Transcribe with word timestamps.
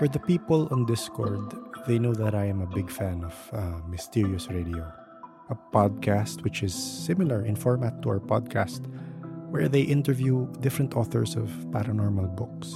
For 0.00 0.08
the 0.08 0.18
people 0.18 0.66
on 0.70 0.86
Discord, 0.86 1.52
they 1.86 1.98
know 1.98 2.14
that 2.14 2.34
I 2.34 2.46
am 2.46 2.62
a 2.62 2.66
big 2.66 2.90
fan 2.90 3.22
of 3.22 3.34
uh, 3.52 3.86
Mysterious 3.86 4.48
Radio, 4.48 4.90
a 5.50 5.56
podcast 5.74 6.42
which 6.42 6.62
is 6.62 6.72
similar 6.72 7.44
in 7.44 7.54
format 7.54 8.00
to 8.00 8.08
our 8.08 8.18
podcast, 8.18 8.80
where 9.50 9.68
they 9.68 9.82
interview 9.82 10.50
different 10.60 10.96
authors 10.96 11.36
of 11.36 11.50
paranormal 11.68 12.34
books. 12.34 12.72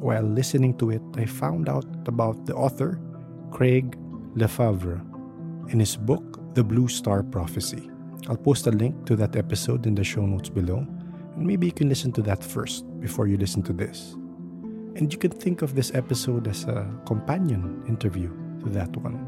While 0.00 0.22
listening 0.22 0.78
to 0.78 0.88
it, 0.92 1.02
I 1.18 1.26
found 1.26 1.68
out 1.68 1.84
about 2.06 2.46
the 2.46 2.54
author, 2.54 2.98
Craig 3.50 3.98
Lefevre, 4.34 5.04
in 5.68 5.78
his 5.78 5.94
book, 5.94 6.54
The 6.54 6.64
Blue 6.64 6.88
Star 6.88 7.22
Prophecy. 7.22 7.90
I'll 8.30 8.38
post 8.38 8.66
a 8.66 8.70
link 8.70 9.04
to 9.04 9.16
that 9.16 9.36
episode 9.36 9.84
in 9.84 9.94
the 9.94 10.04
show 10.04 10.24
notes 10.24 10.48
below, 10.48 10.86
and 11.36 11.46
maybe 11.46 11.66
you 11.66 11.72
can 11.72 11.90
listen 11.90 12.12
to 12.12 12.22
that 12.22 12.42
first 12.42 12.86
before 12.98 13.26
you 13.26 13.36
listen 13.36 13.62
to 13.64 13.74
this. 13.74 14.16
And 14.96 15.12
you 15.12 15.18
can 15.18 15.30
think 15.30 15.62
of 15.62 15.74
this 15.74 15.94
episode 15.94 16.48
as 16.48 16.64
a 16.64 16.90
companion 17.06 17.82
interview 17.88 18.28
to 18.64 18.68
that 18.70 18.94
one. 18.96 19.18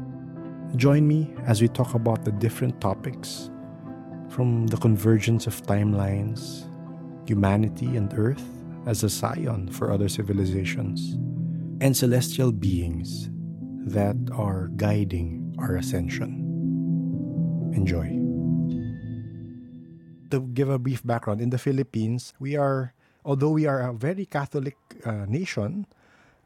Join 0.75 1.07
me 1.07 1.33
as 1.45 1.61
we 1.61 1.67
talk 1.67 1.93
about 1.93 2.25
the 2.25 2.31
different 2.31 2.81
topics 2.81 3.49
from 4.29 4.67
the 4.67 4.77
convergence 4.77 5.47
of 5.47 5.61
timelines, 5.63 6.65
humanity 7.27 7.95
and 7.95 8.11
Earth 8.17 8.43
as 8.85 9.03
a 9.03 9.09
scion 9.09 9.69
for 9.69 9.91
other 9.91 10.09
civilizations, 10.09 11.13
and 11.79 11.95
celestial 11.95 12.51
beings 12.51 13.29
that 13.85 14.17
are 14.33 14.67
guiding 14.75 15.55
our 15.59 15.75
ascension. 15.75 16.41
Enjoy. 17.73 18.09
To 20.31 20.41
give 20.53 20.69
a 20.69 20.79
brief 20.79 21.05
background, 21.05 21.41
in 21.41 21.51
the 21.51 21.59
Philippines, 21.59 22.33
we 22.39 22.55
are 22.55 22.93
although 23.25 23.49
we 23.49 23.65
are 23.65 23.89
a 23.89 23.93
very 23.93 24.25
Catholic 24.25 24.77
uh, 25.05 25.25
nation, 25.27 25.85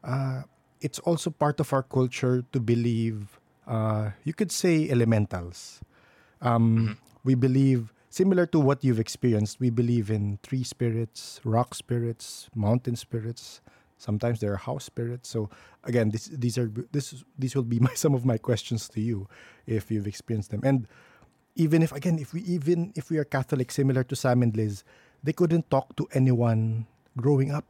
uh, 0.04 0.42
it's 0.80 0.98
also 1.00 1.30
part 1.30 1.60
of 1.60 1.72
our 1.72 1.82
culture 1.82 2.44
to 2.52 2.60
believe, 2.60 3.40
uh, 3.66 4.10
you 4.24 4.32
could 4.32 4.52
say, 4.52 4.88
elementals. 4.88 5.80
Um, 6.40 6.78
mm-hmm. 6.78 6.92
We 7.24 7.34
believe, 7.34 7.92
similar 8.10 8.46
to 8.46 8.60
what 8.60 8.84
you've 8.84 9.00
experienced, 9.00 9.60
we 9.60 9.70
believe 9.70 10.10
in 10.10 10.38
tree 10.42 10.62
spirits, 10.62 11.40
rock 11.44 11.74
spirits, 11.74 12.48
mountain 12.54 12.96
spirits. 12.96 13.60
Sometimes 13.98 14.38
there 14.38 14.52
are 14.52 14.56
house 14.56 14.84
spirits. 14.84 15.28
So 15.28 15.50
again, 15.82 16.10
this, 16.10 16.26
these 16.26 16.56
are 16.56 16.70
this 16.92 17.24
these 17.36 17.56
will 17.56 17.64
be 17.64 17.80
my, 17.86 17.92
some 17.94 18.14
of 18.14 18.24
my 18.24 18.38
questions 18.38 18.88
to 18.90 19.00
you 19.00 19.28
if 19.66 19.90
you've 19.90 20.06
experienced 20.06 20.50
them. 20.50 20.60
And 20.62 20.86
even 21.56 21.82
if 21.82 21.90
again, 21.90 22.18
if 22.20 22.32
we 22.32 22.42
even 22.42 22.92
if 22.94 23.10
we 23.10 23.18
are 23.18 23.24
Catholic, 23.24 23.72
similar 23.72 24.04
to 24.04 24.14
Sam 24.14 24.42
and 24.42 24.56
Liz, 24.56 24.84
they 25.22 25.32
couldn't 25.32 25.70
talk 25.70 25.96
to 25.96 26.08
anyone 26.12 26.86
growing 27.16 27.50
up 27.50 27.66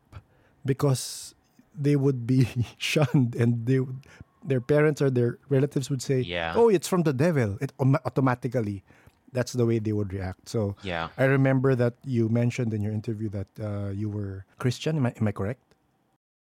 because 0.64 1.34
they 1.78 1.96
would 1.96 2.27
be 2.27 2.48
shunned 2.78 3.34
and 3.34 3.66
they 3.66 3.80
would, 3.80 4.04
their 4.44 4.60
parents 4.60 5.02
or 5.02 5.10
their 5.10 5.38
relatives 5.48 5.91
would 5.91 6.02
say, 6.02 6.20
yeah. 6.20 6.54
"Oh, 6.56 6.69
it's 6.69 6.88
from 6.88 7.02
the 7.02 7.12
devil." 7.12 7.58
It 7.60 7.72
automatically 7.78 8.84
that's 9.32 9.52
the 9.52 9.66
way 9.66 9.78
they 9.78 9.92
would 9.92 10.12
react. 10.12 10.48
So 10.48 10.76
yeah, 10.82 11.08
I 11.19 11.24
remember 11.24 11.74
that 11.74 11.94
you 12.04 12.28
mentioned 12.28 12.72
in 12.72 12.82
your 12.82 12.92
interview 12.92 13.28
that 13.30 13.48
uh, 13.60 13.91
you 13.91 14.08
were 14.08 14.44
Christian. 14.58 14.96
Am 14.96 15.06
I, 15.06 15.14
am 15.20 15.28
I 15.28 15.32
correct? 15.32 15.60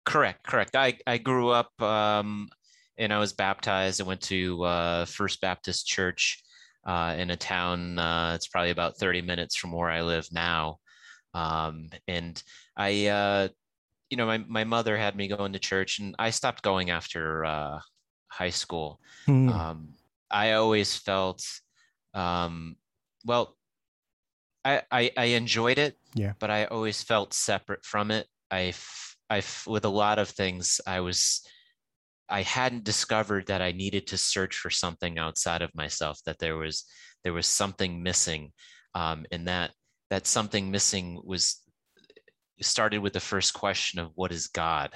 Correct, 0.05 0.47
correct. 0.47 0.77
I 0.77 0.98
I 1.06 1.19
grew 1.19 1.50
up 1.50 1.70
um, 1.80 2.48
and 2.98 3.12
I 3.12 3.19
was 3.19 3.32
baptized. 3.32 4.00
I 4.00 4.05
went 4.05 4.20
to 4.22 4.62
uh, 4.64 5.05
First 5.06 5.41
Baptist 5.41 5.86
Church 5.86 6.42
uh, 6.84 7.14
in 7.19 7.30
a 7.30 7.36
town. 7.36 7.98
Uh, 7.98 8.32
it's 8.34 8.48
probably 8.48 8.70
about 8.70 8.98
thirty 8.98 9.22
minutes 9.22 9.56
from 9.56 9.72
where 9.72 9.91
I 9.91 10.02
live 10.02 10.28
now. 10.32 10.78
Um, 11.34 11.88
and 12.06 12.40
I, 12.77 13.06
uh, 13.08 13.48
you 14.08 14.16
know, 14.16 14.27
my, 14.27 14.38
my 14.38 14.64
mother 14.64 14.96
had 14.96 15.16
me 15.16 15.28
going 15.28 15.52
to 15.54 15.58
church 15.58 15.98
and 15.98 16.14
I 16.18 16.30
stopped 16.30 16.62
going 16.62 16.91
after 16.91 17.44
uh, 17.44 17.80
high 18.28 18.50
school. 18.50 19.00
Hmm. 19.26 19.48
Um, 19.48 19.88
I 20.31 20.53
always 20.53 20.97
felt, 20.97 21.44
um, 22.14 22.76
well, 23.25 23.56
I, 24.64 24.82
I, 24.91 25.10
I 25.16 25.25
enjoyed 25.25 25.78
it, 25.78 25.98
yeah. 26.14 26.32
but 26.38 26.50
I 26.50 26.66
always 26.66 27.03
felt 27.03 27.34
separate 27.34 27.84
from 27.84 28.10
it. 28.10 28.26
I, 28.50 28.72
I, 29.28 29.42
with 29.66 29.84
a 29.84 29.91
lot 29.91 30.19
of 30.19 30.28
things, 30.28 30.80
I 30.86 31.00
was, 31.00 31.42
I 32.28 32.42
hadn't 32.42 32.84
discovered 32.84 33.47
that 33.48 33.60
I 33.60 33.72
needed 33.72 34.06
to 34.09 34.16
search 34.16 34.56
for 34.56 34.70
something 34.70 35.19
outside 35.19 35.60
of 35.60 35.75
myself. 35.75 36.20
That 36.25 36.38
there 36.38 36.56
was, 36.56 36.84
there 37.22 37.34
was 37.34 37.47
something 37.47 38.03
missing, 38.03 38.53
um, 38.94 39.26
and 39.30 39.47
that 39.48 39.72
that 40.14 40.28
something 40.28 40.70
missing 40.70 41.20
was 41.25 41.60
started 42.60 42.98
with 42.98 43.12
the 43.12 43.19
first 43.19 43.52
question 43.52 43.98
of 43.98 44.12
what 44.14 44.30
is 44.30 44.47
God? 44.47 44.92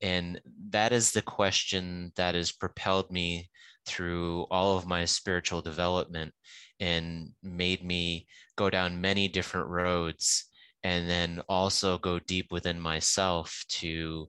And 0.00 0.40
that 0.70 0.94
is 0.94 1.12
the 1.12 1.20
question 1.20 2.10
that 2.16 2.34
has 2.34 2.52
propelled 2.52 3.10
me 3.10 3.50
through 3.84 4.46
all 4.50 4.78
of 4.78 4.86
my 4.86 5.04
spiritual 5.04 5.60
development 5.60 6.32
and 6.80 7.32
made 7.42 7.84
me 7.84 8.26
go 8.56 8.70
down 8.70 8.98
many 8.98 9.28
different 9.28 9.68
roads 9.68 10.46
and 10.82 11.06
then 11.06 11.42
also 11.50 11.98
go 11.98 12.18
deep 12.18 12.50
within 12.50 12.80
myself 12.80 13.62
to 13.68 14.26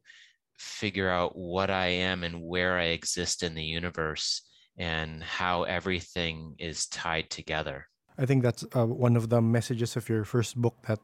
figure 0.59 1.09
out 1.09 1.37
what 1.37 1.69
I 1.69 1.87
am 1.87 2.25
and 2.25 2.41
where 2.41 2.77
I 2.77 2.87
exist 2.87 3.43
in 3.43 3.55
the 3.55 3.63
universe 3.63 4.41
and 4.77 5.23
how 5.23 5.63
everything 5.63 6.55
is 6.59 6.85
tied 6.87 7.29
together. 7.29 7.87
I 8.17 8.25
think 8.25 8.43
that's 8.43 8.65
uh, 8.75 8.85
one 8.85 9.15
of 9.15 9.29
the 9.29 9.41
messages 9.41 9.95
of 9.95 10.09
your 10.09 10.23
first 10.23 10.55
book 10.55 10.75
that 10.87 10.99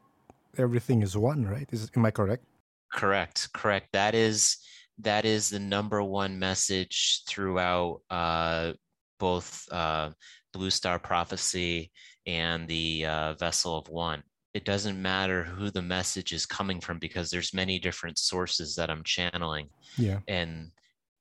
everything 0.58 1.02
is 1.02 1.16
one, 1.16 1.46
right? 1.46 1.68
Is 1.70 1.90
am 1.96 2.04
I 2.04 2.10
correct? 2.10 2.44
Correct, 2.92 3.52
correct. 3.52 3.88
That 3.92 4.14
is 4.14 4.58
that 4.98 5.24
is 5.24 5.50
the 5.50 5.58
number 5.58 6.02
one 6.02 6.38
message 6.38 7.22
throughout 7.28 8.00
uh, 8.10 8.72
both 9.18 9.66
uh, 9.70 10.10
Blue 10.52 10.70
Star 10.70 10.98
Prophecy 10.98 11.90
and 12.26 12.68
the 12.68 13.06
uh, 13.06 13.34
Vessel 13.34 13.76
of 13.78 13.88
One. 13.88 14.22
It 14.54 14.64
doesn't 14.64 15.00
matter 15.00 15.42
who 15.42 15.70
the 15.70 15.82
message 15.82 16.32
is 16.32 16.46
coming 16.46 16.80
from 16.80 16.98
because 16.98 17.30
there's 17.30 17.52
many 17.52 17.78
different 17.80 18.18
sources 18.18 18.76
that 18.76 18.90
I'm 18.90 19.02
channeling. 19.02 19.68
Yeah, 19.98 20.20
and 20.28 20.70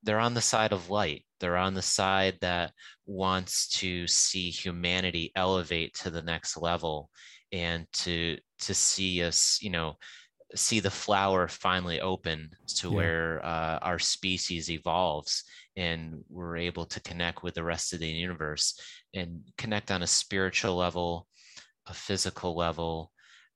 they're 0.04 0.20
on 0.20 0.34
the 0.34 0.42
side 0.42 0.74
of 0.74 0.90
light. 0.90 1.26
They're 1.40 1.58
on 1.58 1.74
the 1.74 1.82
side 1.82 2.38
that 2.42 2.72
wants 3.06 3.68
to 3.80 4.08
see 4.08 4.50
humanity 4.50 5.32
elevate 5.36 5.94
to 5.96 6.10
the 6.10 6.22
next 6.22 6.58
level 6.58 7.10
and 7.52 7.86
to 7.94 8.38
to 8.60 8.74
see 8.74 9.24
us, 9.24 9.60
you 9.62 9.70
know, 9.70 9.98
see 10.56 10.80
the 10.80 10.92
flower 10.92 11.48
finally 11.48 12.02
open 12.02 12.50
to 12.68 12.90
yeah. 12.90 12.96
where 12.96 13.46
uh, 13.46 13.80
our 13.82 14.00
species 14.00 14.70
evolves 14.70 15.44
and 15.76 16.24
we're 16.30 16.58
able 16.58 16.86
to 16.86 17.02
connect 17.02 17.44
with 17.44 17.56
the 17.56 17.64
rest 17.64 17.94
of 17.94 18.00
the 18.00 18.08
universe 18.08 18.80
and 19.14 19.42
connect 19.58 19.92
on 19.92 20.04
a 20.04 20.08
spiritual 20.08 20.76
level, 20.76 21.28
a 21.88 21.94
physical 21.94 22.56
level, 22.56 23.12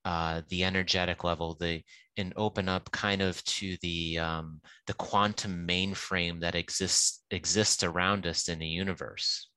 uh, 0.07 0.41
the 0.47 0.63
energetic 0.63 1.25
level, 1.25 1.57
the 1.59 1.83
and 2.15 2.31
open 2.37 2.69
up 2.69 2.89
kind 2.91 3.21
of 3.21 3.43
to 3.43 3.75
the 3.81 4.17
um, 4.17 4.61
the 4.87 4.93
quantum 4.93 5.67
mainframe 5.67 6.39
that 6.39 6.55
exists 6.55 7.27
exists 7.29 7.83
around 7.83 8.25
us 8.25 8.47
in 8.47 8.59
the 8.59 8.71
universe. 8.83 9.51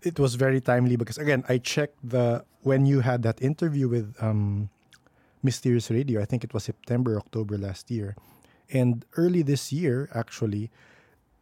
It 0.00 0.18
was 0.18 0.36
very 0.36 0.60
timely 0.60 0.96
because 0.96 1.18
again, 1.18 1.44
I 1.52 1.58
checked 1.58 2.00
the 2.00 2.44
when 2.62 2.86
you 2.86 3.00
had 3.00 3.20
that 3.28 3.42
interview 3.42 3.92
with 3.92 4.16
um, 4.24 4.70
Mysterious 5.42 5.90
Radio. 5.90 6.22
I 6.22 6.24
think 6.24 6.44
it 6.44 6.54
was 6.54 6.64
September, 6.64 7.18
October 7.18 7.58
last 7.58 7.90
year, 7.90 8.16
and 8.72 9.04
early 9.20 9.42
this 9.42 9.70
year, 9.70 10.08
actually, 10.14 10.70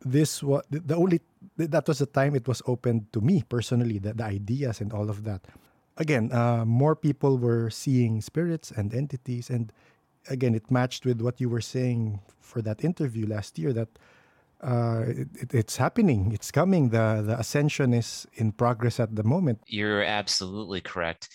this 0.03 0.43
was 0.43 0.67
the 0.71 0.97
only 0.97 1.23
that 1.57 1.87
was 1.87 2.03
the 2.03 2.11
time 2.11 2.35
it 2.35 2.49
was 2.49 2.61
opened 2.67 3.07
to 3.13 3.21
me 3.21 3.45
personally. 3.49 4.03
The, 4.03 4.15
the 4.15 4.25
ideas 4.25 4.81
and 4.83 4.93
all 4.93 5.11
of 5.11 5.23
that. 5.31 5.47
Again, 5.99 6.33
uh, 6.33 6.65
more 6.65 6.95
people 6.97 7.39
were 7.39 7.71
seeing 7.71 8.21
spirits 8.21 8.71
and 8.71 8.95
entities, 8.95 9.51
and 9.51 9.73
again, 10.31 10.55
it 10.55 10.71
matched 10.71 11.05
with 11.05 11.21
what 11.21 11.41
you 11.41 11.49
were 11.49 11.61
saying 11.61 12.21
for 12.41 12.63
that 12.63 12.85
interview 12.85 13.27
last 13.27 13.59
year 13.59 13.73
that 13.73 13.89
uh, 14.63 15.05
it, 15.07 15.55
it's 15.55 15.77
happening. 15.77 16.33
It's 16.33 16.51
coming. 16.51 16.91
The 16.91 17.23
the 17.27 17.39
ascension 17.39 17.95
is 17.95 18.27
in 18.35 18.53
progress 18.53 18.99
at 19.01 19.15
the 19.15 19.23
moment. 19.23 19.61
You're 19.67 20.03
absolutely 20.03 20.81
correct. 20.81 21.29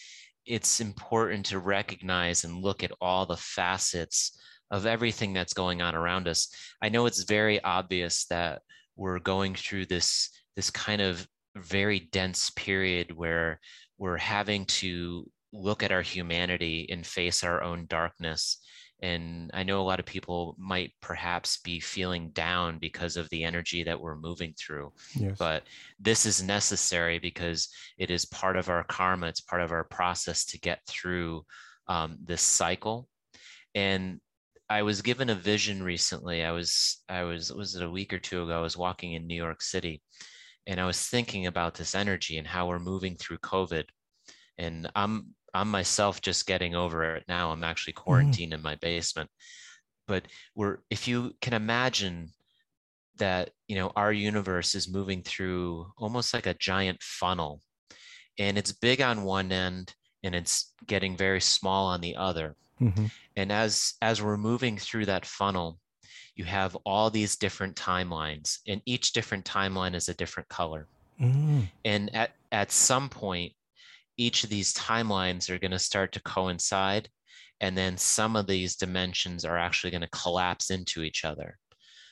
It's 0.45 0.81
important 0.81 1.45
to 1.47 1.59
recognize 1.59 2.43
and 2.43 2.61
look 2.61 2.83
at 2.83 2.91
all 2.99 3.25
the 3.25 3.38
facets 3.38 4.38
of 4.71 4.85
everything 4.85 5.33
that's 5.33 5.53
going 5.53 5.81
on 5.81 5.95
around 5.95 6.27
us. 6.27 6.49
I 6.81 6.89
know 6.89 7.05
it's 7.05 7.23
very 7.23 7.63
obvious 7.63 8.25
that 8.25 8.61
we're 8.95 9.19
going 9.19 9.55
through 9.55 9.85
this 9.85 10.29
this 10.55 10.69
kind 10.69 11.01
of 11.01 11.27
very 11.55 11.99
dense 12.11 12.49
period 12.51 13.15
where 13.15 13.59
we're 14.03 14.17
having 14.17 14.65
to 14.65 15.25
look 15.53 15.81
at 15.81 15.94
our 15.94 16.01
humanity 16.01 16.89
and 16.91 17.05
face 17.05 17.41
our 17.41 17.63
own 17.63 17.85
darkness 17.88 18.57
and 19.01 19.51
I 19.53 19.63
know 19.63 19.81
a 19.81 19.83
lot 19.83 20.00
of 20.00 20.05
people 20.05 20.55
might 20.57 20.94
perhaps 21.01 21.57
be 21.57 21.81
feeling 21.81 22.29
down 22.29 22.79
because 22.79 23.17
of 23.17 23.29
the 23.29 23.44
energy 23.44 23.83
that 23.83 24.00
we're 24.00 24.15
moving 24.15 24.53
through. 24.57 24.94
Yes. 25.13 25.35
But 25.38 25.63
this 26.00 26.25
is 26.25 26.41
necessary 26.41 27.19
because 27.19 27.67
it 27.97 28.09
is 28.09 28.23
part 28.23 28.55
of 28.55 28.69
our 28.69 28.85
karma, 28.85 29.27
it's 29.27 29.41
part 29.41 29.61
of 29.61 29.73
our 29.73 29.83
process 29.83 30.45
to 30.45 30.59
get 30.59 30.79
through 30.88 31.44
um, 31.89 32.17
this 32.23 32.41
cycle. 32.41 33.09
And 33.75 34.21
I 34.69 34.83
was 34.83 35.01
given 35.01 35.29
a 35.29 35.35
vision 35.35 35.83
recently. 35.83 36.45
I 36.45 36.51
was 36.51 37.03
I 37.09 37.23
was 37.23 37.51
was 37.51 37.75
it 37.75 37.83
a 37.83 37.91
week 37.91 38.13
or 38.13 38.19
two 38.19 38.44
ago? 38.44 38.57
I 38.57 38.61
was 38.61 38.77
walking 38.77 39.13
in 39.13 39.27
New 39.27 39.35
York 39.35 39.61
City, 39.61 40.01
and 40.68 40.80
I 40.80 40.86
was 40.86 41.01
thinking 41.01 41.45
about 41.48 41.75
this 41.75 41.95
energy 41.95 42.38
and 42.38 42.48
how 42.48 42.68
we're 42.68 42.80
moving 42.80 43.15
through 43.15 43.38
COVID. 43.39 43.86
And 44.57 44.89
I'm 44.95 45.33
I'm 45.54 45.69
myself 45.69 46.21
just 46.21 46.48
getting 46.48 46.74
over 46.75 47.15
it 47.15 47.25
now. 47.27 47.51
I'm 47.51 47.63
actually 47.63 47.94
mm-hmm. 47.94 48.04
quarantined 48.04 48.51
mm. 48.54 48.56
in 48.56 48.62
my 48.62 48.75
basement. 48.75 49.30
But 50.07 50.27
we're 50.56 50.80
if 50.89 51.07
you 51.07 51.33
can 51.42 51.54
imagine 51.54 52.31
that 53.18 53.51
you 53.68 53.75
know 53.75 53.92
our 53.95 54.12
universe 54.12 54.75
is 54.75 54.92
moving 54.92 55.21
through 55.21 55.88
almost 55.98 56.33
like 56.33 56.48
a 56.48 56.56
giant 56.56 57.01
funnel 57.01 57.62
and 58.39 58.57
it's 58.57 58.71
big 58.71 59.01
on 59.01 59.24
one 59.24 59.51
end 59.51 59.94
and 60.24 60.33
it's 60.33 60.74
getting 60.88 61.15
very 61.15 61.39
small 61.39 61.86
on 61.88 62.01
the 62.01 62.15
other 62.15 62.56
mm-hmm. 62.81 63.06
and 63.36 63.51
as 63.51 63.94
as 64.01 64.21
we're 64.21 64.38
moving 64.38 64.77
through 64.77 65.06
that 65.06 65.25
funnel 65.25 65.80
you 66.35 66.45
have 66.45 66.75
all 66.85 67.09
these 67.09 67.35
different 67.35 67.75
timelines 67.75 68.59
and 68.68 68.81
each 68.85 69.13
different 69.13 69.45
timeline 69.45 69.95
is 69.95 70.09
a 70.09 70.13
different 70.15 70.50
color. 70.50 70.88
Mm. 71.21 71.69
and 71.85 72.15
at 72.15 72.31
at 72.51 72.71
some 72.71 73.07
point 73.07 73.53
each 74.18 74.44
of 74.44 74.50
these 74.50 74.74
timelines 74.74 75.47
are 75.47 75.59
going 75.59 75.69
to 75.69 75.77
start 75.77 76.12
to 76.13 76.21
coincide 76.24 77.07
and 77.62 77.77
then 77.77 77.97
some 77.97 78.35
of 78.35 78.47
these 78.47 78.75
dimensions 78.75 79.45
are 79.45 79.57
actually 79.57 79.91
going 79.91 80.01
to 80.01 80.09
collapse 80.09 80.69
into 80.69 81.01
each 81.03 81.24
other. 81.24 81.57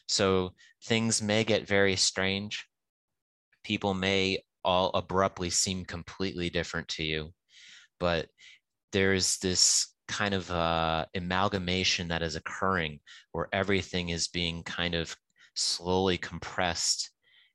So 0.07 0.53
things 0.85 1.21
may 1.21 1.43
get 1.43 1.67
very 1.67 1.95
strange. 1.95 2.65
People 3.63 3.93
may 3.93 4.43
all 4.63 4.91
abruptly 4.93 5.49
seem 5.49 5.83
completely 5.83 6.49
different 6.49 6.87
to 6.89 7.03
you. 7.03 7.33
But 7.99 8.27
there's 8.91 9.39
this 9.39 9.90
kind 10.11 10.33
of 10.33 10.51
uh, 10.51 11.05
amalgamation 11.15 12.09
that 12.09 12.21
is 12.21 12.35
occurring 12.35 12.99
where 13.31 13.47
everything 13.53 14.09
is 14.09 14.27
being 14.27 14.61
kind 14.63 14.93
of 14.93 15.15
slowly 15.55 16.17
compressed 16.17 17.09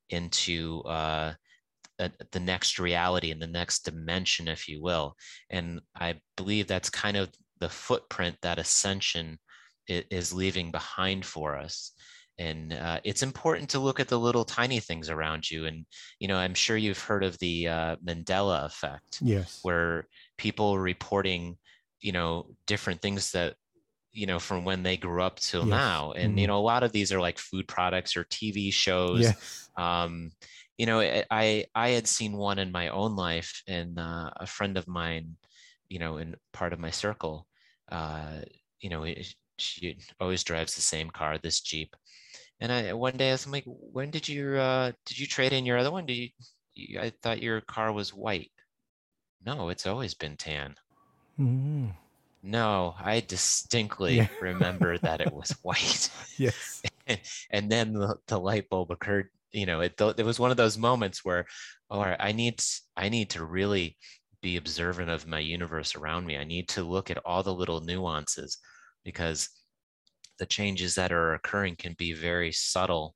into 0.09 0.81
uh, 0.81 1.33
a, 1.99 2.11
the 2.31 2.39
next 2.39 2.79
reality 2.79 3.31
and 3.31 3.41
the 3.41 3.47
next 3.47 3.85
dimension, 3.85 4.47
if 4.47 4.67
you 4.67 4.81
will. 4.81 5.15
And 5.49 5.81
I 5.95 6.15
believe 6.35 6.67
that's 6.67 6.89
kind 6.89 7.17
of 7.17 7.29
the 7.59 7.69
footprint 7.69 8.37
that 8.41 8.59
ascension 8.59 9.39
is 9.87 10.33
leaving 10.33 10.71
behind 10.71 11.25
for 11.25 11.55
us. 11.55 11.91
And 12.39 12.73
uh, 12.73 12.99
it's 13.03 13.23
important 13.23 13.69
to 13.69 13.79
look 13.79 13.99
at 13.99 14.09
the 14.09 14.19
little 14.19 14.45
tiny 14.45 14.79
things 14.79 15.09
around 15.09 15.49
you. 15.49 15.65
And 15.65 15.85
you 16.19 16.27
know 16.27 16.37
i'm 16.37 16.53
sure 16.53 16.77
you've 16.77 16.99
heard 16.99 17.23
of 17.23 17.37
the 17.39 17.67
uh, 17.67 17.95
mandela 18.05 18.65
effect 18.65 19.19
yes. 19.21 19.59
where 19.63 20.07
people 20.37 20.77
reporting 20.79 21.57
you 22.01 22.11
know 22.11 22.47
different 22.65 23.01
things 23.01 23.31
that 23.31 23.55
you 24.11 24.25
know 24.25 24.39
from 24.39 24.65
when 24.65 24.83
they 24.83 24.97
grew 24.97 25.21
up 25.21 25.39
till 25.39 25.61
yes. 25.61 25.69
now 25.69 26.11
and 26.13 26.31
mm-hmm. 26.31 26.39
you 26.39 26.47
know 26.47 26.57
a 26.57 26.59
lot 26.59 26.83
of 26.83 26.91
these 26.91 27.11
are 27.11 27.21
like 27.21 27.37
food 27.37 27.67
products 27.67 28.15
or 28.17 28.23
tv 28.25 28.71
shows 28.73 29.31
um 29.77 30.31
you 30.77 30.85
know 30.85 30.99
i 30.99 31.65
i 31.75 31.89
had 31.89 32.07
seen 32.07 32.37
one 32.37 32.59
in 32.59 32.71
my 32.71 32.89
own 32.89 33.15
life 33.15 33.61
and 33.67 33.99
uh, 33.99 34.29
a 34.37 34.45
friend 34.45 34.77
of 34.77 34.87
mine 34.87 35.35
you 35.89 35.99
know 35.99 36.17
in 36.17 36.35
part 36.53 36.73
of 36.73 36.79
my 36.79 36.91
circle 36.91 37.47
uh 37.91 38.39
you 38.79 38.89
know 38.89 39.05
she 39.59 39.97
always 40.19 40.43
drives 40.43 40.75
the 40.75 40.81
same 40.81 41.09
car 41.09 41.37
this 41.37 41.61
jeep 41.61 41.95
and 42.59 42.71
I 42.71 42.93
one 42.93 43.17
day 43.17 43.29
I 43.29 43.33
was 43.33 43.47
like, 43.47 43.65
when 43.67 44.09
did 44.09 44.27
you 44.27 44.55
uh, 44.55 44.91
did 45.05 45.19
you 45.19 45.27
trade 45.27 45.53
in 45.53 45.65
your 45.65 45.77
other 45.77 45.91
one? 45.91 46.05
Did 46.05 46.13
you, 46.13 46.29
you 46.73 46.99
I 46.99 47.11
thought 47.21 47.41
your 47.41 47.61
car 47.61 47.91
was 47.91 48.13
white. 48.13 48.51
No, 49.45 49.69
it's 49.69 49.85
always 49.85 50.13
been 50.13 50.37
tan. 50.37 50.75
Mm. 51.39 51.93
No, 52.43 52.95
I 52.99 53.19
distinctly 53.21 54.17
yeah. 54.17 54.27
remember 54.41 54.97
that 54.99 55.21
it 55.21 55.33
was 55.33 55.51
white. 55.61 56.09
yes. 56.37 56.81
and 57.51 57.71
then 57.71 57.93
the, 57.93 58.15
the, 58.27 58.39
light 58.39 58.69
bulb 58.69 58.91
occurred. 58.91 59.29
You 59.51 59.65
know, 59.65 59.81
it 59.81 59.99
it 59.99 60.25
was 60.25 60.39
one 60.39 60.51
of 60.51 60.57
those 60.57 60.77
moments 60.77 61.23
where, 61.23 61.45
oh, 61.89 62.01
I 62.01 62.31
need 62.33 62.61
I 62.95 63.09
need 63.09 63.29
to 63.31 63.45
really 63.45 63.97
be 64.41 64.57
observant 64.57 65.09
of 65.09 65.25
my 65.25 65.39
universe 65.39 65.95
around 65.95 66.25
me. 66.25 66.37
I 66.37 66.43
need 66.43 66.67
to 66.69 66.83
look 66.83 67.09
at 67.09 67.17
all 67.25 67.43
the 67.43 67.53
little 67.53 67.81
nuances 67.81 68.57
because 69.03 69.49
the 70.37 70.45
changes 70.45 70.95
that 70.95 71.11
are 71.11 71.33
occurring 71.33 71.75
can 71.77 71.93
be 71.97 72.13
very 72.13 72.51
subtle 72.51 73.15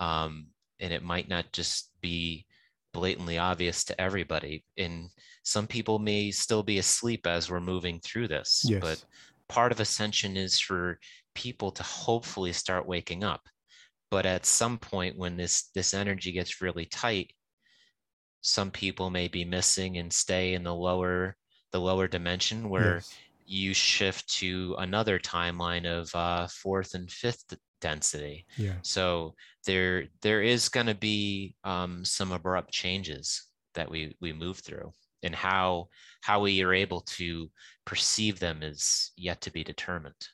um, 0.00 0.46
and 0.80 0.92
it 0.92 1.04
might 1.04 1.28
not 1.28 1.52
just 1.52 1.90
be 2.00 2.46
blatantly 2.92 3.38
obvious 3.38 3.84
to 3.84 4.00
everybody 4.00 4.64
and 4.76 5.08
some 5.42 5.66
people 5.66 5.98
may 5.98 6.30
still 6.30 6.62
be 6.62 6.78
asleep 6.78 7.26
as 7.26 7.50
we're 7.50 7.60
moving 7.60 8.00
through 8.00 8.28
this 8.28 8.64
yes. 8.68 8.80
but 8.80 9.04
part 9.48 9.72
of 9.72 9.80
ascension 9.80 10.36
is 10.36 10.58
for 10.58 10.98
people 11.34 11.70
to 11.70 11.82
hopefully 11.82 12.52
start 12.52 12.86
waking 12.86 13.22
up 13.22 13.42
but 14.10 14.26
at 14.26 14.44
some 14.44 14.76
point 14.76 15.16
when 15.16 15.36
this 15.36 15.70
this 15.74 15.94
energy 15.94 16.32
gets 16.32 16.60
really 16.60 16.86
tight 16.86 17.32
some 18.40 18.70
people 18.70 19.10
may 19.10 19.28
be 19.28 19.44
missing 19.44 19.98
and 19.98 20.12
stay 20.12 20.54
in 20.54 20.64
the 20.64 20.74
lower 20.74 21.36
the 21.72 21.80
lower 21.80 22.08
dimension 22.08 22.68
where 22.68 22.96
yes 22.96 23.14
you 23.50 23.74
shift 23.74 24.28
to 24.28 24.76
another 24.78 25.18
timeline 25.18 25.84
of 25.84 26.14
uh, 26.14 26.46
fourth 26.46 26.94
and 26.94 27.10
fifth 27.10 27.56
density. 27.80 28.46
Yeah. 28.56 28.76
So 28.82 29.34
there 29.66 30.06
there 30.22 30.42
is 30.42 30.68
going 30.68 30.86
to 30.86 30.94
be 30.94 31.54
um, 31.64 32.04
some 32.04 32.32
abrupt 32.32 32.72
changes 32.72 33.48
that 33.74 33.90
we 33.90 34.16
we 34.20 34.32
move 34.32 34.58
through, 34.58 34.92
and 35.22 35.34
how 35.34 35.88
how 36.22 36.40
we 36.40 36.62
are 36.62 36.74
able 36.74 37.00
to 37.18 37.50
perceive 37.84 38.38
them 38.38 38.62
is 38.62 39.12
yet 39.16 39.40
to 39.42 39.50
be 39.50 39.64
determined. 39.64 40.28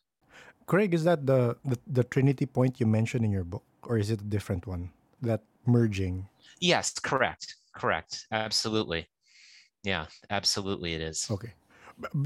Craig, 0.66 0.94
is 0.94 1.04
that 1.04 1.26
the, 1.26 1.56
the 1.64 1.78
the 1.87 2.04
Trinity 2.04 2.46
point 2.46 2.81
you 2.81 2.87
mentioned 2.87 3.25
in 3.25 3.31
your 3.31 3.44
book, 3.44 3.64
or 3.82 3.99
is 3.99 4.10
it 4.10 4.20
a 4.20 4.25
different 4.25 4.66
one? 4.66 4.90
That 5.22 5.42
merging. 5.66 6.28
Yes, 6.60 6.92
correct, 6.99 7.56
correct, 7.75 8.26
absolutely. 8.32 9.08
Yeah, 9.84 10.06
absolutely, 10.31 10.94
it 10.94 11.00
is. 11.00 11.28
Okay 11.31 11.52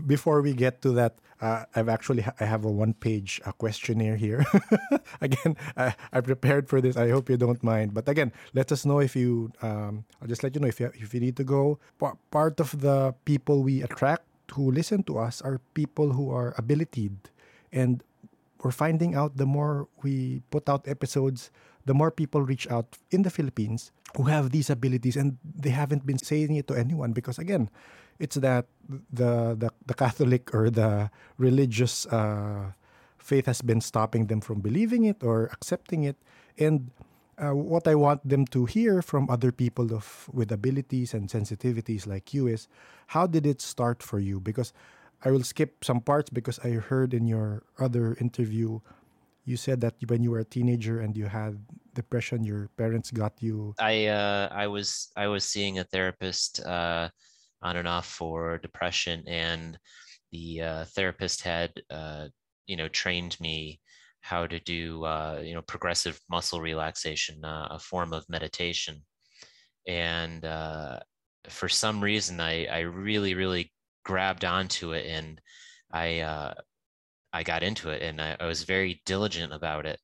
before 0.07 0.43
we 0.43 0.53
get 0.53 0.83
to 0.83 0.91
that, 0.93 1.19
uh, 1.41 1.65
I've 1.75 1.89
actually 1.89 2.25
I 2.39 2.45
have 2.45 2.65
a 2.65 2.71
one 2.71 2.93
page 2.93 3.41
uh, 3.45 3.53
questionnaire 3.53 4.17
here. 4.17 4.45
again, 5.21 5.57
I, 5.77 5.95
I 6.13 6.21
prepared 6.21 6.69
for 6.69 6.81
this. 6.81 6.97
I 6.97 7.09
hope 7.11 7.31
you 7.31 7.37
don't 7.37 7.63
mind. 7.63 7.95
But 7.95 8.09
again, 8.09 8.33
let 8.53 8.73
us 8.73 8.85
know 8.85 9.01
if 9.01 9.17
you. 9.17 9.53
Um, 9.63 10.05
I'll 10.21 10.29
just 10.29 10.43
let 10.43 10.55
you 10.55 10.61
know 10.61 10.69
if 10.69 10.81
you 10.81 10.93
if 10.95 11.15
you 11.15 11.21
need 11.21 11.37
to 11.37 11.45
go. 11.45 11.79
Part 12.31 12.61
of 12.61 12.81
the 12.81 13.15
people 13.25 13.63
we 13.63 13.83
attract 13.83 14.27
who 14.53 14.71
listen 14.71 15.03
to 15.05 15.19
us 15.19 15.41
are 15.41 15.61
people 15.75 16.13
who 16.13 16.31
are 16.31 16.53
abilitied, 16.59 17.31
and 17.73 18.03
we're 18.63 18.77
finding 18.77 19.15
out 19.15 19.37
the 19.37 19.47
more 19.47 19.89
we 20.03 20.43
put 20.51 20.69
out 20.69 20.87
episodes, 20.87 21.51
the 21.91 21.95
more 22.03 22.13
people 22.15 22.47
reach 22.47 22.71
out 22.71 22.87
in 23.11 23.27
the 23.27 23.35
Philippines 23.35 23.91
who 24.17 24.31
have 24.31 24.55
these 24.55 24.71
abilities, 24.71 25.17
and 25.17 25.39
they 25.43 25.75
haven't 25.75 26.07
been 26.07 26.23
saying 26.23 26.55
it 26.55 26.71
to 26.71 26.75
anyone 26.79 27.11
because 27.11 27.37
again 27.37 27.67
it's 28.23 28.39
that 28.39 28.71
the 29.11 29.59
the, 29.59 29.69
the 29.91 29.97
Catholic 29.99 30.55
or 30.55 30.71
the 30.71 31.11
religious 31.37 32.07
uh, 32.07 32.71
faith 33.19 33.47
has 33.51 33.61
been 33.61 33.83
stopping 33.83 34.31
them 34.31 34.41
from 34.41 34.63
believing 34.63 35.03
it 35.03 35.19
or 35.27 35.51
accepting 35.51 36.07
it. 36.07 36.15
And 36.55 36.95
uh, 37.43 37.59
what 37.59 37.89
I 37.91 37.97
want 37.99 38.23
them 38.23 38.47
to 38.55 38.71
hear 38.71 39.03
from 39.03 39.27
other 39.27 39.51
people 39.51 39.91
of 39.91 40.31
with 40.31 40.55
abilities 40.55 41.11
and 41.11 41.27
sensitivities 41.27 42.07
like 42.07 42.31
you 42.31 42.47
is 42.47 42.71
how 43.19 43.27
did 43.27 43.51
it 43.51 43.59
start 43.61 43.99
for 43.99 44.23
you? 44.23 44.39
Because 44.39 44.71
I 45.27 45.35
will 45.35 45.43
skip 45.43 45.83
some 45.83 46.01
parts 46.01 46.31
because 46.31 46.63
I 46.63 46.79
heard 46.79 47.11
in 47.19 47.27
your 47.27 47.67
other 47.83 48.15
interview 48.23 48.79
you 49.51 49.57
said 49.57 49.81
that 49.81 49.95
when 50.07 50.23
you 50.23 50.31
were 50.31 50.39
a 50.39 50.45
teenager 50.45 51.01
and 51.01 51.17
you 51.17 51.27
had 51.27 51.59
depression, 51.95 52.45
your 52.45 52.71
parents 52.77 53.11
got 53.11 53.35
you. 53.41 53.75
I 53.79 54.07
uh, 54.07 54.49
I 54.51 54.67
was 54.67 55.09
I 55.17 55.27
was 55.29 55.45
seeing 55.45 55.79
a 55.79 55.85
therapist. 55.85 56.61
Uh, 56.61 57.09
on 57.63 57.77
and 57.77 57.89
off 57.89 58.07
for 58.07 58.59
depression, 58.59 59.23
and 59.27 59.79
the 60.33 60.63
uh, 60.63 60.85
therapist 60.87 61.43
had 61.43 61.73
uh, 61.91 62.29
you 62.67 62.77
know 62.77 62.89
trained 62.89 63.39
me 63.41 63.81
how 64.21 64.47
to 64.47 64.61
do 64.61 65.05
uh, 65.05 65.41
you 65.45 65.55
know 65.55 65.63
progressive 65.63 66.19
muscle 66.31 66.61
relaxation, 66.61 67.45
uh, 67.45 67.69
a 67.71 67.79
form 67.79 68.13
of 68.13 68.29
meditation, 68.29 69.03
and 69.87 70.43
for 71.49 71.69
some 71.69 72.01
reason 72.03 72.41
I 72.41 72.67
I 72.67 72.81
really 72.81 73.35
really 73.35 73.73
grabbed 74.05 74.45
onto 74.45 74.93
it 74.93 75.07
and 75.07 75.41
I 75.93 76.55
I 77.33 77.43
got 77.43 77.63
into 77.63 77.91
it 77.91 78.03
and 78.03 78.21
I, 78.21 78.37
I 78.41 78.47
was 78.47 78.65
very 78.65 79.01
diligent 79.07 79.53
about 79.53 79.87
it 79.87 79.99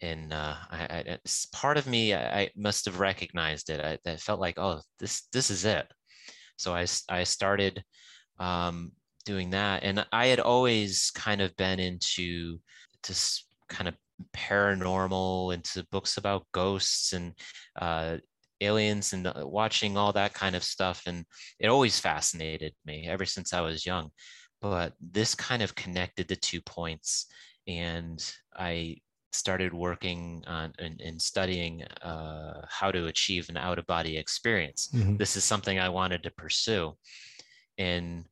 and 0.00 0.32
uh, 0.32 0.54
I, 0.70 0.78
I, 0.78 1.18
part 1.52 1.76
of 1.76 1.86
me 1.86 2.14
I, 2.14 2.50
must 2.56 2.84
have 2.84 3.00
recognized 3.00 3.70
it. 3.70 3.80
I, 3.80 4.10
I, 4.10 4.16
felt 4.16 4.40
like, 4.40 4.58
oh, 4.58 4.80
this 4.98 5.26
this 5.32 5.50
is 5.50 5.64
it. 5.64 5.86
So 6.56 6.74
I, 6.74 6.86
I 7.08 7.24
started 7.24 7.82
um, 8.38 8.92
doing 9.24 9.50
that. 9.50 9.82
And 9.82 10.06
I 10.12 10.26
had 10.26 10.40
always 10.40 11.10
kind 11.14 11.40
of 11.40 11.56
been 11.56 11.80
into 11.80 12.58
just 13.02 13.46
kind 13.68 13.88
of 13.88 13.94
paranormal, 14.34 15.54
into 15.54 15.86
books 15.90 16.16
about 16.16 16.46
ghosts 16.52 17.12
and 17.12 17.32
uh, 17.80 18.16
aliens 18.60 19.12
and 19.12 19.26
uh, 19.26 19.34
watching 19.44 19.96
all 19.96 20.12
that 20.12 20.34
kind 20.34 20.56
of 20.56 20.64
stuff. 20.64 21.02
And 21.06 21.24
it 21.58 21.68
always 21.68 22.00
fascinated 22.00 22.74
me 22.84 23.06
ever 23.06 23.24
since 23.24 23.52
I 23.52 23.60
was 23.60 23.86
young. 23.86 24.10
But 24.60 24.94
this 25.00 25.34
kind 25.34 25.62
of 25.62 25.74
connected 25.74 26.28
the 26.28 26.36
two 26.36 26.60
points. 26.62 27.26
and 27.66 28.22
I 28.56 28.98
started 29.36 29.72
working 29.72 30.42
on 30.46 30.72
and, 30.78 31.00
and 31.00 31.20
studying 31.20 31.82
uh, 32.02 32.66
how 32.68 32.90
to 32.90 33.06
achieve 33.06 33.48
an 33.48 33.56
out 33.56 33.78
of 33.78 33.86
body 33.86 34.16
experience. 34.16 34.88
Mhm. 34.94 35.18
This 35.18 35.36
is 35.36 35.44
something 35.44 35.78
I 35.78 35.88
wanted 35.88 36.22
to 36.22 36.30
pursue. 36.30 36.96
And 37.78 38.24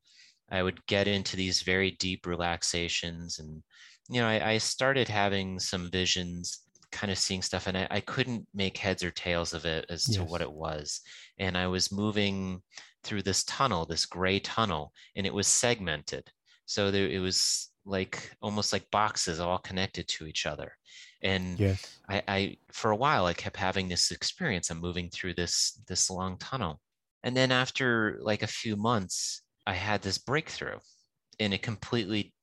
I 0.50 0.62
would 0.62 0.84
get 0.86 1.06
into 1.08 1.36
these 1.36 1.62
very 1.62 1.92
deep 1.92 2.26
relaxations. 2.26 3.38
And, 3.38 3.62
you 4.08 4.20
know, 4.20 4.28
I, 4.28 4.52
I 4.52 4.58
started 4.58 5.08
having 5.08 5.58
some 5.58 5.90
visions, 5.90 6.60
kind 6.92 7.10
of 7.10 7.18
seeing 7.18 7.42
stuff, 7.42 7.66
and 7.66 7.76
I, 7.76 7.86
I 7.90 8.00
couldn't 8.00 8.46
make 8.54 8.76
heads 8.78 9.02
or 9.02 9.10
tails 9.10 9.52
of 9.52 9.64
it 9.64 9.86
as 9.88 10.04
to 10.04 10.22
what 10.24 10.42
it 10.42 10.52
was. 10.52 11.00
And 11.38 11.58
I 11.58 11.66
was 11.66 11.90
moving 11.90 12.62
through 13.02 13.22
this 13.22 13.44
tunnel, 13.44 13.84
this 13.84 14.06
gray 14.06 14.38
tunnel, 14.38 14.92
and 15.16 15.26
it 15.26 15.34
was 15.34 15.46
segmented. 15.46 16.30
So 16.66 16.90
there, 16.90 17.08
it 17.08 17.18
was 17.18 17.70
like 17.84 18.34
almost 18.42 18.72
like 18.72 18.90
boxes 18.90 19.40
all 19.40 19.58
connected 19.58 20.08
to 20.08 20.26
each 20.26 20.46
other. 20.46 20.72
And 21.22 21.60
Yes. 21.60 22.00
I, 22.08 22.22
I 22.28 22.56
for 22.72 22.90
a 22.90 22.96
while 22.96 23.26
I 23.26 23.34
kept 23.34 23.56
having 23.56 23.88
this 23.88 24.10
experience. 24.10 24.70
I'm 24.70 24.80
moving 24.80 25.10
through 25.10 25.34
this 25.34 25.80
this 25.88 26.10
long 26.10 26.38
tunnel. 26.38 26.80
And 27.22 27.36
then 27.36 27.52
after 27.52 28.18
like 28.22 28.42
a 28.42 28.46
few 28.46 28.76
months, 28.76 29.42
I 29.66 29.74
had 29.74 30.02
this 30.02 30.18
breakthrough 30.18 30.78
and 31.40 31.54
it 31.54 31.62
completely 31.62 32.34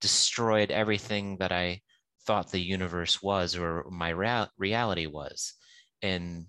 destroyed 0.00 0.70
everything 0.70 1.38
that 1.38 1.52
I 1.52 1.82
thought 2.26 2.50
the 2.50 2.60
universe 2.60 3.22
was 3.22 3.56
or 3.56 3.84
my 3.90 4.10
rea- 4.10 4.48
reality 4.58 5.06
was. 5.06 5.54
And 6.02 6.46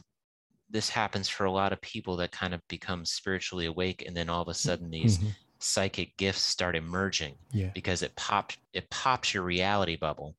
this 0.70 0.89
happens 0.89 1.27
for 1.29 1.46
a 1.46 1.51
lot 1.51 1.74
of 1.74 1.81
people 1.81 2.17
that 2.17 2.31
kind 2.31 2.53
of 2.53 2.62
become 2.67 3.05
spiritually 3.05 3.65
awake 3.65 4.03
and 4.05 4.15
then 4.15 4.29
all 4.29 4.41
of 4.41 4.48
a 4.48 4.53
sudden 4.53 4.89
these 4.89 5.20
Mhm. 5.20 5.36
Psychic 5.63 6.18
gifts 6.18 6.41
start 6.41 6.75
emerging 6.75 7.36
Yeah. 7.51 7.72
because 7.74 8.01
it 8.01 8.15
popped 8.15 8.58
it 8.74 8.89
pops 8.89 9.34
your 9.34 9.44
reality 9.44 9.96
bubble 9.96 10.36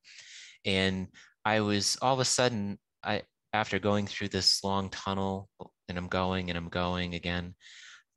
and 0.65 1.07
i 1.45 1.59
was 1.61 1.97
all 2.01 2.13
of 2.13 2.19
a 2.19 2.25
sudden 2.25 2.77
i 3.03 3.21
after 3.53 3.79
going 3.79 4.07
through 4.07 4.29
this 4.29 4.63
long 4.63 4.89
tunnel 4.89 5.49
and 5.89 5.97
i'm 5.97 6.07
going 6.07 6.49
and 6.49 6.57
i'm 6.57 6.69
going 6.69 7.15
again 7.15 7.55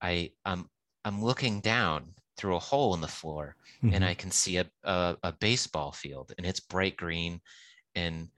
i 0.01 0.31
i'm 0.45 0.69
i'm 1.05 1.23
looking 1.23 1.61
down 1.61 2.15
through 2.37 2.57
a 2.57 2.61
hole 2.61 2.95
in 2.95 3.01
the 3.01 3.09
floor 3.09 3.57
and 3.83 4.03
Mhm. 4.05 4.09
i 4.09 4.15
can 4.15 4.31
see 4.31 4.57
a, 4.59 4.67
a, 4.85 5.17
a 5.23 5.33
baseball 5.33 5.93
field 5.93 6.33
and 6.37 6.47
it's 6.47 6.61
bright 6.61 6.97
green 6.97 7.41
and 7.95 8.29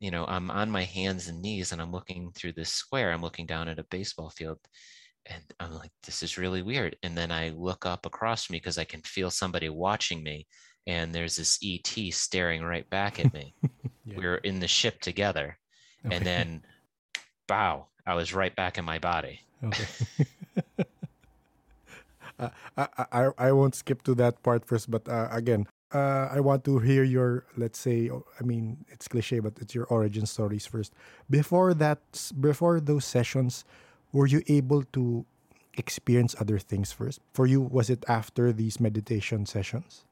you 0.00 0.10
know 0.10 0.24
i'm 0.26 0.50
on 0.50 0.70
my 0.70 0.84
hands 0.84 1.28
and 1.28 1.40
knees 1.42 1.72
and 1.72 1.80
i'm 1.82 1.92
looking 1.92 2.30
through 2.32 2.52
this 2.52 2.70
square 2.72 3.10
i'm 3.12 3.22
looking 3.22 3.46
down 3.46 3.68
at 3.68 3.78
a 3.78 3.84
baseball 3.90 4.30
field 4.30 4.58
and 5.28 5.42
i'm 5.60 5.74
like 5.74 5.90
this 6.04 6.22
is 6.22 6.38
really 6.38 6.62
weird 6.62 6.96
and 7.02 7.16
then 7.16 7.30
i 7.30 7.50
look 7.50 7.86
up 7.86 8.06
across 8.06 8.50
me 8.50 8.56
because 8.58 8.78
i 8.78 8.84
can 8.84 9.00
feel 9.02 9.30
somebody 9.30 9.68
watching 9.68 10.22
me 10.22 10.46
and 10.86 11.14
there's 11.14 11.36
this 11.36 11.58
et 11.62 11.88
staring 12.12 12.62
right 12.62 12.88
back 12.90 13.18
at 13.18 13.32
me 13.32 13.54
Yeah. 14.06 14.18
we 14.18 14.24
were 14.26 14.36
in 14.38 14.60
the 14.60 14.68
ship 14.68 15.00
together 15.00 15.58
Okay. 16.06 16.16
and 16.16 16.24
then 16.26 16.62
bow 17.46 17.86
i 18.06 18.14
was 18.14 18.32
right 18.34 18.54
back 18.56 18.78
in 18.78 18.84
my 18.84 18.98
body 18.98 19.40
Okay. 19.64 19.86
uh, 22.38 22.48
I, 22.76 22.86
I 23.12 23.22
I 23.38 23.52
won't 23.52 23.74
skip 23.74 24.02
to 24.04 24.14
that 24.16 24.42
part 24.42 24.64
first, 24.64 24.90
but 24.90 25.08
uh, 25.08 25.28
again, 25.30 25.66
uh, 25.92 26.28
I 26.30 26.40
want 26.40 26.64
to 26.64 26.78
hear 26.78 27.02
your 27.04 27.44
let's 27.56 27.78
say 27.78 28.10
oh, 28.10 28.24
I 28.40 28.44
mean 28.44 28.84
it's 28.88 29.08
cliche, 29.08 29.40
but 29.40 29.54
it's 29.60 29.74
your 29.74 29.86
origin 29.86 30.26
stories 30.26 30.66
first. 30.66 30.92
Before 31.30 31.74
that, 31.74 32.00
before 32.40 32.80
those 32.80 33.04
sessions, 33.04 33.64
were 34.12 34.26
you 34.26 34.42
able 34.48 34.82
to 34.94 35.26
experience 35.74 36.34
other 36.40 36.58
things 36.58 36.92
first? 36.92 37.20
For 37.34 37.46
you, 37.46 37.60
was 37.60 37.90
it 37.90 38.04
after 38.08 38.52
these 38.52 38.80
meditation 38.80 39.46
sessions? 39.46 40.04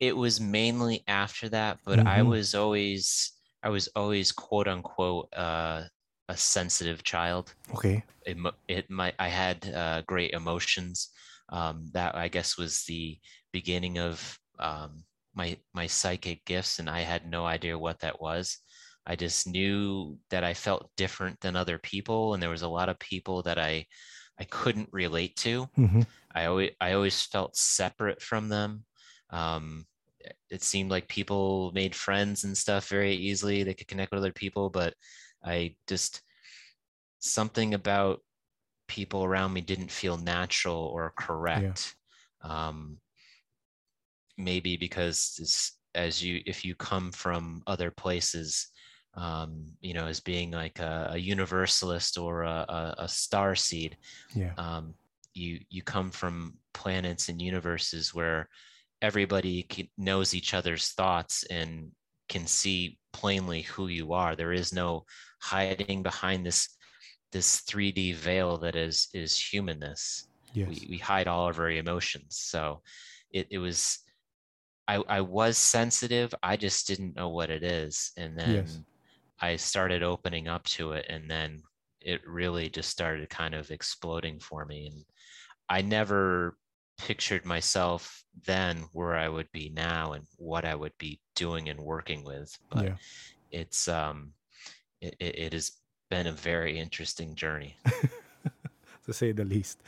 it 0.00 0.16
was 0.16 0.40
mainly 0.40 1.02
after 1.08 1.48
that 1.48 1.78
but 1.84 2.04
i 2.06 2.22
Mhm. 2.22 2.22
was 2.22 2.54
always 2.54 3.32
i 3.62 3.68
was 3.68 3.88
always 3.96 4.32
quote 4.32 4.68
unquote 4.68 5.28
uh, 5.34 5.84
a 6.28 6.36
sensitive 6.36 7.02
child 7.02 7.54
Okay. 7.74 8.04
emo- 8.28 8.56
it 8.68 8.90
my 8.90 9.14
I 9.18 9.28
had 9.28 9.66
uh, 9.68 10.02
great 10.06 10.32
emotions. 10.32 11.10
Um, 11.50 11.90
that 11.94 12.14
I 12.16 12.28
guess 12.28 12.58
was 12.58 12.84
the 12.84 13.18
beginning 13.52 13.98
of 13.98 14.38
um, 14.58 15.04
my 15.34 15.58
my 15.74 15.86
psychic 15.88 16.44
gifts, 16.46 16.78
and 16.80 16.90
I 16.90 17.00
had 17.02 17.26
no 17.30 17.46
idea 17.46 17.78
what 17.78 18.00
that 18.00 18.20
was. 18.20 18.58
I 19.08 19.16
just 19.16 19.48
knew 19.48 20.18
that 20.30 20.44
I 20.44 20.54
felt 20.54 20.92
different 20.96 21.40
than 21.40 21.56
other 21.56 21.78
people, 21.80 22.34
and 22.34 22.42
there 22.42 22.50
was 22.50 22.62
a 22.62 22.68
lot 22.68 22.90
of 22.90 23.00
people 23.00 23.42
that 23.44 23.58
I 23.58 23.86
I 24.38 24.44
couldn't 24.44 24.90
relate 24.92 25.36
to. 25.38 25.68
hmm 25.76 26.02
I 26.34 26.46
always 26.46 26.72
I 26.80 26.92
always 26.94 27.22
felt 27.22 27.56
separate 27.56 28.22
from 28.22 28.48
them. 28.48 28.86
Um, 29.30 29.86
it 30.50 30.62
seemed 30.62 30.90
like 30.90 31.08
people 31.08 31.72
made 31.72 31.94
friends 31.96 32.44
and 32.44 32.56
stuff 32.58 32.88
very 32.88 33.14
easily. 33.14 33.62
They 33.64 33.74
could 33.74 33.88
connect 33.88 34.12
with 34.12 34.20
other 34.20 34.32
people, 34.32 34.70
but 34.70 34.94
I 35.44 35.76
just 35.88 36.22
something 37.20 37.74
about 37.74 38.20
people 38.88 39.24
around 39.24 39.52
me 39.54 39.60
didn't 39.62 39.90
feel 39.92 40.16
natural 40.18 40.78
or 40.78 41.12
correct. 41.18 41.96
Um, 42.42 43.00
maybe 44.36 44.76
because 44.76 45.34
this, 45.38 45.78
as 45.94 46.22
you, 46.22 46.42
if 46.46 46.64
you 46.64 46.74
come 46.74 47.12
from 47.12 47.62
other 47.66 47.90
places, 47.90 48.68
um, 49.18 49.64
you 49.80 49.94
know, 49.94 50.06
as 50.06 50.20
being 50.20 50.52
like 50.52 50.78
a, 50.78 51.10
a 51.12 51.18
universalist 51.18 52.18
or 52.18 52.44
a, 52.44 52.94
a, 52.98 53.08
star 53.08 53.56
seed, 53.56 53.96
Yeah. 54.34 54.52
um, 54.56 54.94
you 55.34 55.60
you 55.70 55.82
come 55.82 56.10
from 56.10 56.54
planets 56.72 57.28
and 57.28 57.42
universes 57.42 58.14
where 58.14 58.48
everybody 59.02 59.64
can, 59.64 59.88
knows 59.98 60.34
each 60.34 60.54
other's 60.54 60.90
thoughts 60.90 61.44
and 61.50 61.90
can 62.28 62.46
see 62.46 62.98
plainly 63.12 63.62
who 63.62 63.88
you 63.88 64.12
are. 64.12 64.36
There 64.36 64.52
is 64.52 64.72
no 64.72 65.04
hiding 65.40 66.02
behind 66.02 66.46
this 66.46 66.76
this 67.32 67.62
3D 67.62 68.14
veil 68.14 68.56
that 68.58 68.76
is 68.76 69.08
is 69.14 69.36
humanness. 69.36 70.28
Yes. 70.54 70.68
We, 70.68 70.86
we 70.90 70.98
hide 70.98 71.26
all 71.26 71.48
of 71.48 71.58
our 71.58 71.70
emotions. 71.70 72.36
So 72.38 72.82
it, 73.32 73.48
it 73.50 73.58
was 73.58 73.98
I, 74.86 75.02
I 75.08 75.20
was 75.20 75.58
sensitive. 75.58 76.32
I 76.42 76.56
just 76.56 76.86
didn't 76.86 77.16
know 77.16 77.28
what 77.28 77.50
it 77.50 77.62
is. 77.62 78.12
And 78.16 78.38
then 78.38 78.54
Yes. 78.54 78.80
I 79.40 79.56
started 79.56 80.02
opening 80.02 80.48
up 80.48 80.64
to 80.64 80.92
it 80.92 81.06
and 81.08 81.30
then 81.30 81.62
it 82.00 82.20
really 82.26 82.68
just 82.68 82.90
started 82.90 83.28
kind 83.28 83.54
of 83.54 83.70
exploding 83.70 84.40
for 84.40 84.64
me. 84.64 84.90
And 84.92 85.04
I 85.68 85.82
never 85.82 86.56
pictured 86.98 87.44
myself 87.44 88.24
then 88.46 88.84
where 88.92 89.14
I 89.14 89.28
would 89.28 89.50
be 89.52 89.70
now 89.70 90.12
and 90.12 90.24
what 90.36 90.64
I 90.64 90.74
would 90.74 90.96
be 90.98 91.20
doing 91.34 91.68
and 91.68 91.78
working 91.78 92.24
with. 92.24 92.50
But 92.70 92.84
Yeah. 92.84 92.96
it's 93.50 93.88
um 93.88 94.32
it, 95.00 95.14
it 95.20 95.38
it 95.38 95.52
has 95.52 95.72
been 96.10 96.26
a 96.26 96.32
very 96.32 96.78
interesting 96.78 97.34
journey. 97.34 97.76
to 99.06 99.12
say 99.12 99.32
the 99.32 99.44
least. 99.44 99.78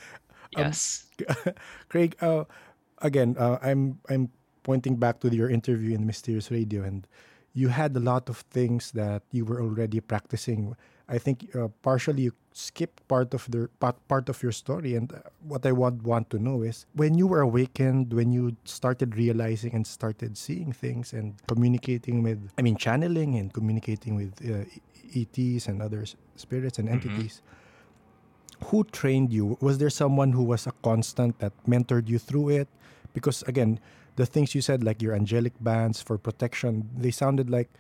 Um, 0.57 0.67
Yes. 0.67 1.07
Craig, 1.89 2.17
uh, 2.21 2.45
again, 2.99 3.37
uh, 3.39 3.59
I'm 3.63 3.99
I'm 4.09 4.31
pointing 4.63 4.97
back 4.97 5.21
to 5.21 5.29
your 5.35 5.49
interview 5.49 5.95
in 5.95 6.07
Mysterious 6.07 6.51
Radio, 6.51 6.83
and 6.83 7.07
you 7.55 7.69
had 7.69 7.97
a 7.97 8.01
lot 8.01 8.29
of 8.29 8.39
things 8.51 8.93
that 8.93 9.23
you 9.33 9.45
were 9.45 9.61
already 9.61 10.01
practicing. 10.01 10.77
I 11.09 11.19
think 11.19 11.55
uh, 11.55 11.69
partially 11.83 12.23
you 12.25 12.33
skipped 12.53 13.07
part 13.09 13.35
of 13.35 13.51
the 13.51 13.69
part, 13.81 13.97
part 14.09 14.29
of 14.29 14.43
your 14.43 14.53
story, 14.53 14.95
and 14.95 15.13
uh, 15.13 15.19
what 15.43 15.67
I 15.67 15.73
want 15.73 16.03
want 16.03 16.31
to 16.31 16.39
know 16.39 16.63
is 16.63 16.87
when 16.95 17.15
you 17.15 17.27
were 17.27 17.41
awakened, 17.41 18.13
when 18.13 18.31
you 18.33 18.57
started 18.65 19.17
realizing 19.17 19.75
and 19.75 19.87
started 19.87 20.39
seeing 20.39 20.73
things 20.73 21.13
and 21.13 21.35
communicating 21.49 22.23
with, 22.23 22.51
I 22.59 22.63
mean, 22.63 22.77
channeling 22.77 23.35
and 23.37 23.53
communicating 23.53 24.15
with 24.15 24.39
uh, 24.47 24.65
ETs 25.15 25.67
and 25.67 25.83
other 25.83 26.05
spirits 26.37 26.79
and 26.79 26.89
entities 26.89 27.43
who 28.65 28.85
trained 28.85 29.33
you? 29.33 29.57
Was 29.61 29.79
there 29.79 29.91
someone 29.91 30.33
who 30.33 30.43
was 30.43 30.67
a 30.67 30.73
constant 30.83 31.39
that 31.39 31.53
mentored 31.67 32.09
you 32.09 32.19
through 32.19 32.51
it? 32.51 32.69
Because 33.13 33.43
again, 33.45 33.81
the 34.21 34.27
things 34.27 34.55
you 34.55 34.63
said, 34.63 34.85
like 34.85 35.03
your 35.03 35.15
angelic 35.15 35.55
bands 35.61 36.03
for 36.03 36.17
protection, 36.19 36.91
they 36.97 37.11
sounded 37.11 37.49
like 37.51 37.71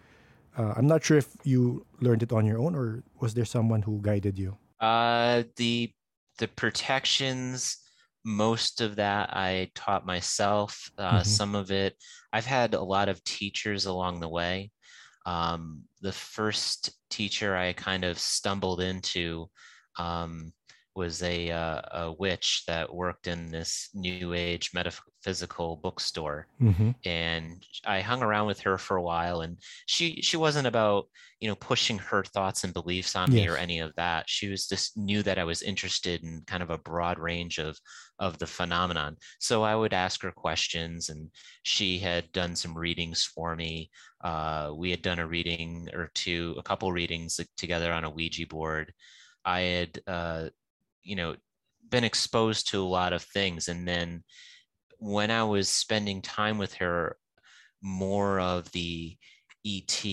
uh, 0.58 0.74
I'm 0.76 0.86
not 0.86 1.04
sure 1.04 1.18
if 1.18 1.28
you 1.44 1.86
learned 2.00 2.22
it 2.22 2.32
on 2.32 2.44
your 2.46 2.58
own 2.58 2.74
or 2.74 3.02
was 3.20 3.34
there 3.34 3.44
someone 3.56 3.82
who 3.82 4.00
guided 4.02 4.38
you? 4.38 4.56
Uh 4.80 5.44
the 5.56 5.92
the 6.38 6.48
protections 6.48 7.76
most 8.24 8.80
of 8.80 8.96
that 8.96 9.30
I 9.36 9.70
taught 9.74 10.06
myself. 10.06 10.90
Uh, 10.98 11.22
Mhm. 11.22 11.24
Some 11.24 11.54
of 11.54 11.70
it, 11.70 11.96
I've 12.32 12.46
had 12.46 12.74
a 12.74 12.82
lot 12.82 13.08
of 13.08 13.22
teachers 13.24 13.86
along 13.86 14.20
the 14.20 14.28
way. 14.28 14.70
Um, 15.26 15.84
the 16.02 16.12
first 16.12 16.92
teacher 17.10 17.56
I 17.56 17.72
kind 17.74 18.04
of 18.04 18.18
stumbled 18.18 18.80
into 18.82 19.50
um, 19.98 20.52
was 21.02 21.22
a, 21.22 21.50
uh, 21.50 21.80
a 22.02 22.14
witch 22.18 22.64
that 22.66 22.94
worked 23.02 23.26
in 23.26 23.50
this 23.50 23.88
new 23.94 24.34
age 24.34 24.70
metaphysical 24.74 25.76
bookstore. 25.82 26.46
Mm-hmm. 26.60 26.90
and 27.04 27.64
i 27.86 27.98
hung 28.00 28.22
around 28.22 28.46
with 28.46 28.60
her 28.60 28.76
for 28.78 28.96
a 28.96 29.06
while 29.12 29.38
and 29.44 29.56
she 29.86 30.06
she 30.28 30.36
wasn't 30.36 30.66
about 30.66 31.06
you 31.40 31.48
know 31.48 31.54
pushing 31.54 31.98
her 31.98 32.22
thoughts 32.22 32.64
and 32.64 32.74
beliefs 32.74 33.16
on 33.16 33.32
me 33.32 33.48
or 33.48 33.56
any 33.56 33.78
of 33.80 33.92
that. 33.96 34.28
She 34.28 34.48
was 34.48 34.68
just 34.68 34.96
knew 34.96 35.22
that 35.22 35.38
i 35.38 35.44
was 35.44 35.62
interested 35.62 36.22
in 36.22 36.42
kind 36.46 36.62
of 36.62 36.70
a 36.70 36.78
broad 36.90 37.18
range 37.18 37.58
of 37.58 37.78
of 38.18 38.38
the 38.38 38.46
phenomenon. 38.46 39.16
So 39.38 39.62
i 39.62 39.74
would 39.74 39.94
ask 39.94 40.22
her 40.22 40.32
questions 40.32 41.08
and 41.08 41.30
she 41.62 41.98
had 41.98 42.30
done 42.32 42.54
some 42.54 42.76
readings 42.76 43.24
for 43.24 43.56
me. 43.56 43.90
Uh, 44.22 44.72
we 44.76 44.90
had 44.90 45.02
done 45.02 45.18
a 45.18 45.26
reading 45.26 45.88
or 45.94 46.10
two 46.14 46.54
a 46.58 46.62
couple 46.62 46.92
readings 46.92 47.40
together 47.56 47.90
on 47.92 48.04
a 48.04 48.10
ouija 48.10 48.46
board. 48.46 48.92
I 49.44 49.60
had 49.60 49.92
uh, 50.06 50.48
you 51.02 51.16
know 51.16 51.36
been 51.88 52.04
exposed 52.04 52.68
to 52.70 52.82
a 52.82 52.84
lot 52.84 53.12
of 53.12 53.22
things. 53.22 53.68
And 53.68 53.86
then 53.86 54.22
when 55.02 55.30
i 55.30 55.42
was 55.42 55.68
spending 55.68 56.20
time 56.20 56.58
with 56.58 56.74
her 56.74 57.16
more 57.82 58.38
of 58.38 58.70
the 58.72 59.16
et 59.66 60.04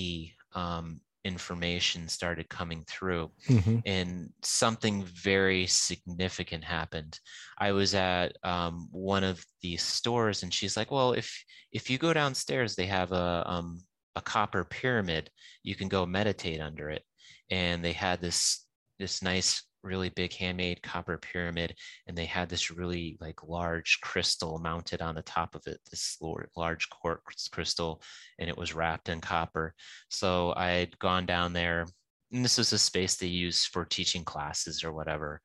um, 0.54 1.02
information 1.26 2.08
started 2.08 2.48
coming 2.48 2.86
through. 2.88 3.30
Mm-hmm. 3.50 3.80
and 3.86 4.30
something 4.44 5.04
very 5.04 5.68
significant 5.68 6.64
happened. 6.64 7.20
I 7.58 7.74
was 7.74 7.94
at 7.96 8.38
um, 8.44 8.88
one 8.92 9.26
of 9.26 9.44
these 9.62 9.84
stores 9.84 10.44
and 10.44 10.54
she's 10.54 10.78
like 10.78 10.90
well 10.90 11.12
if 11.14 11.44
if 11.74 11.90
you 11.90 11.98
go 11.98 12.14
downstairs 12.14 12.76
they 12.76 12.86
have 12.86 13.12
a 13.12 13.44
um, 13.46 13.82
a 14.18 14.22
copper 14.22 14.66
pyramid. 14.66 15.30
You 15.64 15.76
can 15.76 15.88
go 15.88 16.06
meditate 16.06 16.60
under 16.60 16.90
it. 16.90 17.04
And 17.50 17.86
they 17.86 17.94
had 17.94 18.20
this 18.20 18.66
this 19.00 19.22
nice 19.22 19.62
really 19.88 20.10
big 20.10 20.34
handmade 20.34 20.82
copper 20.84 21.18
pyramid 21.18 21.74
and 22.08 22.18
they 22.18 22.26
had 22.26 22.50
this 22.50 22.70
really 22.70 23.18
like 23.20 23.42
large 23.48 24.00
crystal 24.02 24.60
mounted 24.60 25.02
on 25.02 25.16
the 25.16 25.22
top 25.24 25.56
of 25.56 25.66
it 25.66 25.80
this 25.90 26.18
large 26.56 26.90
quartz 26.90 27.48
crystal 27.48 28.02
and 28.40 28.50
it 28.50 28.58
was 28.58 28.76
wrapped 28.76 29.10
in 29.10 29.22
copper. 29.22 29.74
So 30.10 30.54
i 30.56 30.70
had 30.70 31.00
gone 31.00 31.26
down 31.26 31.54
there 31.54 31.88
and 32.32 32.44
this 32.44 32.58
was 32.58 32.74
a 32.74 32.78
space 32.78 33.16
they 33.16 33.28
use 33.28 33.66
for 33.66 33.86
teaching 33.86 34.26
classes 34.26 34.84
or 34.84 34.92
whatever. 34.92 35.42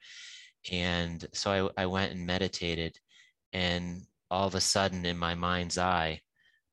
And 0.72 1.24
so 1.32 1.70
I, 1.76 1.82
I 1.82 1.86
went 1.86 2.12
and 2.12 2.26
meditated 2.26 2.96
and 3.52 4.02
all 4.32 4.46
of 4.46 4.54
a 4.54 4.60
sudden 4.60 5.04
in 5.04 5.16
my 5.16 5.34
mind's 5.34 5.76
eye 5.78 6.18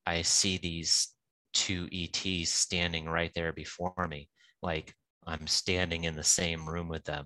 i 0.05 0.21
see 0.21 0.57
these 0.57 1.09
two 1.53 1.87
ets 1.91 2.49
standing 2.49 3.05
right 3.05 3.31
there 3.35 3.51
before 3.51 4.07
me 4.09 4.29
like 4.61 4.93
i'm 5.27 5.45
standing 5.45 6.05
in 6.05 6.15
the 6.15 6.23
same 6.23 6.67
room 6.67 6.87
with 6.87 7.03
them 7.03 7.25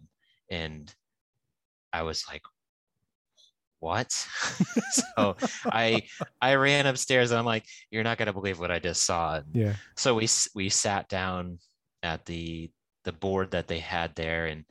and 0.49 0.93
i 1.91 2.01
was 2.03 2.25
like 2.29 2.41
what 3.79 4.11
so 4.91 5.35
i 5.71 6.01
i 6.41 6.55
ran 6.55 6.85
upstairs 6.85 7.31
and 7.31 7.39
i'm 7.39 7.45
like 7.45 7.65
you're 7.91 8.03
not 8.03 8.17
going 8.17 8.27
to 8.27 8.33
believe 8.33 8.59
what 8.59 8.71
i 8.71 8.79
just 8.79 9.05
saw 9.05 9.35
and 9.35 9.45
Yeah. 9.53 9.73
so 9.97 10.15
we 10.15 10.27
we 10.55 10.69
sat 10.69 11.09
down 11.09 11.59
at 12.01 12.25
the 12.25 12.71
the 13.03 13.11
board 13.11 13.51
that 13.51 13.67
they 13.67 13.79
had 13.79 14.15
there 14.15 14.45
and 14.45 14.63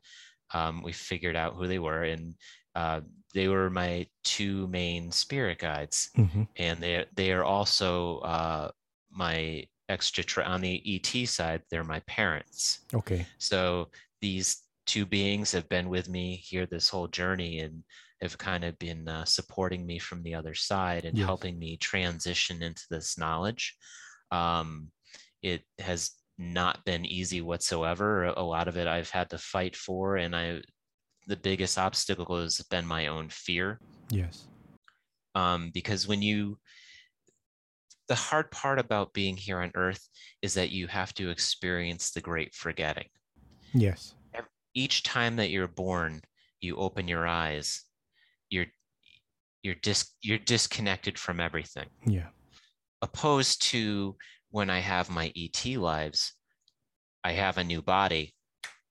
um, 0.55 0.83
we 0.83 0.93
figured 0.93 1.37
out 1.37 1.55
who 1.55 1.67
they 1.67 1.79
were 1.79 2.03
and 2.03 2.35
uh, 2.75 3.01
they 3.35 3.49
were 3.49 3.69
my 3.71 4.07
two 4.25 4.67
main 4.69 5.11
spirit 5.11 5.59
guides 5.59 6.11
Mm-hmm. 6.17 6.43
and 6.57 6.81
they 6.81 7.05
they 7.15 7.33
are 7.33 7.45
also 7.45 8.19
uh, 8.19 8.71
my 9.11 9.67
extra 9.89 10.43
on 10.45 10.61
the 10.63 10.81
et 10.87 11.27
side 11.29 11.63
they're 11.71 11.85
my 11.85 12.01
parents 12.07 12.81
Okay. 12.95 13.27
so 13.39 13.89
these 14.23 14.63
two 14.87 15.07
beings 15.07 15.53
have 15.53 15.69
been 15.69 15.89
with 15.89 16.09
me 16.09 16.37
here 16.37 16.67
this 16.67 16.89
whole 16.89 17.09
journey 17.09 17.61
and 17.61 17.85
have 18.21 18.39
kind 18.39 18.65
of 18.65 18.79
been 18.79 19.09
uh, 19.09 19.25
supporting 19.25 19.85
me 19.87 19.99
from 19.99 20.23
the 20.23 20.35
other 20.35 20.55
side 20.55 21.05
and 21.05 21.17
Yes. 21.17 21.27
helping 21.27 21.59
me 21.59 21.77
transition 21.77 22.63
into 22.63 22.83
this 22.91 23.19
knowledge. 23.19 23.77
Um, 24.31 24.91
it 25.43 25.63
has 25.79 26.13
not 26.39 26.85
been 26.85 27.05
easy 27.05 27.41
whatsoever. 27.41 28.25
A 28.25 28.41
a 28.41 28.43
lot 28.43 28.69
of 28.69 28.77
it 28.77 28.87
I've 28.89 29.11
had 29.11 29.31
to 29.31 29.39
fight 29.39 29.77
for, 29.77 30.17
and 30.17 30.35
I 30.35 30.63
the 31.27 31.37
biggest 31.37 31.79
obstacle 31.79 32.41
has 32.41 32.61
been 32.71 32.87
my 32.87 33.07
own 33.07 33.29
fear 33.29 33.81
Yes. 34.11 34.47
um, 35.35 35.71
because 35.73 36.09
when 36.09 36.23
you 36.23 36.59
the 38.09 38.15
hard 38.15 38.51
part 38.51 38.79
about 38.79 39.13
being 39.13 39.37
here 39.37 39.61
on 39.61 39.71
earth 39.75 40.09
is 40.43 40.55
that 40.55 40.71
you 40.71 40.89
have 40.89 41.15
to 41.15 41.31
experience 41.31 42.11
the 42.11 42.21
great 42.21 42.55
forgetting 42.55 43.07
Yes. 43.75 44.15
Each 44.75 45.03
time 45.03 45.37
that 45.37 45.51
you're 45.51 45.69
born 45.69 46.23
you 46.61 46.77
open 46.77 47.09
your 47.09 47.27
eyes 47.27 47.85
you're 48.51 48.67
you're 49.63 49.75
dis 49.77 50.13
you're 50.23 50.39
disconnected 50.39 51.19
from 51.19 51.41
everything 51.41 51.87
Yeah. 52.07 52.29
opposed 53.01 53.63
to 53.71 54.17
when 54.51 54.71
i 54.71 54.79
have 54.79 55.11
my 55.11 55.33
et 55.37 55.65
lives 55.77 56.35
i 57.25 57.33
have 57.33 57.59
a 57.59 57.65
new 57.65 57.83
body 57.83 58.35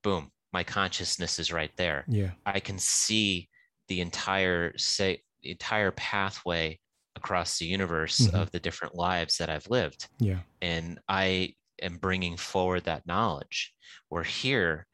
boom 0.04 0.32
my 0.54 0.64
consciousness 0.64 1.40
is 1.40 1.52
right 1.52 1.72
there 1.78 2.06
Yeah. 2.08 2.32
i 2.46 2.60
can 2.60 2.78
see 2.80 3.50
the 3.88 4.02
entire 4.02 4.78
say 4.78 5.24
the 5.44 5.52
entire 5.52 5.92
pathway 5.92 6.80
across 7.16 7.58
the 7.58 7.66
universe 7.66 8.20
Mhm. 8.20 8.34
of 8.42 8.52
the 8.52 8.60
different 8.60 8.96
lives 8.96 9.38
that 9.38 9.50
i've 9.50 9.70
lived 9.70 10.08
Yeah. 10.20 10.42
and 10.62 11.00
I 11.08 11.56
am 11.82 11.98
bringing 11.98 12.38
forward 12.38 12.84
that 12.84 13.08
knowledge. 13.08 13.74
Where 14.10 14.24
here, 14.24 14.86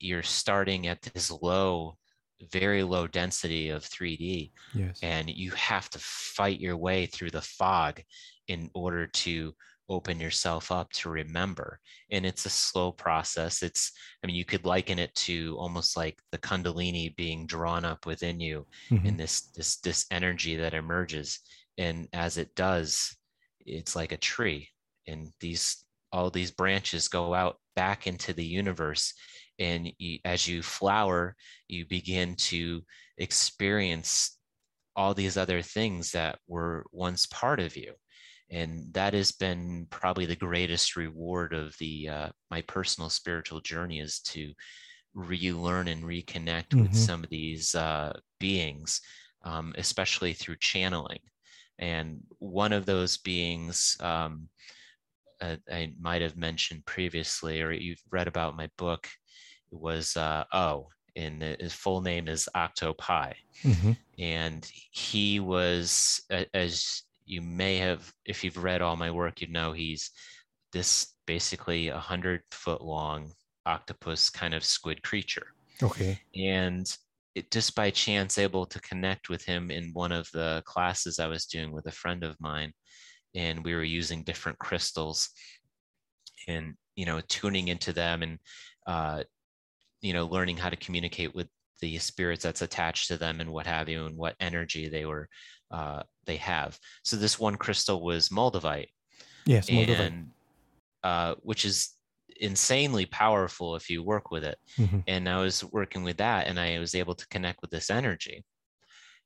you're 0.00 0.22
starting 0.22 0.86
at 0.86 1.02
this 1.02 1.30
low, 1.30 1.96
very 2.52 2.82
low 2.82 3.06
density 3.06 3.68
of 3.70 3.84
3D, 3.84 4.52
Yes. 4.74 4.98
and 5.02 5.28
you 5.30 5.50
have 5.52 5.90
to 5.90 5.98
fight 5.98 6.60
your 6.60 6.76
way 6.76 7.06
through 7.06 7.30
the 7.30 7.42
fog 7.42 8.02
in 8.48 8.70
order 8.74 9.06
to 9.06 9.54
open 9.88 10.20
yourself 10.20 10.70
up 10.70 10.90
to 10.92 11.10
remember. 11.10 11.80
And 12.10 12.24
it's 12.24 12.46
a 12.46 12.50
slow 12.50 12.92
process. 12.92 13.62
It's, 13.62 13.92
I 14.22 14.26
mean, 14.26 14.36
you 14.36 14.44
could 14.44 14.64
liken 14.64 14.98
it 15.00 15.12
to 15.16 15.56
almost 15.58 15.96
like 15.96 16.20
the 16.30 16.38
Kundalini 16.38 17.14
being 17.16 17.44
drawn 17.46 17.84
up 17.84 18.06
within 18.06 18.38
you 18.40 18.66
Mhm. 18.90 19.04
in 19.06 19.16
this 19.16 19.50
this 19.52 19.78
this 19.78 20.06
energy 20.10 20.56
that 20.56 20.74
emerges 20.74 21.40
and 21.78 22.08
as 22.12 22.36
it 22.36 22.54
does 22.54 23.16
it's 23.60 23.94
like 23.96 24.12
a 24.12 24.16
tree 24.16 24.68
and 25.06 25.32
these 25.40 25.84
all 26.12 26.30
these 26.30 26.50
branches 26.50 27.08
go 27.08 27.32
out 27.34 27.58
back 27.76 28.06
into 28.06 28.32
the 28.32 28.44
universe 28.44 29.14
and 29.60 29.92
you, 29.98 30.18
as 30.24 30.48
you 30.48 30.62
flower 30.62 31.36
you 31.68 31.86
begin 31.86 32.36
to 32.36 32.82
experience 33.18 34.38
all 34.96 35.14
these 35.14 35.36
other 35.36 35.62
things 35.62 36.12
that 36.12 36.38
were 36.48 36.84
once 36.92 37.26
part 37.26 37.60
of 37.60 37.76
you 37.76 37.94
and 38.50 38.92
that 38.92 39.14
has 39.14 39.32
been 39.32 39.86
probably 39.90 40.26
the 40.26 40.36
greatest 40.36 40.96
reward 40.96 41.54
of 41.54 41.76
the 41.78 42.08
uh, 42.08 42.28
my 42.50 42.60
personal 42.62 43.08
spiritual 43.10 43.60
journey 43.60 44.00
is 44.00 44.20
to 44.20 44.52
relearn 45.14 45.88
and 45.88 46.04
reconnect 46.04 46.78
with 46.78 46.94
Mhm. 46.94 46.96
some 46.96 47.24
of 47.24 47.30
these 47.30 47.74
uh, 47.74 48.12
beings 48.38 49.00
um, 49.44 49.74
especially 49.78 50.32
through 50.32 50.56
channeling 50.60 51.20
and 51.78 52.20
one 52.38 52.72
of 52.72 52.86
those 52.86 53.18
beings 53.18 53.96
um, 54.00 54.48
uh, 55.40 55.56
i 55.72 55.92
might 56.00 56.22
have 56.22 56.36
mentioned 56.36 56.84
previously 56.86 57.62
or 57.62 57.72
you've 57.72 58.02
read 58.10 58.28
about 58.28 58.56
my 58.56 58.68
book 58.76 59.08
was 59.70 60.16
uh, 60.16 60.44
o 60.52 60.88
and 61.16 61.42
his 61.42 61.72
full 61.72 62.00
name 62.00 62.28
is 62.28 62.48
octopi 62.54 63.32
Mhm. 63.64 63.96
and 64.18 64.70
he 64.92 65.40
was 65.40 66.20
as 66.54 67.02
you 67.24 67.42
may 67.42 67.76
have 67.76 68.12
if 68.24 68.42
you've 68.44 68.62
read 68.62 68.80
all 68.82 68.96
my 68.96 69.10
work 69.10 69.40
you'd 69.40 69.50
know 69.50 69.72
he's 69.72 70.10
this 70.72 71.14
basically 71.26 71.88
a 71.88 71.98
hundred 71.98 72.42
foot 72.50 72.80
long 72.82 73.32
octopus 73.66 74.30
kind 74.30 74.54
of 74.54 74.64
squid 74.64 75.02
creature 75.02 75.48
Okay. 75.82 76.20
and 76.34 76.96
it 77.34 77.50
just 77.50 77.74
by 77.74 77.90
chance 77.90 78.38
able 78.38 78.66
to 78.66 78.80
connect 78.80 79.28
with 79.28 79.44
him 79.44 79.70
in 79.70 79.90
one 79.92 80.12
of 80.12 80.28
the 80.32 80.62
classes 80.64 81.18
i 81.18 81.26
was 81.26 81.46
doing 81.46 81.72
with 81.72 81.86
a 81.86 81.92
friend 81.92 82.22
of 82.24 82.36
mine 82.40 82.72
and 83.34 83.64
we 83.64 83.74
were 83.74 83.84
using 83.84 84.22
different 84.24 84.58
crystals 84.58 85.30
and 86.48 86.74
you 86.96 87.06
know 87.06 87.20
tuning 87.28 87.68
into 87.68 87.92
them 87.92 88.22
and 88.22 88.38
uh, 88.86 89.22
you 90.00 90.12
know 90.12 90.26
learning 90.26 90.56
how 90.56 90.70
to 90.70 90.76
communicate 90.76 91.34
with 91.34 91.48
the 91.80 91.98
spirits 91.98 92.42
that's 92.42 92.62
attached 92.62 93.08
to 93.08 93.16
them 93.16 93.40
and 93.40 93.50
what 93.50 93.66
have 93.66 93.88
you 93.88 94.04
and 94.06 94.16
what 94.16 94.36
energy 94.40 94.88
they 94.88 95.06
were 95.06 95.28
uh, 95.70 96.02
they 96.26 96.36
have 96.36 96.78
so 97.04 97.16
this 97.16 97.38
one 97.38 97.56
crystal 97.56 98.02
was 98.02 98.28
moldavite 98.28 98.88
Yes. 99.46 99.70
Moldova. 99.70 100.00
and 100.06 100.26
uh, 101.02 101.34
which 101.42 101.64
is 101.64 101.90
insanely 102.36 103.06
powerful 103.06 103.76
if 103.76 103.88
you 103.90 104.02
work 104.02 104.30
with 104.30 104.44
it 104.44 104.58
Mhm. 104.78 105.02
and 105.06 105.28
i 105.28 105.38
was 105.40 105.64
working 105.64 106.02
with 106.02 106.18
that 106.18 106.46
and 106.46 106.58
i 106.60 106.78
was 106.78 106.94
able 106.94 107.14
to 107.14 107.26
connect 107.28 107.60
with 107.62 107.70
this 107.70 107.90
energy 107.90 108.44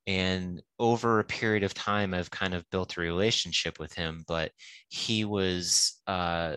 and 0.06 0.60
over 0.78 1.18
a 1.18 1.24
period 1.24 1.62
of 1.62 1.74
time 1.74 2.12
i've 2.14 2.30
kind 2.30 2.54
of 2.54 2.68
built 2.70 2.96
a 2.96 3.00
relationship 3.00 3.78
with 3.78 3.92
him 3.94 4.24
but 4.28 4.50
he 4.88 5.24
was 5.24 6.00
uh, 6.06 6.56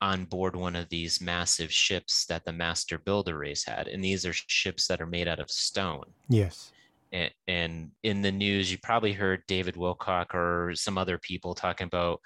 on 0.00 0.24
board 0.24 0.56
one 0.56 0.76
of 0.76 0.88
these 0.88 1.20
massive 1.20 1.72
ships 1.72 2.24
that 2.26 2.44
the 2.44 2.52
master 2.52 2.98
builder 2.98 3.36
race 3.36 3.64
had 3.64 3.86
and 3.86 4.02
these 4.02 4.24
are 4.24 4.32
ships 4.32 4.86
that 4.86 5.00
are 5.00 5.06
made 5.06 5.28
out 5.28 5.40
of 5.40 5.50
stone. 5.50 6.04
Yes. 6.28 6.72
And, 7.12 7.30
and 7.48 7.90
in 8.02 8.22
the 8.22 8.32
news 8.32 8.70
you 8.70 8.78
probably 8.82 9.12
heard 9.12 9.42
david 9.48 9.74
wilcock 9.74 10.32
or 10.32 10.74
some 10.74 10.96
other 10.96 11.18
people 11.18 11.54
talking 11.54 11.86
about 11.86 12.20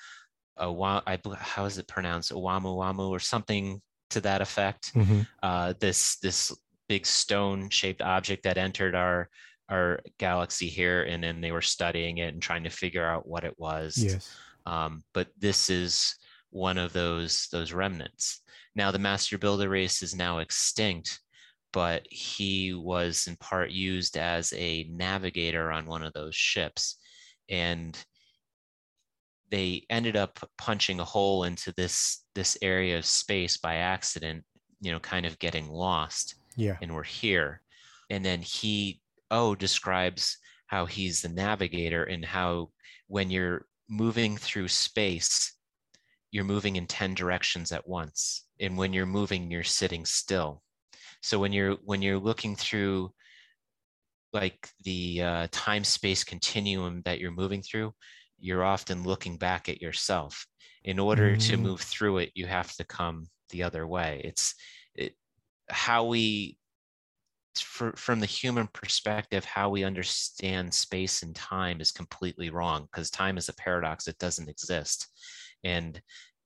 uh, 0.57 1.01
I, 1.07 1.19
how 1.37 1.65
is 1.65 1.79
it 1.79 1.89
pronounced? 1.89 2.33
Oumuamua 2.33 3.09
or 3.09 3.19
something 3.19 3.81
to 4.11 4.21
that 4.21 4.41
effect. 4.41 4.95
Mm-hmm. 4.95 5.21
uh, 5.43 5.75
this 5.81 6.17
this 6.19 6.57
big 6.89 7.07
stone 7.07 7.71
shaped 7.71 8.03
object 8.03 8.45
that 8.45 8.59
entered 8.59 8.95
our 8.95 9.29
our 9.71 10.01
galaxy 10.19 10.67
here 10.67 11.05
and 11.05 11.25
then 11.25 11.41
they 11.41 11.51
were 11.51 11.63
studying 11.63 12.19
it 12.19 12.35
and 12.35 12.43
trying 12.43 12.65
to 12.65 12.71
figure 12.71 13.05
out 13.05 13.27
what 13.27 13.45
it 13.45 13.55
was. 13.59 13.97
Yes. 13.97 14.37
Um, 14.67 15.03
but 15.13 15.29
this 15.39 15.71
is 15.71 16.17
one 16.55 16.79
of 16.79 16.93
those 16.93 17.49
those 17.51 17.73
remnants. 17.73 18.41
Now 18.77 18.93
the 18.93 18.99
master 18.99 19.37
builder 19.37 19.69
race 19.69 20.03
is 20.03 20.15
now 20.15 20.39
extinct, 20.39 21.21
but 21.73 22.07
he 22.11 22.73
was 22.73 23.27
in 23.27 23.37
part 23.37 23.71
used 23.71 24.17
as 24.17 24.53
a 24.53 24.85
navigator 24.85 25.73
on 25.73 25.87
one 25.87 26.05
of 26.05 26.13
those 26.13 26.37
ships, 26.37 26.97
and 27.51 27.99
they 29.51 29.85
ended 29.91 30.17
up 30.17 30.39
punching 30.57 31.01
a 31.01 31.05
hole 31.05 31.43
into 31.43 31.73
this 31.77 32.25
this 32.37 32.57
area 32.63 32.99
of 32.99 33.05
space 33.05 33.57
by 33.57 33.77
accident. 33.77 34.45
You 34.81 34.93
know, 34.93 35.01
kind 35.01 35.27
of 35.27 35.39
getting 35.41 35.69
lost. 35.69 36.37
Yeah, 36.57 36.77
and 36.81 36.95
we're 36.95 37.03
here, 37.03 37.63
and 38.11 38.25
then 38.25 38.43
he 38.43 39.01
oh 39.33 39.57
describes 39.57 40.39
how 40.67 40.87
he's 40.87 41.21
the 41.21 41.29
navigator 41.29 42.05
and 42.05 42.25
how 42.25 42.71
when 43.09 43.29
you're 43.29 43.67
moving 43.89 44.37
through 44.37 44.69
space 44.69 45.55
you're 46.35 46.43
moving 46.43 46.75
in 46.75 46.85
10 46.85 47.15
directions 47.15 47.71
at 47.71 47.87
once 47.87 48.45
and 48.59 48.77
when 48.77 48.93
you're 48.93 49.07
moving 49.07 49.53
you're 49.53 49.63
sitting 49.63 50.05
still. 50.05 50.65
So 51.23 51.39
when 51.39 51.53
you're 51.53 51.77
when 51.85 52.03
you're 52.03 52.19
looking 52.19 52.57
through 52.57 53.13
like 54.33 54.69
the 54.83 55.23
uh, 55.23 55.47
time 55.53 55.85
space 55.85 56.25
continuum 56.25 57.03
that 57.05 57.21
you're 57.21 57.31
moving 57.31 57.63
through 57.63 57.95
you're 58.41 58.65
often 58.65 59.05
looking 59.05 59.37
back 59.37 59.69
at 59.69 59.81
yourself. 59.81 60.45
In 60.83 60.99
order 60.99 61.37
mm. 61.37 61.49
to 61.49 61.57
move 61.57 61.81
through 61.81 62.19
it 62.19 62.33
you 62.35 62.47
have 62.47 62.75
to 62.79 62.85
come 62.85 63.29
the 63.51 63.63
other 63.63 63.87
way. 63.87 64.21
It's 64.25 64.57
it, 64.97 65.15
how 65.71 66.07
we 66.07 66.59
for, 67.55 67.93
from 67.95 68.19
the 68.19 68.27
human 68.27 68.67
perspective 68.73 69.45
how 69.45 69.71
we 69.71 69.85
understand 69.85 70.75
space 70.75 71.23
and 71.23 71.37
time 71.37 71.81
is 71.81 71.93
completely 71.93 72.51
wrong 72.51 72.89
because 72.91 73.09
time 73.09 73.39
is 73.39 73.49
a 73.49 73.55
paradox 73.55 74.09
it 74.09 74.19
doesn't 74.19 74.49
exist 74.49 75.07
and 75.65 76.01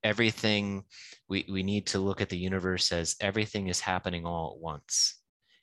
everything 0.04 0.84
we, 1.28 1.44
we 1.50 1.62
need 1.62 1.86
to 1.86 1.98
look 1.98 2.20
at 2.20 2.28
the 2.28 2.38
universe 2.38 2.92
as 2.92 3.16
everything 3.20 3.68
is 3.68 3.80
happening 3.80 4.24
all 4.24 4.54
at 4.54 4.62
once 4.62 5.20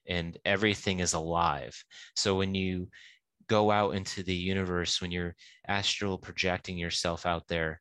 and 0.07 0.37
everything 0.45 0.99
is 0.99 1.13
alive 1.13 1.75
so 2.15 2.35
when 2.35 2.53
you 2.53 2.87
go 3.47 3.71
out 3.71 3.95
into 3.95 4.23
the 4.23 4.35
universe 4.35 5.01
when 5.01 5.11
you're 5.11 5.35
astral 5.67 6.17
projecting 6.17 6.77
yourself 6.77 7.25
out 7.25 7.47
there 7.47 7.79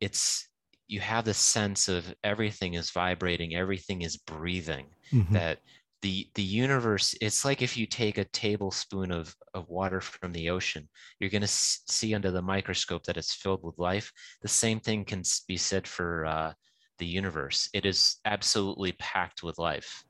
it's 0.00 0.48
you 0.88 1.00
have 1.00 1.24
the 1.24 1.34
sense 1.34 1.88
of 1.88 2.14
everything 2.22 2.74
is 2.74 2.90
vibrating 2.90 3.54
everything 3.54 4.02
is 4.02 4.16
breathing 4.16 4.86
mm-hmm. 5.12 5.34
that 5.34 5.58
the 6.02 6.28
the 6.34 6.42
universe 6.42 7.14
it's 7.20 7.44
like 7.44 7.62
if 7.62 7.76
you 7.76 7.86
take 7.86 8.18
a 8.18 8.24
tablespoon 8.24 9.10
of, 9.10 9.34
of 9.54 9.68
water 9.68 10.00
from 10.00 10.30
the 10.32 10.50
ocean 10.50 10.86
you're 11.18 11.30
going 11.30 11.42
to 11.42 11.48
see 11.48 12.14
under 12.14 12.30
the 12.30 12.42
microscope 12.42 13.04
that 13.04 13.16
it's 13.16 13.34
filled 13.34 13.62
with 13.62 13.78
life. 13.78 14.12
The 14.42 14.48
same 14.48 14.80
thing 14.80 15.04
can 15.04 15.22
be 15.48 15.56
said 15.56 15.86
for 15.86 16.26
uh, 16.26 16.52
the 16.98 17.06
universe. 17.06 17.68
It 17.72 17.86
is 17.86 18.16
absolutely 18.24 18.92
packed 18.92 19.42
with 19.42 19.58
life. 19.58 20.04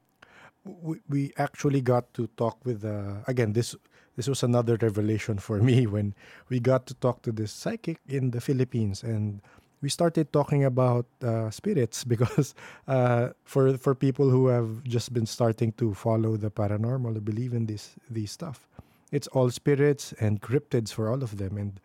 We, 0.64 0.98
we 1.08 1.32
actually 1.38 1.80
got 1.80 2.12
to 2.14 2.26
talk 2.36 2.64
with 2.64 2.84
uh, 2.84 3.22
again 3.28 3.52
this 3.52 3.76
this 4.16 4.28
was 4.28 4.42
another 4.42 4.76
revelation 4.80 5.38
for 5.38 5.60
me 5.68 5.86
when 5.86 6.14
we 6.48 6.58
got 6.58 6.86
to 6.86 6.94
talk 6.94 7.22
to 7.22 7.32
this 7.32 7.52
psychic 7.52 7.98
in 8.08 8.32
the 8.32 8.40
philippines 8.40 9.04
and 9.04 9.40
we 9.82 9.88
started 9.88 10.32
talking 10.32 10.64
about 10.64 11.06
uh, 11.22 11.50
spirits 11.50 12.04
because 12.12 12.54
uh, 12.88 13.30
for 13.44 13.76
for 13.76 13.94
people 13.94 14.30
who 14.30 14.48
have 14.48 14.82
just 14.84 15.12
been 15.12 15.26
starting 15.26 15.72
to 15.72 15.94
follow 15.94 16.36
the 16.36 16.50
paranormal 16.50 17.16
or 17.16 17.20
believe 17.20 17.52
in 17.52 17.66
this 17.66 17.94
these 18.10 18.30
stuff, 18.30 18.68
it's 19.12 19.28
all 19.28 19.50
spirits 19.50 20.14
and 20.20 20.40
cryptids 20.40 20.92
for 20.92 21.08
all 21.08 21.22
of 21.22 21.38
them. 21.38 21.56
And 21.56 21.80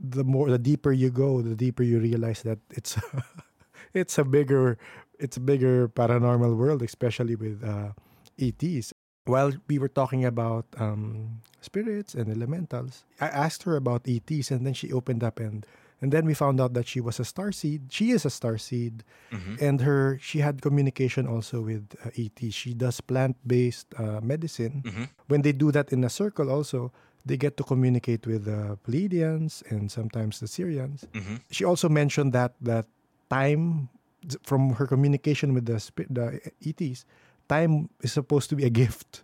the 0.00 0.24
more 0.24 0.50
the 0.50 0.58
deeper 0.58 0.92
you 0.92 1.10
go, 1.10 1.42
the 1.42 1.54
deeper 1.54 1.82
you 1.82 1.98
realize 2.00 2.42
that 2.42 2.58
it's 2.70 2.98
it's 3.94 4.18
a 4.18 4.24
bigger 4.24 4.78
it's 5.18 5.36
a 5.36 5.40
bigger 5.40 5.88
paranormal 5.88 6.56
world, 6.56 6.82
especially 6.82 7.36
with 7.36 7.62
uh, 7.62 7.92
ETs. 8.38 8.92
While 9.24 9.52
we 9.68 9.78
were 9.78 9.88
talking 9.88 10.24
about 10.24 10.66
um, 10.78 11.42
spirits 11.60 12.14
and 12.14 12.28
elementals, 12.28 13.04
I 13.20 13.28
asked 13.28 13.62
her 13.62 13.76
about 13.76 14.02
ETs, 14.08 14.50
and 14.50 14.66
then 14.66 14.74
she 14.74 14.90
opened 14.92 15.22
up 15.22 15.38
and 15.38 15.64
and 16.02 16.12
then 16.12 16.26
we 16.26 16.34
found 16.34 16.60
out 16.60 16.74
that 16.74 16.86
she 16.86 17.00
was 17.00 17.20
a 17.20 17.24
star 17.24 17.52
seed. 17.52 17.86
She 17.88 18.10
is 18.10 18.26
a 18.26 18.30
star 18.30 18.58
seed, 18.58 19.04
mm-hmm. 19.30 19.62
and 19.62 19.80
her 19.80 20.18
she 20.20 20.40
had 20.40 20.60
communication 20.60 21.26
also 21.26 21.62
with 21.62 21.94
uh, 22.04 22.10
ET. 22.18 22.52
She 22.52 22.74
does 22.74 23.00
plant 23.00 23.36
based 23.46 23.86
uh, 23.96 24.20
medicine. 24.20 24.82
Mm-hmm. 24.84 25.04
When 25.28 25.42
they 25.42 25.52
do 25.52 25.70
that 25.70 25.92
in 25.94 26.02
a 26.02 26.10
circle, 26.10 26.50
also 26.50 26.92
they 27.24 27.38
get 27.38 27.56
to 27.56 27.62
communicate 27.62 28.26
with 28.26 28.44
the 28.44 28.76
Pleiadians 28.82 29.62
and 29.70 29.90
sometimes 29.90 30.40
the 30.40 30.46
Sirians. 30.46 31.06
Mm-hmm. 31.14 31.36
She 31.54 31.64
also 31.64 31.88
mentioned 31.88 32.34
that 32.34 32.58
that 32.60 32.86
time 33.30 33.88
from 34.42 34.74
her 34.74 34.86
communication 34.90 35.54
with 35.54 35.66
the 35.70 35.78
the 36.10 36.42
ETs, 36.66 37.06
time 37.48 37.88
is 38.02 38.12
supposed 38.12 38.50
to 38.50 38.56
be 38.58 38.66
a 38.66 38.70
gift 38.74 39.22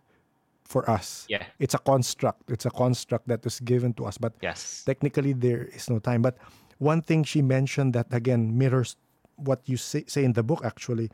for 0.62 0.88
us. 0.88 1.27
Yeah. 1.29 1.43
It's 1.59 1.75
a 1.75 1.83
construct. 1.83 2.51
It's 2.53 2.67
a 2.67 2.71
construct 2.71 3.27
that 3.27 3.43
was 3.43 3.59
given 3.59 3.95
to 3.95 4.07
us. 4.07 4.19
But 4.19 4.35
yes. 4.43 4.85
technically 4.85 5.33
there 5.33 5.64
is 5.64 5.91
no 5.91 5.99
time. 5.99 6.23
But 6.23 6.37
one 6.79 7.03
thing 7.03 7.25
she 7.25 7.43
mentioned 7.43 7.93
that 7.95 8.07
again 8.11 8.57
mirrors 8.57 8.97
what 9.37 9.62
you 9.67 9.77
say, 9.77 10.05
say 10.07 10.25
in 10.25 10.33
the 10.33 10.43
book 10.43 10.64
actually. 10.64 11.11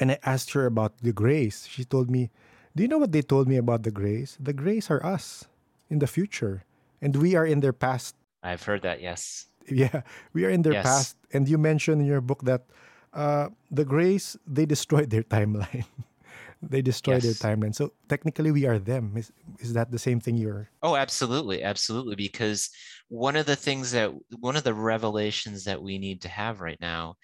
And 0.00 0.12
I 0.12 0.18
asked 0.24 0.52
her 0.52 0.66
about 0.66 0.98
the 0.98 1.12
Greys. 1.12 1.66
She 1.70 1.84
told 1.84 2.10
me, 2.10 2.30
Do 2.74 2.82
you 2.82 2.88
know 2.88 2.98
what 2.98 3.12
they 3.12 3.22
told 3.22 3.46
me 3.46 3.56
about 3.56 3.84
the 3.84 3.92
Greys? 3.92 4.36
The 4.40 4.52
Greys 4.52 4.90
are 4.90 5.04
us 5.04 5.44
in 5.88 6.00
the 6.00 6.08
future, 6.08 6.64
and 7.00 7.14
we 7.14 7.36
are 7.36 7.46
in 7.46 7.60
their 7.60 7.72
past. 7.72 8.16
I've 8.42 8.62
heard 8.62 8.82
that, 8.82 9.00
yes. 9.00 9.46
Yeah, 9.68 10.02
we 10.32 10.44
are 10.44 10.50
in 10.50 10.62
their 10.62 10.74
yes. 10.74 10.86
past. 10.86 11.16
And 11.32 11.48
you 11.48 11.58
mentioned 11.58 12.00
in 12.00 12.06
your 12.06 12.20
book 12.20 12.42
that 12.42 12.66
uh, 13.12 13.48
the 13.70 13.84
Greys, 13.84 14.36
they 14.46 14.66
destroyed 14.66 15.10
their 15.10 15.24
timeline. 15.24 15.86
they 16.62 16.82
destroyed 16.82 17.24
yes. 17.24 17.38
their 17.38 17.56
timeline. 17.56 17.74
So 17.74 17.92
technically, 18.08 18.52
we 18.52 18.66
are 18.66 18.78
them. 18.78 19.14
Is, 19.16 19.32
is 19.58 19.72
that 19.72 19.90
the 19.90 19.98
same 19.98 20.20
thing 20.20 20.36
you're? 20.36 20.68
Oh, 20.82 20.94
absolutely. 20.94 21.62
Absolutely. 21.62 22.14
Because 22.14 22.70
one 23.08 23.36
of 23.36 23.46
the 23.46 23.56
things 23.56 23.92
that 23.92 24.12
one 24.40 24.56
of 24.56 24.64
the 24.64 24.74
revelations 24.74 25.64
that 25.64 25.82
we 25.82 25.98
need 25.98 26.22
to 26.22 26.28
have 26.28 26.60
right 26.60 26.80
now 26.80 27.14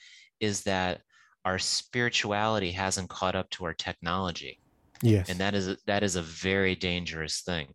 is 0.41 0.63
that 0.63 1.01
our 1.45 1.59
spirituality 1.59 2.71
hasn't 2.71 3.09
caught 3.09 3.35
up 3.35 3.51
to 3.51 3.65
our 3.65 3.75
technology. 3.75 4.59
Yes. 5.05 5.29
and 5.29 5.41
that 5.41 5.55
is 5.55 5.77
that 5.87 6.05
is 6.05 6.15
a 6.15 6.23
very 6.23 6.77
dangerous 6.77 7.41
thing. 7.41 7.69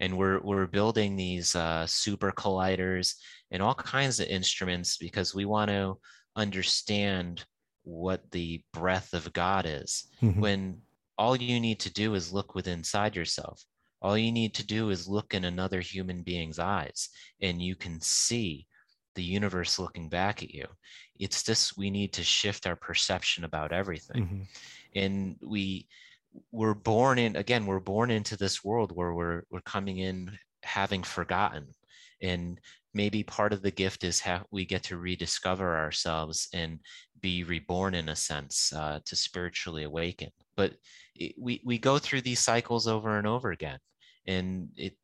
And 0.00 0.18
we're 0.18 0.40
we're 0.40 0.66
building 0.66 1.16
these 1.16 1.56
uh, 1.56 1.86
super 1.86 2.30
colliders 2.30 3.14
and 3.50 3.62
all 3.62 3.74
kinds 3.74 4.20
of 4.20 4.28
instruments 4.28 4.98
because 4.98 5.34
we 5.34 5.46
want 5.46 5.70
to 5.70 5.98
understand 6.36 7.44
what 7.84 8.30
the 8.32 8.62
breath 8.74 9.14
of 9.14 9.32
god 9.32 9.64
is 9.66 10.08
mm-hmm. 10.22 10.40
when 10.40 10.78
all 11.16 11.34
you 11.34 11.58
need 11.58 11.80
to 11.80 11.92
do 11.92 12.14
is 12.14 12.32
look 12.32 12.54
within 12.54 12.78
inside 12.78 13.16
yourself 13.16 13.62
all 14.00 14.16
you 14.16 14.32
need 14.32 14.54
to 14.54 14.66
do 14.66 14.90
is 14.90 15.08
look 15.08 15.34
in 15.34 15.44
another 15.44 15.80
human 15.80 16.22
being's 16.22 16.58
eyes 16.58 17.08
and 17.40 17.60
you 17.60 17.74
can 17.74 18.00
see 18.00 18.66
the 19.14 19.22
universe 19.22 19.78
looking 19.78 20.08
back 20.08 20.42
at 20.42 20.50
you. 20.54 20.66
It's 21.18 21.42
just 21.42 21.76
we 21.76 21.90
need 21.90 22.12
to 22.14 22.22
shift 22.22 22.66
our 22.66 22.76
perception 22.76 23.44
about 23.44 23.72
everything. 23.72 24.22
Mm-hmm. 24.22 24.42
And 24.94 25.36
we 25.42 25.88
we're 26.52 26.74
born 26.74 27.18
in 27.18 27.34
again, 27.34 27.66
we're 27.66 27.80
born 27.80 28.10
into 28.10 28.36
this 28.36 28.62
world 28.62 28.92
where 28.94 29.12
we're 29.12 29.42
we're 29.50 29.60
coming 29.62 29.98
in 29.98 30.38
having 30.62 31.02
forgotten. 31.02 31.66
And 32.22 32.60
maybe 32.94 33.22
part 33.24 33.52
of 33.52 33.62
the 33.62 33.70
gift 33.70 34.04
is 34.04 34.20
how 34.20 34.44
we 34.52 34.64
get 34.64 34.84
to 34.84 34.96
rediscover 34.96 35.76
ourselves 35.76 36.48
and 36.52 36.78
be 37.20 37.42
reborn 37.42 37.94
in 37.94 38.08
a 38.08 38.16
sense 38.16 38.72
uh, 38.72 39.00
to 39.04 39.16
spiritually 39.16 39.82
awaken 39.82 40.30
but 40.58 40.74
it, 41.18 41.34
we 41.38 41.60
we 41.64 41.78
go 41.78 41.98
through 41.98 42.22
these 42.22 42.40
cycles 42.40 42.86
over 42.86 43.18
and 43.18 43.26
over 43.26 43.50
again. 43.50 43.78
And 44.26 44.68
it 44.76 44.96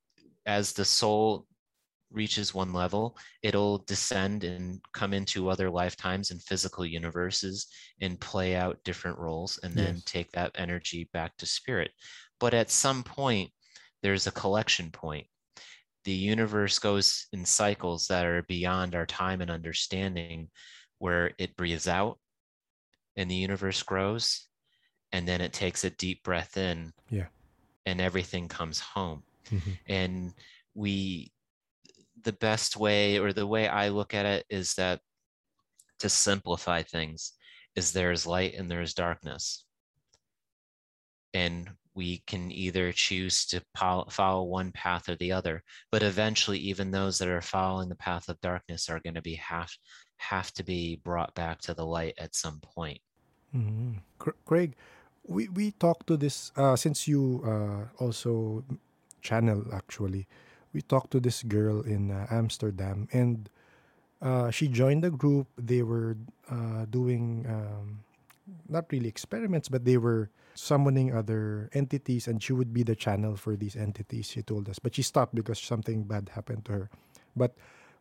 as 0.46 0.72
the 0.72 0.85
soul 0.85 1.46
reaches 2.14 2.55
one 2.55 2.72
level 2.72 3.16
it'll 3.42 3.79
descend 3.79 4.44
and 4.44 4.81
come 4.92 5.12
into 5.12 5.48
other 5.48 5.68
lifetimes 5.68 6.31
and 6.31 6.40
physical 6.42 6.87
universes 6.87 7.66
and 8.00 8.20
play 8.20 8.55
out 8.55 8.79
different 8.85 9.18
roles 9.18 9.59
and 9.64 9.74
then 9.74 10.00
take 10.07 10.31
that 10.31 10.53
energy 10.55 11.09
back 11.12 11.37
to 11.37 11.46
spirit. 11.46 11.90
But 12.38 12.55
at 12.55 12.70
some 12.70 13.03
point 13.03 13.50
there's 14.03 14.27
a 14.27 14.33
collection 14.33 14.90
point. 14.90 15.27
The 16.05 16.12
universe 16.12 16.79
goes 16.79 17.27
in 17.33 17.44
cycles 17.44 18.07
that 18.09 18.27
are 18.27 18.42
beyond 18.42 18.94
our 18.94 19.07
time 19.07 19.40
and 19.40 19.50
understanding 19.50 20.50
where 20.98 21.33
it 21.38 21.57
breathes 21.57 21.88
out 21.88 22.18
and 23.16 23.31
the 23.31 23.35
universe 23.35 23.83
grows 23.83 24.46
and 25.14 25.29
then 25.29 25.40
it 25.40 25.53
takes 25.53 25.85
a 25.85 25.90
deep 25.90 26.24
breath 26.24 26.57
in 26.57 26.92
Yeah. 27.09 27.29
and 27.87 28.00
everything 28.00 28.48
comes 28.48 28.81
home 28.81 29.22
Mhm. 29.46 29.79
and 29.87 30.35
we 30.74 31.31
the 32.22 32.33
best 32.33 32.77
way 32.77 33.18
or 33.18 33.33
the 33.33 33.46
way 33.46 33.68
i 33.68 33.88
look 33.88 34.12
at 34.12 34.27
it 34.27 34.44
is 34.48 34.74
that 34.74 35.00
to 36.00 36.09
simplify 36.09 36.83
things 36.83 37.35
is 37.77 37.92
there's 37.92 38.27
light 38.27 38.55
and 38.55 38.68
there's 38.68 38.92
darkness 38.94 39.64
and 41.33 41.70
we 41.94 42.18
can 42.27 42.50
either 42.50 42.90
choose 42.92 43.46
to 43.46 43.62
follow 44.11 44.42
one 44.42 44.72
path 44.72 45.09
or 45.09 45.14
the 45.16 45.31
other 45.31 45.62
but 45.92 46.03
eventually 46.03 46.59
even 46.59 46.90
those 46.90 47.18
that 47.18 47.29
are 47.29 47.40
following 47.40 47.88
the 47.88 47.94
path 48.09 48.29
of 48.29 48.40
darkness 48.40 48.88
are 48.88 49.00
going 49.00 49.14
to 49.14 49.22
be 49.22 49.37
have 49.37 49.70
have 50.16 50.50
to 50.53 50.64
be 50.64 50.96
brought 51.05 51.33
back 51.35 51.61
to 51.61 51.72
the 51.74 51.87
light 51.87 52.14
at 52.18 52.35
some 52.35 52.59
point 52.61 53.00
Mhm. 53.55 54.03
Cr- 54.18 54.31
Craig, 54.44 54.74
we 55.27 55.49
we 55.49 55.73
talked 55.73 56.07
to 56.09 56.17
this 56.17 56.53
uh, 56.57 56.77
since 56.77 57.09
you 57.09 57.43
uh, 57.45 58.03
also 58.03 58.65
channel 59.23 59.65
actually. 59.73 60.27
We 60.73 60.83
talked 60.83 61.13
to 61.13 61.21
this 61.21 61.43
girl 61.45 61.83
in 61.83 62.11
uh, 62.11 62.27
Amsterdam, 62.31 63.09
and 63.13 63.49
uh, 64.21 64.51
she 64.51 64.69
joined 64.69 65.05
the 65.05 65.11
group. 65.11 65.47
They 65.57 65.83
were 65.83 66.17
uh, 66.51 66.87
doing 66.91 67.47
um, 67.49 68.01
not 68.69 68.87
really 68.91 69.09
experiments, 69.09 69.69
but 69.69 69.85
they 69.85 69.97
were 69.97 70.31
summoning 70.55 71.15
other 71.15 71.71
entities, 71.73 72.27
and 72.27 72.43
she 72.43 72.53
would 72.53 72.73
be 72.75 72.83
the 72.83 72.97
channel 72.97 73.37
for 73.37 73.57
these 73.57 73.77
entities. 73.77 74.27
She 74.27 74.43
told 74.43 74.69
us, 74.69 74.79
but 74.79 74.95
she 74.95 75.03
stopped 75.03 75.35
because 75.35 75.59
something 75.61 76.05
bad 76.05 76.31
happened 76.35 76.65
to 76.67 76.73
her. 76.73 76.91
But 77.37 77.55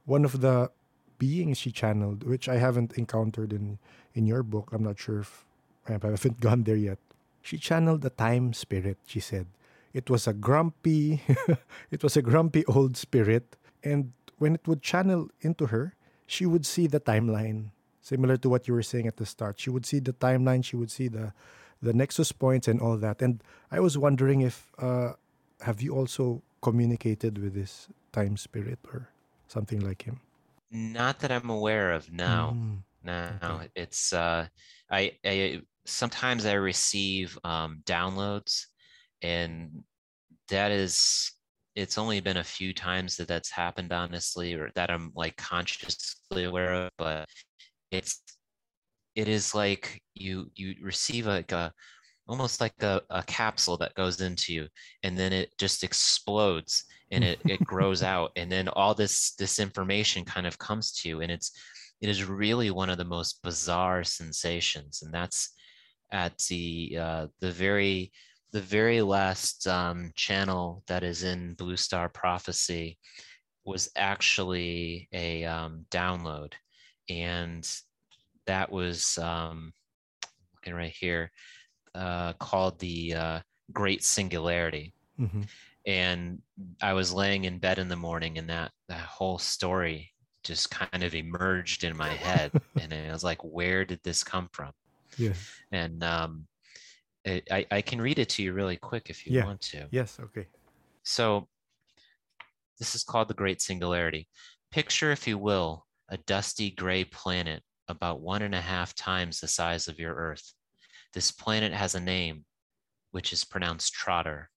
one 0.06 0.26
of 0.26 0.42
the 0.42 0.72
beings 1.20 1.58
she 1.60 1.72
channeled, 1.72 2.24
which 2.24 2.50
I 2.50 2.58
haven't 2.58 2.98
encountered 2.98 3.54
in 3.54 3.78
in 4.14 4.26
your 4.26 4.44
book, 4.44 4.70
I'm 4.74 4.84
not 4.84 5.00
sure 5.00 5.22
if 5.22 5.46
I 5.88 5.94
haven't 5.94 6.40
gone 6.48 6.64
there 6.64 6.76
yet. 6.76 7.00
She 7.44 7.60
channeled 7.60 8.02
the 8.02 8.10
time 8.12 8.54
spirit. 8.56 8.98
She 9.06 9.22
said 9.22 9.48
it 9.94 10.10
was 10.10 10.28
a 10.28 10.34
grumpy, 10.34 11.22
it 11.92 12.02
was 12.04 12.18
a 12.18 12.24
grumpy 12.24 12.66
old 12.66 12.98
spirit, 12.98 13.58
and 13.84 14.14
when 14.40 14.56
it 14.56 14.66
would 14.68 14.82
channel 14.82 15.30
into 15.42 15.68
her, 15.68 15.96
she 16.26 16.48
would 16.48 16.66
see 16.66 16.88
the 16.88 17.00
timeline, 17.02 17.72
similar 18.02 18.38
to 18.38 18.50
what 18.50 18.68
you 18.68 18.74
were 18.74 18.84
saying 18.84 19.08
at 19.08 19.18
the 19.18 19.28
start. 19.28 19.60
She 19.60 19.70
would 19.70 19.86
see 19.86 20.00
the 20.00 20.14
timeline. 20.14 20.66
She 20.66 20.78
would 20.78 20.92
see 20.92 21.10
the 21.10 21.34
the 21.84 21.94
nexus 21.94 22.32
points 22.32 22.68
and 22.68 22.80
all 22.82 22.98
that. 22.98 23.22
And 23.22 23.44
I 23.72 23.80
was 23.82 23.98
wondering 24.00 24.42
if 24.42 24.72
uh, 24.80 25.14
have 25.62 25.82
you 25.84 25.94
also 25.96 26.42
communicated 26.64 27.38
with 27.38 27.54
this 27.54 27.90
time 28.14 28.38
spirit 28.38 28.80
or 28.94 29.10
something 29.48 29.82
like 29.82 30.04
him? 30.04 30.22
not 30.72 31.20
that 31.20 31.32
i'm 31.32 31.50
aware 31.52 31.92
of 31.94 32.12
no 32.12 32.58
Mm, 32.58 32.84
No, 33.04 33.30
Okay. 33.44 33.70
it's 33.76 34.14
uh 34.14 34.48
I, 34.90 35.20
I 35.26 35.62
sometimes 35.86 36.46
I 36.46 36.54
receive 36.54 37.38
um 37.44 37.82
downloads 37.86 38.66
and 39.22 39.84
that 40.50 40.72
is 40.72 41.32
it's 41.76 41.98
only 41.98 42.20
been 42.20 42.38
a 42.38 42.44
few 42.44 42.74
times 42.74 43.18
that 43.18 43.28
that's 43.28 43.50
happened 43.50 43.92
honestly 43.92 44.54
or 44.54 44.70
that 44.76 44.92
I'm 44.92 45.12
like 45.16 45.36
consciously 45.38 46.44
aware 46.46 46.74
of 46.74 46.92
but 46.98 47.26
it's 47.92 48.22
it 49.16 49.28
is 49.28 49.54
like 49.54 50.02
you 50.14 50.50
you 50.56 50.76
receive 50.82 51.28
like 51.28 51.52
a 51.52 51.72
almost 52.28 52.62
like 52.62 52.82
a, 52.82 53.02
a 53.10 53.22
capsule 53.24 53.78
that 53.78 53.94
goes 53.96 54.22
into 54.22 54.54
you 54.54 54.68
and 55.04 55.18
then 55.18 55.34
it 55.34 55.50
just 55.60 55.84
explodes 55.84 56.86
and 57.12 57.24
it, 57.24 57.40
it 57.46 57.64
grows 57.66 58.02
out 58.02 58.32
and 58.36 58.52
then 58.52 58.68
all 58.70 58.94
this 58.94 59.34
this 59.36 59.60
information 59.60 60.24
kind 60.24 60.48
of 60.48 60.58
comes 60.58 60.94
to 60.94 61.10
you 61.10 61.22
and 61.22 61.32
it's 61.32 61.52
it 62.02 62.10
is 62.10 62.24
really 62.24 62.72
one 62.72 62.90
of 62.90 62.98
the 62.98 63.06
most 63.06 63.42
bizarre 63.44 64.04
sensations 64.04 65.02
and 65.04 65.14
that's 65.14 65.54
at 66.14 66.38
the 66.50 66.98
uh, 67.00 67.28
the 67.42 67.52
very 67.52 68.12
the 68.54 68.62
very 68.62 69.02
last 69.02 69.68
um, 69.68 70.12
channel 70.16 70.84
that 70.88 71.04
is 71.04 71.24
in 71.24 71.56
blue 71.56 71.76
star 71.76 72.08
prophecy 72.08 73.00
was 73.66 73.90
actually 73.96 75.10
a 75.12 75.44
um, 75.44 75.86
download. 75.90 76.54
And 77.10 77.68
that 78.46 78.72
was 78.72 79.18
um, 79.18 79.74
looking 80.54 80.76
right 80.76 80.94
here 80.98 81.32
uh, 81.96 82.34
called 82.34 82.80
the 82.80 83.14
uh, 83.16 83.40
great 83.74 84.04
singularity. 84.04 84.94
Mhm. 85.20 85.48
and 85.86 86.42
i 86.82 86.94
was 86.94 87.14
laying 87.14 87.44
in 87.44 87.60
bed 87.60 87.78
in 87.78 87.88
the 87.88 87.96
morning 87.96 88.40
and 88.40 88.50
that 88.50 88.72
that 88.88 89.06
whole 89.06 89.38
story 89.38 90.12
just 90.44 90.72
kind 90.72 91.04
of 91.04 91.14
emerged 91.14 91.84
in 91.84 91.96
my 91.96 92.10
head. 92.10 92.52
And 92.82 92.92
i 92.94 93.12
was 93.12 93.24
like 93.24 93.42
where 93.44 93.86
did 93.86 94.00
this 94.04 94.24
come 94.24 94.50
from 94.52 94.72
Yes. 95.18 95.50
and 95.72 96.04
um, 96.04 96.48
it, 97.26 97.48
I, 97.52 97.66
I 97.72 97.82
can 97.82 98.02
read 98.02 98.20
it 98.20 98.30
to 98.30 98.44
you 98.44 98.54
really 98.54 98.78
quick 98.78 99.10
if 99.10 99.26
you 99.26 99.34
Yeah. 99.34 99.46
want 99.46 99.62
to 99.62 99.88
Yes. 99.92 100.20
Okay. 100.20 100.48
so 101.04 101.48
this 102.80 102.96
is 102.96 103.04
called 103.04 103.28
the 103.28 103.34
Great 103.34 103.62
Singularity. 103.62 104.28
Picture, 104.72 105.12
if 105.12 105.28
you 105.28 105.38
will, 105.38 105.86
a 106.10 106.18
dusty 106.18 106.72
gray 106.72 107.04
planet 107.06 107.62
about 107.88 108.22
one 108.22 108.42
and 108.42 108.56
a 108.56 108.62
half 108.62 108.96
times 108.96 109.40
the 109.40 109.48
size 109.48 109.88
of 109.88 110.00
your 110.00 110.16
Earth. 110.16 110.54
This 111.14 111.32
planet 111.32 111.72
has 111.74 111.96
a 111.96 112.00
name, 112.00 112.46
which 113.12 113.32
is 113.32 113.46
pronounced 113.46 113.94
Trotter 113.94 114.50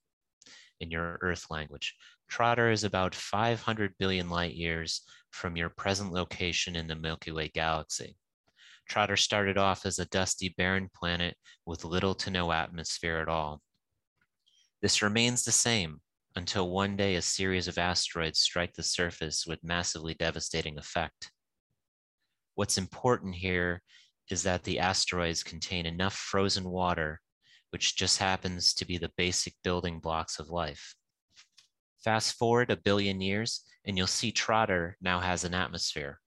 in 0.80 0.90
your 0.90 1.18
Earth 1.20 1.46
language. 1.50 1.94
Trotter 2.28 2.70
is 2.70 2.84
about 2.84 3.14
500 3.14 3.94
billion 3.98 4.30
light 4.30 4.54
years 4.54 5.02
from 5.30 5.56
your 5.56 5.68
present 5.68 6.12
location 6.12 6.74
in 6.74 6.86
the 6.86 6.96
Milky 6.96 7.30
Way 7.30 7.48
galaxy. 7.48 8.16
Trotter 8.88 9.16
started 9.16 9.58
off 9.58 9.84
as 9.84 9.98
a 9.98 10.06
dusty, 10.06 10.54
barren 10.56 10.88
planet 10.94 11.36
with 11.64 11.84
little 11.84 12.14
to 12.16 12.30
no 12.30 12.52
atmosphere 12.52 13.18
at 13.18 13.28
all. 13.28 13.60
This 14.80 15.02
remains 15.02 15.44
the 15.44 15.52
same 15.52 16.00
until 16.36 16.70
one 16.70 16.96
day 16.96 17.16
a 17.16 17.22
series 17.22 17.66
of 17.66 17.78
asteroids 17.78 18.38
strike 18.38 18.74
the 18.74 18.82
surface 18.82 19.46
with 19.46 19.64
massively 19.64 20.14
devastating 20.14 20.78
effect. 20.78 21.32
What's 22.54 22.78
important 22.78 23.34
here 23.34 23.82
is 24.30 24.42
that 24.42 24.64
the 24.64 24.78
asteroids 24.78 25.42
contain 25.42 25.86
enough 25.86 26.14
frozen 26.14 26.64
water, 26.64 27.20
which 27.70 27.96
just 27.96 28.18
happens 28.18 28.74
to 28.74 28.84
be 28.84 28.98
the 28.98 29.12
basic 29.16 29.54
building 29.64 29.98
blocks 29.98 30.38
of 30.38 30.48
life. 30.48 30.94
Fast 32.04 32.34
forward 32.36 32.70
a 32.70 32.76
billion 32.76 33.20
years, 33.20 33.64
and 33.84 33.96
you'll 33.96 34.06
see 34.06 34.30
Trotter 34.30 34.96
now 35.00 35.20
has 35.20 35.44
an 35.44 35.54
atmosphere, 35.54 36.20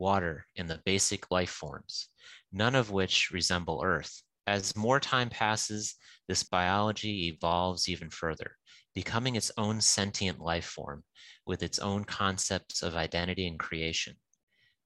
water, 0.00 0.46
and 0.56 0.68
the 0.68 0.82
basic 0.84 1.30
life 1.30 1.50
forms, 1.50 2.08
none 2.50 2.74
of 2.74 2.90
which 2.90 3.30
resemble 3.30 3.82
Earth. 3.84 4.22
As 4.48 4.74
more 4.74 4.98
time 4.98 5.30
passes, 5.30 5.94
this 6.26 6.42
biology 6.42 7.28
evolves 7.28 7.88
even 7.88 8.10
further 8.10 8.56
becoming 8.94 9.36
its 9.36 9.52
own 9.56 9.80
sentient 9.80 10.40
life 10.40 10.64
form 10.64 11.04
with 11.46 11.62
its 11.62 11.78
own 11.78 12.04
concepts 12.04 12.82
of 12.82 12.96
identity 12.96 13.46
and 13.46 13.58
creation. 13.58 14.16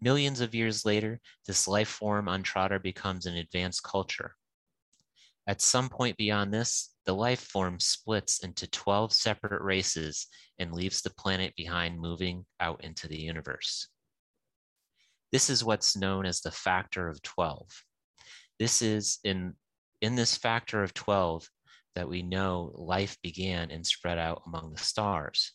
Millions 0.01 0.41
of 0.41 0.55
years 0.55 0.85
later, 0.85 1.21
this 1.47 1.67
life 1.67 1.89
form 1.89 2.29
on 2.29 2.43
Trotter 2.43 2.79
becomes 2.79 3.27
an 3.27 3.37
advanced 3.37 3.83
culture. 3.83 4.37
At 5.47 5.61
some 5.61 5.89
point 5.89 6.17
beyond 6.17 6.53
this, 6.53 6.95
the 7.05 7.15
life 7.15 7.41
form 7.41 7.79
splits 7.81 8.43
into 8.43 8.67
12 8.67 9.13
separate 9.13 9.63
races 9.63 10.27
and 10.59 10.73
leaves 10.73 11.03
the 11.03 11.11
planet 11.11 11.55
behind, 11.57 12.01
moving 12.01 12.47
out 12.61 12.83
into 12.83 13.09
the 13.09 13.21
universe. 13.21 13.89
This 15.35 15.51
is 15.51 15.65
what's 15.65 15.97
known 15.97 16.27
as 16.27 16.43
the 16.43 16.53
factor 16.53 17.09
of 17.09 17.21
12. 17.23 17.67
This 18.61 18.83
is 18.83 19.19
in, 19.25 19.55
in 20.01 20.15
this 20.15 20.37
factor 20.37 20.85
of 20.85 20.95
12, 20.95 21.51
that 21.97 22.09
we 22.09 22.23
know 22.23 22.71
life 22.77 23.17
began 23.21 23.73
and 23.73 23.85
spread 23.85 24.17
out 24.17 24.43
among 24.47 24.71
the 24.73 24.81
stars. 24.81 25.51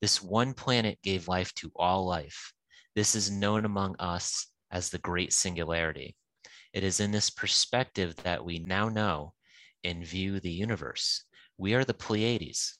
This 0.00 0.22
one 0.22 0.54
planet 0.54 0.98
gave 1.02 1.28
life 1.28 1.52
to 1.56 1.70
all 1.76 2.06
life. 2.06 2.54
This 2.94 3.14
is 3.14 3.30
known 3.30 3.66
among 3.66 3.94
us 3.98 4.46
as 4.70 4.88
the 4.88 4.96
Great 5.00 5.34
Singularity. 5.34 6.16
It 6.72 6.82
is 6.82 6.98
in 6.98 7.10
this 7.10 7.28
perspective 7.28 8.16
that 8.24 8.42
we 8.42 8.60
now 8.60 8.88
know 8.88 9.34
and 9.84 10.02
view 10.02 10.40
the 10.40 10.50
universe. 10.50 11.24
We 11.58 11.74
are 11.74 11.84
the 11.84 11.92
Pleiades, 11.92 12.78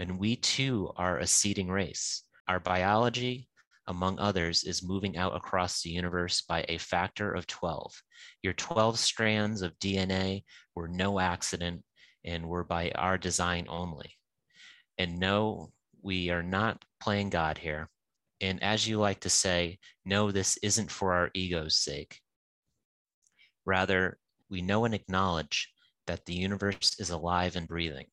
and 0.00 0.18
we 0.18 0.34
too 0.34 0.90
are 0.96 1.18
a 1.18 1.28
seeding 1.28 1.70
race. 1.70 2.24
Our 2.48 2.58
biology, 2.58 3.49
among 3.90 4.20
others, 4.20 4.62
is 4.62 4.84
moving 4.84 5.16
out 5.16 5.34
across 5.34 5.82
the 5.82 5.90
universe 5.90 6.42
by 6.42 6.64
a 6.68 6.78
factor 6.78 7.32
of 7.32 7.46
12. 7.48 7.92
Your 8.40 8.52
12 8.52 8.98
strands 8.98 9.62
of 9.62 9.78
DNA 9.80 10.44
were 10.76 10.86
no 10.86 11.18
accident 11.18 11.82
and 12.24 12.48
were 12.48 12.62
by 12.62 12.92
our 12.92 13.18
design 13.18 13.66
only. 13.68 14.16
And 14.96 15.18
no, 15.18 15.72
we 16.02 16.30
are 16.30 16.42
not 16.42 16.84
playing 17.02 17.30
God 17.30 17.58
here. 17.58 17.88
And 18.40 18.62
as 18.62 18.86
you 18.86 18.98
like 18.98 19.20
to 19.20 19.28
say, 19.28 19.78
no, 20.04 20.30
this 20.30 20.56
isn't 20.62 20.90
for 20.90 21.12
our 21.12 21.30
ego's 21.34 21.76
sake. 21.76 22.20
Rather, 23.66 24.18
we 24.48 24.62
know 24.62 24.84
and 24.84 24.94
acknowledge 24.94 25.68
that 26.06 26.24
the 26.26 26.34
universe 26.34 26.94
is 27.00 27.10
alive 27.10 27.56
and 27.56 27.66
breathing. 27.66 28.06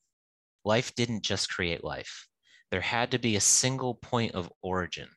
Life 0.66 0.96
didn't 0.96 1.24
just 1.24 1.50
create 1.50 1.84
life, 1.84 2.28
there 2.72 2.82
had 2.82 3.12
to 3.12 3.20
be 3.20 3.36
a 3.36 3.42
single 3.42 3.94
point 3.94 4.34
of 4.34 4.52
origin. 4.64 5.08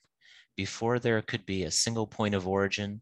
Before 0.57 0.99
there 0.99 1.23
could 1.23 1.47
be 1.47 1.65
a 1.65 1.71
single 1.71 2.07
point 2.07 2.35
of 2.35 2.47
origin, 2.47 3.01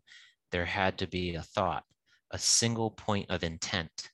there 0.52 0.64
had 0.66 0.98
to 0.98 1.06
be 1.06 1.34
a 1.34 1.42
thought. 1.42 1.84
a 2.30 2.38
single 2.38 2.90
point 2.90 3.26
of 3.30 3.42
intent. 3.42 4.11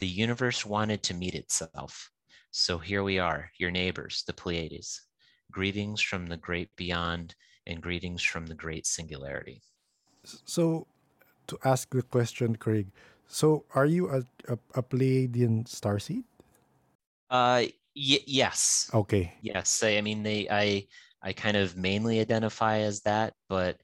The 0.00 0.06
universe 0.06 0.64
wanted 0.64 1.02
to 1.04 1.14
meet 1.14 1.34
itself. 1.34 2.10
So 2.50 2.78
here 2.78 3.02
we 3.02 3.18
are, 3.18 3.50
your 3.58 3.70
neighbors, 3.70 4.24
the 4.26 4.32
Pleiades. 4.32 5.02
Greetings 5.52 6.00
from 6.00 6.26
the 6.26 6.36
great 6.38 6.70
beyond 6.76 7.34
and 7.66 7.82
greetings 7.82 8.22
from 8.22 8.46
the 8.46 8.54
great 8.54 8.86
singularity. 8.86 9.62
So, 10.24 10.86
to 11.46 11.58
ask 11.64 11.90
the 11.90 12.02
question, 12.02 12.56
Craig, 12.56 12.88
so 13.26 13.64
are 13.74 13.86
you 13.86 14.08
a, 14.08 14.20
a, 14.48 14.58
a 14.74 14.82
Pleiadian 14.82 15.64
starseed? 15.68 16.24
Uh, 17.30 17.64
y- 17.96 18.24
yes. 18.26 18.90
Okay. 18.94 19.34
Yes. 19.40 19.82
I, 19.82 19.98
I 19.98 20.00
mean, 20.00 20.22
they, 20.22 20.48
I, 20.48 20.86
I 21.22 21.32
kind 21.32 21.56
of 21.56 21.76
mainly 21.76 22.20
identify 22.20 22.78
as 22.78 23.00
that, 23.02 23.34
but 23.48 23.76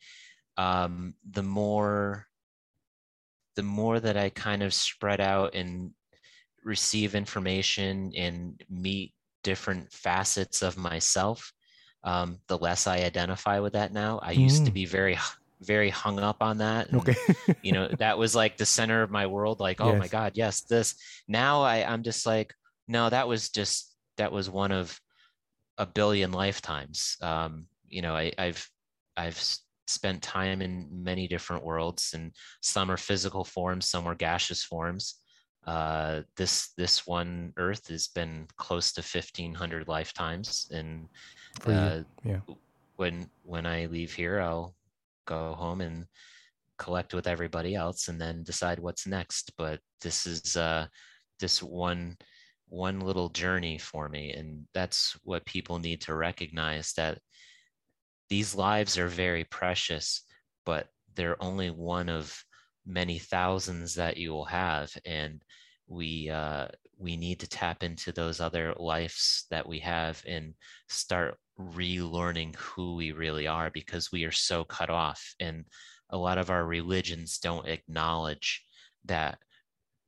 um, 0.56 1.14
the 1.28 1.42
more, 1.42 2.26
the 3.56 3.62
more 3.62 3.98
that 4.00 4.16
I 4.16 4.30
kind 4.30 4.62
of 4.62 4.74
spread 4.74 5.20
out 5.20 5.54
and 5.54 5.90
receive 6.64 7.14
information 7.14 8.12
and 8.16 8.60
meet 8.70 9.14
different 9.42 9.92
facets 9.92 10.62
of 10.62 10.76
myself, 10.76 11.52
um, 12.04 12.38
the 12.48 12.58
less 12.58 12.86
I 12.86 12.98
identify 12.98 13.58
with 13.60 13.72
that 13.74 13.92
now. 13.92 14.18
I 14.22 14.32
used 14.32 14.64
to 14.66 14.70
Mm. 14.70 14.74
be 14.74 14.86
very, 14.86 15.18
very 15.60 15.90
hung 15.90 16.18
up 16.18 16.36
on 16.40 16.58
that. 16.58 16.88
and, 16.88 16.96
Okay. 17.00 17.14
you 17.62 17.72
know, 17.72 17.88
that 17.98 18.18
was 18.18 18.34
like 18.34 18.56
the 18.56 18.66
center 18.66 19.02
of 19.02 19.10
my 19.10 19.26
world. 19.26 19.60
Like, 19.60 19.80
oh 19.80 19.96
my 19.96 20.08
God, 20.08 20.32
yes, 20.34 20.62
this. 20.62 20.94
Now 21.28 21.62
I, 21.62 21.84
I'm 21.84 22.02
just 22.02 22.26
like, 22.26 22.54
no, 22.88 23.08
that 23.10 23.26
was 23.28 23.50
just, 23.50 23.94
that 24.18 24.32
was 24.32 24.48
one 24.50 24.72
of 24.72 24.98
a 25.78 25.86
billion 25.86 26.32
lifetimes. 26.32 27.16
Um, 27.20 27.66
you 27.88 28.02
know, 28.02 28.14
I, 28.14 28.32
I've, 28.38 28.68
I've 29.16 29.42
spent 29.86 30.22
time 30.22 30.62
in 30.62 30.88
many 30.90 31.28
different 31.28 31.64
worlds 31.64 32.12
and 32.14 32.32
some 32.60 32.90
are 32.90 32.96
physical 32.96 33.44
forms, 33.44 33.88
some 33.88 34.06
are 34.06 34.14
gaseous 34.14 34.64
forms 34.64 35.20
uh, 35.66 36.22
this 36.36 36.72
this 36.76 37.06
one 37.06 37.52
Earth 37.56 37.88
has 37.88 38.08
been 38.08 38.46
close 38.56 38.92
to 38.92 39.02
fifteen 39.02 39.54
hundred 39.54 39.88
lifetimes, 39.88 40.68
and 40.70 41.08
uh, 41.66 42.00
Yeah. 42.22 42.40
when 42.96 43.30
when 43.42 43.66
I 43.66 43.86
leave 43.86 44.12
here, 44.12 44.40
I'll 44.40 44.74
go 45.26 45.54
home 45.54 45.80
and 45.80 46.06
collect 46.76 47.14
with 47.14 47.26
everybody 47.26 47.74
else, 47.74 48.08
and 48.08 48.20
then 48.20 48.42
decide 48.42 48.78
what's 48.78 49.06
next. 49.06 49.52
But 49.56 49.80
this 50.02 50.26
is 50.26 50.56
uh, 50.56 50.86
this 51.40 51.62
one 51.62 52.18
one 52.74 53.00
little 53.00 53.28
journey 53.28 53.78
for 53.78 54.08
me, 54.08 54.32
and 54.32 54.66
that's 54.74 55.16
what 55.22 55.46
people 55.46 55.78
need 55.78 56.00
to 56.02 56.14
recognize 56.14 56.92
that 56.94 57.18
these 58.28 58.54
lives 58.54 58.98
are 58.98 59.08
very 59.08 59.44
precious, 59.44 60.22
but 60.66 60.88
they're 61.14 61.40
only 61.42 61.70
one 61.70 62.08
of 62.08 62.36
many 62.84 63.18
thousands 63.18 63.94
that 63.94 64.16
you 64.16 64.32
will 64.32 64.44
have, 64.44 64.90
and 65.06 65.42
we 65.86 66.28
uh, 66.30 66.66
we 66.98 67.16
need 67.16 67.40
to 67.40 67.48
tap 67.48 67.82
into 67.82 68.12
those 68.12 68.40
other 68.40 68.74
lives 68.78 69.46
that 69.50 69.68
we 69.68 69.78
have 69.78 70.22
and 70.26 70.54
start 70.88 71.36
relearning 71.58 72.56
who 72.56 72.96
we 72.96 73.12
really 73.12 73.46
are 73.46 73.70
because 73.70 74.10
we 74.10 74.24
are 74.24 74.32
so 74.32 74.64
cut 74.64 74.90
off, 74.90 75.34
and 75.38 75.64
a 76.10 76.18
lot 76.18 76.38
of 76.38 76.50
our 76.50 76.66
religions 76.66 77.38
don't 77.38 77.68
acknowledge 77.68 78.64
that 79.04 79.38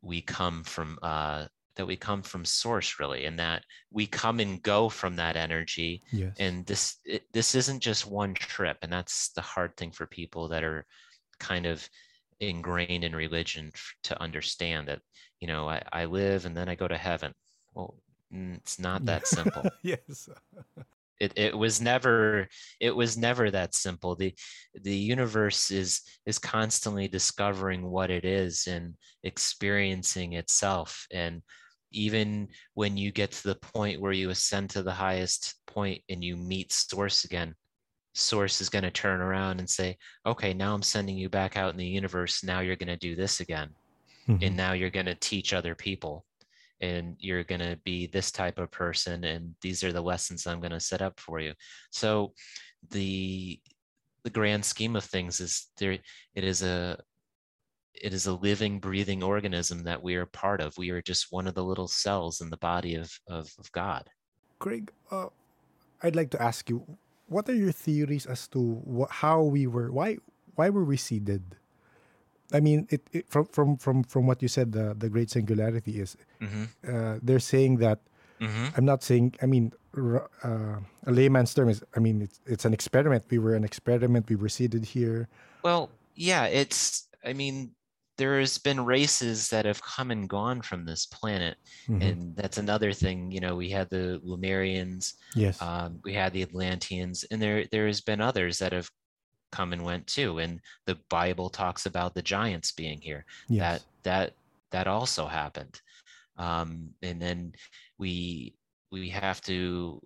we 0.03 0.21
come 0.21 0.65
from 0.65 0.99
uh, 1.03 1.47
that 1.77 1.87
we 1.87 1.97
come 1.97 2.23
from 2.23 2.45
source 2.45 2.99
really 2.99 3.27
and 3.27 3.39
that 3.39 3.63
we 3.91 4.07
come 4.07 4.41
and 4.41 4.63
go 4.63 4.89
from 4.89 5.17
that 5.17 5.37
energy. 5.37 6.03
Yes. 6.13 6.37
and 6.39 6.67
this 6.67 6.97
it, 7.05 7.23
this 7.33 7.55
isn't 7.55 7.81
just 7.81 8.07
one 8.07 8.35
trip 8.35 8.79
and 8.83 8.93
that's 8.93 9.31
the 9.31 9.43
hard 9.43 9.77
thing 9.77 9.91
for 9.93 10.07
people 10.07 10.49
that 10.49 10.65
are 10.65 10.85
kind 11.39 11.67
of 11.67 11.89
ingrained 12.41 13.05
in 13.05 13.15
religion 13.15 13.73
to 14.03 14.21
understand 14.21 14.89
that 14.89 15.01
you 15.41 15.49
know 15.49 15.69
I, 15.69 15.83
I 15.93 16.05
live 16.05 16.45
and 16.45 16.57
then 16.57 16.69
i 16.69 16.75
go 16.75 16.89
to 16.89 16.97
heaven. 16.99 17.33
Well 17.75 17.97
it's 18.33 18.79
not 18.79 19.05
that 19.07 19.27
simple. 19.37 19.65
Yes. 19.83 20.29
it, 21.21 21.33
it 21.37 21.57
was 21.57 21.81
never 21.81 22.49
it 22.81 22.95
was 22.95 23.17
never 23.17 23.51
that 23.51 23.75
simple. 23.75 24.15
The 24.15 24.35
the 24.75 24.97
universe 24.97 25.71
is 25.71 26.03
is 26.27 26.39
constantly 26.39 27.09
discovering 27.09 27.87
what 27.87 28.11
it 28.11 28.25
is 28.25 28.67
and 28.67 28.95
experiencing 29.23 30.35
itself. 30.35 31.07
And 31.13 31.43
even 31.97 32.49
when 32.75 32.97
you 32.97 33.11
get 33.11 33.33
to 33.33 33.49
the 33.49 33.55
point 33.57 34.01
where 34.01 34.13
you 34.13 34.31
ascend 34.31 34.71
to 34.71 34.83
the 34.83 34.93
highest 34.93 35.55
point 35.67 36.03
and 36.09 36.23
you 36.23 36.37
meet 36.37 36.73
source 36.73 37.25
again 37.25 37.55
source 38.15 38.61
is 38.63 38.71
going 38.71 38.83
to 38.83 38.91
turn 38.91 39.21
around 39.21 39.59
and 39.59 39.69
say 39.69 39.97
okay 40.25 40.55
now 40.55 40.73
i'm 40.75 40.83
sending 40.83 41.17
you 41.17 41.29
back 41.29 41.57
out 41.57 41.73
in 41.73 41.77
the 41.77 41.87
universe. 41.87 42.43
Now 42.43 42.61
you're 42.61 42.77
going 42.77 42.89
to 42.99 43.09
do 43.09 43.15
this 43.15 43.41
again. 43.41 43.71
Mhm. 44.29 44.43
and 44.43 44.57
now 44.57 44.73
you're 44.73 44.91
going 44.91 45.07
to 45.07 45.15
teach 45.15 45.53
other 45.53 45.75
people. 45.75 46.25
And 46.81 47.17
you're 47.19 47.45
going 47.45 47.61
to 47.61 47.79
be 47.85 48.07
this 48.07 48.31
type 48.31 48.59
of 48.59 48.71
person 48.71 49.25
and 49.25 49.55
these 49.63 49.83
are 49.85 49.93
the 49.93 50.03
lessons 50.13 50.47
i'm 50.47 50.61
going 50.61 50.73
to 50.73 50.81
set 50.81 51.01
up 51.01 51.19
for 51.21 51.41
you. 51.41 51.55
So 51.91 52.35
the 52.91 53.61
the 54.25 54.31
grand 54.31 54.65
scheme 54.65 54.97
of 54.97 55.05
things 55.05 55.41
is 55.41 55.69
there 55.79 55.93
it 56.35 56.45
is 56.45 56.63
a 56.63 56.99
it 58.03 58.13
is 58.13 58.27
a 58.27 58.33
living 58.33 58.79
breathing 58.79 59.23
organism 59.23 59.83
that 59.83 60.03
we 60.03 60.15
are 60.15 60.27
part 60.27 60.61
of 60.61 60.77
we 60.79 60.91
are 60.91 61.03
just 61.03 61.33
one 61.33 61.47
of 61.47 61.55
the 61.55 61.65
little 61.65 61.89
cells 61.89 62.41
in 62.41 62.51
the 62.51 62.57
body 62.57 62.95
of 62.95 63.21
of, 63.29 63.53
of 63.59 63.71
god 63.73 64.11
Craig, 64.59 64.91
uh, 65.11 65.29
I'd 66.03 66.17
like 66.17 66.31
to 66.31 66.43
ask 66.43 66.69
you, 66.71 66.85
what 67.29 67.49
are 67.49 67.55
your 67.55 67.73
theories 67.73 68.27
as 68.27 68.49
to 68.49 68.83
wh- 68.87 69.13
how 69.13 69.43
we 69.43 69.67
were, 69.67 69.91
why, 69.93 70.19
why 70.55 70.71
were 70.71 70.85
we 70.85 70.97
seeded? 70.97 71.43
I 72.53 72.61
mean, 72.61 72.87
it, 72.91 73.03
it 73.13 73.29
from 73.29 73.47
from 73.47 73.77
from 73.77 74.05
from 74.05 74.29
what 74.29 74.41
you 74.41 74.47
said, 74.47 74.71
the 74.71 74.95
the 74.95 75.09
great 75.09 75.31
singularity 75.31 75.99
is 75.99 76.17
mm-hmm. 76.41 76.71
uh, 76.87 77.19
they're 77.21 77.41
saying 77.43 77.79
that 77.79 77.99
Mm-hmm. 78.39 78.67
I'm 78.77 78.85
not 78.85 79.03
saying. 79.03 79.35
I 79.41 79.47
mean, 79.47 79.73
uh, 79.97 80.21
a 80.45 81.11
layman's 81.11 81.55
term 81.55 81.71
is. 81.71 81.83
I 81.97 82.01
mean, 82.01 82.21
it's 82.21 82.39
it's 82.45 82.65
an 82.67 82.75
experiment. 82.75 83.25
We 83.31 83.39
were 83.39 83.55
an 83.55 83.65
experiment. 83.65 84.29
We 84.29 84.37
were 84.37 84.51
seated 84.51 84.85
here. 84.85 85.27
Well, 85.63 85.89
yeah, 86.15 86.45
it's, 86.45 87.09
I 87.25 87.33
mean, 87.33 87.73
there 88.19 88.39
has 88.41 88.59
been 88.59 88.85
races 88.85 89.49
that 89.51 89.65
have 89.65 89.83
come 89.83 90.11
and 90.11 90.29
gone 90.29 90.63
from 90.63 90.85
this 90.85 91.07
planet. 91.07 91.57
Mhm. 91.87 92.03
And 92.03 92.37
that's 92.37 92.59
another 92.59 92.93
thing, 92.93 93.31
you 93.31 93.41
know, 93.41 93.57
we 93.57 93.71
had 93.71 93.91
the 93.91 94.21
Lemurians, 94.25 95.15
yes. 95.35 95.61
um, 95.61 96.01
we 96.05 96.15
had 96.15 96.33
the 96.33 96.43
Atlanteans, 96.43 97.25
and 97.31 97.41
there 97.41 97.67
there 97.71 97.87
has 97.87 98.01
been 98.01 98.21
others 98.21 98.59
that 98.59 98.73
have 98.73 98.91
come 99.53 99.73
and 99.73 99.85
went 99.85 100.07
too. 100.07 100.39
And 100.39 100.61
the 100.87 100.99
Bible 101.09 101.51
talks 101.51 101.87
about 101.87 102.15
the 102.15 102.23
giants 102.23 102.73
being 102.73 103.01
here. 103.01 103.25
yes. 103.49 103.61
That 103.63 103.83
that 104.03 104.33
that 104.71 104.87
also 104.87 105.27
happened. 105.27 105.81
Um, 106.39 106.91
and 107.03 107.21
then 107.21 107.53
we 107.99 108.55
we 108.91 109.09
have 109.11 109.41
to 109.43 110.03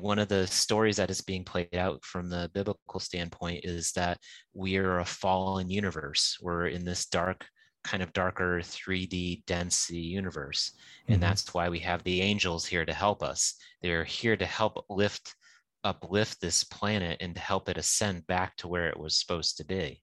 one 0.00 0.18
of 0.18 0.28
the 0.28 0.46
stories 0.46 0.96
that 0.96 1.10
is 1.10 1.20
being 1.20 1.44
played 1.44 1.74
out 1.74 2.04
from 2.04 2.28
the 2.28 2.50
biblical 2.54 3.00
standpoint 3.00 3.64
is 3.64 3.92
that 3.92 4.18
we 4.54 4.76
are 4.76 4.98
a 5.00 5.04
fallen 5.04 5.70
universe. 5.70 6.38
We're 6.40 6.68
in 6.68 6.84
this 6.84 7.06
dark, 7.06 7.46
kind 7.84 8.02
of 8.02 8.12
darker 8.12 8.60
3D 8.60 9.42
density 9.46 10.00
universe. 10.00 10.72
And 11.08 11.18
Mhm. 11.18 11.20
that's 11.20 11.54
why 11.54 11.68
we 11.68 11.78
have 11.80 12.02
the 12.02 12.20
angels 12.22 12.66
here 12.66 12.84
to 12.84 12.92
help 12.92 13.22
us. 13.22 13.54
They're 13.82 14.04
here 14.04 14.36
to 14.36 14.46
help 14.46 14.84
lift, 14.90 15.34
uplift 15.84 16.40
this 16.40 16.64
planet 16.64 17.18
and 17.20 17.34
to 17.34 17.40
help 17.40 17.68
it 17.68 17.78
ascend 17.78 18.26
back 18.26 18.56
to 18.56 18.68
where 18.68 18.88
it 18.88 18.98
was 18.98 19.16
supposed 19.18 19.56
to 19.58 19.64
be, 19.64 20.02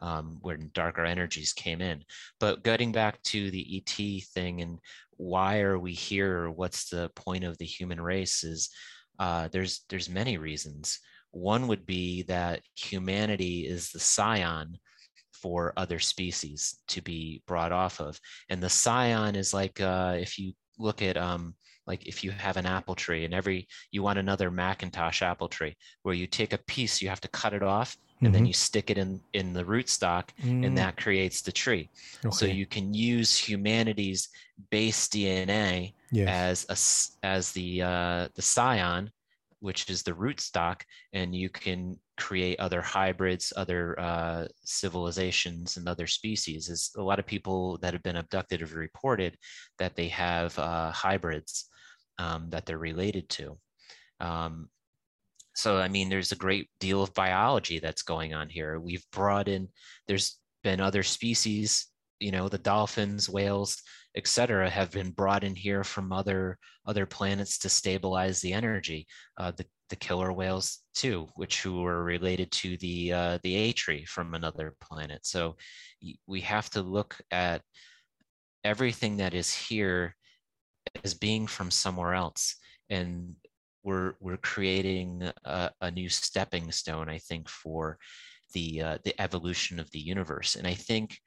um, 0.00 0.38
when 0.40 0.70
darker 0.72 1.04
energies 1.04 1.52
came 1.52 1.80
in. 1.80 2.04
But 2.38 2.62
getting 2.62 2.92
back 2.92 3.22
to 3.24 3.50
the 3.50 3.76
ET 3.76 4.20
thing 4.34 4.62
and 4.62 4.78
why 5.18 5.60
are 5.60 5.78
we 5.78 5.94
here? 5.94 6.50
What's 6.50 6.88
the 6.90 7.10
point 7.16 7.44
of 7.44 7.58
the 7.58 7.64
human 7.64 8.00
race? 8.00 8.44
Is 8.44 8.70
uh, 9.18 9.48
there's 9.48 9.84
there's 9.88 10.08
many 10.08 10.38
reasons. 10.38 10.98
One 11.30 11.68
would 11.68 11.86
be 11.86 12.22
that 12.24 12.62
humanity 12.74 13.66
is 13.66 13.90
the 13.90 14.00
scion 14.00 14.78
for 15.32 15.72
other 15.76 15.98
species 15.98 16.78
to 16.88 17.02
be 17.02 17.42
brought 17.46 17.72
off 17.72 18.00
of, 18.00 18.18
and 18.48 18.62
the 18.62 18.70
scion 18.70 19.36
is 19.36 19.52
like 19.52 19.80
uh, 19.80 20.16
if 20.18 20.38
you 20.38 20.52
look 20.78 21.02
at 21.02 21.16
um, 21.16 21.54
like 21.86 22.06
if 22.06 22.24
you 22.24 22.30
have 22.32 22.56
an 22.56 22.66
apple 22.66 22.94
tree 22.94 23.24
and 23.24 23.34
every 23.34 23.66
you 23.92 24.02
want 24.02 24.18
another 24.18 24.50
McIntosh 24.50 25.22
apple 25.22 25.48
tree 25.48 25.76
where 26.02 26.14
you 26.14 26.26
take 26.26 26.52
a 26.52 26.58
piece, 26.66 27.00
you 27.02 27.08
have 27.08 27.20
to 27.22 27.28
cut 27.28 27.52
it 27.54 27.62
off 27.62 27.96
and 28.24 28.34
then 28.34 28.44
Mhm. 28.44 28.46
you 28.46 28.52
stick 28.52 28.90
it 28.90 28.98
in 28.98 29.20
in 29.32 29.52
the 29.52 29.64
rootstock 29.64 30.30
Mm, 30.42 30.64
and 30.66 30.76
that 30.78 30.96
creates 30.96 31.42
the 31.42 31.52
tree. 31.52 31.90
So 32.30 32.44
you 32.46 32.66
can 32.66 32.92
use 32.94 33.36
humanity's 33.38 34.28
base 34.70 35.08
DNA 35.08 35.94
yes. 36.10 36.28
as 36.28 36.66
a 36.68 37.26
as 37.26 37.52
the 37.52 37.82
uh, 37.82 38.28
the 38.34 38.42
scion, 38.42 39.10
which 39.60 39.88
is 39.90 40.02
the 40.02 40.12
rootstock, 40.12 40.82
and 41.12 41.34
you 41.34 41.48
can 41.50 41.96
create 42.16 42.58
other 42.58 42.80
hybrids, 42.80 43.52
other 43.56 43.98
uh, 44.00 44.46
civilizations, 44.64 45.76
and 45.76 45.88
other 45.88 46.06
species. 46.06 46.68
Is 46.68 46.90
a 46.96 47.02
lot 47.02 47.18
of 47.18 47.26
people 47.26 47.78
that 47.78 47.92
have 47.92 48.02
been 48.02 48.16
abducted 48.16 48.60
have 48.60 48.74
reported 48.74 49.36
that 49.78 49.96
they 49.96 50.08
have 50.08 50.58
uh, 50.58 50.90
hybrids 50.92 51.68
um, 52.18 52.50
that 52.50 52.66
they're 52.66 52.78
related 52.78 53.28
to. 53.30 53.58
Um, 54.20 54.68
so 55.54 55.78
I 55.78 55.88
mean, 55.88 56.08
there's 56.08 56.32
a 56.32 56.36
great 56.36 56.68
deal 56.80 57.02
of 57.02 57.14
biology 57.14 57.78
that's 57.78 58.02
going 58.02 58.34
on 58.34 58.48
here. 58.48 58.78
We've 58.78 59.04
brought 59.12 59.48
in. 59.48 59.68
There's 60.06 60.38
been 60.62 60.80
other 60.80 61.02
species 61.02 61.86
you 62.18 62.30
know 62.30 62.48
the 62.48 62.58
dolphins 62.58 63.28
whales 63.28 63.82
etc 64.16 64.68
have 64.70 64.90
been 64.90 65.10
brought 65.10 65.44
in 65.44 65.54
here 65.54 65.84
from 65.84 66.12
other 66.12 66.58
other 66.86 67.06
planets 67.06 67.58
to 67.58 67.68
stabilize 67.68 68.40
the 68.40 68.52
energy 68.52 69.06
uh, 69.38 69.52
the, 69.56 69.64
the 69.90 69.96
killer 69.96 70.32
whales 70.32 70.80
too 70.94 71.28
which 71.36 71.62
who 71.62 71.84
related 71.84 72.50
to 72.50 72.76
the 72.78 73.12
uh, 73.12 73.38
the 73.42 73.54
Atri 73.70 74.04
from 74.06 74.34
another 74.34 74.74
planet 74.80 75.24
so 75.26 75.56
we 76.26 76.40
have 76.40 76.70
to 76.70 76.82
look 76.82 77.16
at 77.30 77.62
everything 78.64 79.18
that 79.18 79.34
is 79.34 79.52
here 79.52 80.15
as 81.04 81.14
being 81.14 81.46
from 81.46 81.70
somewhere 81.70 82.14
else. 82.14 82.56
And 82.90 83.34
we're 83.82 84.14
we're 84.20 84.36
creating 84.38 85.30
a, 85.44 85.70
a 85.80 85.90
new 85.92 86.08
stepping 86.08 86.72
stone 86.72 87.08
i 87.08 87.18
think 87.18 87.48
for 87.48 87.96
the 88.52 88.82
uh, 88.82 88.98
the 89.04 89.18
evolution 89.20 89.78
of 89.78 89.90
the 89.92 89.98
universe. 89.98 90.56
And 90.56 90.66
i 90.66 90.74
think 90.74 91.18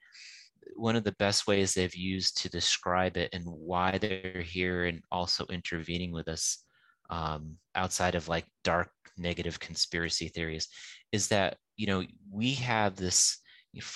one 0.76 0.96
of 0.96 1.04
the 1.04 1.12
best 1.12 1.46
ways 1.46 1.74
they've 1.74 1.94
used 1.94 2.40
to 2.42 2.48
describe 2.48 3.16
it 3.16 3.30
and 3.32 3.44
why 3.44 3.98
they're 3.98 4.42
here 4.42 4.84
and 4.84 5.02
also 5.10 5.44
intervening 5.46 6.12
with 6.12 6.28
us 6.28 6.62
um, 7.10 7.56
outside 7.74 8.14
of 8.14 8.28
like 8.28 8.46
dark 8.62 8.90
negative 9.18 9.58
conspiracy 9.58 10.28
theories 10.28 10.68
is 11.12 11.28
that 11.28 11.56
you 11.76 11.86
know 11.86 12.04
we 12.30 12.54
have 12.54 12.96
this 12.96 13.38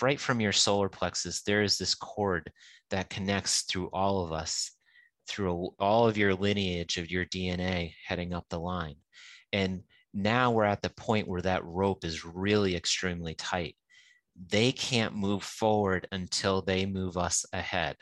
right 0.03 0.21
from 0.21 0.41
your 0.41 0.53
solar 0.53 0.89
plexus 0.89 1.43
there 1.43 1.63
is 1.63 1.79
this 1.79 1.95
cord 1.95 2.51
that 2.91 3.11
connects 3.11 3.63
through 3.63 3.89
all 3.93 4.25
of 4.25 4.33
us 4.33 4.74
through 5.29 5.71
all 5.79 6.09
of 6.09 6.17
your 6.17 6.35
lineage 6.35 6.97
of 6.97 7.11
your 7.11 7.25
dna 7.25 7.93
heading 8.07 8.33
up 8.33 8.45
the 8.51 8.59
line 8.59 8.97
and 9.53 9.83
now 10.13 10.51
we're 10.53 10.65
at 10.65 10.83
the 10.83 10.91
point 10.91 11.27
where 11.27 11.43
that 11.43 11.65
rope 11.65 12.05
is 12.05 12.25
really 12.25 12.77
extremely 12.77 13.35
tight 13.35 13.77
they 14.37 14.73
can't 14.73 15.15
move 15.15 15.43
forward 15.43 16.09
until 16.13 16.61
they 16.61 16.87
move 16.87 17.17
us 17.17 17.45
ahead. 17.53 17.97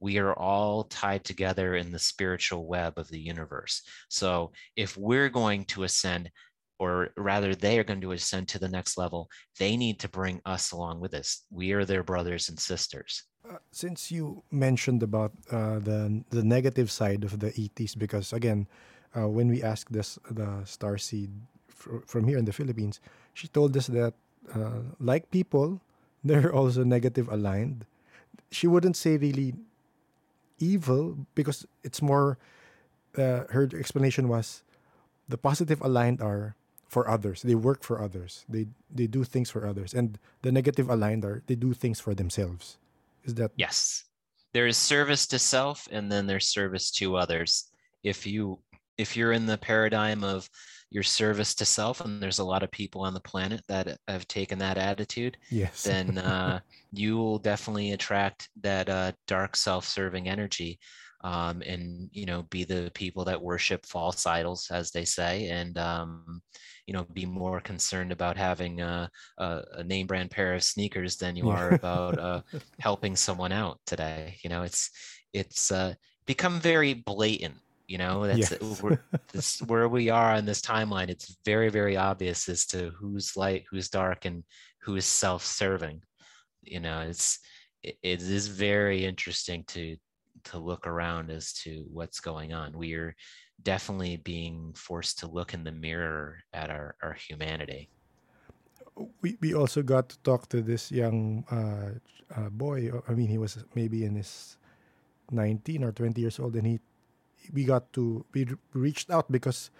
We 0.00 0.18
are 0.18 0.34
all 0.34 0.84
tied 0.84 1.24
together 1.24 1.76
in 1.76 1.92
the 1.92 1.98
spiritual 1.98 2.66
web 2.66 2.98
of 2.98 3.08
the 3.08 3.20
universe. 3.20 3.82
So 4.08 4.52
if 4.76 4.96
we're 4.96 5.28
going 5.28 5.64
to 5.66 5.84
ascend, 5.84 6.30
or 6.78 7.10
rather, 7.16 7.54
they 7.54 7.78
are 7.78 7.84
going 7.84 8.00
to 8.00 8.12
ascend 8.12 8.48
to 8.48 8.58
the 8.58 8.68
next 8.68 8.98
level, 8.98 9.28
they 9.58 9.76
need 9.76 10.00
to 10.00 10.08
bring 10.08 10.40
us 10.44 10.72
along 10.72 11.00
with 11.00 11.14
us. 11.14 11.44
We 11.50 11.72
are 11.72 11.84
their 11.84 12.02
brothers 12.02 12.48
and 12.48 12.58
sisters. 12.58 13.24
Uh, 13.44 13.58
since 13.70 14.10
you 14.10 14.42
mentioned 14.50 15.02
about 15.02 15.30
uh, 15.52 15.78
the 15.78 16.24
the 16.30 16.42
negative 16.42 16.90
side 16.90 17.24
of 17.24 17.40
the 17.40 17.52
ETs, 17.52 17.94
because 17.94 18.32
again, 18.32 18.66
uh, 19.12 19.28
when 19.28 19.48
we 19.48 19.62
asked 19.62 19.92
this 19.92 20.18
the 20.30 20.64
star 20.64 20.96
seed 20.96 21.28
fr- 21.68 22.00
from 22.06 22.24
here 22.24 22.38
in 22.38 22.46
the 22.46 22.56
Philippines, 22.56 23.00
she 23.34 23.46
told 23.48 23.76
us 23.76 23.88
that 23.88 24.14
uh, 24.56 24.88
like 24.98 25.30
people, 25.30 25.82
they're 26.24 26.54
also 26.54 26.84
negative 26.84 27.28
aligned. 27.28 27.84
She 28.50 28.66
wouldn't 28.66 28.96
say 28.96 29.18
really 29.18 29.52
evil 30.58 31.26
because 31.34 31.66
it's 31.84 32.00
more. 32.00 32.38
Uh, 33.14 33.46
her 33.54 33.68
explanation 33.78 34.26
was, 34.26 34.64
the 35.28 35.38
positive 35.38 35.80
aligned 35.84 36.20
are 36.20 36.56
for 36.88 37.06
others. 37.08 37.42
They 37.42 37.54
work 37.54 37.84
for 37.84 38.00
others. 38.00 38.44
They 38.48 38.72
they 38.88 39.06
do 39.06 39.22
things 39.22 39.50
for 39.50 39.68
others, 39.68 39.92
and 39.92 40.18
the 40.40 40.50
negative 40.50 40.88
aligned 40.88 41.24
are 41.28 41.42
they 41.44 41.54
do 41.54 41.74
things 41.74 42.00
for 42.00 42.14
themselves. 42.16 42.78
Is 43.24 43.34
that 43.34 43.52
yes? 43.56 44.04
There 44.52 44.66
is 44.66 44.76
service 44.76 45.26
to 45.28 45.38
self, 45.38 45.88
and 45.90 46.10
then 46.10 46.26
there's 46.26 46.48
service 46.48 46.90
to 46.92 47.16
others. 47.16 47.70
If 48.02 48.26
you 48.26 48.60
if 48.96 49.16
you're 49.16 49.32
in 49.32 49.46
the 49.46 49.58
paradigm 49.58 50.22
of 50.22 50.48
your 50.90 51.02
service 51.02 51.56
to 51.56 51.64
self 51.64 52.00
and 52.00 52.22
there's 52.22 52.38
a 52.38 52.44
lot 52.44 52.62
of 52.62 52.70
people 52.70 53.00
on 53.00 53.14
the 53.14 53.20
planet 53.20 53.60
that 53.66 53.98
have 54.06 54.28
taken 54.28 54.60
that 54.60 54.78
attitude 54.78 55.36
yes 55.50 55.82
then 55.82 56.18
uh, 56.18 56.60
you 56.92 57.16
will 57.16 57.38
definitely 57.38 57.92
attract 57.92 58.48
that 58.62 58.88
uh, 58.88 59.10
dark 59.26 59.56
self-serving 59.56 60.28
energy 60.28 60.78
um, 61.24 61.62
and 61.66 62.10
you 62.12 62.26
know 62.26 62.42
be 62.50 62.64
the 62.64 62.90
people 62.94 63.24
that 63.24 63.40
worship 63.40 63.84
false 63.86 64.26
idols 64.26 64.68
as 64.70 64.90
they 64.90 65.04
say 65.04 65.48
and 65.48 65.76
um, 65.78 66.40
you 66.86 66.92
know 66.92 67.04
be 67.14 67.24
more 67.24 67.60
concerned 67.60 68.12
about 68.12 68.36
having 68.36 68.82
a, 68.82 69.10
a, 69.38 69.62
a, 69.78 69.84
name 69.84 70.06
brand 70.06 70.30
pair 70.30 70.54
of 70.54 70.62
sneakers 70.62 71.16
than 71.16 71.34
you 71.34 71.48
are 71.48 71.72
about 71.74 72.18
uh, 72.18 72.42
helping 72.78 73.16
someone 73.16 73.52
out 73.52 73.80
today 73.86 74.36
you 74.44 74.50
know 74.50 74.62
it's 74.62 74.90
it's 75.32 75.72
uh, 75.72 75.94
become 76.26 76.60
very 76.60 76.92
blatant 76.92 77.54
you 77.88 77.96
know 77.96 78.26
that's 78.26 78.50
yes. 78.50 78.82
this, 79.32 79.62
where 79.62 79.88
we 79.88 80.10
are 80.10 80.34
on 80.34 80.44
this 80.44 80.60
timeline 80.60 81.08
it's 81.08 81.38
very 81.44 81.70
very 81.70 81.96
obvious 81.96 82.48
as 82.50 82.66
to 82.66 82.90
who's 82.90 83.34
light 83.34 83.64
who's 83.70 83.88
dark 83.88 84.26
and 84.26 84.44
who 84.82 84.96
is 84.96 85.06
self-serving 85.06 86.02
you 86.62 86.80
know 86.80 87.00
it's 87.00 87.38
it, 87.82 87.96
it 88.02 88.20
is 88.20 88.48
very 88.48 89.06
interesting 89.06 89.64
to 89.68 89.96
to 90.44 90.58
look 90.58 90.86
around 90.86 91.30
as 91.30 91.52
to 91.64 91.84
what's 91.92 92.20
going 92.20 92.52
on. 92.52 92.76
We 92.76 92.94
are 92.94 93.14
definitely 93.62 94.16
being 94.16 94.72
forced 94.76 95.18
to 95.20 95.26
look 95.26 95.54
in 95.54 95.64
the 95.64 95.72
mirror 95.72 96.38
at 96.52 96.70
our, 96.70 96.96
our 97.02 97.14
humanity. 97.14 97.88
We, 99.22 99.36
we 99.40 99.54
also 99.54 99.82
got 99.82 100.08
to 100.10 100.18
talk 100.18 100.48
to 100.50 100.62
this 100.62 100.92
young 100.92 101.44
uh, 101.50 101.98
uh, 102.40 102.48
boy. 102.50 102.90
I 103.08 103.12
mean 103.12 103.28
he 103.28 103.38
was 103.38 103.64
maybe 103.74 104.04
in 104.04 104.14
his 104.14 104.56
19 105.30 105.84
or 105.84 105.92
20 105.92 106.20
years 106.20 106.38
old 106.38 106.54
and 106.54 106.66
he 106.66 106.80
we 107.52 107.64
got 107.64 107.92
to 107.92 108.24
we 108.32 108.46
reached 108.72 109.10
out 109.10 109.30
because 109.30 109.70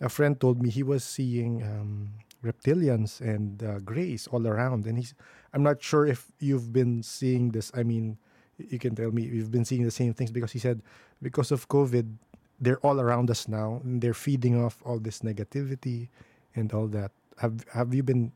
a 0.00 0.08
friend 0.08 0.40
told 0.40 0.62
me 0.62 0.70
he 0.70 0.82
was 0.82 1.04
seeing 1.04 1.62
um, 1.62 2.10
reptilians 2.44 3.20
and 3.20 3.62
uh, 3.62 3.78
Greys 3.80 4.26
all 4.28 4.46
around. 4.46 4.86
And 4.86 4.98
he's 4.98 5.14
i'm 5.52 5.62
not 5.62 5.82
sure 5.82 6.06
if 6.06 6.32
you've 6.40 6.72
been 6.72 7.02
seeing 7.02 7.50
this. 7.50 7.70
I 7.74 7.82
mean 7.82 8.18
you 8.58 8.78
can 8.78 8.94
tell 8.94 9.10
me 9.10 9.22
you've 9.22 9.50
been 9.50 9.64
seeing 9.64 9.84
the 9.84 9.90
same 9.90 10.12
things 10.14 10.30
because 10.30 10.52
he 10.52 10.58
said 10.58 10.80
because 11.22 11.50
of 11.50 11.68
covid 11.68 12.14
they're 12.60 12.78
all 12.86 13.00
around 13.00 13.30
us 13.30 13.48
now 13.48 13.80
and 13.84 14.00
they're 14.00 14.14
feeding 14.14 14.62
off 14.62 14.78
all 14.84 14.98
this 14.98 15.20
negativity 15.20 16.08
and 16.54 16.72
all 16.72 16.86
that 16.86 17.10
have 17.38 17.64
have 17.72 17.94
you 17.94 18.02
been 18.02 18.32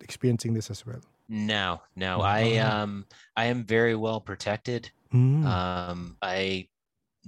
experiencing 0.00 0.52
this 0.52 0.70
as 0.70 0.84
well 0.86 1.00
no 1.28 1.80
no 1.96 2.20
i 2.20 2.58
um 2.58 3.06
i 3.36 3.46
am 3.46 3.64
very 3.64 3.94
well 3.94 4.20
protected 4.20 4.90
mm. 5.12 5.44
um 5.46 6.16
i 6.20 6.66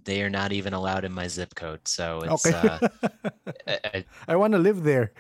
they 0.05 0.23
are 0.23 0.31
not 0.31 0.53
even 0.53 0.73
allowed 0.73 1.05
in 1.05 1.13
my 1.13 1.29
zip 1.29 1.55
code. 1.55 1.87
So 1.87 2.21
it's 2.21 2.47
okay. 2.47 2.69
uh, 2.69 2.89
I, 3.67 4.05
I 4.29 4.37
want 4.37 4.53
to 4.53 4.59
live 4.59 4.83
there. 4.83 5.13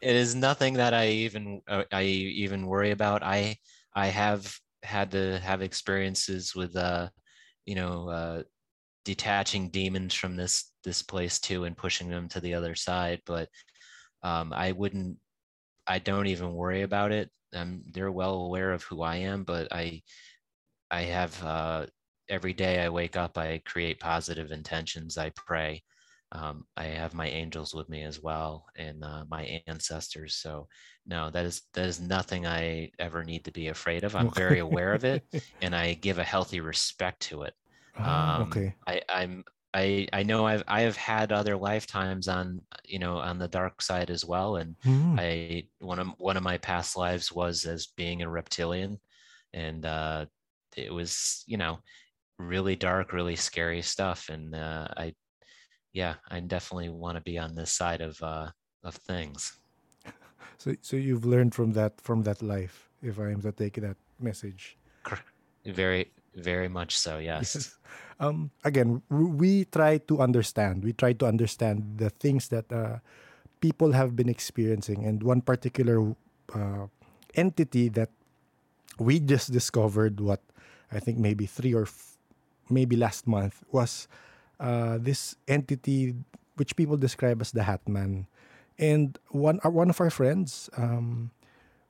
it 0.00 0.16
is 0.16 0.34
nothing 0.34 0.74
that 0.74 0.94
I 0.94 1.08
even 1.08 1.62
uh, 1.68 1.84
I 1.92 2.02
even 2.04 2.66
worry 2.66 2.90
about. 2.90 3.22
I 3.22 3.58
I 3.94 4.08
have 4.08 4.60
had 4.84 5.10
to 5.12 5.38
have 5.40 5.62
experiences 5.62 6.54
with 6.54 6.76
uh 6.76 7.08
you 7.66 7.74
know 7.74 8.08
uh 8.08 8.42
detaching 9.04 9.70
demons 9.70 10.14
from 10.14 10.36
this 10.36 10.72
this 10.84 11.02
place 11.02 11.38
too 11.40 11.64
and 11.64 11.76
pushing 11.76 12.08
them 12.08 12.28
to 12.28 12.40
the 12.40 12.54
other 12.54 12.74
side 12.74 13.20
but 13.26 13.48
um 14.22 14.52
I 14.52 14.72
wouldn't 14.72 15.18
I 15.86 15.98
don't 15.98 16.26
even 16.26 16.54
worry 16.54 16.82
about 16.82 17.12
it. 17.12 17.30
Um, 17.54 17.82
they're 17.92 18.10
well 18.12 18.34
aware 18.36 18.72
of 18.72 18.82
who 18.84 19.02
I 19.02 19.16
am, 19.16 19.44
but 19.44 19.68
I 19.72 20.02
I 20.90 21.02
have 21.02 21.42
uh, 21.44 21.86
every 22.28 22.52
day 22.52 22.80
I 22.80 22.88
wake 22.88 23.16
up, 23.16 23.38
I 23.38 23.60
create 23.64 24.00
positive 24.00 24.52
intentions. 24.52 25.18
I 25.18 25.30
pray. 25.36 25.82
Um, 26.34 26.66
I 26.76 26.84
have 26.86 27.14
my 27.14 27.28
angels 27.28 27.74
with 27.74 27.88
me 27.88 28.02
as 28.02 28.20
well, 28.20 28.66
and 28.76 29.04
uh, 29.04 29.24
my 29.30 29.60
ancestors. 29.66 30.34
So 30.34 30.66
no, 31.06 31.30
that 31.30 31.44
is 31.44 31.62
that 31.74 31.86
is 31.86 32.00
nothing 32.00 32.46
I 32.46 32.90
ever 32.98 33.22
need 33.22 33.44
to 33.44 33.52
be 33.52 33.68
afraid 33.68 34.02
of. 34.04 34.16
I'm 34.16 34.32
very 34.32 34.58
aware 34.58 34.92
of 34.94 35.04
it, 35.04 35.24
and 35.62 35.74
I 35.74 35.94
give 35.94 36.18
a 36.18 36.24
healthy 36.24 36.60
respect 36.60 37.22
to 37.28 37.42
it. 37.42 37.54
Oh, 37.98 38.04
um, 38.04 38.42
okay. 38.42 38.74
I, 38.86 39.02
I'm 39.08 39.44
I 39.72 40.08
I 40.12 40.22
know 40.24 40.44
I've 40.44 40.64
I 40.66 40.82
have 40.82 40.96
had 40.96 41.30
other 41.30 41.56
lifetimes 41.56 42.26
on 42.26 42.60
you 42.84 42.98
know 42.98 43.18
on 43.18 43.38
the 43.38 43.48
dark 43.48 43.80
side 43.80 44.10
as 44.10 44.24
well, 44.24 44.56
and 44.56 44.76
mm. 44.84 45.18
I 45.18 45.68
one 45.78 46.00
of 46.00 46.08
one 46.18 46.36
of 46.36 46.42
my 46.42 46.58
past 46.58 46.96
lives 46.96 47.30
was 47.30 47.64
as 47.64 47.86
being 47.96 48.22
a 48.22 48.28
reptilian, 48.28 48.98
and 49.52 49.86
uh, 49.86 50.26
it 50.76 50.92
was 50.92 51.44
you 51.46 51.58
know 51.58 51.78
really 52.38 52.76
dark, 52.76 53.12
really 53.12 53.36
scary 53.36 53.82
stuff. 53.82 54.28
And 54.28 54.54
uh, 54.54 54.88
I, 54.96 55.14
yeah, 55.94 56.14
I 56.28 56.40
definitely 56.40 56.90
want 56.90 57.16
to 57.16 57.22
be 57.22 57.38
on 57.38 57.54
this 57.54 57.72
side 57.72 58.02
of 58.02 58.20
uh, 58.20 58.50
of 58.82 58.94
things. 58.94 59.56
So, 60.56 60.72
so 60.80 60.96
you've 60.96 61.26
learned 61.26 61.52
from 61.52 61.72
that 61.72 62.00
from 62.00 62.22
that 62.24 62.40
life, 62.40 62.88
if 63.02 63.18
I 63.18 63.34
am 63.34 63.42
to 63.42 63.50
take 63.50 63.74
that 63.82 63.96
message. 64.20 64.78
Very, 65.66 66.12
very 66.36 66.68
much 66.68 66.96
so. 66.96 67.18
Yes. 67.18 67.54
yes. 67.54 67.76
Um, 68.20 68.50
again, 68.62 69.02
we 69.10 69.66
try 69.66 69.98
to 70.06 70.20
understand. 70.20 70.84
We 70.84 70.92
try 70.92 71.12
to 71.14 71.26
understand 71.26 71.98
the 71.98 72.08
things 72.08 72.48
that 72.48 72.70
uh, 72.70 73.02
people 73.60 73.92
have 73.92 74.14
been 74.14 74.28
experiencing, 74.28 75.04
and 75.04 75.22
one 75.22 75.42
particular 75.42 76.14
uh, 76.54 76.86
entity 77.34 77.88
that 77.90 78.14
we 78.96 79.18
just 79.18 79.50
discovered. 79.50 80.20
What 80.20 80.40
I 80.92 81.00
think 81.00 81.18
maybe 81.18 81.46
three 81.46 81.74
or 81.74 81.88
maybe 82.70 82.94
last 82.94 83.26
month 83.26 83.64
was 83.72 84.06
uh, 84.60 84.98
this 85.00 85.36
entity 85.48 86.14
which 86.56 86.76
people 86.76 86.96
describe 86.96 87.40
as 87.40 87.52
the 87.52 87.64
Hat 87.64 87.86
Man. 87.88 88.26
And 88.78 89.18
one 89.30 89.60
uh, 89.64 89.70
one 89.70 89.90
of 89.90 90.00
our 90.00 90.10
friends 90.10 90.70
um, 90.76 91.30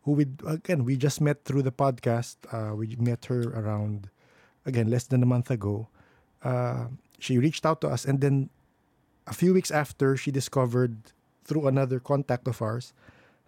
who 0.05 0.13
we 0.13 0.27
again 0.47 0.85
we 0.85 0.97
just 0.97 1.21
met 1.21 1.45
through 1.45 1.63
the 1.63 1.73
podcast. 1.73 2.37
Uh, 2.53 2.77
we 2.77 2.97
met 2.97 3.27
her 3.27 3.43
around 3.53 4.11
again 4.67 4.89
less 4.89 5.05
than 5.05 5.23
a 5.23 5.27
month 5.27 5.51
ago. 5.51 5.89
Uh, 6.43 6.89
she 7.19 7.39
reached 7.39 7.65
out 7.65 7.81
to 7.81 7.89
us, 7.89 8.05
and 8.05 8.21
then 8.21 8.51
a 9.27 9.33
few 9.33 9.55
weeks 9.55 9.71
after, 9.71 10.17
she 10.17 10.31
discovered 10.31 10.97
through 11.45 11.67
another 11.67 11.99
contact 12.01 12.47
of 12.49 12.61
ours 12.61 12.93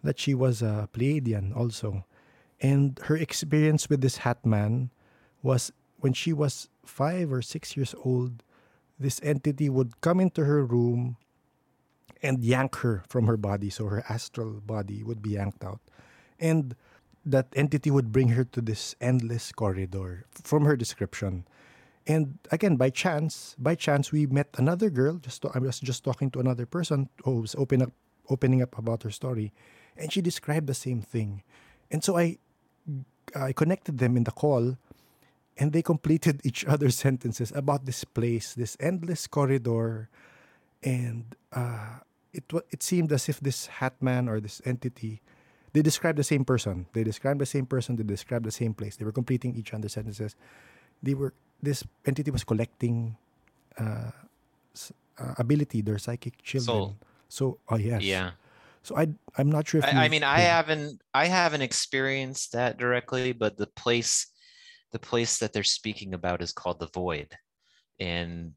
that 0.03 0.19
she 0.19 0.35
was 0.35 0.63
a 0.63 0.89
Pleiadian 0.93 1.55
also, 1.55 2.05
and 2.61 2.99
her 3.05 3.17
experience 3.17 3.89
with 3.91 4.01
this 4.01 4.19
hat 4.19 4.45
man 4.47 4.91
was 5.43 5.73
when 6.01 6.13
she 6.13 6.33
was 6.33 6.69
five 6.85 7.33
or 7.33 7.43
six 7.43 7.77
years 7.77 7.95
old. 8.05 8.43
This 8.99 9.21
entity 9.23 9.69
would 9.69 10.01
come 10.01 10.21
into 10.21 10.45
her 10.45 10.65
room 10.65 11.17
and 12.23 12.43
yank 12.43 12.77
her 12.77 13.05
from 13.09 13.27
her 13.27 13.37
body, 13.37 13.71
so 13.71 13.87
her 13.87 14.03
astral 14.09 14.61
body 14.61 15.03
would 15.03 15.21
be 15.21 15.31
yanked 15.31 15.63
out 15.65 15.81
and 16.39 16.75
that 17.25 17.49
entity 17.57 17.91
would 17.91 18.13
bring 18.13 18.29
her 18.29 18.45
to 18.45 18.61
this 18.61 18.95
endless 19.01 19.51
corridor 19.53 20.27
from 20.45 20.65
her 20.65 20.77
description. 20.77 21.47
And 22.07 22.39
again, 22.53 22.77
by 22.77 22.91
chance, 22.91 23.57
by 23.59 23.75
chance, 23.75 24.13
we 24.13 24.27
met 24.27 24.49
another 24.57 24.91
girl. 24.91 25.17
Just 25.17 25.43
to, 25.43 25.51
I 25.55 25.59
was 25.59 25.81
just 25.81 26.05
talking 26.05 26.31
to 26.33 26.41
another 26.41 26.67
person 26.67 27.09
who 27.25 27.41
was 27.41 27.57
open 27.57 27.83
up, 27.83 27.93
opening 28.31 28.63
up 28.63 28.79
about 28.79 29.03
her 29.03 29.11
story, 29.11 29.53
and 29.97 30.13
she 30.13 30.21
described 30.21 30.69
the 30.69 30.75
same 30.75 31.03
thing. 31.03 31.43
And 31.91 32.05
so 32.05 32.17
I, 32.17 32.39
I 33.35 33.53
connected 33.53 33.99
them 33.99 34.17
in 34.17 34.23
the 34.23 34.31
call, 34.31 34.77
and 35.59 35.73
they 35.73 35.83
completed 35.83 36.41
each 36.45 36.65
other's 36.65 36.99
sentences 37.07 37.53
about 37.55 37.87
this 37.87 38.05
place, 38.05 38.55
this 38.55 38.77
endless 38.81 39.27
corridor, 39.27 40.09
and 40.83 41.35
uh, 41.53 42.01
it 42.33 42.45
it 42.71 42.83
seemed 42.83 43.13
as 43.13 43.29
if 43.29 43.41
this 43.41 43.67
hat 43.67 44.01
man 44.01 44.29
or 44.29 44.41
this 44.41 44.61
entity 44.65 45.23
they 45.77 45.83
described 45.83 46.17
the 46.17 46.25
same 46.25 46.43
person. 46.43 46.87
They 46.95 47.05
described 47.05 47.39
the 47.39 47.45
same 47.45 47.67
person. 47.67 47.97
They 47.97 48.03
described 48.03 48.47
the 48.47 48.51
same 48.51 48.73
place. 48.73 48.97
They 48.97 49.05
were 49.05 49.13
completing 49.13 49.55
each 49.57 49.75
other's 49.75 49.93
sentences. 49.93 50.35
They 51.03 51.13
were 51.13 51.35
this 51.61 51.85
entity 52.07 52.31
was 52.31 52.45
collecting 52.45 53.15
uh, 53.77 54.09
uh, 55.21 55.35
ability, 55.37 55.83
their 55.83 55.99
psychic 55.99 56.41
children. 56.41 56.65
Soul. 56.65 56.97
So, 57.29 57.59
oh 57.69 57.77
yes, 57.77 58.01
yeah. 58.01 58.41
So 58.83 58.97
I 58.97 59.09
I'm 59.37 59.51
not 59.53 59.69
sure. 59.69 59.81
if 59.81 59.85
I, 59.85 60.07
I 60.07 60.09
mean, 60.09 60.25
I 60.25 60.41
haven't 60.41 61.03
I 61.13 61.27
haven't 61.27 61.61
experienced 61.61 62.53
that 62.53 62.79
directly, 62.79 63.33
but 63.33 63.59
the 63.59 63.67
place 63.67 64.29
the 64.93 64.99
place 64.99 65.39
that 65.39 65.53
they're 65.53 65.65
speaking 65.65 66.15
about 66.15 66.43
is 66.43 66.53
called 66.53 66.81
the 66.81 66.89
void, 66.95 67.29
and 67.99 68.53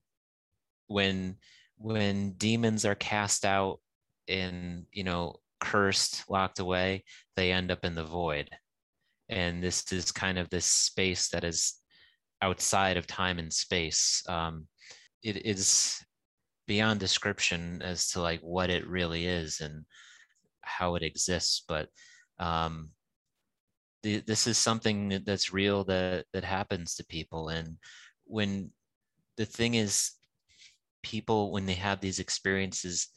when 0.88 1.38
when 1.78 2.34
demons 2.34 2.86
are 2.86 2.96
cast 2.96 3.46
out 3.46 3.80
and 4.28 4.86
you 4.92 5.04
know 5.04 5.36
cursed, 5.60 6.30
locked 6.30 6.60
away, 6.60 7.04
they 7.36 7.52
end 7.52 7.72
up 7.72 7.86
in 7.86 7.96
the 7.96 8.04
void. 8.04 8.50
And 9.30 9.64
this 9.64 9.92
is 9.92 10.12
kind 10.12 10.40
of 10.40 10.50
this 10.50 10.66
space 10.66 11.30
that 11.30 11.44
is 11.44 11.76
outside 12.42 12.98
of 12.98 13.06
time 13.06 13.38
and 13.40 13.54
space. 13.54 14.24
Um, 14.28 14.68
it 15.24 15.46
is 15.46 16.04
beyond 16.68 17.00
description 17.00 17.82
as 17.82 18.10
to 18.10 18.22
like 18.22 18.40
what 18.42 18.70
it 18.70 18.88
really 18.88 19.26
is 19.26 19.60
and 19.60 19.86
how 20.62 20.96
it 20.96 21.04
exists. 21.04 21.64
But 21.68 21.90
um, 22.40 22.92
the, 24.04 24.20
this 24.20 24.47
is 24.47 24.58
something 24.58 25.22
that's 25.26 25.54
real 25.54 25.84
that 25.86 26.26
that 26.34 26.43
happens 26.43 26.95
to 26.95 27.06
people. 27.06 27.50
And 27.50 27.78
when 28.26 28.72
the 29.38 29.45
thing 29.45 29.76
is, 29.76 30.12
people 31.04 31.52
when 31.52 31.66
they 31.66 31.74
have 31.74 32.00
these 32.00 32.20
experiences, 32.20 33.08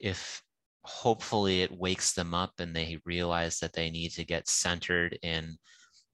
if 0.00 0.42
hopefully 0.82 1.62
it 1.62 1.72
wakes 1.72 2.12
them 2.14 2.34
up 2.34 2.52
and 2.58 2.74
they 2.74 2.98
realize 3.04 3.58
that 3.58 3.74
they 3.74 3.90
need 3.90 4.10
to 4.10 4.24
get 4.24 4.48
centered 4.48 5.18
and 5.22 5.58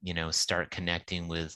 you 0.01 0.13
know 0.13 0.31
start 0.31 0.69
connecting 0.69 1.29
with 1.29 1.55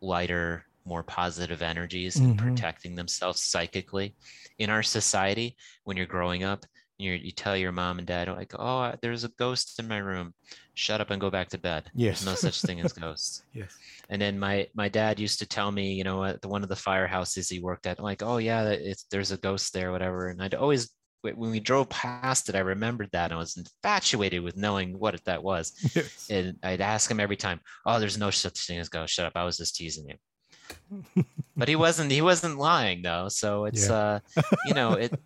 lighter 0.00 0.64
more 0.84 1.04
positive 1.04 1.62
energies 1.62 2.16
mm-hmm. 2.16 2.30
and 2.30 2.38
protecting 2.38 2.96
themselves 2.96 3.40
psychically 3.42 4.16
in 4.58 4.70
our 4.70 4.82
society 4.82 5.54
when 5.84 5.96
you're 5.96 6.06
growing 6.06 6.42
up 6.42 6.66
you 6.98 7.12
you 7.12 7.30
tell 7.30 7.56
your 7.56 7.72
mom 7.72 7.98
and 7.98 8.06
dad 8.06 8.28
like 8.28 8.52
oh 8.58 8.92
there's 9.02 9.24
a 9.24 9.28
ghost 9.38 9.78
in 9.78 9.88
my 9.88 9.98
room 9.98 10.34
shut 10.74 11.00
up 11.00 11.10
and 11.10 11.20
go 11.20 11.30
back 11.30 11.48
to 11.48 11.58
bed 11.58 11.90
yes 11.94 12.22
there's 12.22 12.26
no 12.26 12.50
such 12.50 12.62
thing 12.62 12.80
as 12.80 12.92
ghosts 12.92 13.42
yes 13.54 13.76
and 14.10 14.20
then 14.20 14.38
my 14.38 14.66
my 14.74 14.88
dad 14.88 15.18
used 15.18 15.38
to 15.38 15.46
tell 15.46 15.70
me 15.70 15.92
you 15.92 16.04
know 16.04 16.24
at 16.24 16.42
the, 16.42 16.48
one 16.48 16.62
of 16.62 16.68
the 16.68 16.74
firehouses 16.74 17.50
he 17.50 17.60
worked 17.60 17.86
at 17.86 18.00
like 18.00 18.22
oh 18.22 18.38
yeah 18.38 18.68
it's 18.68 19.04
there's 19.10 19.32
a 19.32 19.38
ghost 19.38 19.72
there 19.72 19.92
whatever 19.92 20.28
and 20.28 20.42
i'd 20.42 20.54
always 20.54 20.90
when 21.22 21.50
we 21.50 21.60
drove 21.60 21.88
past 21.88 22.48
it, 22.48 22.54
I 22.54 22.60
remembered 22.60 23.10
that. 23.12 23.26
and 23.26 23.34
I 23.34 23.38
was 23.38 23.56
infatuated 23.56 24.42
with 24.42 24.56
knowing 24.56 24.98
what 24.98 25.22
that 25.24 25.42
was. 25.42 25.72
Yes. 25.94 26.28
And 26.30 26.56
I'd 26.62 26.80
ask 26.80 27.10
him 27.10 27.18
every 27.18 27.36
time, 27.36 27.60
"Oh, 27.86 27.98
there's 27.98 28.18
no 28.18 28.30
such 28.30 28.66
thing 28.66 28.78
as 28.78 28.88
ghost. 28.88 29.14
Shut 29.14 29.26
up! 29.26 29.32
I 29.34 29.44
was 29.44 29.56
just 29.56 29.74
teasing 29.74 30.06
you." 30.08 31.24
but 31.56 31.68
he 31.68 31.76
wasn't. 31.76 32.12
He 32.12 32.22
wasn't 32.22 32.58
lying 32.58 33.02
though. 33.02 33.28
So 33.28 33.64
it's 33.64 33.88
yeah. 33.88 34.20
uh, 34.36 34.42
you 34.66 34.74
know, 34.74 34.92
it. 34.92 35.18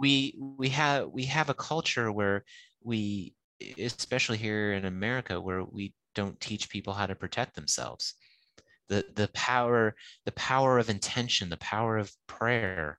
We 0.00 0.34
we 0.38 0.70
have 0.70 1.08
we 1.10 1.24
have 1.26 1.50
a 1.50 1.54
culture 1.54 2.10
where 2.10 2.44
we, 2.82 3.34
especially 3.78 4.38
here 4.38 4.72
in 4.72 4.84
America, 4.86 5.40
where 5.40 5.64
we 5.64 5.94
don't 6.14 6.40
teach 6.40 6.70
people 6.70 6.94
how 6.94 7.06
to 7.06 7.14
protect 7.14 7.54
themselves. 7.54 8.14
The 8.88 9.04
the 9.14 9.28
power 9.34 9.94
the 10.24 10.32
power 10.32 10.78
of 10.78 10.90
intention, 10.90 11.50
the 11.50 11.58
power 11.58 11.98
of 11.98 12.12
prayer, 12.26 12.98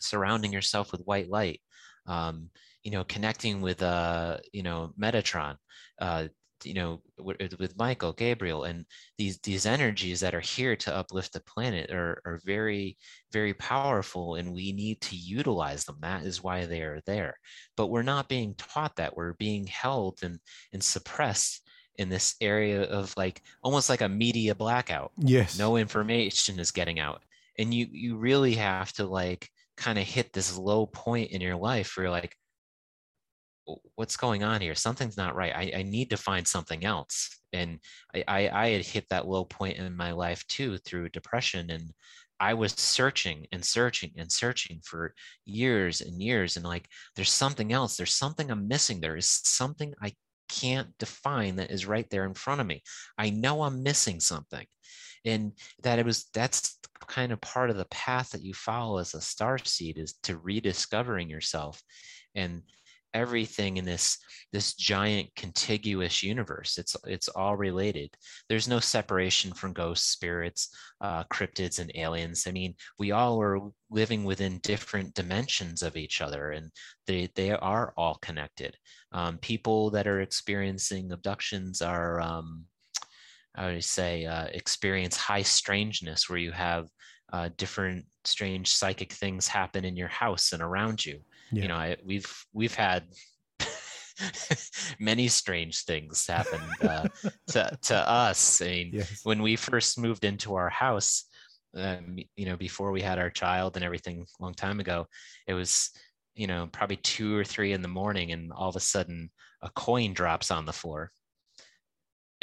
surrounding 0.00 0.52
yourself 0.52 0.92
with 0.92 1.02
white 1.04 1.28
light, 1.28 1.60
um, 2.06 2.50
you 2.82 2.90
know, 2.92 3.04
connecting 3.04 3.60
with, 3.60 3.82
uh, 3.82 4.38
you 4.52 4.62
know, 4.62 4.92
Metatron, 4.98 5.56
uh, 6.00 6.28
you 6.64 6.74
know, 6.74 7.02
with, 7.18 7.36
with 7.58 7.78
Michael, 7.78 8.12
Gabriel, 8.12 8.64
and 8.64 8.84
these 9.18 9.38
these 9.40 9.66
energies 9.66 10.20
that 10.20 10.34
are 10.34 10.40
here 10.40 10.76
to 10.76 10.94
uplift 10.94 11.32
the 11.32 11.40
planet 11.40 11.90
are, 11.90 12.22
are 12.24 12.40
very, 12.44 12.96
very 13.32 13.54
powerful, 13.54 14.36
and 14.36 14.52
we 14.52 14.72
need 14.72 15.00
to 15.02 15.16
utilize 15.16 15.84
them. 15.84 15.96
That 16.00 16.24
is 16.24 16.42
why 16.42 16.66
they 16.66 16.82
are 16.82 17.00
there. 17.06 17.38
But 17.76 17.88
we're 17.88 18.02
not 18.02 18.28
being 18.28 18.54
taught 18.54 18.96
that. 18.96 19.16
We're 19.16 19.34
being 19.34 19.66
held 19.66 20.18
and 20.22 20.38
and 20.72 20.82
suppressed 20.82 21.62
in 21.98 22.08
this 22.08 22.34
area 22.40 22.82
of 22.82 23.14
like 23.16 23.42
almost 23.62 23.88
like 23.88 24.00
a 24.00 24.08
media 24.08 24.54
blackout. 24.54 25.12
Yes. 25.18 25.58
No 25.58 25.76
information 25.76 26.58
is 26.60 26.70
getting 26.70 26.98
out. 26.98 27.22
And 27.58 27.72
you 27.72 27.86
you 27.90 28.16
really 28.16 28.54
have 28.54 28.92
to 28.94 29.06
like 29.06 29.48
kind 29.76 29.98
of 29.98 30.04
hit 30.04 30.32
this 30.32 30.56
low 30.56 30.86
point 30.86 31.30
in 31.30 31.40
your 31.40 31.56
life 31.56 31.96
where 31.96 32.04
you're 32.04 32.10
like, 32.10 32.36
what's 33.94 34.16
going 34.16 34.44
on 34.44 34.60
here? 34.60 34.74
Something's 34.74 35.16
not 35.16 35.34
right. 35.34 35.52
I, 35.54 35.78
I 35.78 35.82
need 35.82 36.10
to 36.10 36.16
find 36.16 36.46
something 36.46 36.84
else. 36.84 37.38
And 37.52 37.78
I, 38.14 38.24
I, 38.26 38.48
I 38.48 38.68
had 38.70 38.84
hit 38.84 39.06
that 39.10 39.26
low 39.26 39.44
point 39.44 39.78
in 39.78 39.96
my 39.96 40.12
life 40.12 40.46
too 40.46 40.78
through 40.78 41.10
depression. 41.10 41.70
And 41.70 41.92
I 42.38 42.54
was 42.54 42.72
searching 42.72 43.46
and 43.52 43.64
searching 43.64 44.12
and 44.16 44.30
searching 44.30 44.80
for 44.84 45.14
years 45.44 46.00
and 46.00 46.20
years. 46.20 46.56
And 46.56 46.64
like, 46.64 46.88
there's 47.14 47.32
something 47.32 47.72
else. 47.72 47.96
There's 47.96 48.14
something 48.14 48.50
I'm 48.50 48.68
missing. 48.68 49.00
There 49.00 49.16
is 49.16 49.28
something 49.28 49.94
I 50.02 50.12
can't 50.48 50.96
define 50.98 51.56
that 51.56 51.70
is 51.70 51.86
right 51.86 52.08
there 52.10 52.24
in 52.24 52.34
front 52.34 52.60
of 52.60 52.66
me. 52.66 52.82
I 53.18 53.30
know 53.30 53.62
I'm 53.62 53.82
missing 53.82 54.20
something. 54.20 54.66
And 55.24 55.52
that 55.82 55.98
it 55.98 56.06
was 56.06 56.26
that's 56.32 56.78
kind 57.08 57.32
of 57.32 57.40
part 57.40 57.70
of 57.70 57.76
the 57.76 57.86
path 57.86 58.30
that 58.30 58.42
you 58.42 58.54
follow 58.54 58.98
as 58.98 59.14
a 59.14 59.20
star 59.20 59.58
seed 59.58 59.98
is 59.98 60.14
to 60.22 60.36
rediscovering 60.36 61.28
yourself 61.28 61.82
and 62.34 62.62
everything 63.14 63.76
in 63.76 63.84
this 63.84 64.18
this 64.52 64.74
giant 64.74 65.28
contiguous 65.34 66.22
universe. 66.22 66.78
It's 66.78 66.96
it's 67.06 67.28
all 67.28 67.56
related. 67.56 68.10
There's 68.48 68.68
no 68.68 68.80
separation 68.80 69.52
from 69.52 69.72
ghosts 69.72 70.08
spirits 70.08 70.74
uh, 71.00 71.24
cryptids 71.24 71.78
and 71.78 71.90
aliens. 71.94 72.46
I 72.46 72.52
mean 72.52 72.74
we 72.98 73.12
all 73.12 73.40
are 73.42 73.60
living 73.90 74.24
within 74.24 74.60
different 74.62 75.14
dimensions 75.14 75.82
of 75.82 75.96
each 75.96 76.20
other 76.20 76.52
and 76.52 76.70
they 77.06 77.28
they 77.34 77.50
are 77.52 77.92
all 77.96 78.18
connected. 78.22 78.76
Um, 79.12 79.38
people 79.38 79.90
that 79.90 80.06
are 80.06 80.20
experiencing 80.20 81.12
abductions 81.12 81.82
are 81.82 82.20
um, 82.20 82.64
I 83.54 83.72
would 83.72 83.84
say 83.84 84.26
uh, 84.26 84.46
experience 84.46 85.16
high 85.16 85.42
strangeness 85.42 86.28
where 86.28 86.38
you 86.38 86.52
have 86.52 86.88
uh, 87.32 87.48
different 87.56 88.04
strange 88.24 88.72
psychic 88.72 89.12
things 89.12 89.48
happen 89.48 89.84
in 89.84 89.96
your 89.96 90.08
house 90.08 90.52
and 90.52 90.62
around 90.62 91.04
you. 91.04 91.20
Yeah. 91.52 91.62
You 91.62 91.68
know, 91.68 91.76
I, 91.76 91.96
we've 92.04 92.44
we've 92.52 92.74
had 92.74 93.04
many 94.98 95.28
strange 95.28 95.84
things 95.84 96.26
happen 96.26 96.60
uh, 96.82 97.08
to 97.48 97.78
to 97.82 97.96
us. 97.96 98.62
I 98.62 98.66
mean, 98.66 98.90
yes. 98.94 99.20
when 99.24 99.42
we 99.42 99.56
first 99.56 99.98
moved 99.98 100.24
into 100.24 100.54
our 100.54 100.70
house, 100.70 101.24
um, 101.76 102.16
you 102.36 102.46
know, 102.46 102.56
before 102.56 102.92
we 102.92 103.02
had 103.02 103.18
our 103.18 103.30
child 103.30 103.76
and 103.76 103.84
everything, 103.84 104.24
a 104.40 104.42
long 104.42 104.54
time 104.54 104.80
ago, 104.80 105.06
it 105.46 105.54
was 105.54 105.90
you 106.34 106.46
know 106.46 106.68
probably 106.72 106.96
two 106.96 107.36
or 107.36 107.44
three 107.44 107.72
in 107.72 107.82
the 107.82 107.88
morning, 107.88 108.32
and 108.32 108.52
all 108.52 108.68
of 108.68 108.76
a 108.76 108.80
sudden 108.80 109.30
a 109.62 109.70
coin 109.70 110.12
drops 110.12 110.50
on 110.50 110.66
the 110.66 110.72
floor 110.72 111.10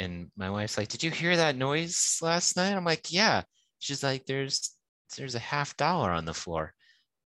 and 0.00 0.30
my 0.36 0.50
wife's 0.50 0.76
like, 0.76 0.88
"Did 0.88 1.02
you 1.02 1.10
hear 1.10 1.36
that 1.36 1.56
noise 1.56 2.18
last 2.22 2.56
night?" 2.56 2.74
I'm 2.74 2.84
like, 2.84 3.12
"Yeah." 3.12 3.42
She's 3.78 4.02
like, 4.02 4.26
"There's 4.26 4.74
there's 5.16 5.34
a 5.34 5.40
half 5.40 5.76
dollar 5.76 6.10
on 6.10 6.24
the 6.24 6.34
floor." 6.34 6.74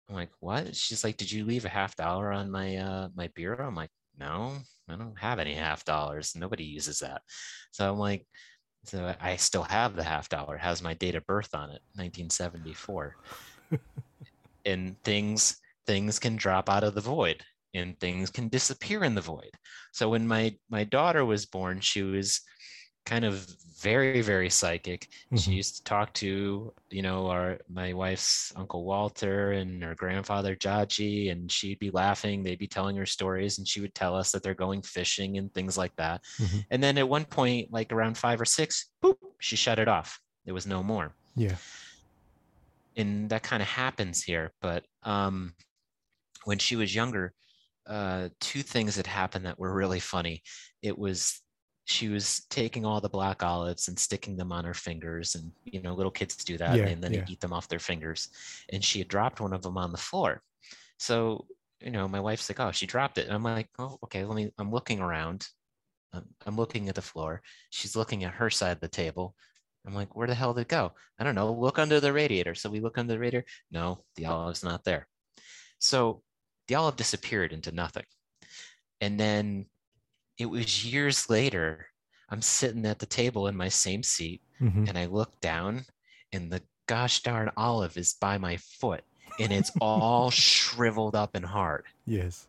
I'm 0.09 0.15
like, 0.15 0.31
"What?" 0.41 0.77
She's 0.77 1.05
like, 1.05 1.17
"Did 1.17 1.33
you 1.33 1.45
leave 1.45 1.65
a 1.65 1.69
half 1.71 1.97
dollar 1.97 2.33
on 2.33 2.51
my 2.51 2.77
uh 2.77 3.09
my 3.15 3.29
bureau?" 3.35 3.67
I'm 3.67 3.75
like, 3.75 3.91
no, 4.19 4.57
I 4.89 4.97
don't 4.97 5.19
have 5.19 5.39
any 5.39 5.55
half 5.55 5.85
dollars. 5.85 6.35
Nobody 6.37 6.65
uses 6.65 7.01
that. 7.01 7.23
So 7.73 7.91
I'm 7.91 7.99
like, 7.99 8.27
so 8.85 9.15
I 9.21 9.37
still 9.37 9.63
have 9.63 9.97
the 9.97 10.05
half 10.05 10.29
dollar. 10.29 10.57
It 10.57 10.61
has 10.61 10.83
my 10.83 10.95
date 10.95 11.15
of 11.15 11.27
birth 11.27 11.55
on 11.55 11.71
it, 11.71 11.81
1974. 11.95 13.17
and 14.67 14.97
things 15.05 15.57
things 15.87 16.19
can 16.19 16.37
drop 16.37 16.71
out 16.71 16.85
of 16.85 16.95
the 16.95 17.01
void 17.01 17.43
and 17.75 17.99
things 18.01 18.31
can 18.31 18.49
disappear 18.49 19.05
in 19.05 19.15
the 19.15 19.21
void. 19.21 19.51
So 19.93 20.09
when 20.09 20.27
my 20.27 20.57
my 20.71 20.85
daughter 20.85 21.25
was 21.25 21.47
born, 21.47 21.81
she 21.81 22.03
was 22.03 22.41
kind 23.05 23.25
of 23.25 23.47
very 23.85 24.23
very 24.23 24.49
psychic. 24.49 25.03
Mm-hmm. 25.27 25.37
she 25.37 25.53
used 25.53 25.77
to 25.77 25.85
talk 25.85 26.13
to 26.15 26.73
you 26.91 27.03
know 27.03 27.27
our 27.27 27.59
my 27.69 27.93
wife's 27.93 28.53
uncle 28.57 28.85
walter 28.85 29.53
and 29.53 29.83
her 29.85 29.95
grandfather 29.95 30.57
jaji 30.57 31.31
and 31.31 31.53
she'd 31.53 31.79
be 31.79 31.91
laughing. 31.91 32.43
They'd 32.43 32.59
be 32.59 32.67
telling 32.67 32.97
her 32.97 33.07
stories 33.07 33.59
and 33.59 33.69
she 33.69 33.83
would 33.83 33.95
tell 33.95 34.17
us 34.17 34.33
that 34.33 34.43
they're 34.43 34.55
going 34.55 34.81
fishing 34.83 35.37
and 35.37 35.53
things 35.53 35.77
like 35.77 35.95
that. 35.97 36.23
Mm-hmm. 36.41 36.59
and 36.71 36.83
then 36.83 36.97
at 36.99 37.09
one 37.09 37.27
point 37.27 37.73
like 37.73 37.93
around 37.93 38.17
five 38.17 38.41
or 38.41 38.47
six 38.47 38.91
boop 39.03 39.17
she 39.39 39.57
shut 39.57 39.79
it 39.79 39.89
off. 39.89 40.19
There 40.47 40.55
was 40.55 40.67
no 40.67 40.83
more. 40.83 41.15
Yeah. 41.37 41.57
And 42.97 43.29
that 43.31 43.43
kind 43.43 43.63
of 43.63 43.69
happens 43.69 44.23
here. 44.23 44.53
But 44.63 44.85
um 45.03 45.53
when 46.45 46.59
she 46.59 46.77
was 46.77 46.95
younger 46.95 47.35
uh 47.87 48.31
two 48.41 48.63
things 48.63 48.97
had 48.97 49.07
happened 49.07 49.45
that 49.45 49.59
were 49.59 49.75
really 49.75 50.01
funny. 50.01 50.43
It 50.81 50.97
was 50.99 51.43
she 51.85 52.09
was 52.09 52.45
taking 52.49 52.87
all 52.87 53.01
the 53.01 53.09
black 53.09 53.43
olives 53.43 53.89
and 53.89 53.99
sticking 53.99 54.37
them 54.37 54.53
on 54.53 54.65
her 54.65 54.75
fingers 54.75 55.35
and 55.35 55.53
you 55.65 55.83
know 55.83 55.95
little 55.95 56.11
kids 56.11 56.37
do 56.37 56.57
that 56.57 56.77
yeah, 56.77 56.87
and 56.87 57.03
then 57.03 57.13
yeah. 57.13 57.21
they 57.21 57.33
eat 57.33 57.41
them 57.41 57.53
off 57.53 57.69
their 57.69 57.79
fingers. 57.79 58.29
And 58.73 58.83
she 58.83 58.99
had 58.99 59.09
dropped 59.09 59.41
one 59.41 59.53
of 59.53 59.63
them 59.63 59.77
on 59.77 59.93
the 59.93 59.99
floor. 59.99 60.43
So 60.99 61.47
you 61.81 61.91
know 61.91 62.09
my 62.09 62.21
wife's 62.21 62.49
like 62.49 62.61
oh 62.61 62.73
she 62.73 62.87
dropped 62.87 63.19
it. 63.19 63.27
And 63.27 63.35
i'm 63.35 63.43
like 63.43 63.69
oh 63.79 63.99
okay 64.05 64.25
let 64.25 64.37
me 64.37 64.51
i'm 64.59 64.71
looking 64.71 65.01
around. 65.01 65.47
I'm, 66.13 66.25
I'm 66.47 66.57
looking 66.57 66.89
at 66.89 66.95
the 66.95 67.03
floor. 67.03 67.43
She's 67.71 67.97
looking 67.97 68.25
at 68.25 68.35
her 68.35 68.49
side 68.49 68.73
of 68.73 68.81
the 68.81 68.89
table. 68.89 69.35
I'm 69.87 69.95
like 69.95 70.17
where 70.17 70.27
the 70.27 70.35
hell 70.35 70.55
did 70.55 70.63
it 70.63 70.69
go? 70.69 70.93
I 71.19 71.25
don't 71.25 71.35
know. 71.35 71.53
Look 71.53 71.79
under 71.79 72.01
the 72.01 72.13
radiator. 72.13 72.55
So 72.55 72.71
we 72.71 72.81
look 72.81 72.97
under 72.97 73.13
the 73.13 73.19
radiator. 73.19 73.47
No 73.71 74.05
the 74.17 74.27
olive's 74.27 74.65
not 74.65 74.85
there. 74.85 75.07
So 75.81 76.23
the 76.69 76.77
olive 76.77 76.97
disappeared 76.97 77.53
into 77.53 77.73
nothing. 77.73 78.05
And 79.03 79.21
then 79.21 79.67
it 80.39 80.47
was 80.47 80.85
years 80.85 81.31
later. 81.31 81.87
I'm 82.31 82.43
sitting 82.43 82.87
at 82.87 82.99
the 82.99 83.07
table 83.07 83.47
in 83.47 83.57
my 83.57 83.69
same 83.69 84.03
seat 84.03 84.41
mm-hmm. 84.61 84.87
and 84.89 84.99
I 84.99 85.07
look 85.07 85.41
down 85.41 85.85
and 86.33 86.51
the 86.51 86.63
gosh 86.87 87.23
darn 87.23 87.51
olive 87.57 87.97
is 87.97 88.15
by 88.15 88.39
my 88.39 88.57
foot 88.57 89.05
and 89.39 89.53
it's 89.53 89.71
all 89.81 90.31
shriveled 90.31 91.15
up 91.15 91.35
and 91.35 91.45
hard. 91.45 91.85
Yes. 92.07 92.47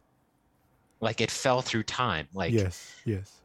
Like 1.01 1.21
it 1.21 1.29
fell 1.29 1.61
through 1.61 1.83
time. 1.83 2.27
Like 2.33 2.53
yes, 2.53 2.95
yes. 3.05 3.41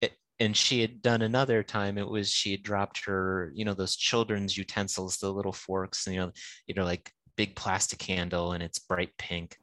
It, 0.00 0.12
and 0.40 0.56
she 0.56 0.80
had 0.80 1.02
done 1.02 1.22
another 1.22 1.62
time. 1.62 1.98
It 1.98 2.08
was 2.08 2.30
she 2.30 2.52
had 2.52 2.62
dropped 2.62 3.04
her, 3.04 3.52
you 3.54 3.64
know, 3.64 3.74
those 3.74 3.96
children's 3.96 4.56
utensils, 4.56 5.18
the 5.18 5.32
little 5.32 5.52
forks, 5.52 6.06
and, 6.06 6.14
you 6.14 6.20
know, 6.20 6.32
you 6.66 6.74
know, 6.74 6.84
like 6.84 7.12
big 7.36 7.54
plastic 7.56 8.00
handle, 8.02 8.52
and 8.52 8.62
it's 8.62 8.78
bright 8.78 9.10
pink. 9.18 9.58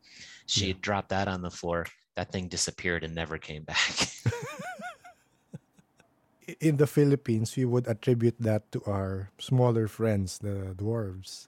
She 0.47 0.65
yeah. 0.65 0.73
had 0.73 0.81
dropped 0.81 1.09
that 1.09 1.27
on 1.27 1.41
the 1.41 1.49
floor 1.49 1.85
that 2.15 2.31
thing 2.31 2.47
disappeared 2.47 3.03
and 3.03 3.15
never 3.15 3.37
came 3.37 3.63
back. 3.63 4.09
in 6.59 6.77
the 6.77 6.87
Philippines, 6.87 7.55
we 7.55 7.65
would 7.65 7.87
attribute 7.87 8.35
that 8.39 8.71
to 8.71 8.81
our 8.85 9.29
smaller 9.37 9.87
friends, 9.87 10.39
the 10.39 10.73
dwarves. 10.75 11.47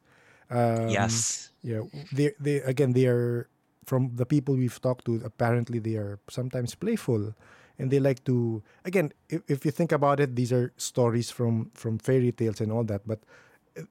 Um, 0.50 0.90
yes. 0.90 1.52
Yeah. 1.64 1.82
They, 2.12 2.34
they 2.40 2.62
again, 2.62 2.94
they 2.94 3.08
are 3.08 3.48
from 3.86 4.12
the 4.16 4.26
people 4.26 4.56
we've 4.56 4.82
talked 4.82 5.06
to. 5.06 5.22
Apparently, 5.26 5.80
they 5.80 5.96
are 5.96 6.20
sometimes 6.30 6.76
playful, 6.76 7.34
and 7.80 7.90
they 7.90 8.00
like 8.00 8.24
to. 8.26 8.62
Again, 8.86 9.12
if, 9.30 9.42
if 9.48 9.66
you 9.66 9.72
think 9.72 9.92
about 9.92 10.20
it, 10.20 10.36
these 10.36 10.52
are 10.52 10.74
stories 10.78 11.32
from 11.32 11.72
from 11.74 11.98
fairy 11.98 12.32
tales 12.32 12.62
and 12.62 12.72
all 12.72 12.84
that. 12.86 13.08
But 13.08 13.20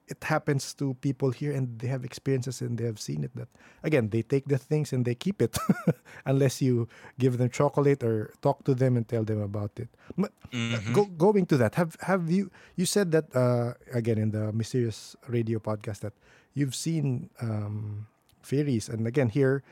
it 0.07 0.23
happens 0.23 0.73
to 0.73 0.93
people 1.01 1.31
here 1.31 1.51
and 1.51 1.79
they 1.79 1.87
have 1.87 2.03
experiences 2.03 2.61
and 2.61 2.77
they 2.77 2.85
have 2.85 2.99
seen 2.99 3.23
it 3.23 3.31
that 3.35 3.47
again 3.83 4.09
they 4.09 4.21
take 4.21 4.45
the 4.45 4.57
things 4.57 4.93
and 4.93 5.05
they 5.05 5.15
keep 5.15 5.41
it 5.41 5.57
unless 6.25 6.61
you 6.61 6.87
give 7.19 7.37
them 7.37 7.49
chocolate 7.49 8.03
or 8.03 8.33
talk 8.41 8.63
to 8.63 8.73
them 8.73 8.97
and 8.97 9.07
tell 9.07 9.23
them 9.23 9.41
about 9.41 9.71
it 9.77 9.89
but 10.17 10.31
uh, 10.53 10.55
mm-hmm. 10.55 10.93
go, 10.93 11.05
going 11.05 11.45
to 11.45 11.57
that 11.57 11.75
have 11.75 11.95
have 12.01 12.29
you 12.29 12.51
you 12.75 12.85
said 12.85 13.11
that 13.11 13.33
uh, 13.35 13.73
again 13.93 14.17
in 14.17 14.31
the 14.31 14.51
mysterious 14.53 15.15
radio 15.27 15.59
podcast 15.59 15.99
that 15.99 16.13
you've 16.53 16.75
seen 16.75 17.29
um, 17.41 18.07
fairies 18.41 18.89
and 18.89 19.07
again 19.07 19.29
here 19.29 19.63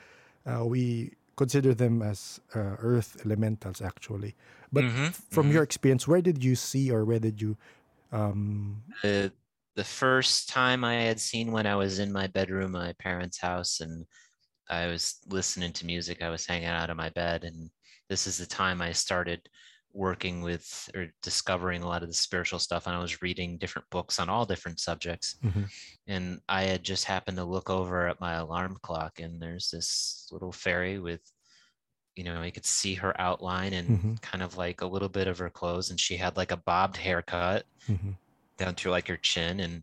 uh, 0.45 0.65
we 0.65 1.11
consider 1.35 1.73
them 1.73 2.01
as 2.01 2.39
uh, 2.55 2.75
earth 2.79 3.17
elementals 3.25 3.81
actually 3.81 4.35
but 4.71 4.83
mm-hmm. 4.83 5.05
from 5.31 5.47
mm-hmm. 5.47 5.53
your 5.53 5.63
experience 5.63 6.07
where 6.07 6.21
did 6.21 6.43
you 6.43 6.55
see 6.55 6.91
or 6.91 7.05
where 7.05 7.19
did 7.19 7.41
you 7.41 7.57
um, 8.11 8.81
uh, 9.03 9.29
the 9.79 9.85
first 9.85 10.49
time 10.49 10.83
I 10.83 10.95
had 10.95 11.21
seen 11.21 11.53
when 11.53 11.65
I 11.65 11.77
was 11.77 11.99
in 11.99 12.11
my 12.11 12.27
bedroom, 12.27 12.73
my 12.73 12.91
parents' 12.99 13.39
house, 13.39 13.79
and 13.79 14.05
I 14.69 14.87
was 14.87 15.19
listening 15.25 15.71
to 15.71 15.85
music. 15.85 16.21
I 16.21 16.29
was 16.29 16.45
hanging 16.45 16.67
out 16.67 16.89
in 16.89 16.97
my 16.97 17.07
bed, 17.11 17.45
and 17.45 17.69
this 18.09 18.27
is 18.27 18.37
the 18.37 18.45
time 18.45 18.81
I 18.81 18.91
started 18.91 19.47
working 19.93 20.41
with 20.41 20.89
or 20.93 21.07
discovering 21.23 21.81
a 21.81 21.87
lot 21.87 22.03
of 22.03 22.09
the 22.09 22.13
spiritual 22.13 22.59
stuff. 22.59 22.87
And 22.87 22.95
I 22.95 22.99
was 22.99 23.21
reading 23.21 23.57
different 23.57 23.89
books 23.89 24.19
on 24.19 24.27
all 24.27 24.45
different 24.45 24.81
subjects. 24.81 25.37
Mm-hmm. 25.45 25.63
And 26.07 26.41
I 26.49 26.63
had 26.63 26.83
just 26.83 27.05
happened 27.05 27.37
to 27.37 27.45
look 27.45 27.69
over 27.69 28.05
at 28.09 28.19
my 28.19 28.33
alarm 28.33 28.79
clock, 28.81 29.21
and 29.21 29.41
there's 29.41 29.69
this 29.71 30.27
little 30.29 30.51
fairy 30.51 30.99
with 30.99 31.21
you 32.17 32.25
know, 32.25 32.41
you 32.43 32.51
could 32.51 32.65
see 32.65 32.95
her 32.95 33.13
outline 33.21 33.71
and 33.71 33.89
mm-hmm. 33.89 34.13
kind 34.15 34.43
of 34.43 34.57
like 34.57 34.81
a 34.81 34.85
little 34.85 35.07
bit 35.07 35.29
of 35.29 35.37
her 35.37 35.49
clothes, 35.49 35.89
and 35.89 35.97
she 35.97 36.17
had 36.17 36.35
like 36.35 36.51
a 36.51 36.57
bobbed 36.57 36.97
haircut. 36.97 37.63
Mm-hmm 37.87 38.09
down 38.59 38.75
to 38.75 38.91
like 38.91 39.07
her 39.07 39.17
chin 39.17 39.59
and 39.61 39.81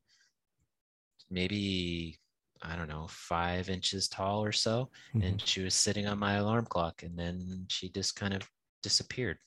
maybe 1.30 2.18
I 2.62 2.76
don't 2.76 2.88
know, 2.88 3.06
five 3.10 3.68
inches 3.68 4.08
tall 4.08 4.42
or 4.42 4.52
so. 4.52 4.90
Mm-hmm. 5.14 5.26
And 5.26 5.42
she 5.42 5.62
was 5.62 5.74
sitting 5.74 6.06
on 6.06 6.18
my 6.18 6.34
alarm 6.34 6.66
clock 6.66 7.02
and 7.02 7.18
then 7.18 7.66
she 7.68 7.88
just 7.90 8.16
kind 8.16 8.34
of 8.34 8.48
disappeared. 8.82 9.38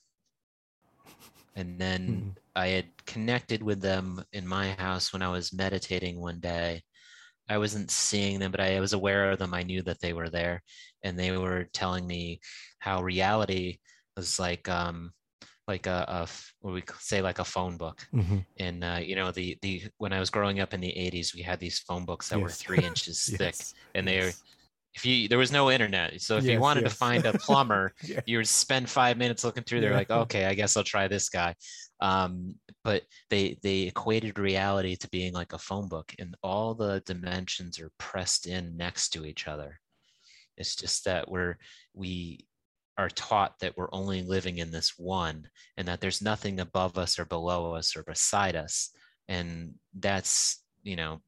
And 1.56 1.78
then 1.78 2.08
mm-hmm. 2.08 2.30
I 2.54 2.68
had 2.68 2.86
connected 3.06 3.62
with 3.62 3.80
them 3.80 4.24
in 4.32 4.46
my 4.46 4.70
house 4.72 5.12
when 5.12 5.22
I 5.22 5.28
was 5.28 5.52
meditating 5.52 6.20
one 6.20 6.40
day. 6.40 6.82
I 7.48 7.58
wasn't 7.58 7.90
seeing 7.90 8.38
them, 8.38 8.52
but 8.52 8.60
I 8.60 8.78
was 8.78 8.92
aware 8.92 9.30
of 9.30 9.38
them. 9.40 9.52
I 9.52 9.64
knew 9.64 9.82
that 9.82 10.00
they 10.00 10.12
were 10.12 10.30
there. 10.30 10.62
And 11.02 11.18
they 11.18 11.36
were 11.36 11.66
telling 11.72 12.06
me 12.06 12.40
how 12.78 13.02
reality 13.02 13.78
was 14.16 14.38
like 14.38 14.68
um, 14.68 15.12
like 15.68 15.86
a, 15.86 16.04
a 16.08 16.28
what 16.60 16.74
we 16.74 16.82
say 16.98 17.22
like 17.22 17.38
a 17.38 17.44
phone 17.44 17.76
book 17.76 18.06
mm-hmm. 18.14 18.38
and 18.58 18.84
uh, 18.84 18.98
you 19.00 19.14
know 19.14 19.30
the 19.30 19.56
the 19.62 19.82
when 19.98 20.12
i 20.12 20.20
was 20.20 20.30
growing 20.30 20.60
up 20.60 20.74
in 20.74 20.80
the 20.80 20.92
80s 20.92 21.34
we 21.34 21.42
had 21.42 21.60
these 21.60 21.78
phone 21.80 22.04
books 22.04 22.28
that 22.28 22.38
yes. 22.38 22.42
were 22.42 22.50
three 22.50 22.84
inches 22.84 23.28
yes. 23.32 23.38
thick 23.38 23.76
and 23.94 24.06
they 24.06 24.16
yes. 24.16 24.42
if 24.94 25.06
you 25.06 25.28
there 25.28 25.38
was 25.38 25.52
no 25.52 25.70
internet 25.70 26.20
so 26.20 26.36
if 26.36 26.44
you 26.44 26.58
wanted 26.58 26.84
to 26.84 26.90
find 26.90 27.24
a 27.24 27.32
plumber 27.38 27.92
yeah. 28.02 28.20
you 28.26 28.38
would 28.38 28.48
spend 28.48 28.88
five 28.88 29.16
minutes 29.16 29.44
looking 29.44 29.62
through 29.62 29.80
there 29.80 29.90
yeah. 29.90 29.96
like 29.96 30.10
okay 30.10 30.46
i 30.46 30.54
guess 30.54 30.76
i'll 30.76 30.84
try 30.84 31.06
this 31.08 31.28
guy 31.28 31.54
um, 32.02 32.54
but 32.82 33.02
they 33.28 33.58
they 33.62 33.82
equated 33.82 34.38
reality 34.38 34.96
to 34.96 35.08
being 35.10 35.34
like 35.34 35.52
a 35.52 35.58
phone 35.58 35.86
book 35.86 36.14
and 36.18 36.34
all 36.42 36.74
the 36.74 37.02
dimensions 37.04 37.78
are 37.78 37.90
pressed 37.98 38.46
in 38.46 38.74
next 38.76 39.10
to 39.10 39.26
each 39.26 39.46
other 39.46 39.78
it's 40.56 40.74
just 40.74 41.04
that 41.04 41.30
we're 41.30 41.56
we 41.94 42.46
are 42.98 43.08
taught 43.08 43.58
that 43.60 43.76
we're 43.76 43.92
only 43.92 44.22
living 44.22 44.58
in 44.58 44.70
this 44.70 44.94
one 44.98 45.48
and 45.76 45.88
that 45.88 46.00
there's 46.00 46.22
nothing 46.22 46.60
above 46.60 46.98
us 46.98 47.18
or 47.18 47.24
below 47.24 47.74
us 47.74 47.96
or 47.96 48.02
beside 48.02 48.56
us. 48.56 48.90
And 49.28 49.74
that's 49.98 50.62
you 50.82 50.96
know 50.96 51.20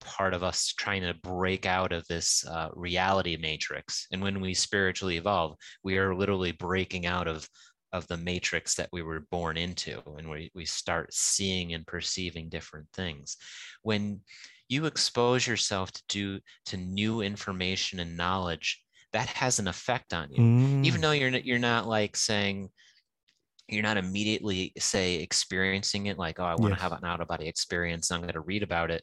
part 0.00 0.32
of 0.32 0.42
us 0.42 0.72
trying 0.72 1.02
to 1.02 1.14
break 1.22 1.66
out 1.66 1.92
of 1.92 2.06
this 2.06 2.46
uh, 2.46 2.68
reality 2.74 3.36
matrix. 3.36 4.06
And 4.12 4.22
when 4.22 4.40
we 4.40 4.54
spiritually 4.54 5.16
evolve 5.16 5.56
we 5.82 5.98
are 5.98 6.14
literally 6.14 6.52
breaking 6.52 7.06
out 7.06 7.28
of 7.28 7.48
of 7.92 8.06
the 8.08 8.16
matrix 8.16 8.74
that 8.74 8.88
we 8.92 9.02
were 9.02 9.26
born 9.30 9.56
into 9.56 10.02
and 10.18 10.28
we, 10.28 10.50
we 10.54 10.64
start 10.64 11.12
seeing 11.12 11.72
and 11.72 11.86
perceiving 11.86 12.48
different 12.48 12.86
things. 12.92 13.36
When 13.82 14.20
you 14.68 14.84
expose 14.84 15.46
yourself 15.46 15.90
to 15.92 16.02
do 16.08 16.40
to 16.66 16.76
new 16.76 17.22
information 17.22 18.00
and 18.00 18.16
knowledge 18.16 18.82
that 19.12 19.28
has 19.28 19.58
an 19.58 19.68
effect 19.68 20.12
on 20.12 20.30
you 20.30 20.42
mm. 20.42 20.84
even 20.84 21.00
though 21.00 21.12
you're 21.12 21.30
you're 21.30 21.58
not 21.58 21.86
like 21.86 22.16
saying 22.16 22.68
you're 23.68 23.82
not 23.82 23.96
immediately 23.96 24.72
say 24.78 25.16
experiencing 25.16 26.06
it 26.06 26.18
like 26.18 26.38
oh 26.40 26.44
i 26.44 26.54
want 26.54 26.70
yes. 26.70 26.78
to 26.78 26.82
have 26.82 26.92
an 26.92 27.04
out 27.04 27.20
of 27.20 27.28
body 27.28 27.48
experience 27.48 28.10
i'm 28.10 28.20
going 28.20 28.32
to 28.32 28.40
read 28.40 28.62
about 28.62 28.90
it 28.90 29.02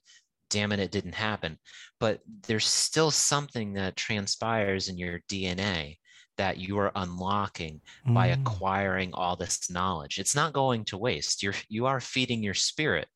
damn 0.50 0.72
it 0.72 0.80
it 0.80 0.92
didn't 0.92 1.16
happen 1.16 1.58
but 2.00 2.20
there's 2.48 2.68
still 2.68 3.12
something 3.12 3.74
that 3.74 3.96
transpires 3.96 4.90
in 4.90 4.98
your 4.98 5.20
dna 5.30 5.98
that 6.38 6.58
you 6.58 6.78
are 6.78 6.92
unlocking 6.96 7.80
mm. 8.08 8.14
by 8.14 8.28
acquiring 8.28 9.12
all 9.14 9.36
this 9.36 9.70
knowledge 9.72 10.20
it's 10.20 10.36
not 10.36 10.54
going 10.54 10.84
to 10.86 10.98
waste 10.98 11.42
you're 11.42 11.56
you 11.70 11.86
are 11.86 12.00
feeding 12.00 12.44
your 12.44 12.54
spirit 12.54 13.08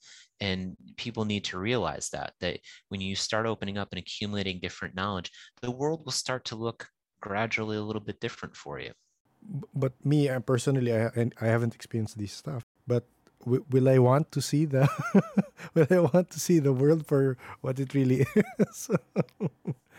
and 0.42 0.76
people 0.98 1.26
need 1.26 1.44
to 1.44 1.60
realize 1.60 2.10
that 2.10 2.34
that 2.40 2.60
when 2.90 3.02
you 3.02 3.16
start 3.16 3.46
opening 3.46 3.78
up 3.78 3.90
and 3.92 4.00
accumulating 4.00 4.60
different 4.60 4.96
knowledge 4.96 5.32
the 5.62 5.72
world 5.72 6.04
will 6.06 6.12
start 6.12 6.46
to 6.46 6.56
look 6.56 6.88
gradually 7.22 7.78
a 7.78 7.82
little 7.84 8.02
bit 8.02 8.20
different 8.20 8.56
for 8.56 8.80
you 8.80 8.92
but 9.74 9.94
me 10.06 10.30
personally, 10.46 10.94
I 10.94 11.32
I 11.42 11.46
haven't 11.48 11.76
experienced 11.76 12.18
this 12.18 12.34
stuff. 12.34 12.66
But 12.88 13.06
w- 13.44 13.66
will 13.70 13.88
I 13.90 13.98
want 14.00 14.32
to 14.34 14.42
see 14.42 14.66
the 14.66 14.88
will 15.74 15.88
I 15.90 16.00
want 16.00 16.30
to 16.32 16.40
see 16.40 16.60
the 16.60 16.74
world 16.74 17.08
for 17.08 17.38
what 17.62 17.80
it 17.80 17.94
really 17.94 18.26
is? 18.60 18.90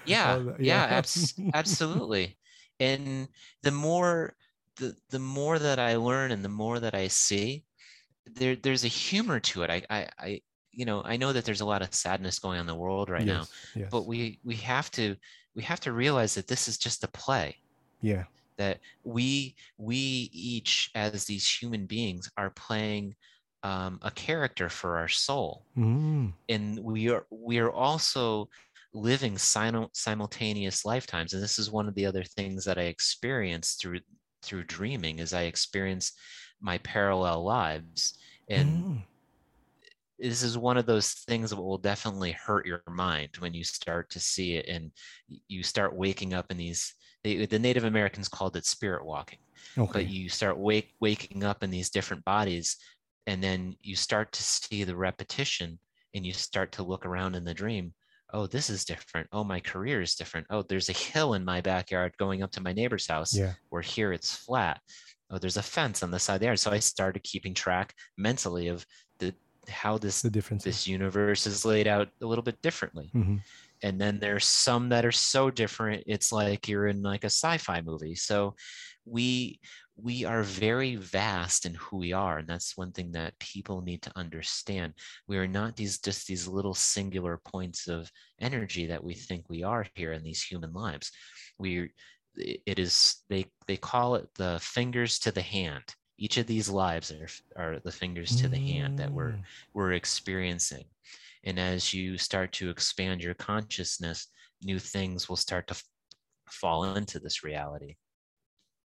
yeah, 0.05 0.39
yeah, 0.59 0.59
yeah 0.59 0.85
abs- 0.85 1.35
absolutely. 1.55 2.39
And 2.79 3.29
the 3.63 3.71
more 3.71 4.35
the 4.77 4.97
the 5.11 5.19
more 5.19 5.59
that 5.59 5.79
I 5.79 5.97
learn 5.97 6.31
and 6.33 6.45
the 6.45 6.49
more 6.49 6.81
that 6.81 6.95
I 6.95 7.09
see, 7.09 7.65
there 8.27 8.57
there's 8.57 8.85
a 8.85 8.89
humor 8.89 9.41
to 9.41 9.63
it. 9.63 9.71
I 9.71 9.83
I, 9.91 10.09
I 10.19 10.41
you 10.73 10.85
know 10.85 11.03
I 11.05 11.17
know 11.17 11.33
that 11.33 11.45
there's 11.45 11.61
a 11.61 11.67
lot 11.67 11.83
of 11.83 11.95
sadness 11.95 12.39
going 12.39 12.57
on 12.57 12.63
in 12.63 12.67
the 12.67 12.75
world 12.75 13.11
right 13.11 13.25
yes, 13.25 13.37
now, 13.75 13.81
yes. 13.81 13.89
but 13.91 14.07
we 14.07 14.39
we 14.45 14.57
have 14.57 14.91
to 14.93 15.17
we 15.55 15.63
have 15.63 15.81
to 15.81 15.93
realize 15.93 16.35
that 16.35 16.47
this 16.47 16.69
is 16.69 16.79
just 16.79 17.05
a 17.05 17.09
play. 17.09 17.57
Yeah. 18.01 18.25
That 18.57 18.81
we 19.05 19.57
we 19.79 20.31
each 20.33 20.91
as 20.95 21.25
these 21.25 21.49
human 21.49 21.87
beings 21.87 22.31
are 22.37 22.51
playing 22.51 23.15
um, 23.63 23.99
a 24.03 24.11
character 24.11 24.69
for 24.69 24.99
our 24.99 25.09
soul, 25.09 25.65
mm. 25.77 26.33
and 26.49 26.79
we 26.79 27.09
are 27.11 27.27
we 27.31 27.59
are 27.59 27.71
also 27.71 28.49
living 28.93 29.39
simul- 29.39 29.91
simultaneous 29.93 30.85
lifetimes. 30.85 31.33
And 31.33 31.43
this 31.43 31.59
is 31.59 31.71
one 31.71 31.89
of 31.89 31.95
the 31.95 32.07
other 32.07 32.25
things 32.25 32.65
that 32.65 32.79
I 32.79 32.83
experienced 32.83 33.81
through 33.81 34.01
through 34.43 34.65
dreaming 34.65 35.19
is 35.19 35.33
I 35.33 35.43
experience 35.43 36.13
my 36.61 36.79
parallel 36.79 37.45
lives 37.45 38.19
and 38.49 38.85
mm. 38.85 39.03
this 40.19 40.43
is 40.43 40.59
one 40.59 40.77
of 40.77 40.87
those 40.87 41.13
things 41.13 41.51
that 41.51 41.57
will 41.57 41.79
definitely 41.79 42.33
hurt 42.33 42.67
your 42.67 42.83
mind 42.89 43.31
when 43.39 43.55
you 43.55 43.65
start 43.65 44.11
to 44.11 44.21
see 44.21 44.57
it 44.57 44.67
and 44.69 44.91
you 45.49 45.63
start 45.63 45.97
waking 45.97 46.35
up 46.35 46.51
in 46.51 46.57
these 46.57 46.95
they, 47.25 47.47
the 47.47 47.59
native 47.59 47.85
americans 47.85 48.29
called 48.29 48.57
it 48.57 48.67
spirit 48.67 49.05
walking 49.05 49.39
okay. 49.79 49.93
but 49.93 50.07
you 50.09 50.29
start 50.29 50.59
wake, 50.59 50.95
waking 51.01 51.45
up 51.45 51.63
in 51.63 51.71
these 51.71 51.91
different 51.91 52.25
bodies 52.25 52.77
and 53.27 53.43
then 53.43 53.77
you 53.83 53.97
start 53.97 54.33
to 54.33 54.43
see 54.43 54.85
the 54.85 54.97
repetition 54.97 55.79
and 56.15 56.27
you 56.27 56.33
start 56.33 56.73
to 56.73 56.83
look 56.83 57.07
around 57.07 57.35
in 57.35 57.45
the 57.45 57.55
dream 57.55 57.93
oh 58.33 58.47
this 58.47 58.71
is 58.71 58.85
different 58.85 59.29
oh 59.33 59.45
my 59.45 59.61
career 59.61 60.01
is 60.01 60.15
different 60.15 60.47
oh 60.51 60.63
there's 60.63 60.89
a 60.89 60.95
hill 60.95 61.35
in 61.35 61.45
my 61.45 61.61
backyard 61.61 62.13
going 62.19 62.43
up 62.43 62.51
to 62.51 62.63
my 62.63 62.73
neighbor's 62.73 63.07
house 63.07 63.37
yeah. 63.37 63.53
where 63.69 63.83
here 63.83 64.13
it's 64.13 64.35
flat 64.35 64.81
oh 65.31 65.39
there's 65.39 65.57
a 65.57 65.63
fence 65.63 66.03
on 66.03 66.11
the 66.11 66.19
side 66.19 66.41
there. 66.41 66.57
So 66.57 66.71
i 66.71 66.79
started 66.79 67.23
keeping 67.23 67.55
track 67.55 67.95
mentally 68.17 68.69
of 68.69 68.85
the 69.19 69.35
how 69.69 69.99
this 69.99 70.23
the 70.23 70.31
difference 70.31 70.65
this 70.65 70.87
universe 70.87 71.47
is 71.47 71.65
laid 71.65 71.87
out 71.87 72.09
a 72.23 72.27
little 72.27 72.43
bit 72.43 72.61
differently. 72.63 73.11
Mm-hmm. 73.15 73.37
and 73.83 74.01
then 74.01 74.19
there's 74.19 74.47
some 74.47 74.89
that 74.91 75.05
are 75.05 75.13
so 75.13 75.51
different 75.51 76.03
it's 76.07 76.33
like 76.33 76.69
you're 76.69 76.89
in 76.89 77.03
like 77.03 77.25
a 77.25 77.27
sci-fi 77.27 77.81
movie. 77.81 78.15
So 78.15 78.55
we 79.05 79.61
we 80.03 80.25
are 80.25 80.43
very 80.43 80.97
vast 80.97 81.67
in 81.67 81.75
who 81.75 81.99
we 81.99 82.13
are 82.13 82.39
and 82.39 82.49
that's 82.49 82.77
one 82.77 82.93
thing 82.93 83.13
that 83.13 83.39
people 83.39 83.83
need 83.83 84.03
to 84.03 84.13
understand. 84.17 84.95
We 85.29 85.37
are 85.37 85.47
not 85.49 85.77
these 85.77 85.99
just 85.99 86.27
these 86.27 86.49
little 86.49 86.75
singular 86.75 87.39
points 87.45 87.87
of 87.87 88.11
energy 88.41 88.87
that 88.87 89.05
we 89.05 89.15
think 89.15 89.45
we 89.49 89.63
are 89.63 89.87
here 89.95 90.13
in 90.13 90.23
these 90.23 90.43
human 90.43 90.73
lives. 90.73 91.13
We 91.59 91.91
it 92.37 92.79
is 92.79 93.23
they 93.29 93.47
they 93.67 93.77
call 93.77 94.15
it 94.15 94.29
the 94.37 94.59
fingers 94.61 95.19
to 95.21 95.33
the 95.33 95.43
hand. 95.43 95.85
Each 96.19 96.37
of 96.37 96.47
these 96.47 96.69
lives 96.69 97.11
are, 97.13 97.29
are 97.57 97.81
the 97.81 97.93
fingers 97.93 98.37
to 98.43 98.49
the 98.49 98.59
hand 98.59 98.99
that 98.99 99.11
we're 99.11 99.33
mm. 99.33 99.43
we're 99.75 99.93
experiencing. 99.93 100.85
And 101.45 101.59
as 101.59 101.95
you 101.95 102.19
start 102.19 102.53
to 102.53 102.69
expand 102.69 103.23
your 103.23 103.35
consciousness 103.35 104.29
new 104.63 104.79
things 104.79 105.29
will 105.29 105.37
start 105.37 105.67
to 105.69 105.75
f- 105.75 105.85
fall 106.51 106.97
into 106.97 107.19
this 107.19 107.43
reality. 107.43 107.97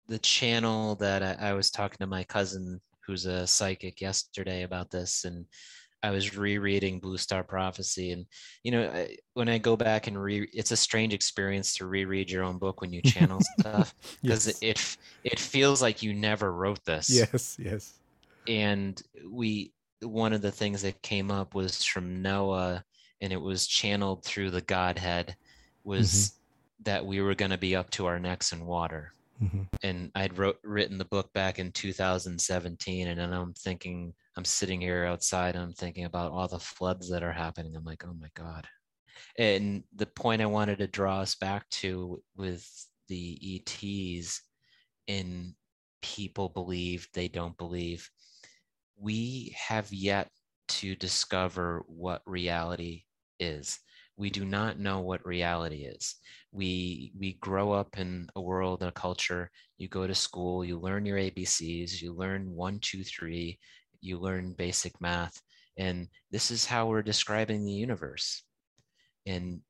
The 0.08 0.18
channel 0.18 0.96
that 0.96 1.22
I, 1.22 1.50
I 1.50 1.52
was 1.52 1.70
talking 1.70 1.98
to 2.00 2.06
my 2.06 2.24
cousin 2.24 2.80
who's 3.06 3.26
a 3.26 3.46
psychic 3.46 4.00
yesterday 4.00 4.62
about 4.62 4.90
this 4.90 5.24
and 5.24 5.46
I 6.02 6.10
was 6.10 6.36
rereading 6.36 6.98
Blue 6.98 7.16
Star 7.16 7.44
Prophecy, 7.44 8.10
and 8.10 8.26
you 8.64 8.72
know, 8.72 8.90
I, 8.90 9.16
when 9.34 9.48
I 9.48 9.58
go 9.58 9.76
back 9.76 10.06
and 10.08 10.20
re, 10.20 10.48
it's 10.52 10.72
a 10.72 10.76
strange 10.76 11.14
experience 11.14 11.74
to 11.76 11.86
reread 11.86 12.30
your 12.30 12.42
own 12.42 12.58
book 12.58 12.80
when 12.80 12.92
you 12.92 13.02
channel 13.02 13.40
stuff 13.60 13.94
because 14.22 14.46
yes. 14.46 14.58
it 14.62 14.96
it 15.32 15.38
feels 15.38 15.80
like 15.80 16.02
you 16.02 16.12
never 16.12 16.52
wrote 16.52 16.84
this. 16.84 17.08
Yes, 17.08 17.56
yes. 17.58 17.94
And 18.48 19.00
we 19.24 19.72
one 20.00 20.32
of 20.32 20.42
the 20.42 20.50
things 20.50 20.82
that 20.82 21.02
came 21.02 21.30
up 21.30 21.54
was 21.54 21.84
from 21.84 22.22
Noah, 22.22 22.84
and 23.20 23.32
it 23.32 23.40
was 23.40 23.66
channeled 23.66 24.24
through 24.24 24.50
the 24.50 24.60
Godhead, 24.60 25.36
was 25.84 26.10
mm-hmm. 26.10 26.82
that 26.84 27.06
we 27.06 27.20
were 27.20 27.34
going 27.34 27.52
to 27.52 27.58
be 27.58 27.76
up 27.76 27.90
to 27.90 28.06
our 28.06 28.18
necks 28.18 28.52
in 28.52 28.66
water. 28.66 29.12
Mm-hmm. 29.42 29.62
And 29.82 30.10
I'd 30.14 30.38
wrote 30.38 30.58
written 30.62 30.98
the 30.98 31.04
book 31.04 31.32
back 31.32 31.58
in 31.58 31.72
2017, 31.72 33.08
and 33.08 33.20
then 33.20 33.32
I'm 33.32 33.54
thinking 33.54 34.14
I'm 34.36 34.44
sitting 34.44 34.80
here 34.80 35.04
outside 35.04 35.54
and 35.54 35.64
I'm 35.64 35.72
thinking 35.72 36.04
about 36.04 36.32
all 36.32 36.48
the 36.48 36.58
floods 36.58 37.10
that 37.10 37.22
are 37.22 37.32
happening. 37.32 37.76
I'm 37.76 37.84
like, 37.84 38.04
oh 38.06 38.14
my 38.18 38.28
God. 38.34 38.66
And 39.38 39.84
the 39.94 40.06
point 40.06 40.42
I 40.42 40.46
wanted 40.46 40.78
to 40.78 40.86
draw 40.86 41.20
us 41.20 41.34
back 41.34 41.68
to 41.70 42.22
with 42.36 42.66
the 43.08 43.62
ETs 43.66 44.42
in 45.06 45.54
people 46.00 46.48
believe, 46.48 47.08
they 47.12 47.28
don't 47.28 47.56
believe, 47.58 48.08
we 48.98 49.54
have 49.58 49.92
yet 49.92 50.28
to 50.68 50.94
discover 50.96 51.84
what 51.86 52.22
reality 52.26 53.04
is. 53.40 53.78
We 54.16 54.30
do 54.30 54.44
not 54.44 54.78
know 54.78 55.00
what 55.00 55.26
reality 55.26 55.84
is. 55.84 56.16
We 56.52 57.12
we 57.18 57.34
grow 57.34 57.72
up 57.72 57.98
in 57.98 58.28
a 58.36 58.40
world, 58.40 58.82
and 58.82 58.90
a 58.90 58.92
culture. 58.92 59.50
You 59.78 59.88
go 59.88 60.06
to 60.06 60.14
school, 60.14 60.64
you 60.64 60.78
learn 60.78 61.06
your 61.06 61.18
ABCs, 61.18 62.00
you 62.00 62.12
learn 62.12 62.50
one, 62.50 62.78
two, 62.80 63.02
three, 63.02 63.58
you 64.02 64.18
learn 64.18 64.52
basic 64.52 65.00
math 65.00 65.40
and 65.78 66.08
this 66.30 66.50
is 66.50 66.66
how 66.66 66.86
we're 66.86 67.02
describing 67.02 67.64
the 67.64 67.72
universe. 67.72 68.42
And 69.26 69.60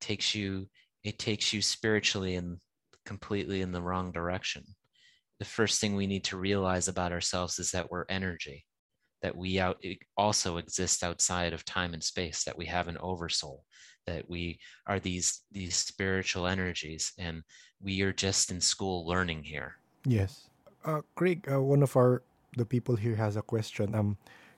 takes 0.00 0.34
you 0.34 0.68
it 1.02 1.18
takes 1.18 1.52
you 1.52 1.62
spiritually 1.62 2.36
and 2.36 2.58
completely 3.04 3.62
in 3.62 3.72
the 3.72 3.82
wrong 3.82 4.12
direction. 4.12 4.64
The 5.38 5.44
first 5.44 5.80
thing 5.80 5.96
we 5.96 6.06
need 6.06 6.24
to 6.24 6.36
realize 6.36 6.88
about 6.88 7.12
ourselves 7.12 7.58
is 7.58 7.70
that 7.72 7.90
we're 7.90 8.04
energy 8.08 8.64
that 9.22 9.36
we 9.36 9.58
out 9.58 9.82
also 10.16 10.56
exist 10.56 11.02
outside 11.02 11.52
of 11.52 11.64
time 11.64 11.92
and 11.92 12.02
space 12.02 12.44
that 12.44 12.56
we 12.56 12.64
have 12.66 12.88
an 12.88 12.96
oversoul 13.00 13.64
that 14.06 14.28
we 14.30 14.58
are 14.86 14.98
these 14.98 15.42
these 15.52 15.76
spiritual 15.76 16.46
energies 16.46 17.12
and 17.18 17.42
we 17.82 18.00
are 18.02 18.12
just 18.12 18.50
in 18.50 18.60
school 18.60 19.06
learning 19.06 19.42
here. 19.42 19.76
Yes. 20.04 20.48
Uh, 20.84 21.02
craig 21.14 21.46
uh, 21.52 21.60
one 21.60 21.82
of 21.82 21.96
our 21.96 22.22
the 22.56 22.64
people 22.64 22.96
here 22.96 23.16
has 23.16 23.36
a 23.36 23.42
question. 23.42 23.94
Um, 23.94 24.16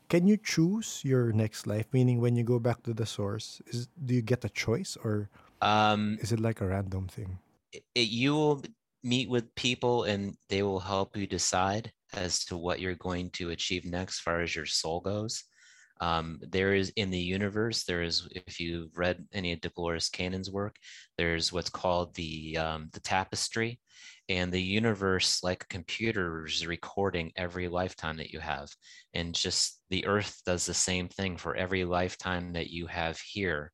can 0.08 0.26
you 0.26 0.36
choose 0.36 1.00
your 1.04 1.32
next 1.32 1.66
life? 1.66 1.86
Meaning, 1.92 2.20
when 2.20 2.36
you 2.36 2.44
go 2.44 2.58
back 2.58 2.82
to 2.84 2.92
the 2.92 3.06
source, 3.06 3.62
is 3.66 3.88
do 4.04 4.14
you 4.14 4.22
get 4.22 4.44
a 4.44 4.48
choice 4.48 4.96
or 5.02 5.30
um, 5.62 6.18
is 6.20 6.32
it 6.32 6.40
like 6.40 6.60
a 6.60 6.66
random 6.66 7.08
thing? 7.08 7.38
It, 7.72 7.84
you 7.94 8.34
will 8.34 8.62
meet 9.02 9.30
with 9.30 9.54
people, 9.54 10.04
and 10.04 10.36
they 10.48 10.62
will 10.62 10.80
help 10.80 11.16
you 11.16 11.26
decide 11.26 11.92
as 12.14 12.44
to 12.46 12.56
what 12.56 12.80
you're 12.80 12.94
going 12.96 13.30
to 13.30 13.50
achieve 13.50 13.84
next, 13.84 14.16
as 14.16 14.20
far 14.20 14.40
as 14.42 14.54
your 14.54 14.66
soul 14.66 15.00
goes. 15.00 15.44
Um, 16.02 16.40
there 16.42 16.74
is 16.74 16.92
in 16.96 17.10
the 17.10 17.18
universe, 17.20 17.84
there 17.84 18.02
is, 18.02 18.26
if 18.32 18.58
you've 18.58 18.98
read 18.98 19.24
any 19.32 19.52
of 19.52 19.60
Dolores 19.60 20.08
Cannon's 20.08 20.50
work, 20.50 20.74
there's 21.16 21.52
what's 21.52 21.70
called 21.70 22.12
the 22.16 22.58
um, 22.58 22.90
the 22.92 22.98
tapestry, 22.98 23.78
and 24.28 24.50
the 24.50 24.60
universe, 24.60 25.44
like 25.44 25.62
a 25.62 25.68
computer, 25.68 26.44
is 26.44 26.66
recording 26.66 27.30
every 27.36 27.68
lifetime 27.68 28.16
that 28.16 28.32
you 28.32 28.40
have, 28.40 28.68
and 29.14 29.32
just 29.32 29.80
the 29.90 30.04
Earth 30.04 30.42
does 30.44 30.66
the 30.66 30.74
same 30.74 31.06
thing 31.06 31.36
for 31.36 31.54
every 31.54 31.84
lifetime 31.84 32.52
that 32.54 32.70
you 32.70 32.88
have 32.88 33.20
here. 33.20 33.70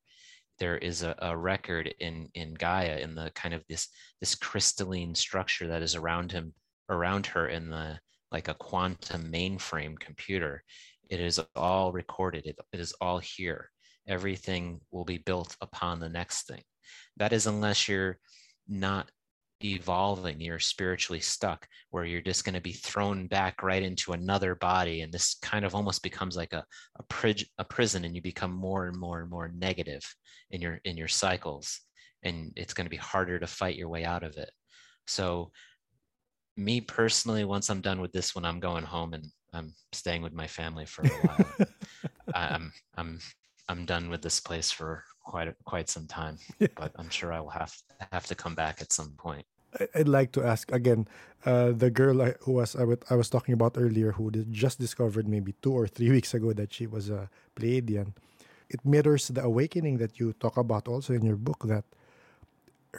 There 0.59 0.77
is 0.77 1.01
a, 1.01 1.15
a 1.17 1.35
record 1.35 1.91
in 1.99 2.29
in 2.35 2.53
Gaia 2.53 2.99
in 2.99 3.15
the 3.15 3.31
kind 3.33 3.55
of 3.55 3.63
this 3.67 3.87
this 4.19 4.35
crystalline 4.35 5.15
structure 5.15 5.65
that 5.69 5.81
is 5.81 5.95
around 5.95 6.31
him 6.31 6.53
around 6.89 7.25
her 7.25 7.47
in 7.47 7.71
the 7.71 7.97
like 8.31 8.49
a 8.49 8.53
quantum 8.53 9.31
mainframe 9.31 9.97
computer 9.97 10.63
it 11.09 11.19
is 11.19 11.39
all 11.55 11.91
recorded, 11.91 12.45
it, 12.45 12.57
it 12.71 12.79
is 12.79 12.93
all 13.01 13.19
here. 13.19 13.69
Everything 14.07 14.79
will 14.91 15.05
be 15.05 15.17
built 15.19 15.55
upon 15.61 15.99
the 15.99 16.09
next 16.09 16.47
thing. 16.47 16.61
That 17.17 17.33
is, 17.33 17.47
unless 17.47 17.87
you're 17.87 18.17
not 18.67 19.09
evolving, 19.63 20.39
you're 20.39 20.59
spiritually 20.59 21.19
stuck, 21.19 21.67
where 21.89 22.05
you're 22.05 22.21
just 22.21 22.45
going 22.45 22.55
to 22.55 22.61
be 22.61 22.71
thrown 22.71 23.27
back 23.27 23.61
right 23.61 23.83
into 23.83 24.13
another 24.13 24.55
body. 24.55 25.01
And 25.01 25.11
this 25.11 25.35
kind 25.41 25.65
of 25.65 25.75
almost 25.75 26.01
becomes 26.01 26.37
like 26.37 26.53
a, 26.53 26.63
a, 26.97 27.03
pri- 27.09 27.49
a 27.57 27.65
prison, 27.65 28.05
and 28.05 28.15
you 28.15 28.21
become 28.21 28.53
more 28.53 28.87
and 28.87 28.97
more 28.97 29.21
and 29.21 29.29
more 29.29 29.51
negative 29.55 30.03
in 30.51 30.61
your 30.61 30.79
in 30.85 30.97
your 30.97 31.07
cycles. 31.07 31.81
And 32.23 32.53
it's 32.55 32.73
going 32.73 32.85
to 32.85 32.89
be 32.89 32.97
harder 32.97 33.39
to 33.39 33.47
fight 33.47 33.75
your 33.75 33.89
way 33.89 34.05
out 34.05 34.23
of 34.23 34.37
it. 34.37 34.49
So 35.07 35.51
me 36.57 36.81
personally, 36.81 37.45
once 37.45 37.69
I'm 37.69 37.81
done 37.81 38.01
with 38.01 38.11
this 38.11 38.35
one, 38.35 38.45
I'm 38.45 38.59
going 38.59 38.83
home 38.83 39.13
and 39.13 39.25
I'm 39.53 39.73
staying 39.91 40.21
with 40.21 40.33
my 40.33 40.47
family 40.47 40.85
for 40.85 41.03
a 41.03 41.09
while. 41.09 41.67
I'm 42.33 42.71
I'm 42.97 43.19
I'm 43.67 43.85
done 43.85 44.09
with 44.09 44.21
this 44.21 44.39
place 44.39 44.71
for 44.71 45.03
quite 45.23 45.53
quite 45.65 45.89
some 45.89 46.07
time, 46.07 46.37
yeah. 46.59 46.67
but 46.75 46.91
I'm 46.97 47.09
sure 47.09 47.33
I 47.33 47.39
will 47.39 47.49
have 47.49 47.73
have 48.11 48.25
to 48.27 48.35
come 48.35 48.55
back 48.55 48.81
at 48.81 48.91
some 48.93 49.11
point. 49.17 49.45
I'd 49.93 50.07
like 50.07 50.31
to 50.33 50.43
ask 50.43 50.71
again. 50.71 51.07
Uh, 51.45 51.71
the 51.71 51.89
girl 51.89 52.21
I, 52.21 52.35
who 52.41 52.53
was 52.53 52.75
I 52.75 52.83
wa- 52.83 53.05
I 53.09 53.15
was 53.15 53.29
talking 53.29 53.53
about 53.53 53.77
earlier, 53.77 54.11
who 54.11 54.29
did- 54.31 54.51
just 54.51 54.79
discovered 54.79 55.27
maybe 55.27 55.53
two 55.61 55.71
or 55.71 55.87
three 55.87 56.09
weeks 56.15 56.33
ago 56.33 56.53
that 56.53 56.73
she 56.73 56.85
was 56.87 57.09
a 57.09 57.29
Pleiadian. 57.55 58.13
It 58.69 58.83
mirrors 58.85 59.29
the 59.29 59.43
awakening 59.43 59.97
that 59.97 60.19
you 60.19 60.33
talk 60.33 60.57
about 60.57 60.87
also 60.87 61.13
in 61.13 61.25
your 61.25 61.37
book. 61.37 61.63
That 61.65 61.85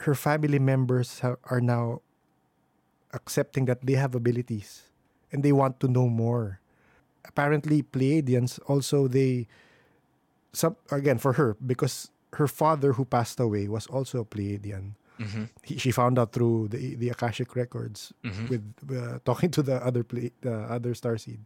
her 0.07 0.15
family 0.15 0.59
members 0.59 1.21
are 1.23 1.61
now 1.61 2.01
accepting 3.13 3.65
that 3.65 3.85
they 3.85 3.93
have 3.93 4.15
abilities 4.15 4.90
and 5.31 5.43
they 5.43 5.51
want 5.51 5.79
to 5.79 5.87
know 5.87 6.07
more. 6.07 6.59
Apparently, 7.25 7.83
Pleiadians 7.83 8.59
also 8.67 9.07
they 9.07 9.47
some 10.53 10.75
again 10.91 11.17
for 11.17 11.33
her 11.33 11.55
because 11.65 12.11
her 12.33 12.47
father 12.47 12.93
who 12.93 13.05
passed 13.05 13.39
away 13.39 13.67
was 13.67 13.87
also 13.87 14.19
a 14.19 14.25
Pleiadian. 14.25 14.95
Mhm. 15.19 15.49
He, 15.63 15.77
she 15.77 15.91
found 15.91 16.17
out 16.17 16.33
through 16.33 16.69
the 16.69 16.95
the 16.95 17.09
Akashic 17.09 17.55
records 17.55 18.11
Mhm. 18.23 18.49
with 18.49 18.63
uh, 18.91 19.19
talking 19.23 19.51
to 19.51 19.61
the 19.61 19.77
other 19.85 20.03
play, 20.03 20.31
the 20.41 20.53
other 20.67 20.93
starseed. 20.93 21.39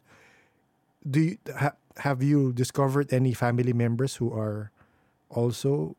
Do 1.05 1.19
you 1.21 1.37
ha, 1.53 1.73
have 2.01 2.23
you 2.23 2.53
discovered 2.53 3.11
any 3.13 3.33
family 3.33 3.73
members 3.73 4.15
who 4.17 4.31
are 4.33 4.71
also 5.29 5.95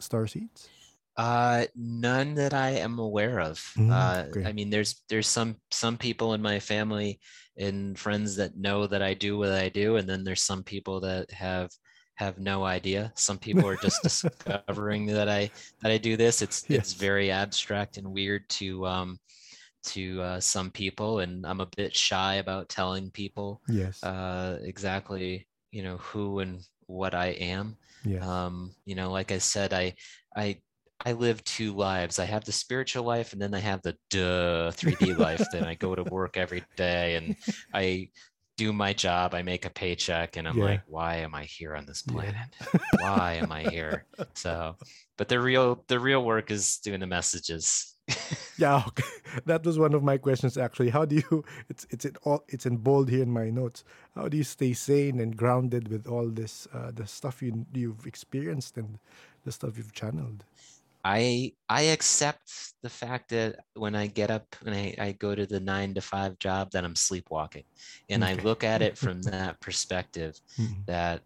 starseeds? 0.00 0.66
Uh, 1.18 1.66
none 1.74 2.34
that 2.34 2.54
I 2.54 2.70
am 2.70 3.00
aware 3.00 3.40
of. 3.40 3.58
Mm, 3.76 3.90
uh. 3.90 4.46
I 4.46 4.52
mean, 4.52 4.70
there's 4.70 5.02
there's 5.08 5.26
some 5.26 5.56
some 5.72 5.98
people 5.98 6.34
in 6.34 6.40
my 6.40 6.60
family 6.60 7.18
and 7.56 7.98
friends 7.98 8.36
that 8.36 8.56
know 8.56 8.86
that 8.86 9.02
I 9.02 9.14
do 9.14 9.36
what 9.36 9.50
I 9.50 9.68
do, 9.68 9.96
and 9.96 10.08
then 10.08 10.22
there's 10.22 10.44
some 10.44 10.62
people 10.62 11.00
that 11.00 11.30
have 11.32 11.70
have 12.14 12.38
no 12.38 12.64
idea. 12.64 13.12
Some 13.16 13.38
people 13.38 13.66
are 13.66 13.76
just 13.76 14.02
discovering 14.04 15.06
that 15.06 15.28
I 15.28 15.50
that 15.82 15.90
I 15.90 15.98
do 15.98 16.16
this. 16.16 16.40
It's 16.40 16.64
it's 16.70 16.92
very 16.92 17.32
abstract 17.32 17.96
and 17.96 18.12
weird 18.12 18.48
to 18.50 18.86
um 18.86 19.18
to 19.86 20.22
uh, 20.22 20.40
some 20.40 20.70
people, 20.70 21.18
and 21.18 21.44
I'm 21.44 21.60
a 21.60 21.70
bit 21.76 21.96
shy 21.96 22.34
about 22.34 22.68
telling 22.68 23.10
people 23.10 23.60
Yes. 23.68 24.04
uh, 24.04 24.58
exactly 24.62 25.48
you 25.72 25.82
know 25.82 25.96
who 25.98 26.38
and 26.38 26.60
what 26.86 27.14
I 27.14 27.28
am 27.28 27.76
yes. 28.04 28.22
um 28.22 28.70
you 28.86 28.94
know 28.94 29.10
like 29.10 29.32
i 29.32 29.36
said 29.36 29.74
i 29.74 29.94
i 30.34 30.56
i 31.04 31.12
live 31.12 31.42
two 31.44 31.74
lives 31.74 32.18
i 32.18 32.24
have 32.24 32.44
the 32.44 32.52
spiritual 32.52 33.04
life 33.04 33.32
and 33.32 33.40
then 33.42 33.54
i 33.54 33.58
have 33.58 33.82
the 33.82 33.96
duh 34.10 34.70
3d 34.72 35.14
life 35.14 35.48
then 35.50 35.64
i 35.64 35.74
go 35.74 35.94
to 35.94 36.04
work 36.04 36.36
every 36.36 36.66
day 36.76 37.16
and 37.16 37.34
i 37.72 38.08
do 38.56 38.72
my 38.72 38.92
job 38.92 39.34
i 39.34 39.42
make 39.42 39.64
a 39.64 39.70
paycheck 39.70 40.36
and 40.36 40.48
i'm 40.48 40.58
Yeah. 40.58 40.58
like 40.58 40.82
why 40.86 41.16
am 41.16 41.34
i 41.34 41.44
here 41.44 41.74
on 41.76 41.86
this 41.86 42.02
Yeah. 42.04 42.32
planet 42.32 42.48
why 42.96 43.34
am 43.34 43.52
i 43.52 43.64
here 43.64 44.06
so 44.34 44.76
but 45.16 45.28
the 45.28 45.40
real 45.40 45.84
the 45.88 46.00
real 46.00 46.24
work 46.24 46.50
is 46.50 46.78
doing 46.78 47.00
the 47.00 47.06
messages 47.06 47.94
Yeah, 48.56 48.82
okay. 48.88 49.04
that 49.46 49.64
was 49.64 49.78
one 49.78 49.94
of 49.94 50.02
my 50.02 50.18
questions 50.18 50.58
actually. 50.58 50.90
How 50.90 51.04
do 51.04 51.16
you? 51.16 51.44
It's 51.68 51.86
it's 51.90 52.04
in 52.04 52.16
all 52.24 52.44
it's 52.48 52.66
in 52.66 52.78
bold 52.78 53.08
here 53.08 53.22
in 53.22 53.30
my 53.30 53.50
notes. 53.50 53.84
How 54.14 54.28
do 54.28 54.36
you 54.36 54.44
stay 54.44 54.72
sane 54.72 55.20
and 55.20 55.36
grounded 55.36 55.88
with 55.88 56.06
all 56.08 56.28
this 56.28 56.66
uh, 56.72 56.90
the 56.90 57.06
stuff 57.06 57.40
you 57.42 57.66
you've 57.72 58.06
experienced 58.06 58.76
and 58.76 58.98
the 59.44 59.52
stuff 59.52 59.78
you've 59.78 59.92
channeled? 59.92 60.44
I 61.04 61.52
I 61.68 61.82
accept 61.82 62.50
the 62.82 62.88
fact 62.90 63.30
that 63.30 63.56
when 63.74 63.94
I 63.94 64.06
get 64.06 64.30
up 64.30 64.56
and 64.64 64.74
I, 64.74 64.94
I 64.98 65.12
go 65.12 65.34
to 65.34 65.46
the 65.46 65.60
nine 65.60 65.94
to 65.94 66.00
five 66.00 66.38
job 66.38 66.70
that 66.72 66.84
I'm 66.84 66.96
sleepwalking. 66.96 67.64
And 68.10 68.24
I 68.24 68.34
look 68.34 68.64
at 68.64 68.82
it 68.82 68.98
from 68.98 69.22
that 69.22 69.60
perspective 69.60 70.38
Mhm. 70.58 70.86
that, 70.86 71.22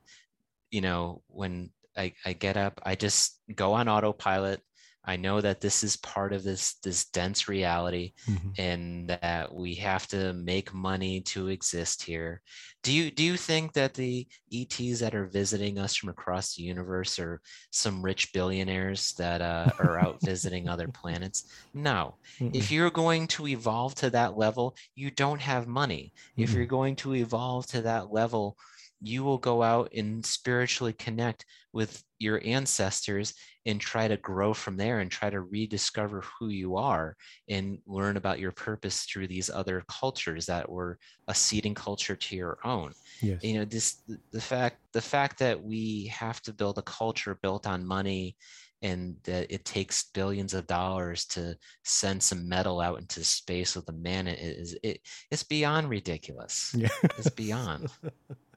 you 0.71 0.81
know, 0.81 1.23
when 1.29 1.71
I, 1.97 2.13
I 2.25 2.33
get 2.33 2.57
up, 2.57 2.81
I 2.85 2.95
just 2.95 3.41
go 3.55 3.73
on 3.73 3.89
autopilot. 3.89 4.61
I 5.05 5.17
know 5.17 5.41
that 5.41 5.61
this 5.61 5.83
is 5.83 5.97
part 5.97 6.33
of 6.33 6.43
this 6.45 6.75
this 6.83 7.07
dense 7.07 7.49
reality 7.49 8.13
Mhm. 8.27 8.57
and 8.59 9.09
that 9.09 9.53
we 9.55 9.75
have 9.77 10.07
to 10.09 10.33
make 10.35 10.75
money 10.75 11.23
to 11.23 11.49
exist 11.49 12.03
here. 12.03 12.43
Do 12.83 12.93
you 12.93 13.11
do 13.11 13.23
you 13.23 13.37
think 13.37 13.73
that 13.73 13.95
the 13.95 14.27
ETs 14.51 15.01
that 15.01 15.15
are 15.15 15.27
visiting 15.27 15.79
us 15.79 15.97
from 15.97 16.09
across 16.11 16.55
the 16.55 16.63
universe 16.63 17.19
are 17.19 17.41
some 17.71 18.03
rich 18.03 18.33
billionaires 18.33 19.13
that 19.19 19.41
uh, 19.41 19.73
are 19.79 19.99
out 19.99 20.23
visiting 20.25 20.69
other 20.69 20.89
planets? 20.89 21.45
No. 21.75 22.19
If 22.53 22.71
Mm-mm. 22.71 22.71
you're 22.71 22.91
going 22.91 23.27
to 23.29 23.47
evolve 23.49 23.95
to 23.97 24.11
that 24.11 24.37
level, 24.37 24.77
you 24.95 25.11
don't 25.11 25.41
have 25.41 25.67
money. 25.67 26.13
If 26.37 26.53
Mm-mm. 26.53 26.55
you're 26.55 26.67
going 26.67 26.97
to 26.97 27.15
evolve 27.15 27.67
to 27.69 27.83
that 27.83 28.11
level, 28.13 28.57
you 29.03 29.25
will 29.25 29.39
go 29.39 29.63
out 29.63 29.93
and 29.95 30.25
spiritually 30.25 30.93
connect 30.93 31.45
with 31.73 32.05
your 32.19 32.41
ancestors 32.45 33.35
and 33.67 33.81
try 33.81 34.07
to 34.07 34.17
grow 34.19 34.55
from 34.55 34.77
there 34.77 35.01
and 35.01 35.11
try 35.11 35.29
to 35.29 35.41
rediscover 35.41 36.23
who 36.39 36.49
you 36.49 36.77
are 36.77 37.17
and 37.49 37.79
learn 37.87 38.17
about 38.17 38.39
your 38.39 38.53
purpose 38.53 39.03
through 39.03 39.27
these 39.27 39.51
other 39.51 39.83
cultures 39.89 40.47
that 40.47 40.69
were 40.69 40.99
a 41.27 41.35
seeding 41.35 41.75
culture 41.75 42.15
to 42.15 42.37
your 42.37 42.59
own 42.65 42.93
yes. 43.21 43.43
you 43.43 43.55
know 43.55 43.65
this 43.65 44.03
the 44.31 44.41
fact 44.41 44.77
the 44.93 45.01
fact 45.01 45.39
that 45.39 45.61
we 45.61 46.07
have 46.07 46.41
to 46.43 46.53
build 46.53 46.79
a 46.79 46.83
culture 46.83 47.39
built 47.43 47.67
on 47.67 47.85
money 47.85 48.37
and 48.83 49.17
that 49.23 49.53
it 49.53 49.65
takes 49.65 50.11
billions 50.13 50.55
of 50.55 50.67
dollars 50.67 51.25
to 51.25 51.57
send 51.85 52.23
some 52.23 52.49
metal 52.49 52.81
out 52.81 52.99
into 52.99 53.25
space 53.25 53.75
with 53.75 53.89
a 53.89 53.93
man 53.93 54.29
is 54.29 54.77
it 54.83 55.01
it's 55.31 55.45
beyond 55.45 55.89
ridiculous 55.89 56.73
Yeah. 56.77 56.89
it's 57.19 57.31
beyond. 57.31 57.89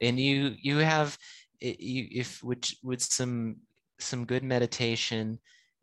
and 0.00 0.18
you 0.18 0.54
you 0.60 0.78
have 0.78 1.16
you 1.60 2.06
if 2.10 2.42
with 2.42 2.64
with 2.82 3.02
some 3.02 3.56
some 3.98 4.24
good 4.24 4.44
meditation 4.44 5.38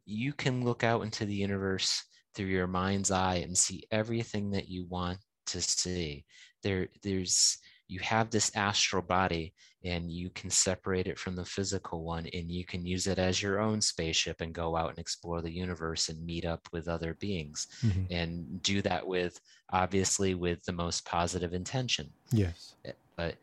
you 0.06 0.32
can 0.34 0.64
look 0.64 0.84
out 0.84 1.02
into 1.02 1.26
the 1.26 1.34
universe 1.34 2.04
through 2.34 2.46
your 2.46 2.68
mind's 2.68 3.12
eye 3.12 3.36
and 3.36 3.58
see 3.58 3.84
everything 3.92 4.52
that 4.52 4.70
you 4.70 4.86
want 4.88 5.18
to 5.46 5.62
see 5.62 6.24
there 6.64 6.88
there's 7.04 7.58
you 7.88 8.00
have 8.00 8.30
this 8.32 8.52
astral 8.56 9.02
body 9.04 9.54
and 9.84 10.12
you 10.12 10.32
can 10.32 10.50
separate 10.50 11.06
it 11.06 11.20
from 11.20 11.36
the 11.36 11.46
physical 11.46 12.04
one 12.04 12.26
and 12.34 12.50
you 12.52 12.66
can 12.66 12.84
use 12.84 13.06
it 13.06 13.20
as 13.20 13.42
your 13.44 13.60
own 13.60 13.80
spaceship 13.80 14.42
and 14.42 14.54
go 14.56 14.76
out 14.76 14.90
and 14.90 14.98
explore 14.98 15.42
the 15.44 15.52
universe 15.52 16.10
and 16.10 16.26
meet 16.26 16.46
up 16.46 16.68
with 16.72 16.88
other 16.88 17.14
beings 17.16 17.68
Mhm. 17.84 18.08
and 18.10 18.62
do 18.64 18.82
that 18.82 19.06
with 19.06 19.40
obviously 19.72 20.34
with 20.34 20.64
the 20.64 20.72
most 20.74 21.06
positive 21.06 21.54
intention 21.54 22.12
Yes. 22.32 22.76
but 23.16 23.36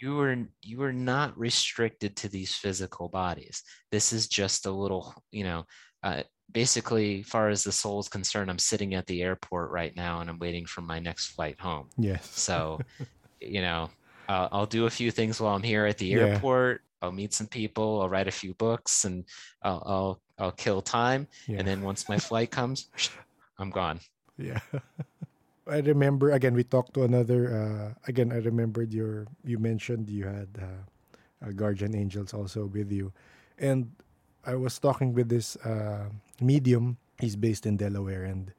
you 0.00 0.18
are 0.20 0.36
you 0.62 0.82
are 0.82 0.92
not 0.92 1.36
restricted 1.38 2.16
to 2.16 2.28
these 2.28 2.54
physical 2.54 3.08
bodies 3.08 3.62
this 3.92 4.12
is 4.12 4.28
just 4.28 4.66
a 4.66 4.70
little 4.70 5.14
you 5.30 5.44
know 5.44 5.64
uh, 6.02 6.22
basically 6.52 7.22
far 7.22 7.48
as 7.48 7.62
the 7.62 7.72
soul 7.72 8.00
is 8.00 8.08
concerned 8.08 8.50
i'm 8.50 8.58
sitting 8.58 8.94
at 8.94 9.06
the 9.06 9.22
airport 9.22 9.70
right 9.70 9.94
now 9.96 10.20
and 10.20 10.30
i'm 10.30 10.38
waiting 10.38 10.64
for 10.66 10.80
my 10.80 10.98
next 10.98 11.28
flight 11.28 11.60
home 11.60 11.88
Yes. 11.98 12.26
so 12.26 12.80
you 13.40 13.60
know 13.60 13.90
uh, 14.28 14.48
i'll 14.52 14.66
do 14.66 14.86
a 14.86 14.90
few 14.90 15.10
things 15.10 15.40
while 15.40 15.54
i'm 15.54 15.62
here 15.62 15.86
at 15.86 15.98
the 15.98 16.06
Yeah. 16.06 16.18
airport 16.20 16.80
i'll 17.02 17.12
meet 17.12 17.32
some 17.34 17.46
people 17.46 18.00
i'll 18.00 18.08
write 18.08 18.28
a 18.28 18.32
few 18.32 18.54
books 18.54 19.04
and 19.04 19.24
i'll 19.62 19.82
i'll, 19.86 20.22
I'll 20.38 20.52
kill 20.52 20.80
time 20.82 21.28
yeah. 21.46 21.58
and 21.58 21.68
then 21.68 21.82
once 21.82 22.08
my 22.08 22.18
flight 22.18 22.50
comes 22.50 22.88
i'm 23.58 23.70
gone 23.70 24.00
Yeah. 24.38 24.60
I 25.70 25.78
remember 25.80 26.30
again 26.32 26.54
we 26.54 26.64
talked 26.64 26.94
to 26.94 27.04
another 27.04 27.40
uh 27.54 28.08
again 28.08 28.32
I 28.32 28.38
remembered 28.38 28.92
your 28.92 29.26
you 29.44 29.58
mentioned 29.58 30.10
you 30.10 30.26
had 30.26 30.48
uh, 30.60 31.52
guardian 31.52 31.94
angels 31.94 32.34
also 32.34 32.66
with 32.66 32.92
you. 32.92 33.12
And 33.58 33.92
I 34.44 34.54
was 34.54 34.78
talking 34.78 35.12
with 35.14 35.28
this 35.28 35.56
uh 35.64 36.10
medium. 36.40 36.98
He's 37.20 37.36
based 37.36 37.66
in 37.66 37.76
Delaware 37.76 38.24
and 38.24 38.52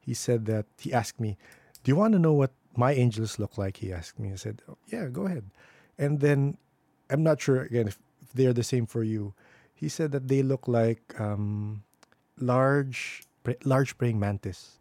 he 0.00 0.14
said 0.14 0.46
that 0.46 0.66
he 0.78 0.92
asked 0.92 1.20
me, 1.20 1.36
"Do 1.84 1.90
you 1.90 1.96
want 1.96 2.12
to 2.14 2.18
know 2.18 2.32
what 2.32 2.52
my 2.76 2.92
angels 2.92 3.38
look 3.38 3.58
like?" 3.58 3.78
He 3.78 3.92
asked 3.92 4.18
me. 4.18 4.32
I 4.32 4.36
said, 4.36 4.62
oh, 4.68 4.78
"Yeah, 4.86 5.06
go 5.10 5.26
ahead." 5.26 5.44
And 5.98 6.20
then 6.20 6.56
I'm 7.10 7.22
not 7.22 7.40
sure 7.40 7.62
again 7.62 7.88
if 7.88 7.98
they're 8.34 8.52
the 8.54 8.64
same 8.64 8.86
for 8.86 9.02
you. 9.02 9.34
He 9.74 9.88
said 9.88 10.12
that 10.12 10.28
they 10.28 10.42
look 10.42 10.68
like 10.68 11.02
um 11.20 11.82
large 12.38 13.24
large 13.64 13.98
praying 13.98 14.18
mantis. 14.18 14.78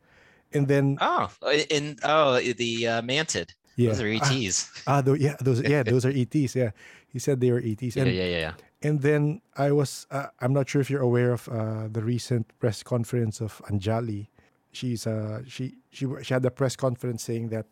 And 0.56 0.68
then 0.68 0.98
oh 1.02 1.30
in 1.70 1.98
oh 2.04 2.40
the 2.40 2.88
uh, 2.88 3.02
mantid 3.02 3.52
yeah. 3.76 3.92
those 3.92 4.02
are 4.02 4.08
Ah, 4.08 4.32
ets 4.34 4.72
Ah, 4.88 5.02
tho- 5.02 5.14
yeah, 5.20 5.36
those 5.42 5.62
yeah, 5.62 5.84
those 5.92 6.06
are 6.06 6.12
ETs. 6.16 6.56
Yeah, 6.56 6.72
he 7.08 7.20
said 7.20 7.42
they 7.42 7.52
were 7.52 7.60
ETs, 7.60 7.96
yeah 7.96 8.04
and 8.04 8.12
yeah 8.16 8.24
yeah 8.26 8.40
yeah 8.40 8.54
and 8.82 9.02
then 9.02 9.42
I 9.58 9.72
was 9.72 10.08
uh, 10.12 10.28
I'm 10.40 10.54
not 10.54 10.70
sure 10.70 10.80
if 10.82 10.90
you're 10.90 11.02
aware 11.04 11.32
of 11.34 11.48
uh, 11.50 11.88
the 11.92 12.02
recent 12.04 12.48
press 12.60 12.84
conference 12.84 13.42
of 13.42 13.62
Anjali. 13.70 14.28
She's 14.72 15.08
uh 15.08 15.42
she 15.48 15.76
she 15.92 16.06
she 16.24 16.34
had 16.34 16.46
a 16.46 16.52
press 16.52 16.76
conference 16.76 17.24
saying 17.24 17.50
that 17.50 17.66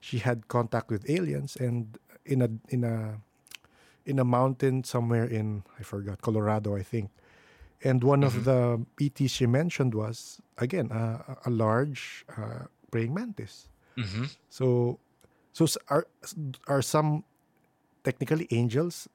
she 0.00 0.18
had 0.18 0.48
contact 0.48 0.90
with 0.90 1.08
aliens 1.08 1.56
and 1.56 1.96
in 2.24 2.42
a 2.42 2.48
in 2.68 2.84
a 2.84 3.20
in 4.04 4.18
a 4.18 4.24
mountain 4.24 4.84
somewhere 4.84 5.24
in 5.24 5.62
I 5.80 5.82
forgot 5.82 6.20
Colorado 6.20 6.76
I 6.76 6.82
think. 6.82 7.10
And 7.84 8.04
one 8.04 8.22
Mhm. 8.22 8.26
of 8.26 8.44
the 8.44 8.86
ETs 9.00 9.32
she 9.32 9.46
mentioned 9.46 9.94
was 9.94 10.40
again 10.58 10.92
uh, 10.92 11.36
a 11.44 11.50
large 11.50 12.24
uh, 12.36 12.66
praying 12.90 13.14
mantis. 13.14 13.68
hmm 13.96 14.24
So, 14.50 15.00
so 15.52 15.66
are 15.88 16.06
are 16.68 16.82
some 16.82 17.24
technically 18.04 18.48
angels? 18.52 19.08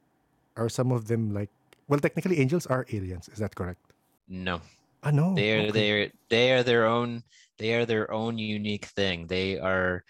Are 0.57 0.70
some 0.70 0.91
of 0.91 1.07
them 1.07 1.32
like 1.34 1.51
well, 1.88 1.99
technically 1.99 2.39
angels 2.39 2.65
are 2.68 2.86
aliens. 2.91 3.30
Is 3.30 3.39
that 3.39 3.55
correct? 3.55 3.93
No, 4.28 4.61
I 5.03 5.11
know. 5.11 5.36
They 5.36 5.53
are 5.53 5.72
okay. 5.72 5.72
they're 5.72 6.11
they 6.30 6.51
are 6.53 6.63
their 6.63 6.86
own 6.86 7.24
they 7.57 7.74
are 7.76 7.86
their 7.86 8.11
own 8.11 8.38
unique 8.38 8.86
thing. 8.86 9.28
They 9.28 9.59
are 9.59 10.03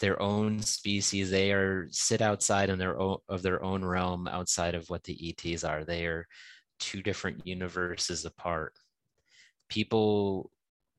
their 0.00 0.20
own 0.22 0.62
species. 0.62 1.30
They 1.30 1.52
are 1.52 1.88
sit 1.90 2.22
outside 2.22 2.70
in 2.70 2.78
their 2.78 2.98
own 3.00 3.18
of 3.28 3.42
their 3.42 3.62
own 3.62 3.84
realm 3.84 4.28
outside 4.28 4.74
of 4.74 4.90
what 4.90 5.04
the 5.04 5.14
ETs 5.28 5.64
are. 5.64 5.84
They 5.84 6.06
are 6.06 6.26
two 6.80 7.02
different 7.02 7.46
universes 7.46 8.24
apart. 8.24 8.72
People 9.68 10.50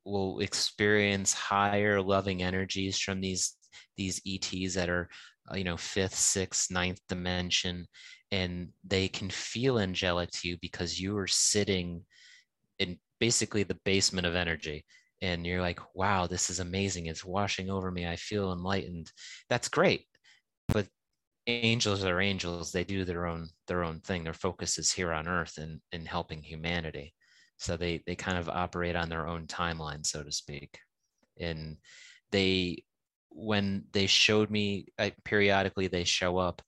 will 0.05 0.39
experience 0.39 1.33
higher 1.33 2.01
loving 2.01 2.41
energies 2.41 2.97
from 2.99 3.21
these 3.21 3.55
these 3.97 4.21
ETs 4.25 4.73
that 4.75 4.89
are 4.89 5.09
uh, 5.51 5.55
you 5.55 5.63
know 5.63 5.77
fifth, 5.77 6.15
sixth, 6.15 6.71
ninth 6.71 6.99
dimension, 7.09 7.85
and 8.31 8.69
they 8.85 9.07
can 9.07 9.29
feel 9.29 9.79
angelic 9.79 10.29
to 10.31 10.47
you 10.47 10.57
because 10.61 10.99
you 10.99 11.17
are 11.17 11.27
sitting 11.27 12.03
in 12.79 12.97
basically 13.19 13.63
the 13.63 13.79
basement 13.85 14.25
of 14.27 14.35
energy. 14.35 14.85
And 15.23 15.45
you're 15.45 15.61
like 15.61 15.79
wow 15.93 16.27
this 16.27 16.49
is 16.49 16.59
amazing. 16.59 17.07
It's 17.07 17.25
washing 17.25 17.69
over 17.69 17.91
me. 17.91 18.07
I 18.07 18.15
feel 18.15 18.53
enlightened. 18.53 19.11
That's 19.49 19.69
great. 19.69 20.05
But 20.67 20.87
angels 21.47 22.03
are 22.03 22.21
angels 22.21 22.71
they 22.71 22.83
do 22.83 23.03
their 23.03 23.25
own 23.25 23.49
their 23.67 23.83
own 23.83 23.99
thing 24.01 24.23
their 24.23 24.33
focus 24.33 24.77
is 24.77 24.91
here 24.91 25.11
on 25.11 25.27
earth 25.27 25.57
and 25.57 25.79
in 25.91 26.05
helping 26.05 26.41
humanity. 26.41 27.13
So 27.57 27.77
they 27.77 28.03
they 28.05 28.15
kind 28.15 28.37
of 28.37 28.49
operate 28.49 28.95
on 28.95 29.09
their 29.09 29.27
own 29.27 29.47
timeline 29.47 30.05
so 30.05 30.23
to 30.23 30.31
speak. 30.31 30.77
And 31.39 31.77
they 32.31 32.83
when 33.29 33.85
they 33.93 34.07
showed 34.07 34.51
me 34.51 34.87
I, 34.99 35.13
periodically 35.23 35.87
they 35.87 36.03
show 36.03 36.37
up 36.37 36.61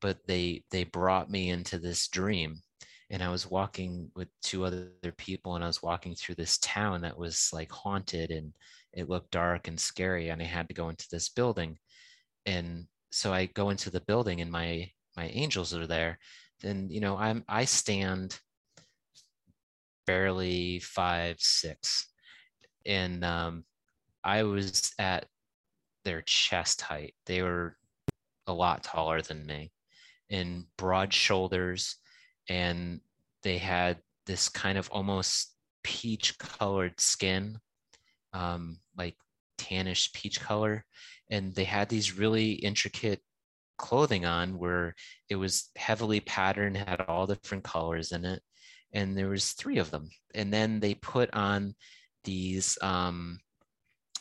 but 0.00 0.18
they 0.26 0.64
they 0.70 0.84
brought 0.84 1.30
me 1.30 1.50
into 1.50 1.78
this 1.78 2.08
dream. 2.08 2.60
And 3.10 3.22
I 3.22 3.28
was 3.28 3.50
walking 3.50 4.10
with 4.14 4.28
two 4.42 4.64
other 4.64 4.90
people 5.16 5.56
and 5.56 5.64
I 5.64 5.66
was 5.66 5.82
walking 5.82 6.14
through 6.14 6.36
this 6.36 6.58
town 6.58 7.00
that 7.02 7.18
was 7.18 7.50
like 7.52 7.70
haunted 7.72 8.30
and 8.30 8.52
it 8.92 9.08
looked 9.08 9.32
dark 9.32 9.66
and 9.66 9.80
scary 9.80 10.28
and 10.28 10.40
I 10.40 10.44
had 10.44 10.68
to 10.68 10.74
go 10.74 10.88
into 10.90 11.06
this 11.10 11.28
building. 11.28 11.76
And 12.46 12.86
so 13.10 13.32
I 13.32 13.46
go 13.46 13.70
into 13.70 13.90
the 13.90 14.00
building 14.00 14.40
and 14.40 14.50
my 14.50 14.90
my 15.16 15.28
angels 15.28 15.74
are 15.74 15.86
there 15.86 16.18
and 16.62 16.90
you 16.90 17.00
know 17.00 17.16
I'm 17.16 17.44
I 17.48 17.64
stand 17.64 18.38
barely 20.06 20.80
five 20.80 21.36
six 21.38 22.06
and 22.86 23.24
um, 23.24 23.64
I 24.24 24.42
was 24.44 24.92
at 24.98 25.26
their 26.04 26.22
chest 26.22 26.80
height 26.80 27.14
they 27.26 27.42
were 27.42 27.76
a 28.46 28.52
lot 28.52 28.82
taller 28.82 29.20
than 29.20 29.46
me 29.46 29.72
and 30.30 30.64
broad 30.76 31.12
shoulders 31.12 31.96
and 32.48 33.00
they 33.42 33.58
had 33.58 33.98
this 34.26 34.48
kind 34.48 34.78
of 34.78 34.88
almost 34.90 35.54
peach 35.82 36.38
colored 36.38 36.98
skin, 37.00 37.58
um, 38.32 38.78
like 38.96 39.16
tannish 39.58 40.12
peach 40.12 40.40
color. 40.40 40.84
And 41.30 41.54
they 41.54 41.64
had 41.64 41.88
these 41.88 42.18
really 42.18 42.52
intricate 42.52 43.20
clothing 43.78 44.24
on 44.24 44.58
where 44.58 44.94
it 45.28 45.36
was 45.36 45.70
heavily 45.76 46.20
patterned, 46.20 46.76
had 46.76 47.02
all 47.02 47.26
different 47.26 47.64
colors 47.64 48.12
in 48.12 48.24
it. 48.24 48.42
And 48.92 49.16
there 49.16 49.28
was 49.28 49.52
three 49.52 49.78
of 49.78 49.90
them. 49.90 50.10
And 50.34 50.52
then 50.52 50.80
they 50.80 50.94
put 50.94 51.32
on 51.32 51.74
these 52.24 52.76
um, 52.82 53.38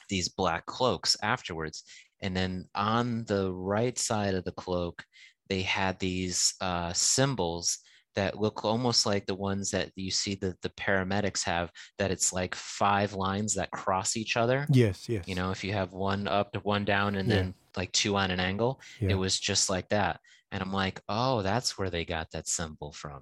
these 0.10 0.30
black 0.30 0.66
cloaks 0.66 1.16
afterwards. 1.22 1.84
And 2.22 2.36
then 2.36 2.66
on 2.76 3.26
the 3.26 3.52
right 3.52 3.98
side 3.98 4.36
of 4.36 4.44
the 4.44 4.52
cloak, 4.52 5.04
they 5.48 5.62
had 5.62 6.00
these 6.00 6.54
uh, 6.62 6.94
symbols 6.94 7.80
that 8.20 8.40
look 8.44 8.66
almost 8.66 9.06
like 9.12 9.26
the 9.26 9.36
ones 9.50 9.66
that 9.72 9.88
you 9.96 10.12
see 10.12 10.36
that 10.36 10.62
the 10.62 10.70
paramedics 10.84 11.44
have 11.44 11.72
that 12.00 12.12
it's 12.12 12.30
like 12.40 12.54
five 12.56 13.14
lines 13.14 13.52
that 13.56 13.72
cross 13.72 14.18
each 14.18 14.36
other. 14.44 14.60
Yes 14.84 15.08
yes. 15.08 15.24
you 15.30 15.36
know 15.40 15.50
if 15.56 15.64
you 15.64 15.72
have 15.74 15.92
one 15.94 16.28
up 16.28 16.50
one 16.64 16.86
down 16.86 17.16
and 17.16 17.28
Yeah. 17.30 17.36
then 17.36 17.54
like 17.80 17.92
two 18.02 18.14
on 18.22 18.30
an 18.32 18.40
angle 18.52 18.74
Yeah. 19.00 19.12
it 19.12 19.18
was 19.26 19.40
just 19.40 19.70
like 19.70 19.88
that. 19.90 20.20
And 20.52 20.62
i'm 20.64 20.74
like 20.84 20.98
oh 21.08 21.42
that's 21.50 21.78
where 21.78 21.90
they 21.90 22.04
got 22.06 22.28
that 22.32 22.48
symbol 22.48 22.92
from. 22.92 23.22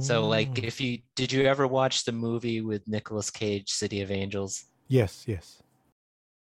So 0.00 0.14
like 0.36 0.52
Mm. 0.54 0.64
if 0.70 0.76
you 0.80 0.92
did 1.20 1.30
you 1.32 1.42
ever 1.52 1.66
watch 1.66 1.96
the 2.04 2.12
movie 2.12 2.60
with 2.70 2.82
Nicolas 2.94 3.30
Cage 3.30 3.70
City 3.80 3.98
of 4.04 4.10
Angels? 4.10 4.52
Yes 4.88 5.24
yes. 5.26 5.62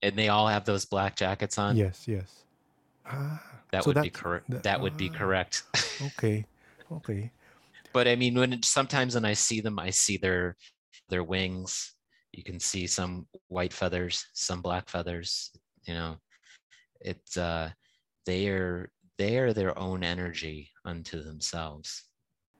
And 0.01 0.13
they 0.19 0.27
all 0.29 0.47
have 0.55 0.65
those 0.65 0.85
black 0.93 1.15
jackets 1.15 1.57
on? 1.57 1.77
Yes 1.77 1.97
yes. 2.07 2.29
Ah 3.05 3.41
that 3.71 3.83
so 3.83 3.89
would 3.91 4.01
be 4.03 4.09
correct 4.21 4.49
that- 4.49 4.63
that 4.63 4.79
would 4.83 4.97
be 4.97 5.09
ah. 5.13 5.17
correct. 5.19 5.63
okay 6.09 6.45
okay 6.91 7.31
but 7.93 8.07
I 8.07 8.15
mean, 8.15 8.35
when 8.35 8.53
it, 8.53 8.65
sometimes 8.65 9.15
when 9.15 9.25
I 9.25 9.33
see 9.33 9.61
them, 9.61 9.79
I 9.79 9.91
see 9.91 10.17
their 10.17 10.55
their 11.09 11.23
wings. 11.23 11.93
You 12.31 12.43
can 12.43 12.59
see 12.59 12.87
some 12.87 13.27
white 13.47 13.73
feathers, 13.73 14.25
some 14.33 14.61
black 14.61 14.89
feathers. 14.89 15.51
You 15.87 15.93
know, 15.93 16.17
it's 17.01 17.37
uh, 17.37 17.71
they 18.25 18.47
are 18.49 18.91
they 19.17 19.37
are 19.37 19.53
their 19.53 19.77
own 19.77 20.03
energy 20.03 20.71
unto 20.85 21.21
themselves. 21.23 22.03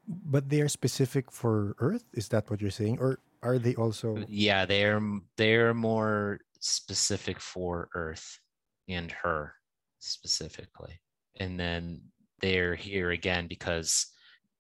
but 0.08 0.50
they 0.50 0.60
are 0.60 0.68
specific 0.68 1.32
for 1.32 1.76
earth 1.80 2.04
is 2.14 2.28
that 2.28 2.50
what 2.52 2.60
you're 2.62 2.70
saying 2.70 3.00
or 3.00 3.20
are 3.42 3.60
they 3.60 3.76
also 3.76 4.18
Yeah, 4.28 4.66
they're 4.66 5.02
they're 5.38 5.74
more 5.74 6.40
specific 6.60 7.40
for 7.40 7.90
Earth 7.94 8.40
and 8.88 9.12
her 9.12 9.54
specifically, 10.00 11.00
and 11.40 11.60
then 11.60 12.02
they're 12.42 12.76
here 12.76 13.12
again 13.12 13.48
because 13.48 14.08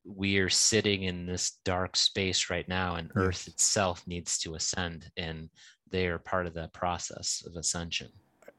we 0.05 0.37
are 0.37 0.49
sitting 0.49 1.03
in 1.03 1.25
this 1.25 1.51
dark 1.63 1.95
space 1.95 2.49
right 2.49 2.67
now, 2.67 2.95
and 2.95 3.09
Earth 3.15 3.47
itself 3.47 4.03
needs 4.07 4.37
to 4.39 4.55
ascend, 4.55 5.11
and 5.17 5.49
they 5.89 6.07
are 6.07 6.19
part 6.19 6.45
of 6.45 6.53
that 6.55 6.73
process 6.73 7.43
of 7.47 7.55
ascension. 7.55 8.09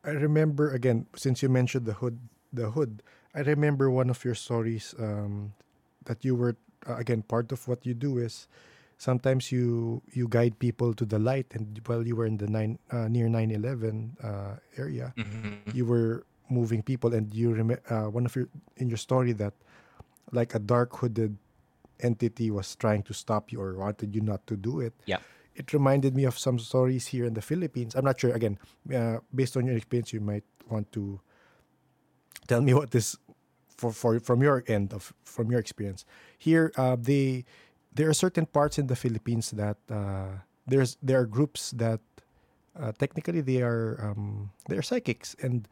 I 0.05 0.11
remember 0.11 0.73
again 0.73 1.07
since 1.17 1.43
you 1.43 1.49
mentioned 1.49 1.87
the 1.87 1.95
hood 1.95 2.19
the 2.53 2.71
hood 2.71 3.03
I 3.35 3.41
remember 3.41 3.91
one 3.91 4.11
of 4.11 4.23
your 4.25 4.35
stories 4.37 4.95
um, 4.99 5.53
that 6.05 6.25
you 6.25 6.35
were 6.37 6.57
uh, 6.87 6.97
again 6.97 7.23
part 7.23 7.53
of 7.53 7.67
what 7.67 7.85
you 7.87 7.95
do 7.95 8.19
is 8.19 8.47
sometimes 8.99 9.51
you 9.51 10.03
you 10.13 10.29
guide 10.29 10.59
people 10.61 10.93
to 10.95 11.05
the 11.05 11.19
light 11.19 11.47
and 11.57 11.81
while 11.87 12.07
you 12.07 12.17
were 12.17 12.27
in 12.27 12.37
the 12.37 12.47
nine 12.47 12.79
uh, 12.93 13.09
near 13.09 13.29
9/11 13.29 14.13
uh, 14.23 14.57
area 14.77 15.15
Mhm. 15.17 15.73
you 15.73 15.85
were 15.89 16.25
moving 16.53 16.83
people 16.85 17.15
and 17.17 17.33
you 17.35 17.55
rem- 17.57 17.81
uh, 17.89 18.05
one 18.13 18.27
of 18.29 18.37
your 18.37 18.49
in 18.77 18.89
your 18.93 19.01
story 19.01 19.33
that 19.33 19.55
like 20.35 20.55
a 20.55 20.59
dark 20.59 20.97
hooded 20.97 21.37
entity 22.01 22.51
was 22.51 22.75
trying 22.77 23.03
to 23.05 23.15
stop 23.15 23.53
you 23.53 23.61
or 23.61 23.75
wanted 23.75 24.15
you 24.15 24.21
not 24.21 24.47
to 24.47 24.57
do 24.57 24.81
it. 24.81 24.95
Yeah. 25.07 25.19
it 25.55 25.73
reminded 25.73 26.17
me 26.17 26.25
of 26.25 26.37
some 26.37 26.59
stories 26.59 27.07
here 27.07 27.25
in 27.25 27.35
the 27.35 27.43
philippines. 27.43 27.95
I'm 27.95 28.05
not 28.05 28.19
sure 28.19 28.33
again 28.33 28.59
uh, 28.93 29.19
based 29.35 29.57
on 29.57 29.67
your 29.67 29.77
experience 29.77 30.13
you 30.13 30.21
might 30.21 30.45
want 30.69 30.91
to 30.93 31.21
tell 32.49 32.61
me 32.61 32.75
what 32.79 32.91
this 32.91 33.17
for, 33.77 33.93
for 33.93 34.19
from 34.21 34.43
your 34.43 34.65
end 34.67 34.93
of 34.93 35.13
from 35.25 35.51
your 35.51 35.61
experience. 35.61 36.05
Here 36.39 36.73
uh, 36.77 36.97
they 36.99 37.45
there 37.95 38.09
are 38.09 38.15
certain 38.15 38.47
parts 38.47 38.79
in 38.79 38.87
the 38.89 38.97
philippines 38.97 39.53
that 39.53 39.79
uh, 39.91 40.43
there's 40.67 40.97
there 41.03 41.21
are 41.21 41.27
groups 41.27 41.71
that 41.73 42.01
uh, 42.79 42.93
technically 42.99 43.41
they 43.41 43.63
are 43.63 43.99
um, 44.03 44.51
they 44.69 44.77
are 44.77 44.83
psychics. 44.83 45.37
And 45.41 45.69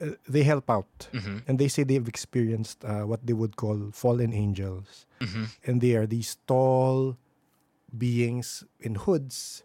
uh, 0.00 0.16
they 0.28 0.42
help 0.42 0.68
out. 0.70 1.08
Mhm. 1.12 1.42
and 1.46 1.58
they 1.58 1.68
say 1.68 1.82
they've 1.84 2.08
experienced 2.08 2.84
uh, 2.84 3.04
what 3.04 3.20
they 3.26 3.32
would 3.34 3.56
call 3.56 3.90
fallen 3.92 4.32
angels. 4.32 5.06
Mhm. 5.20 5.48
and 5.66 5.80
they 5.80 5.94
are 5.96 6.06
these 6.06 6.36
tall 6.46 7.16
beings 7.96 8.64
in 8.80 8.94
hoods. 8.94 9.62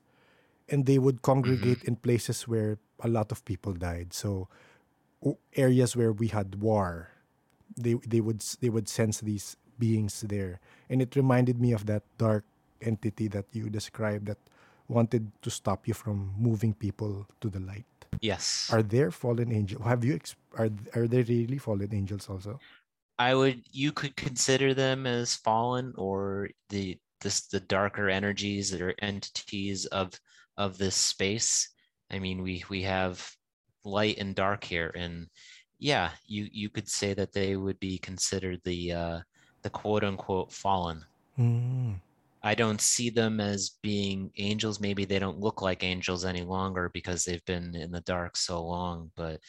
And 0.67 0.85
they 0.89 0.97
would 0.97 1.21
congregate 1.21 1.83
in 1.85 1.95
places 1.95 2.47
where 2.47 2.79
a 2.99 3.07
lot 3.07 3.31
of 3.31 3.45
people 3.45 3.73
died. 3.73 4.13
So 4.13 4.49
areas 5.55 5.95
where 5.95 6.11
we 6.11 6.27
had 6.29 6.61
war 6.61 7.09
they 7.77 7.95
they 8.07 8.21
would 8.21 8.41
they 8.61 8.69
would 8.69 8.87
sense 8.87 9.19
these 9.21 9.57
beings 9.77 10.21
there. 10.21 10.59
And 10.89 11.01
it 11.01 11.15
reminded 11.15 11.59
me 11.59 11.73
of 11.73 11.85
that 11.85 12.03
dark 12.17 12.45
entity 12.81 13.27
that 13.29 13.45
you 13.51 13.69
described 13.69 14.27
that 14.27 14.37
wanted 14.87 15.31
to 15.41 15.49
stop 15.49 15.87
you 15.87 15.93
from 15.93 16.33
moving 16.37 16.73
people 16.73 17.27
to 17.41 17.49
the 17.49 17.59
light 17.59 17.85
Yes. 18.21 18.69
are 18.71 18.83
there 18.83 19.11
fallen 19.11 19.51
angels 19.51 19.83
have 19.83 20.03
you 20.03 20.15
ex- 20.15 20.35
are 20.57 20.69
are 20.95 21.07
there 21.07 21.23
really 21.23 21.57
fallen 21.57 21.93
angels 21.93 22.29
also 22.29 22.59
I 23.17 23.33
would 23.33 23.63
you 23.71 23.91
could 23.91 24.15
consider 24.15 24.73
them 24.73 25.07
as 25.07 25.35
fallen 25.35 25.93
or 25.97 26.49
the 26.69 26.97
this 27.21 27.47
the 27.47 27.61
darker 27.61 28.09
energies 28.09 28.71
that 28.71 28.81
are 28.81 28.95
entities 28.99 29.85
of 29.87 30.19
of 30.57 30.77
this 30.77 30.95
space. 30.95 31.69
I 32.11 32.19
mean 32.19 32.41
we 32.41 32.63
we 32.69 32.83
have 32.83 33.25
light 33.83 34.17
and 34.17 34.35
dark 34.35 34.63
here 34.63 34.91
and 34.95 35.27
yeah, 35.79 36.11
you 36.25 36.47
you 36.51 36.69
could 36.69 36.89
say 36.89 37.13
that 37.13 37.31
they 37.33 37.55
would 37.55 37.79
be 37.79 37.97
considered 37.97 38.61
the 38.63 38.91
uh 38.91 39.19
the 39.61 39.69
quote 39.69 40.03
unquote 40.03 40.51
fallen. 40.51 41.03
Mm. 41.39 41.95
I 42.45 42.53
don't 42.53 42.79
see 42.79 43.09
them 43.09 43.39
as 43.39 43.71
being 43.81 44.31
angels. 44.37 44.79
Maybe 44.79 45.03
they 45.03 45.17
don't 45.17 45.39
look 45.39 45.63
like 45.63 45.83
angels 45.83 46.25
any 46.25 46.43
longer 46.43 46.89
because 46.93 47.25
they've 47.25 47.43
been 47.45 47.75
in 47.75 47.91
the 47.91 48.01
dark 48.01 48.37
so 48.37 48.63
long, 48.63 49.11
but 49.15 49.39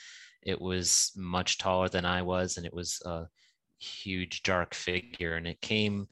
it 0.42 0.58
was 0.58 1.12
much 1.14 1.58
taller 1.58 1.90
than 1.90 2.06
I 2.06 2.22
was, 2.22 2.56
and 2.56 2.64
it 2.64 2.72
was 2.72 3.02
a 3.04 3.26
huge 3.78 4.42
dark 4.42 4.74
figure, 4.74 5.36
and 5.36 5.46
it 5.46 5.60
came 5.60 6.08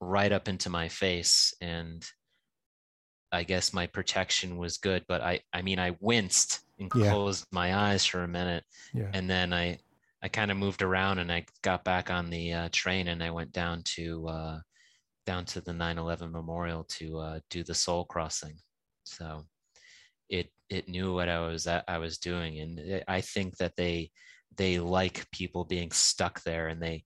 right 0.00 0.30
up 0.30 0.48
into 0.48 0.70
my 0.70 0.88
face. 0.88 1.52
And 1.60 2.08
I 3.32 3.42
guess 3.42 3.72
my 3.72 3.88
protection 3.88 4.56
was 4.56 4.78
good, 4.78 5.04
but 5.08 5.22
I 5.22 5.40
I 5.52 5.62
mean 5.62 5.80
I 5.80 5.96
winced 6.00 6.60
and 6.78 6.92
Yeah. 6.94 7.10
closed 7.10 7.46
my 7.50 7.74
eyes 7.74 8.06
for 8.06 8.22
a 8.22 8.28
minute, 8.28 8.64
Yeah. 8.94 9.10
and 9.12 9.28
then 9.28 9.52
I 9.52 9.78
I 10.22 10.28
kind 10.28 10.52
of 10.52 10.56
moved 10.58 10.82
around 10.82 11.18
and 11.18 11.32
I 11.32 11.46
got 11.62 11.82
back 11.84 12.08
on 12.10 12.30
the 12.30 12.52
uh, 12.52 12.68
train 12.70 13.08
and 13.08 13.22
I 13.22 13.30
went 13.30 13.52
down 13.52 13.82
to 13.96 14.28
uh, 14.28 14.60
down 15.30 15.44
to 15.44 15.60
the 15.60 15.72
9/11 15.72 16.32
memorial 16.32 16.82
to 16.98 17.06
uh, 17.26 17.38
do 17.54 17.60
the 17.62 17.74
soul 17.84 18.04
crossing. 18.12 18.56
So 19.04 19.26
it 20.28 20.46
it 20.76 20.84
knew 20.94 21.08
what 21.16 21.28
I 21.28 21.38
was 21.50 21.62
I 21.66 21.98
was 22.06 22.18
doing, 22.30 22.52
and 22.62 22.72
it- 22.94 23.04
I 23.18 23.20
think 23.34 23.50
that 23.58 23.76
they 23.76 24.10
they 24.60 24.72
like 24.98 25.30
people 25.40 25.64
being 25.76 25.92
stuck 26.08 26.42
there, 26.42 26.66
and 26.70 26.80
they 26.86 27.04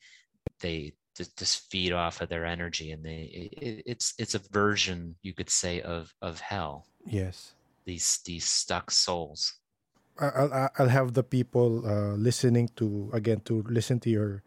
they 0.64 0.94
just, 1.16 1.70
feed 1.70 1.92
off 1.92 2.20
of 2.22 2.28
their 2.28 2.46
energy, 2.56 2.88
and 2.94 3.02
they 3.08 3.20
it, 3.68 3.82
it's 3.92 4.08
it's 4.22 4.34
a 4.34 4.42
version 4.62 4.98
you 5.26 5.32
could 5.38 5.50
say 5.62 5.74
of 5.94 6.02
of 6.28 6.40
hell. 6.40 6.74
Yes. 7.20 7.36
These 7.88 8.08
these 8.28 8.46
stuck 8.60 8.86
souls. 8.90 9.40
I'll- 10.18 10.70
I'll 10.78 10.94
have 10.98 11.10
the 11.12 11.26
people 11.36 11.70
uh, 11.94 12.14
listening 12.28 12.66
to 12.78 13.10
again 13.12 13.40
to 13.48 13.54
listen 13.78 13.98
to 14.00 14.10
your 14.10 14.42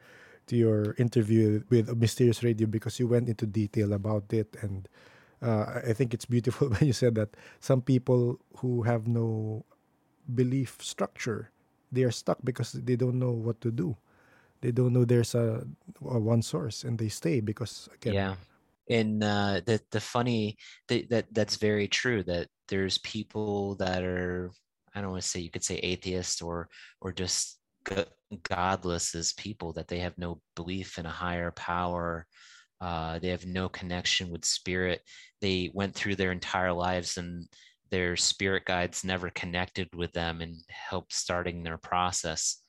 to 0.47 0.55
your 0.55 0.95
interview 0.97 1.63
with 1.69 1.95
Mysterious 1.95 2.43
Radio 2.43 2.67
because 2.67 2.99
you 2.99 3.07
went 3.07 3.29
into 3.29 3.45
detail 3.45 3.93
about 3.93 4.31
it 4.31 4.55
and 4.61 4.87
uh, 5.41 5.81
I 5.85 5.93
think 5.93 6.13
it's 6.13 6.25
beautiful 6.25 6.69
when 6.73 6.87
you 6.87 6.93
said 6.93 7.15
that 7.15 7.35
some 7.59 7.81
people 7.81 8.39
who 8.57 8.83
have 8.83 9.07
no 9.07 9.63
belief 10.33 10.77
structure 10.81 11.51
they 11.91 12.03
are 12.03 12.11
stuck 12.11 12.37
because 12.43 12.73
they 12.73 12.95
don't 12.95 13.19
know 13.19 13.31
what 13.31 13.61
to 13.61 13.71
do. 13.71 13.95
They 14.61 14.71
don't 14.71 14.93
know 14.93 15.05
there's 15.05 15.35
a, 15.35 15.65
a 16.01 16.19
one 16.19 16.41
source 16.41 16.83
and 16.83 16.97
they 16.97 17.09
stay 17.09 17.39
because 17.39 17.89
again 17.93 18.13
Yeah. 18.13 18.35
And 18.89 19.23
uh, 19.23 19.61
the 19.65 19.81
the 19.91 19.99
funny 19.99 20.57
that, 20.87 21.09
that 21.09 21.25
that's 21.31 21.57
very 21.57 21.87
true 21.87 22.23
that 22.23 22.47
there's 22.67 22.97
people 22.99 23.75
that 23.75 24.03
are 24.03 24.51
I 24.95 25.01
don't 25.01 25.11
want 25.11 25.23
to 25.23 25.29
say 25.29 25.41
you 25.41 25.51
could 25.51 25.63
say 25.63 25.77
atheist 25.77 26.41
or 26.41 26.69
or 27.01 27.11
just 27.11 27.59
godless 28.43 29.15
as 29.15 29.33
people 29.33 29.73
that 29.73 29.87
they 29.87 29.99
have 29.99 30.17
no 30.17 30.41
belief 30.55 30.97
in 30.97 31.05
a 31.05 31.11
higher 31.11 31.51
power. 31.51 32.25
Uh, 32.79 33.19
they 33.19 33.29
have 33.29 33.45
no 33.45 33.69
connection 33.69 34.29
with 34.29 34.45
spirit. 34.45 35.01
They 35.41 35.71
went 35.73 35.95
through 35.95 36.15
their 36.15 36.31
entire 36.31 36.73
lives 36.73 37.17
and 37.17 37.47
their 37.89 38.15
spirit 38.15 38.65
guides 38.65 39.03
never 39.03 39.29
connected 39.29 39.87
with 39.95 40.11
them 40.11 40.41
and 40.41 40.55
helped 40.69 41.13
starting 41.13 41.63
their 41.63 41.77
process 41.77 42.61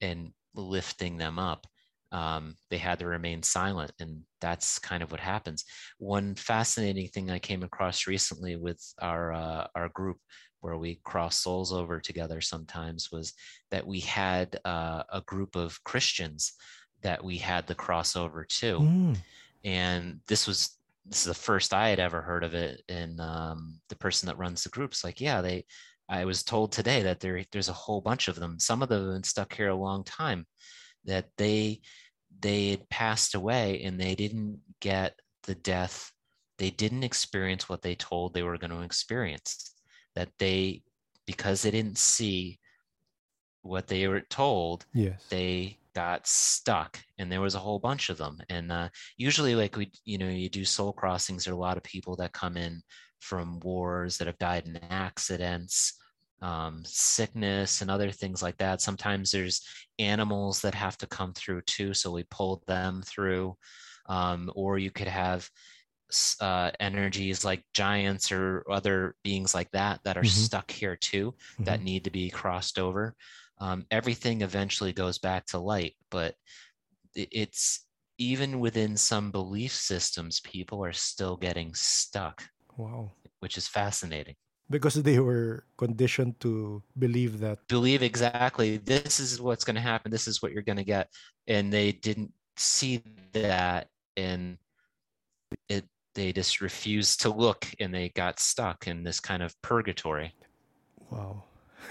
and 0.00 0.32
lifting 0.54 1.16
them 1.16 1.38
up 1.38 1.66
um, 2.14 2.54
they 2.70 2.78
had 2.78 2.98
to 2.98 3.06
remain 3.06 3.42
silent 3.42 3.92
and 4.00 4.20
that's 4.40 4.78
kind 4.78 5.02
of 5.02 5.10
what 5.10 5.20
happens 5.20 5.64
one 5.98 6.34
fascinating 6.34 7.08
thing 7.08 7.30
i 7.30 7.38
came 7.38 7.62
across 7.62 8.06
recently 8.06 8.56
with 8.56 8.80
our 9.00 9.32
uh, 9.32 9.66
our 9.74 9.88
group 9.90 10.18
where 10.60 10.76
we 10.78 11.00
cross 11.04 11.36
souls 11.36 11.72
over 11.72 12.00
together 12.00 12.40
sometimes 12.40 13.10
was 13.12 13.34
that 13.70 13.86
we 13.86 14.00
had 14.00 14.58
uh, 14.64 15.02
a 15.12 15.20
group 15.22 15.56
of 15.56 15.82
christians 15.84 16.54
that 17.02 17.22
we 17.22 17.36
had 17.36 17.66
the 17.66 17.74
crossover 17.74 18.46
to 18.48 18.78
Mm, 18.80 19.16
and 19.64 20.20
this 20.28 20.46
was 20.46 20.78
this 21.06 21.20
is 21.20 21.26
the 21.26 21.34
first 21.34 21.74
I 21.74 21.88
had 21.88 22.00
ever 22.00 22.22
heard 22.22 22.44
of 22.44 22.54
it. 22.54 22.82
And 22.88 23.20
um, 23.20 23.80
the 23.88 23.96
person 23.96 24.26
that 24.26 24.38
runs 24.38 24.62
the 24.62 24.70
group's 24.70 25.04
like, 25.04 25.20
yeah, 25.20 25.40
they. 25.40 25.64
I 26.06 26.26
was 26.26 26.42
told 26.42 26.70
today 26.70 27.02
that 27.02 27.20
there 27.20 27.42
there's 27.50 27.70
a 27.70 27.72
whole 27.72 28.02
bunch 28.02 28.28
of 28.28 28.36
them. 28.36 28.58
Some 28.58 28.82
of 28.82 28.90
them 28.90 29.04
have 29.04 29.14
been 29.14 29.24
stuck 29.24 29.54
here 29.54 29.70
a 29.70 29.74
long 29.74 30.04
time. 30.04 30.46
That 31.06 31.28
they 31.38 31.80
they 32.40 32.70
had 32.70 32.88
passed 32.88 33.34
away 33.34 33.82
and 33.82 33.98
they 33.98 34.14
didn't 34.14 34.60
get 34.80 35.18
the 35.44 35.54
death. 35.54 36.10
They 36.58 36.70
didn't 36.70 37.04
experience 37.04 37.68
what 37.68 37.82
they 37.82 37.94
told 37.94 38.32
they 38.32 38.42
were 38.42 38.58
going 38.58 38.70
to 38.70 38.82
experience. 38.82 39.74
That 40.14 40.28
they 40.38 40.82
because 41.26 41.62
they 41.62 41.70
didn't 41.70 41.98
see 41.98 42.58
what 43.62 43.86
they 43.88 44.06
were 44.06 44.20
told 44.20 44.84
yes. 44.92 45.24
they 45.30 45.78
got 45.94 46.26
stuck 46.26 46.98
and 47.18 47.30
there 47.30 47.40
was 47.40 47.54
a 47.54 47.58
whole 47.58 47.78
bunch 47.78 48.10
of 48.10 48.18
them 48.18 48.38
and 48.50 48.70
uh, 48.70 48.88
usually 49.16 49.54
like 49.54 49.76
we 49.76 49.90
you 50.04 50.18
know 50.18 50.28
you 50.28 50.48
do 50.48 50.64
soul 50.64 50.92
crossings 50.92 51.44
there 51.44 51.54
are 51.54 51.56
a 51.56 51.60
lot 51.60 51.76
of 51.76 51.82
people 51.82 52.14
that 52.16 52.32
come 52.32 52.56
in 52.56 52.82
from 53.20 53.58
wars 53.60 54.18
that 54.18 54.26
have 54.26 54.38
died 54.38 54.66
in 54.66 54.76
accidents 54.90 55.94
um, 56.44 56.82
sickness 56.84 57.80
and 57.80 57.90
other 57.90 58.10
things 58.10 58.42
like 58.42 58.58
that 58.58 58.82
sometimes 58.82 59.30
there's 59.30 59.62
animals 59.98 60.60
that 60.60 60.74
have 60.74 60.98
to 60.98 61.06
come 61.06 61.32
through 61.32 61.62
too 61.62 61.94
so 61.94 62.12
we 62.12 62.24
pull 62.30 62.62
them 62.66 63.02
through 63.02 63.56
um, 64.06 64.50
or 64.54 64.78
you 64.78 64.90
could 64.90 65.08
have 65.08 65.48
uh, 66.40 66.70
energies 66.80 67.44
like 67.44 67.64
giants 67.72 68.30
or 68.30 68.62
other 68.70 69.16
beings 69.24 69.54
like 69.54 69.70
that 69.72 70.00
that 70.04 70.18
are 70.18 70.22
Mhm. 70.22 70.28
stuck 70.28 70.70
here 70.70 70.96
too 70.96 71.34
that 71.64 71.80
Mhm. 71.80 71.84
need 71.84 72.04
to 72.04 72.10
be 72.10 72.30
crossed 72.30 72.78
over 72.78 73.14
um, 73.58 73.86
everything 73.90 74.42
eventually 74.42 74.92
goes 74.92 75.18
back 75.18 75.46
to 75.46 75.58
light 75.58 75.94
but 76.10 76.34
it's 77.14 77.86
even 78.18 78.60
within 78.60 78.96
some 78.96 79.30
belief 79.30 79.72
systems 79.72 80.40
people 80.40 80.84
are 80.84 80.92
still 80.92 81.36
getting 81.36 81.74
stuck 81.74 82.44
Wow. 82.76 83.12
which 83.40 83.56
is 83.56 83.66
fascinating 83.68 84.36
Because 84.70 84.94
they 84.94 85.18
were 85.18 85.64
conditioned 85.76 86.40
to 86.40 86.82
believe 86.98 87.40
that. 87.40 87.58
Believe 87.68 88.02
exactly 88.02 88.78
this 88.78 89.20
is 89.20 89.40
what's 89.40 89.64
going 89.64 89.76
to 89.76 89.82
happen 89.82 90.10
this 90.10 90.26
is 90.26 90.40
what 90.42 90.52
you're 90.52 90.62
going 90.62 90.80
to 90.80 90.84
get. 90.84 91.08
And 91.46 91.72
they 91.72 91.92
didn't 91.92 92.32
see 92.56 93.02
that 93.32 93.88
and 94.16 94.56
it 95.68 95.84
they 96.14 96.32
just 96.32 96.60
refused 96.60 97.20
to 97.22 97.28
look 97.28 97.66
and 97.80 97.92
they 97.92 98.08
got 98.10 98.38
stuck 98.38 98.86
in 98.86 99.02
this 99.02 99.20
kind 99.20 99.42
of 99.42 99.60
purgatory. 99.62 100.32
Wow. 101.10 101.42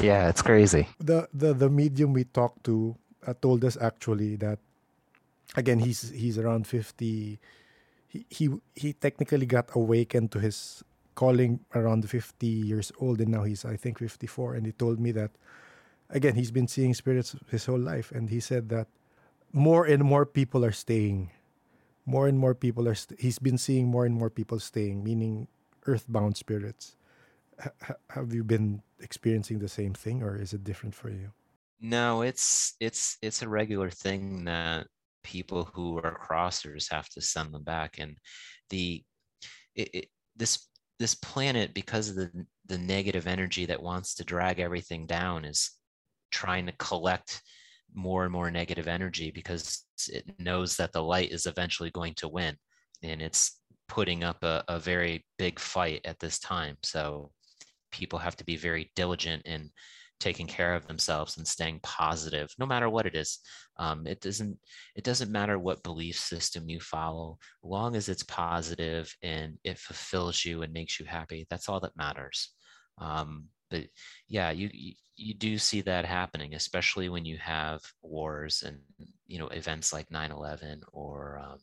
yeah 0.00 0.28
it's 0.28 0.42
crazy. 0.42 0.88
The 0.98 1.28
the 1.34 1.52
the 1.52 1.68
medium 1.68 2.12
we 2.12 2.24
talked 2.24 2.64
to 2.64 2.96
uh, 3.26 3.34
told 3.42 3.64
us 3.64 3.76
actually 3.80 4.36
that 4.36 4.58
again 5.56 5.78
he's 5.78 6.10
he's 6.10 6.38
around 6.38 6.66
50 6.66 7.38
he, 8.08 8.26
he 8.30 8.50
he 8.74 8.92
technically 8.92 9.46
got 9.46 9.70
awakened 9.74 10.32
to 10.32 10.38
his 10.38 10.82
calling 11.14 11.60
around 11.74 12.08
50 12.08 12.46
years 12.46 12.92
old 13.00 13.20
and 13.22 13.30
now 13.30 13.42
he's 13.42 13.64
i 13.64 13.74
think 13.74 13.98
54 13.98 14.54
and 14.54 14.66
he 14.66 14.72
told 14.72 15.00
me 15.00 15.12
that 15.12 15.30
again 16.10 16.34
he's 16.34 16.50
been 16.50 16.68
seeing 16.68 16.94
spirits 16.94 17.36
his 17.50 17.66
whole 17.66 17.78
life. 17.78 18.12
And 18.12 18.30
he 18.30 18.40
said 18.40 18.68
that 18.70 18.88
more 19.52 19.86
and 19.86 20.04
more 20.04 20.26
people 20.26 20.64
are 20.64 20.72
staying. 20.72 21.30
More 22.04 22.28
and 22.28 22.38
more 22.38 22.54
people 22.54 22.86
are 22.88 22.94
st- 22.94 23.20
he's 23.20 23.38
been 23.38 23.58
seeing 23.58 23.86
more 23.88 24.06
and 24.06 24.14
more 24.14 24.30
people 24.30 24.60
staying 24.60 25.02
meaning 25.02 25.48
earthbound 25.86 26.36
spirits. 26.36 26.96
H- 27.64 27.96
have 28.10 28.32
you 28.32 28.44
been 28.44 28.82
experiencing 29.00 29.58
the 29.58 29.68
same 29.68 29.94
thing 29.94 30.22
or 30.22 30.36
is 30.36 30.52
it 30.52 30.62
different 30.64 30.94
for 30.94 31.10
you? 31.10 31.32
No, 31.80 32.22
it's 32.22 32.74
it's 32.80 33.18
it's 33.22 33.42
a 33.42 33.48
regular 33.48 33.90
thing 33.90 34.44
that 34.44 34.86
people 35.26 35.68
who 35.74 35.98
are 35.98 36.20
crossers 36.30 36.90
have 36.90 37.08
to 37.10 37.20
send 37.20 37.52
them 37.52 37.64
back, 37.64 37.98
and 37.98 38.16
the 38.70 39.02
it, 39.74 39.90
it, 39.92 40.06
this 40.36 40.68
this 40.98 41.14
planet 41.16 41.74
because 41.74 42.08
of 42.08 42.16
the 42.16 42.30
the 42.66 42.78
negative 42.78 43.26
energy 43.26 43.66
that 43.66 43.82
wants 43.82 44.14
to 44.14 44.24
drag 44.24 44.60
everything 44.60 45.06
down 45.06 45.44
is 45.44 45.72
trying 46.30 46.66
to 46.66 46.72
collect 46.78 47.42
more 47.94 48.22
and 48.24 48.32
more 48.32 48.50
negative 48.50 48.88
energy 48.88 49.30
because 49.30 49.84
it 50.08 50.24
knows 50.38 50.76
that 50.76 50.92
the 50.92 51.02
light 51.02 51.32
is 51.32 51.46
eventually 51.46 51.90
going 51.90 52.14
to 52.14 52.28
win, 52.28 52.56
and 53.02 53.20
it's 53.20 53.60
putting 53.88 54.24
up 54.24 54.42
a, 54.42 54.64
a 54.68 54.78
very 54.78 55.24
big 55.38 55.58
fight 55.58 56.00
at 56.04 56.18
this 56.20 56.38
time. 56.38 56.76
So 56.82 57.30
people 57.90 58.18
have 58.18 58.36
to 58.36 58.44
be 58.44 58.56
very 58.56 58.92
diligent 58.94 59.42
in 59.44 59.70
taking 60.18 60.46
care 60.46 60.74
of 60.74 60.86
themselves 60.86 61.36
and 61.36 61.46
staying 61.46 61.80
positive 61.82 62.50
no 62.58 62.66
matter 62.66 62.88
what 62.88 63.06
it 63.06 63.14
is. 63.14 63.38
Um, 63.78 64.06
it 64.06 64.20
doesn't 64.20 64.58
it 64.94 65.04
doesn't 65.04 65.30
matter 65.30 65.58
what 65.58 65.82
belief 65.82 66.18
system 66.18 66.68
you 66.68 66.80
follow 66.80 67.38
long 67.62 67.96
as 67.96 68.08
it's 68.08 68.22
positive 68.22 69.14
and 69.22 69.58
it 69.64 69.78
fulfills 69.78 70.44
you 70.44 70.62
and 70.62 70.72
makes 70.72 70.98
you 70.98 71.06
happy 71.06 71.46
that's 71.50 71.68
all 71.68 71.80
that 71.80 71.96
matters. 71.96 72.50
Um, 72.98 73.48
but 73.70 73.84
yeah 74.28 74.50
you, 74.50 74.70
you 75.16 75.34
do 75.34 75.58
see 75.58 75.80
that 75.80 76.04
happening 76.04 76.54
especially 76.54 77.08
when 77.08 77.24
you 77.24 77.36
have 77.38 77.80
wars 78.02 78.62
and 78.64 78.78
you 79.26 79.38
know 79.38 79.48
events 79.48 79.92
like 79.92 80.08
9-11 80.08 80.80
or 80.92 81.42
um, 81.44 81.58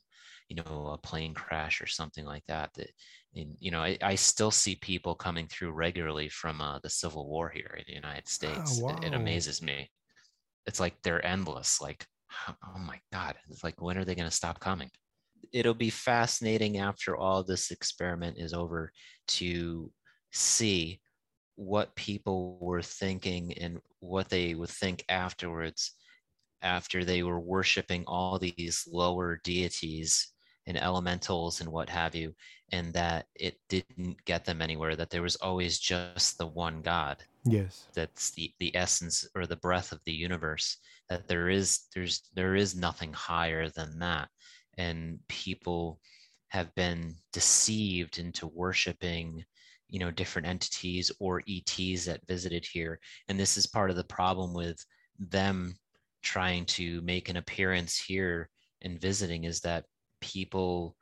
you 0.53 0.63
know 0.63 0.89
a 0.93 0.97
plane 0.97 1.33
crash 1.33 1.81
or 1.81 1.87
something 1.87 2.25
like 2.25 2.43
that 2.47 2.71
that 2.75 2.91
and 3.35 3.55
you 3.59 3.71
know 3.71 3.81
I, 3.81 3.97
I 4.01 4.15
still 4.15 4.51
see 4.51 4.75
people 4.75 5.15
coming 5.15 5.47
through 5.47 5.71
regularly 5.71 6.29
from 6.29 6.61
uh, 6.61 6.79
the 6.79 6.89
civil 6.89 7.27
war 7.27 7.49
here 7.49 7.75
in 7.77 7.83
the 7.87 7.93
united 7.95 8.27
states. 8.27 8.83
It- 8.87 8.99
it, 9.03 9.13
amazes 9.13 9.61
me. 9.61 9.91
It's 10.65 10.79
like 10.79 10.95
they're 11.03 11.25
endless 11.25 11.81
like 11.81 12.05
oh 12.49 12.79
my 12.79 12.99
god 13.11 13.35
it's 13.49 13.63
like 13.63 13.81
when 13.81 13.97
are 13.97 14.05
they 14.05 14.15
going 14.15 14.29
to 14.29 14.35
stop 14.35 14.59
coming? 14.59 14.89
It'll 15.51 15.73
be 15.75 15.89
fascinating 15.91 16.77
after 16.79 17.15
all 17.17 17.43
this 17.43 17.71
experiment 17.71 18.37
is 18.37 18.53
over 18.53 18.91
to 19.29 19.91
see 20.31 21.01
what 21.55 21.95
people 21.95 22.57
were 22.61 22.81
thinking 22.81 23.53
and 23.53 23.79
what 23.99 24.29
they 24.29 24.55
would 24.55 24.69
think 24.69 25.05
afterwards 25.09 25.93
after 26.61 27.05
they 27.05 27.23
were 27.23 27.39
worshiping 27.39 28.05
all 28.07 28.39
these 28.39 28.87
lower 28.91 29.39
deities 29.43 30.32
and 30.65 30.77
elementals 30.77 31.61
and 31.61 31.69
what 31.69 31.89
have 31.89 32.15
you, 32.15 32.33
and 32.71 32.93
that 32.93 33.27
it 33.35 33.57
didn't 33.69 34.23
get 34.25 34.45
them 34.45 34.61
anywhere, 34.61 34.95
that 34.95 35.09
there 35.09 35.21
was 35.21 35.35
always 35.37 35.79
just 35.79 36.37
the 36.37 36.47
one 36.47 36.81
God. 36.81 37.17
Yes. 37.45 37.87
That's 37.93 38.31
the, 38.31 38.53
the 38.59 38.75
essence 38.75 39.27
or 39.35 39.45
the 39.45 39.57
breath 39.57 39.91
of 39.91 39.99
the 40.05 40.13
universe, 40.13 40.77
that 41.09 41.27
there 41.27 41.49
is 41.49 41.87
there's 41.93 42.29
there 42.35 42.55
is 42.55 42.75
nothing 42.75 43.11
higher 43.13 43.69
than 43.69 43.99
that. 43.99 44.29
And 44.77 45.19
people 45.27 45.99
have 46.49 46.73
been 46.75 47.15
deceived 47.31 48.19
into 48.19 48.47
worshiping 48.47 49.43
you 49.89 49.99
know 49.99 50.11
different 50.11 50.47
entities 50.47 51.11
or 51.19 51.43
ets 51.47 52.05
that 52.05 52.25
visited 52.27 52.65
here 52.65 52.99
and 53.27 53.39
this 53.39 53.57
is 53.57 53.67
part 53.67 53.91
of 53.91 53.95
the 53.95 54.03
problem 54.05 54.53
with 54.53 54.83
them 55.19 55.75
trying 56.23 56.65
to 56.65 57.01
make 57.01 57.29
an 57.29 57.37
appearance 57.37 57.99
here 57.99 58.49
and 58.81 58.99
visiting 58.99 59.43
is 59.43 59.59
that 59.59 59.85
people 60.23 60.95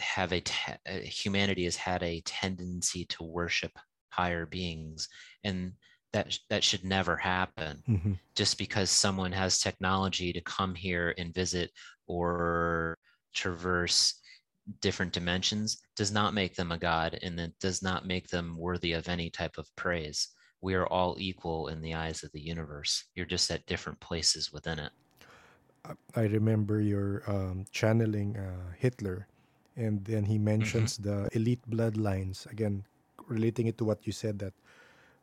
have 0.00 0.32
a 0.32 0.40
te- 0.40 1.04
humanity 1.04 1.64
has 1.64 1.76
had 1.76 2.02
a 2.02 2.22
tendency 2.22 3.04
to 3.04 3.22
worship 3.22 3.72
higher 4.08 4.46
beings 4.46 5.08
and 5.44 5.72
that 6.12 6.36
that 6.48 6.64
should 6.64 6.84
never 6.84 7.16
happen. 7.16 7.82
Mm-hmm. 7.88 8.12
just 8.34 8.58
because 8.58 8.90
someone 8.90 9.32
has 9.32 9.60
technology 9.60 10.32
to 10.32 10.40
come 10.40 10.74
here 10.74 11.14
and 11.18 11.34
visit 11.34 11.70
or 12.06 12.96
traverse 13.34 14.14
different 14.80 15.12
dimensions 15.12 15.80
does 15.96 16.10
not 16.10 16.34
make 16.34 16.54
them 16.54 16.72
a 16.72 16.78
god 16.78 17.18
and 17.22 17.38
it 17.38 17.52
does 17.60 17.82
not 17.82 18.06
make 18.06 18.28
them 18.28 18.56
worthy 18.56 18.92
of 18.92 19.08
any 19.08 19.30
type 19.30 19.56
of 19.58 19.68
praise. 19.76 20.28
We 20.62 20.74
are 20.74 20.86
all 20.86 21.16
equal 21.18 21.68
in 21.68 21.80
the 21.80 21.94
eyes 21.94 22.22
of 22.22 22.32
the 22.32 22.40
universe. 22.40 23.04
You're 23.14 23.26
just 23.26 23.50
at 23.50 23.66
different 23.66 24.00
places 24.00 24.52
within 24.52 24.78
it 24.78 24.92
i 26.16 26.22
remember 26.22 26.80
your 26.80 27.22
um, 27.26 27.64
channeling 27.72 28.36
uh, 28.36 28.72
hitler 28.78 29.26
and 29.76 30.04
then 30.04 30.24
he 30.24 30.38
mentions 30.38 30.98
mm-hmm. 30.98 31.24
the 31.24 31.36
elite 31.36 31.62
bloodlines 31.68 32.50
again 32.50 32.84
relating 33.26 33.66
it 33.66 33.78
to 33.78 33.84
what 33.84 34.06
you 34.06 34.12
said 34.12 34.38
that 34.38 34.52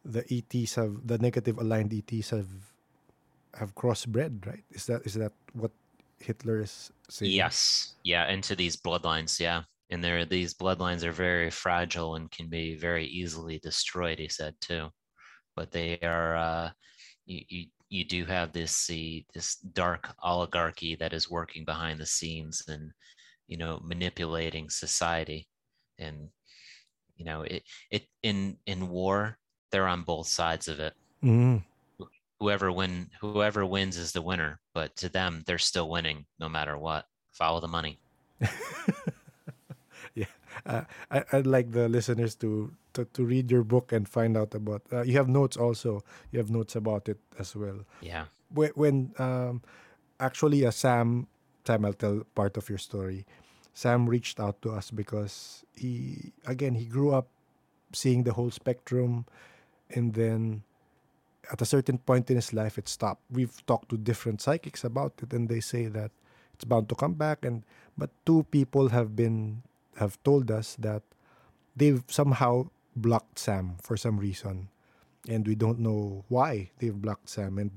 the 0.05 0.23
ets 0.31 0.75
have 0.75 1.05
the 1.05 1.17
negative 1.19 1.57
aligned 1.59 1.93
ets 1.93 2.29
have 2.29 2.49
have 3.53 3.75
crossbred 3.75 4.45
right 4.45 4.63
is 4.71 4.85
that 4.85 5.01
is 5.05 5.13
that 5.13 5.33
what 5.53 5.71
Hitler 6.19 6.61
is 6.61 6.91
saying. 7.09 7.31
Yes. 7.31 7.95
Yeah. 8.03 8.29
Into 8.29 8.55
these 8.55 8.75
bloodlines. 8.75 9.39
Yeah. 9.39 9.63
And 9.89 10.03
there, 10.03 10.25
these 10.25 10.53
bloodlines 10.53 11.03
are 11.03 11.11
very 11.11 11.49
fragile 11.49 12.15
and 12.15 12.29
can 12.31 12.49
be 12.49 12.75
very 12.75 13.05
easily 13.05 13.59
destroyed. 13.59 14.19
He 14.19 14.27
said 14.27 14.55
too, 14.59 14.89
but 15.55 15.71
they 15.71 15.97
are. 15.99 16.35
Uh, 16.35 16.69
you, 17.25 17.41
you 17.47 17.65
you 17.89 18.03
do 18.05 18.25
have 18.25 18.51
this 18.51 18.87
the 18.87 19.25
this 19.33 19.55
dark 19.55 20.09
oligarchy 20.23 20.95
that 20.95 21.13
is 21.13 21.29
working 21.29 21.65
behind 21.65 21.99
the 21.99 22.05
scenes 22.05 22.63
and 22.67 22.91
you 23.47 23.57
know 23.57 23.79
manipulating 23.83 24.69
society. 24.69 25.47
And 25.99 26.29
you 27.15 27.25
know 27.25 27.41
it 27.41 27.63
it 27.91 28.05
in 28.23 28.57
in 28.65 28.89
war 28.89 29.37
they're 29.71 29.87
on 29.87 30.03
both 30.03 30.27
sides 30.27 30.67
of 30.67 30.79
it. 30.79 30.93
Mm 31.23 31.63
whoever 32.39 32.71
win 32.71 33.09
whoever 33.19 33.65
wins 33.65 33.97
is 33.97 34.11
the 34.11 34.21
winner 34.21 34.59
but 34.73 34.95
to 34.95 35.09
them 35.09 35.43
they're 35.45 35.57
still 35.57 35.89
winning 35.89 36.25
no 36.39 36.47
matter 36.47 36.77
what. 36.77 37.05
Follow 37.31 37.59
the 37.59 37.67
money 37.67 37.99
uh, 40.65 40.81
I, 41.11 41.23
i'd 41.33 41.47
like 41.47 41.71
the 41.71 41.89
listeners 41.89 42.35
to, 42.35 42.71
to 42.93 43.05
to 43.05 43.23
read 43.23 43.51
your 43.51 43.63
book 43.63 43.91
and 43.91 44.07
find 44.07 44.37
out 44.37 44.55
about 44.55 44.81
uh, 44.91 45.01
you 45.01 45.13
have 45.17 45.27
notes 45.27 45.57
also 45.57 46.03
you 46.31 46.39
have 46.39 46.49
notes 46.49 46.75
about 46.75 47.09
it 47.09 47.17
as 47.39 47.55
well 47.55 47.85
yeah 48.01 48.25
when, 48.53 48.71
when 48.75 49.11
um 49.17 49.61
actually 50.19 50.65
uh, 50.65 50.71
sam 50.71 51.27
sam 51.65 51.85
i'll 51.85 51.93
tell 51.93 52.23
part 52.35 52.57
of 52.57 52.69
your 52.69 52.79
story 52.79 53.25
sam 53.73 54.07
reached 54.07 54.39
out 54.39 54.61
to 54.61 54.71
us 54.71 54.91
because 54.91 55.63
he 55.75 56.33
again 56.45 56.75
he 56.75 56.85
grew 56.85 57.13
up 57.13 57.27
seeing 57.93 58.23
the 58.23 58.33
whole 58.33 58.51
spectrum 58.51 59.25
and 59.89 60.13
then 60.13 60.63
at 61.51 61.61
a 61.61 61.65
certain 61.65 61.97
point 61.97 62.29
in 62.29 62.35
his 62.35 62.53
life, 62.53 62.77
it 62.77 62.87
stopped. 62.89 63.21
We've 63.31 63.65
talked 63.65 63.89
to 63.89 63.97
different 63.97 64.41
psychics 64.41 64.83
about 64.83 65.13
it, 65.21 65.33
and 65.33 65.47
they 65.47 65.59
say 65.59 65.87
that 65.87 66.11
it's 66.53 66.65
bound 66.65 66.89
to 66.89 66.95
come 66.95 67.13
back. 67.13 67.45
And 67.45 67.63
but 67.97 68.09
two 68.25 68.43
people 68.51 68.89
have 68.89 69.15
been 69.15 69.63
have 69.97 70.21
told 70.23 70.49
us 70.51 70.75
that 70.79 71.03
they've 71.75 72.03
somehow 72.07 72.69
blocked 72.95 73.39
Sam 73.39 73.77
for 73.81 73.97
some 73.97 74.17
reason, 74.17 74.69
and 75.27 75.45
we 75.45 75.55
don't 75.55 75.79
know 75.79 76.23
why 76.29 76.71
they've 76.79 76.95
blocked 76.95 77.29
Sam. 77.29 77.57
And 77.57 77.71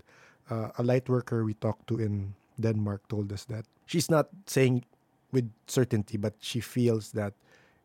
uh, 0.48 0.70
a 0.78 0.82
light 0.82 1.08
worker 1.08 1.44
we 1.44 1.54
talked 1.54 1.88
to 1.88 1.98
in 1.98 2.34
Denmark 2.60 3.08
told 3.08 3.32
us 3.32 3.44
that 3.46 3.64
she's 3.86 4.10
not 4.10 4.28
saying 4.46 4.84
with 5.32 5.50
certainty, 5.66 6.16
but 6.16 6.34
she 6.40 6.60
feels 6.60 7.12
that 7.12 7.34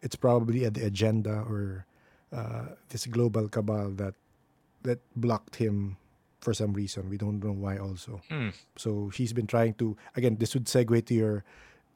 it's 0.02 0.16
probably 0.16 0.66
at 0.66 0.74
the 0.74 0.86
agenda 0.86 1.44
or 1.48 1.86
uh, 2.32 2.76
this 2.90 3.06
global 3.06 3.48
cabal 3.48 3.91
that 3.91 4.14
that 4.84 4.99
blocked 5.16 5.56
him 5.56 5.98
for 6.41 6.53
some 6.53 6.74
reason. 6.74 7.10
We 7.10 7.18
don't 7.18 7.41
know 7.44 7.52
why 7.52 7.78
also. 7.78 8.22
Hmm. 8.30 8.49
So 8.76 9.10
she's 9.10 9.34
been 9.34 9.48
trying 9.48 9.74
to 9.76 9.98
again 10.16 10.38
this 10.38 10.53
would 10.53 10.66
segue 10.66 11.06
to 11.06 11.14
your 11.14 11.44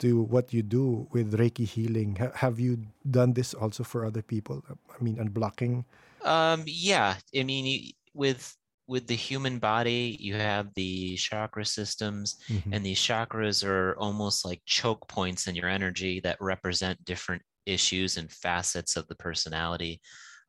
to 0.00 0.22
what 0.22 0.52
you 0.52 0.62
do 0.62 1.06
with 1.12 1.38
Reiki 1.38 1.66
healing. 1.66 2.16
Ha- 2.16 2.32
have 2.34 2.58
you 2.58 2.78
done 3.08 3.32
this 3.32 3.54
also 3.54 3.84
for 3.84 4.04
other 4.04 4.22
people? 4.22 4.62
I 4.68 5.02
mean 5.02 5.16
unblocking? 5.16 5.84
Um 6.24 6.64
yeah. 6.66 7.16
I 7.34 7.42
mean 7.44 7.92
with 8.14 8.56
with 8.90 9.06
the 9.06 9.14
human 9.14 9.60
body, 9.60 10.16
you 10.18 10.34
have 10.34 10.74
the 10.74 11.14
chakra 11.16 11.64
systems, 11.64 12.42
mm-hmm. 12.48 12.72
and 12.72 12.84
these 12.84 12.98
chakras 12.98 13.64
are 13.64 13.94
almost 13.98 14.44
like 14.44 14.60
choke 14.66 15.06
points 15.06 15.46
in 15.46 15.54
your 15.54 15.68
energy 15.68 16.18
that 16.18 16.36
represent 16.40 17.04
different 17.04 17.40
issues 17.66 18.16
and 18.16 18.32
facets 18.32 18.96
of 18.96 19.06
the 19.06 19.14
personality. 19.14 20.00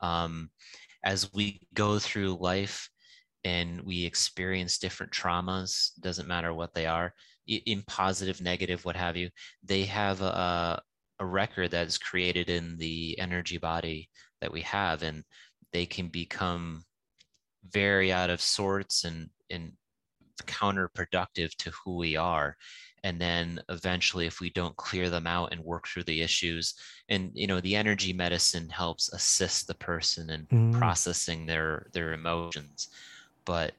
Um, 0.01 0.49
as 1.03 1.31
we 1.33 1.61
go 1.75 1.99
through 1.99 2.39
life 2.41 2.89
and 3.43 3.79
we 3.81 4.05
experience 4.05 4.79
different 4.79 5.11
traumas, 5.11 5.91
doesn't 5.99 6.27
matter 6.27 6.51
what 6.51 6.73
they 6.73 6.87
are, 6.87 7.13
in 7.47 7.84
positive, 7.88 8.41
negative, 8.41 8.85
what 8.85 8.95
have 8.95 9.18
you, 9.18 9.30
they 9.63 9.84
have 9.85 10.22
a, 10.22 10.81
a 11.19 11.26
record 11.26 11.72
that 11.72 11.88
is 11.88 11.97
created 11.97 12.49
in 12.49 12.77
the 12.77 13.18
energy 13.19 13.57
body 13.57 14.09
that 14.41 14.51
we 14.51 14.61
have, 14.61 15.03
and 15.03 15.23
they 15.73 15.85
can 15.85 16.07
become 16.07 16.84
very 17.69 18.11
out 18.11 18.30
of 18.30 18.41
sorts 18.41 19.03
and, 19.03 19.30
and 19.49 19.73
counterproductive 20.43 21.55
to 21.57 21.72
who 21.72 21.97
we 21.97 22.15
are 22.15 22.55
and 23.03 23.19
then 23.19 23.59
eventually 23.69 24.26
if 24.26 24.39
we 24.39 24.49
don't 24.51 24.76
clear 24.76 25.09
them 25.09 25.26
out 25.26 25.51
and 25.51 25.61
work 25.61 25.88
through 25.88 26.03
the 26.03 26.22
issues 26.22 26.76
and 27.09 27.31
you 27.34 27.47
know 27.47 27.59
the 27.61 27.76
energy 27.76 28.13
medicine 28.13 28.69
helps 28.69 29.11
assist 29.13 29.68
the 29.68 29.76
person 29.76 30.30
in 30.30 30.45
mm. 30.47 30.77
processing 30.77 31.45
their 31.45 31.88
their 31.93 32.13
emotions 32.13 32.89
but 33.45 33.73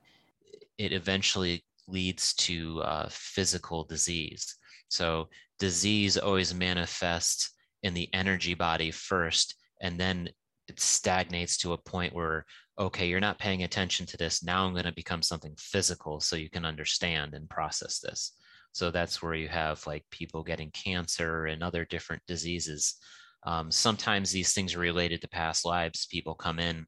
it 0.79 0.93
eventually 0.93 1.65
leads 1.89 2.35
to 2.35 2.81
uh, 2.83 3.09
physical 3.11 3.85
disease 3.85 4.57
so 4.89 5.29
disease 5.59 6.17
always 6.17 6.55
manifests 6.55 7.53
in 7.83 7.95
the 7.95 8.09
energy 8.15 8.55
body 8.55 8.91
first 8.91 9.57
and 9.81 9.99
then 9.99 10.29
it 10.69 10.79
stagnates 10.79 11.57
to 11.57 11.73
a 11.73 11.79
point 11.79 12.15
where 12.15 12.45
okay 12.79 13.07
you're 13.09 13.21
not 13.21 13.39
paying 13.39 13.63
attention 13.63 14.07
to 14.07 14.17
this 14.17 14.43
now 14.43 14.65
i'm 14.65 14.73
going 14.73 14.85
to 14.85 14.93
become 14.93 15.23
something 15.23 15.55
physical 15.59 16.21
so 16.21 16.37
you 16.37 16.49
can 16.51 16.65
understand 16.65 17.35
and 17.35 17.49
process 17.51 17.99
this 17.99 18.33
so 18.73 18.91
that's 18.91 19.23
where 19.23 19.35
you 19.35 19.49
have 19.49 19.87
like 19.87 20.05
people 20.11 20.43
getting 20.43 20.71
cancer 20.71 21.47
and 21.47 21.63
other 21.63 21.85
different 21.85 22.23
diseases. 22.27 22.97
Um, 23.45 23.71
sometimes 23.71 24.31
these 24.31 24.55
things 24.55 24.75
are 24.75 24.81
related 24.81 25.21
to 25.21 25.29
past 25.29 25.65
lives. 25.65 26.07
People 26.07 26.35
come 26.35 26.59
in 26.59 26.87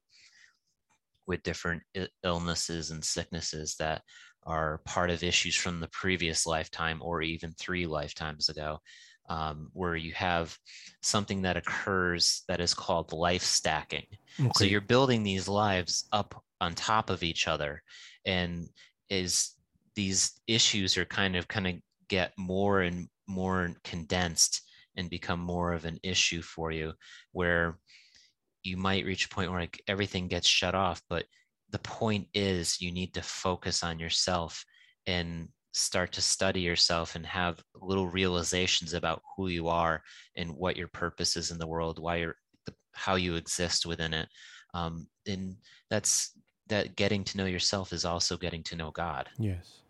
with 1.27 1.43
different 1.43 1.83
illnesses 2.23 2.91
and 2.91 3.03
sicknesses 3.03 3.75
that 3.79 4.01
are 4.45 4.81
part 4.85 5.09
of 5.09 5.23
issues 5.23 5.55
from 5.55 5.79
the 5.79 5.87
previous 5.89 6.45
lifetime 6.45 6.99
or 7.01 7.21
even 7.21 7.51
three 7.53 7.85
lifetimes 7.87 8.49
ago, 8.49 8.79
um, 9.29 9.69
where 9.73 9.95
you 9.95 10.13
have 10.13 10.57
something 11.01 11.41
that 11.41 11.57
occurs 11.57 12.43
that 12.47 12.61
is 12.61 12.73
called 12.73 13.11
life 13.11 13.41
stacking. 13.41 14.05
Okay. 14.39 14.51
So 14.55 14.65
you're 14.65 14.81
building 14.81 15.23
these 15.23 15.47
lives 15.47 16.07
up 16.11 16.43
on 16.61 16.75
top 16.75 17.09
of 17.09 17.23
each 17.23 17.47
other, 17.47 17.81
and 18.25 18.67
is 19.09 19.51
these 19.95 20.33
issues 20.47 20.97
are 20.97 21.05
kind 21.05 21.35
of 21.35 21.47
kind 21.47 21.67
of 21.67 21.75
get 22.07 22.33
more 22.37 22.81
and 22.81 23.07
more 23.27 23.73
condensed 23.83 24.61
and 24.95 25.09
become 25.09 25.39
more 25.39 25.73
of 25.73 25.85
an 25.85 25.99
issue 26.03 26.41
for 26.41 26.71
you 26.71 26.93
where 27.31 27.77
you 28.63 28.77
might 28.77 29.05
reach 29.05 29.25
a 29.25 29.29
point 29.29 29.49
where 29.49 29.59
like 29.59 29.81
everything 29.87 30.27
gets 30.27 30.47
shut 30.47 30.75
off 30.75 31.01
but 31.09 31.25
the 31.71 31.79
point 31.79 32.27
is 32.33 32.81
you 32.81 32.91
need 32.91 33.13
to 33.13 33.21
focus 33.21 33.83
on 33.83 33.99
yourself 33.99 34.63
and 35.07 35.47
start 35.73 36.11
to 36.13 36.21
study 36.21 36.61
yourself 36.61 37.15
and 37.15 37.25
have 37.25 37.61
little 37.81 38.07
realizations 38.07 38.93
about 38.93 39.21
who 39.35 39.49
you 39.49 39.67
are 39.67 40.01
and 40.37 40.49
what 40.55 40.77
your 40.77 40.87
purpose 40.87 41.35
is 41.35 41.51
in 41.51 41.57
the 41.57 41.67
world 41.67 41.99
why 41.99 42.15
you're 42.15 42.37
how 42.93 43.15
you 43.15 43.35
exist 43.35 43.85
within 43.85 44.13
it 44.13 44.29
um, 44.73 45.05
and 45.27 45.57
that's 45.89 46.31
that 46.67 46.95
getting 46.95 47.23
to 47.23 47.37
know 47.37 47.45
yourself 47.45 47.91
is 47.91 48.05
also 48.05 48.37
getting 48.37 48.63
to 48.63 48.77
know 48.77 48.89
god 48.91 49.27
yes 49.37 49.81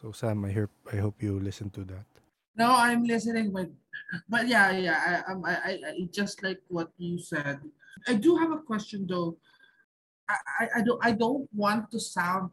so 0.00 0.12
Sam, 0.12 0.44
I 0.46 0.52
hope 0.52 0.70
I 0.90 0.96
hope 0.96 1.20
you 1.20 1.38
listen 1.38 1.68
to 1.76 1.84
that. 1.84 2.08
No, 2.56 2.72
I'm 2.72 3.04
listening, 3.04 3.52
but 3.52 3.68
but 4.28 4.48
yeah, 4.48 4.72
yeah. 4.72 5.22
I, 5.28 5.32
I, 5.32 5.52
I, 5.52 5.72
I 5.92 6.08
just 6.10 6.42
like 6.42 6.60
what 6.68 6.88
you 6.96 7.18
said. 7.18 7.60
I 8.08 8.14
do 8.14 8.36
have 8.36 8.50
a 8.50 8.64
question 8.64 9.06
though. 9.06 9.36
I, 10.60 10.68
I, 10.76 10.80
don't 10.82 11.00
I 11.04 11.12
don't 11.12 11.48
want 11.54 11.90
to 11.90 12.00
sound 12.00 12.50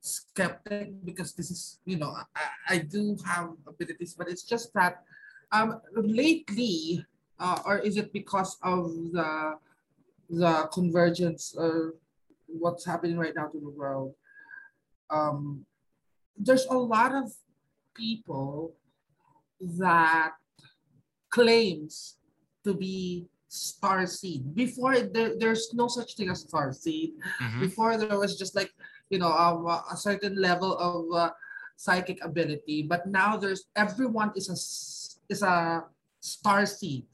skeptic 0.00 1.04
because 1.04 1.32
this 1.32 1.50
is 1.50 1.80
you 1.84 1.98
know 1.98 2.14
I, 2.34 2.74
I 2.74 2.78
do 2.78 3.16
have 3.26 3.50
abilities, 3.66 4.14
but 4.14 4.28
it's 4.28 4.42
just 4.42 4.72
that 4.74 5.02
um 5.52 5.80
lately, 5.94 7.04
uh, 7.40 7.60
or 7.64 7.78
is 7.78 7.96
it 7.96 8.12
because 8.12 8.56
of 8.62 8.92
the 9.12 9.58
the 10.30 10.68
convergence 10.72 11.54
or 11.56 11.94
what's 12.46 12.84
happening 12.84 13.18
right 13.18 13.34
now 13.34 13.46
to 13.48 13.58
the 13.58 13.70
world? 13.70 14.14
Um, 15.10 15.66
there's 16.36 16.66
a 16.66 16.76
lot 16.76 17.14
of 17.14 17.32
people 17.94 18.74
that 19.60 20.32
claims 21.30 22.16
to 22.64 22.74
be 22.74 23.26
star 23.48 24.06
seed. 24.06 24.54
Before 24.54 24.98
there, 24.98 25.38
there's 25.38 25.72
no 25.74 25.88
such 25.88 26.16
thing 26.16 26.30
as 26.30 26.40
star 26.40 26.72
seed. 26.72 27.14
Mm-hmm. 27.42 27.60
Before 27.60 27.96
there 27.96 28.18
was 28.18 28.38
just 28.38 28.54
like 28.54 28.72
you 29.10 29.18
know 29.18 29.30
um, 29.30 29.66
a 29.66 29.96
certain 29.96 30.40
level 30.40 30.76
of 30.78 31.06
uh, 31.14 31.30
psychic 31.76 32.22
ability, 32.24 32.82
but 32.82 33.06
now 33.06 33.36
there's 33.36 33.66
everyone 33.76 34.32
is 34.34 34.48
a 34.50 34.58
is 35.32 35.42
a 35.42 35.84
star 36.20 36.66
seed 36.66 37.06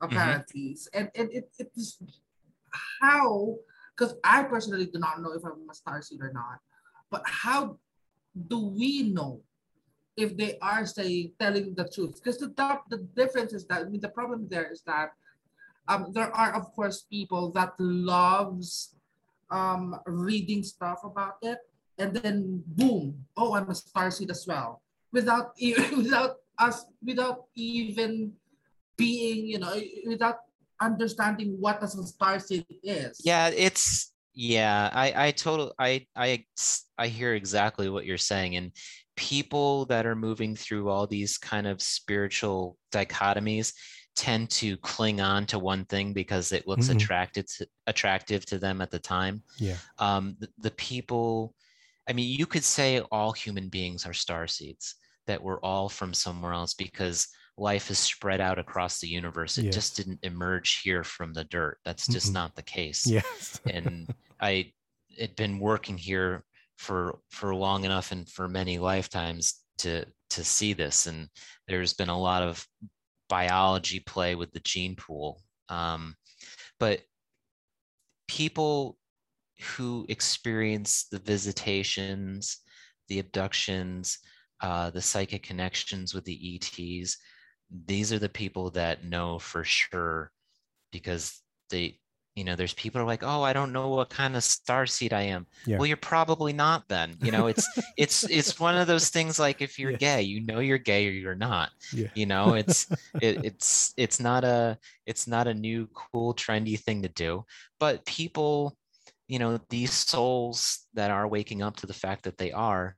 apparently, 0.00 0.76
mm-hmm. 0.76 0.98
and 0.98 1.10
and 1.14 1.28
it, 1.32 1.50
it 1.58 1.70
is 1.76 2.00
how 3.00 3.56
because 3.96 4.16
I 4.24 4.44
personally 4.44 4.86
do 4.86 4.98
not 4.98 5.20
know 5.20 5.32
if 5.32 5.44
I'm 5.44 5.68
a 5.70 5.74
star 5.74 6.00
seed 6.00 6.20
or 6.20 6.32
not, 6.32 6.58
but 7.10 7.22
how 7.26 7.78
do 8.48 8.58
we 8.66 9.02
know 9.02 9.42
if 10.16 10.36
they 10.36 10.58
are 10.60 10.86
saying 10.86 11.32
telling 11.38 11.74
the 11.74 11.88
truth 11.88 12.16
because 12.16 12.38
the 12.38 12.52
the 12.88 12.98
difference 13.16 13.52
is 13.52 13.66
that 13.66 13.82
I 13.82 13.84
mean 13.84 14.00
the 14.00 14.08
problem 14.08 14.46
there 14.48 14.70
is 14.70 14.82
that 14.86 15.10
um, 15.88 16.12
there 16.12 16.34
are 16.34 16.54
of 16.54 16.72
course 16.72 17.06
people 17.10 17.50
that 17.52 17.72
loves 17.78 18.94
um, 19.50 19.98
reading 20.06 20.62
stuff 20.62 21.00
about 21.04 21.36
it. 21.42 21.58
And 21.98 22.16
then 22.16 22.62
boom 22.66 23.26
oh 23.36 23.54
i'm 23.54 23.68
a 23.68 23.74
star 23.74 24.10
seed 24.10 24.30
as 24.30 24.46
well. 24.46 24.80
Without 25.12 25.52
without 25.96 26.36
us 26.58 26.86
without 27.04 27.44
even 27.54 28.32
being 28.96 29.46
you 29.46 29.58
know 29.58 29.74
without 30.06 30.36
understanding 30.80 31.56
what 31.60 31.82
a 31.82 31.88
star 31.88 32.40
seed 32.40 32.64
is. 32.82 33.20
Yeah 33.22 33.48
it's 33.48 34.12
yeah 34.32 34.88
i 34.94 35.26
i 35.26 35.30
total 35.32 35.74
i 35.78 36.06
i 36.16 36.44
i 36.96 37.08
hear 37.08 37.34
exactly 37.34 37.90
what 37.90 38.06
you're 38.06 38.16
saying. 38.16 38.56
And 38.56 38.72
people 39.16 39.84
that 39.86 40.06
are 40.06 40.16
moving 40.16 40.56
through 40.56 40.88
all 40.88 41.06
these 41.06 41.36
kind 41.36 41.66
of 41.66 41.82
spiritual 41.82 42.78
dichotomies 42.90 43.74
tend 44.16 44.50
to 44.50 44.76
cling 44.78 45.20
on 45.20 45.46
to 45.46 45.58
one 45.58 45.84
thing 45.84 46.12
because 46.12 46.52
it 46.52 46.66
looks 46.66 46.88
mm-hmm. 46.88 46.96
attractive 46.96 47.46
to, 47.46 47.66
attractive 47.86 48.44
to 48.46 48.58
them 48.58 48.80
at 48.80 48.90
the 48.90 48.98
time. 48.98 49.42
Yeah. 49.58 49.76
Um, 49.98 50.36
the, 50.38 50.48
the, 50.58 50.70
people, 50.72 51.54
I 52.08 52.12
mean, 52.12 52.36
you 52.38 52.46
could 52.46 52.64
say 52.64 53.00
all 53.12 53.32
human 53.32 53.68
beings 53.68 54.06
are 54.06 54.12
star 54.12 54.46
seeds 54.46 54.96
that 55.26 55.42
we're 55.42 55.60
all 55.60 55.88
from 55.88 56.12
somewhere 56.12 56.52
else 56.52 56.74
because 56.74 57.28
life 57.56 57.90
is 57.90 57.98
spread 57.98 58.40
out 58.40 58.58
across 58.58 59.00
the 59.00 59.08
universe. 59.08 59.58
It 59.58 59.66
yes. 59.66 59.74
just 59.74 59.96
didn't 59.96 60.20
emerge 60.22 60.80
here 60.82 61.04
from 61.04 61.32
the 61.32 61.44
dirt. 61.44 61.78
That's 61.84 62.06
just 62.06 62.26
mm-hmm. 62.26 62.34
not 62.34 62.56
the 62.56 62.62
case. 62.62 63.06
Yes. 63.06 63.60
and 63.66 64.12
I 64.40 64.72
had 65.18 65.36
been 65.36 65.58
working 65.58 65.98
here 65.98 66.44
for 66.78 67.18
for 67.28 67.54
long 67.54 67.84
enough 67.84 68.10
and 68.10 68.26
for 68.28 68.48
many 68.48 68.78
lifetimes 68.78 69.60
to 69.78 70.04
to 70.30 70.44
see 70.44 70.72
this 70.72 71.06
and 71.06 71.28
there's 71.68 71.92
been 71.92 72.08
a 72.08 72.18
lot 72.18 72.42
of 72.42 72.66
biology 73.30 74.00
play 74.00 74.34
with 74.34 74.52
the 74.52 74.60
gene 74.60 74.96
pool. 74.96 75.40
Um, 75.70 76.16
but 76.78 77.00
people 78.28 78.98
who 79.76 80.06
experience 80.08 81.06
the 81.10 81.18
visitations 81.18 82.58
the 83.08 83.18
abductions 83.18 84.18
uh, 84.62 84.90
the 84.90 85.02
psychic 85.02 85.42
connections 85.42 86.14
with 86.14 86.24
the 86.24 86.56
ets 86.56 87.16
these 87.86 88.12
are 88.12 88.18
the 88.18 88.28
people 88.28 88.70
that 88.70 89.04
know 89.04 89.38
for 89.38 89.64
sure 89.64 90.30
because 90.92 91.40
they 91.70 91.99
you 92.40 92.44
know 92.46 92.56
there's 92.56 92.72
people 92.72 92.98
are 92.98 93.04
like 93.04 93.22
oh 93.22 93.42
i 93.42 93.52
don't 93.52 93.70
know 93.70 93.90
what 93.90 94.08
kind 94.08 94.34
of 94.34 94.42
star 94.42 94.86
seed 94.86 95.12
i 95.12 95.20
am 95.20 95.46
yeah. 95.66 95.76
well 95.76 95.84
you're 95.84 95.96
probably 95.98 96.54
not 96.54 96.88
then 96.88 97.14
you 97.20 97.30
know 97.30 97.48
it's 97.48 97.68
it's 97.98 98.24
it's 98.30 98.58
one 98.58 98.74
of 98.74 98.86
those 98.86 99.10
things 99.10 99.38
like 99.38 99.60
if 99.60 99.78
you're 99.78 99.90
yeah. 99.90 99.98
gay 99.98 100.22
you 100.22 100.40
know 100.46 100.58
you're 100.58 100.78
gay 100.78 101.06
or 101.06 101.10
you're 101.10 101.34
not 101.34 101.68
yeah. 101.92 102.08
you 102.14 102.24
know 102.24 102.54
it's 102.54 102.90
it, 103.20 103.44
it's 103.44 103.92
it's 103.98 104.18
not 104.20 104.42
a 104.42 104.78
it's 105.04 105.26
not 105.26 105.46
a 105.46 105.52
new 105.52 105.86
cool 105.92 106.32
trendy 106.32 106.80
thing 106.80 107.02
to 107.02 107.10
do 107.10 107.44
but 107.78 108.06
people 108.06 108.74
you 109.28 109.38
know 109.38 109.60
these 109.68 109.92
souls 109.92 110.86
that 110.94 111.10
are 111.10 111.28
waking 111.28 111.60
up 111.60 111.76
to 111.76 111.86
the 111.86 111.92
fact 111.92 112.22
that 112.24 112.38
they 112.38 112.52
are 112.52 112.96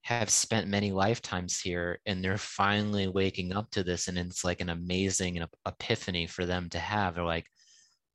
have 0.00 0.30
spent 0.30 0.66
many 0.66 0.92
lifetimes 0.92 1.60
here 1.60 2.00
and 2.06 2.24
they're 2.24 2.38
finally 2.38 3.06
waking 3.06 3.52
up 3.52 3.70
to 3.70 3.84
this 3.84 4.08
and 4.08 4.16
it's 4.16 4.44
like 4.44 4.62
an 4.62 4.70
amazing 4.70 5.44
epiphany 5.66 6.26
for 6.26 6.46
them 6.46 6.70
to 6.70 6.78
have 6.78 7.14
they're 7.14 7.24
like 7.24 7.46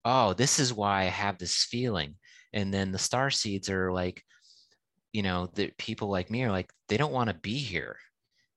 oh, 0.08 0.32
this 0.32 0.58
is 0.58 0.74
why 0.74 1.02
I 1.02 1.06
have 1.06 1.38
this 1.38 1.66
feeling. 1.66 2.16
And 2.54 2.74
then 2.74 2.94
the 2.94 2.98
star 2.98 3.30
seeds 3.30 3.70
are 3.70 3.92
like, 3.92 4.24
you 5.12 5.22
know, 5.22 5.50
the 5.54 5.72
people 5.78 6.10
like 6.10 6.32
me 6.32 6.44
are 6.44 6.52
like, 6.52 6.72
they 6.88 6.96
don't 6.96 7.12
want 7.12 7.30
to 7.30 7.36
be 7.36 7.58
here. 7.58 7.98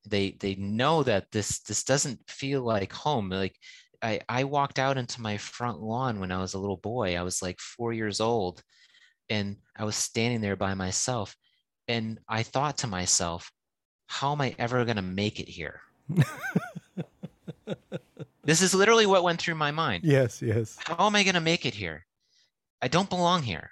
They 0.06 0.36
they 0.38 0.54
know 0.54 1.02
that 1.02 1.30
this 1.32 1.58
this 1.60 1.82
doesn't 1.82 2.20
feel 2.28 2.62
like 2.62 2.92
home. 2.92 3.28
Like 3.30 3.56
I, 4.00 4.20
I 4.28 4.44
walked 4.44 4.78
out 4.78 4.96
into 4.96 5.20
my 5.20 5.36
front 5.38 5.82
lawn 5.82 6.20
when 6.20 6.30
I 6.30 6.40
was 6.40 6.54
a 6.54 6.58
little 6.58 6.76
boy. 6.76 7.16
I 7.16 7.22
was 7.22 7.42
like 7.42 7.58
four 7.58 7.92
years 7.92 8.20
old 8.20 8.62
and 9.28 9.56
I 9.76 9.84
was 9.84 9.96
standing 9.96 10.40
there 10.40 10.56
by 10.56 10.74
myself. 10.74 11.36
And 11.88 12.20
I 12.28 12.44
thought 12.44 12.78
to 12.78 12.86
myself, 12.86 13.50
how 14.06 14.32
am 14.32 14.40
I 14.40 14.54
ever 14.58 14.84
going 14.84 14.96
to 14.96 15.02
make 15.02 15.40
it 15.40 15.48
here? 15.48 15.80
This 18.44 18.62
is 18.62 18.74
literally 18.74 19.06
what 19.06 19.22
went 19.22 19.40
through 19.40 19.56
my 19.56 19.70
mind. 19.70 20.04
Yes, 20.04 20.40
yes. 20.40 20.76
How 20.80 21.06
am 21.06 21.16
I 21.16 21.22
going 21.22 21.34
to 21.34 21.40
make 21.40 21.66
it 21.66 21.74
here? 21.74 22.06
I 22.80 22.88
don't 22.88 23.10
belong 23.10 23.42
here. 23.42 23.70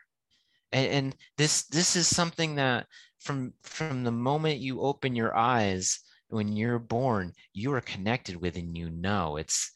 And, 0.72 0.92
and 0.92 1.16
this 1.38 1.64
this 1.64 1.96
is 1.96 2.06
something 2.06 2.56
that 2.56 2.86
from 3.20 3.54
from 3.62 4.04
the 4.04 4.12
moment 4.12 4.60
you 4.60 4.80
open 4.80 5.16
your 5.16 5.36
eyes 5.36 6.00
when 6.28 6.52
you're 6.52 6.78
born, 6.78 7.32
you 7.54 7.72
are 7.72 7.80
connected 7.80 8.36
with 8.36 8.56
and 8.56 8.76
you 8.76 8.90
know. 8.90 9.36
It's 9.36 9.72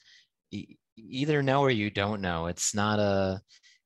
either 0.96 1.42
know 1.42 1.60
or 1.60 1.70
you 1.70 1.90
don't 1.90 2.20
know. 2.20 2.46
It's 2.46 2.74
not 2.74 2.98
a 2.98 3.40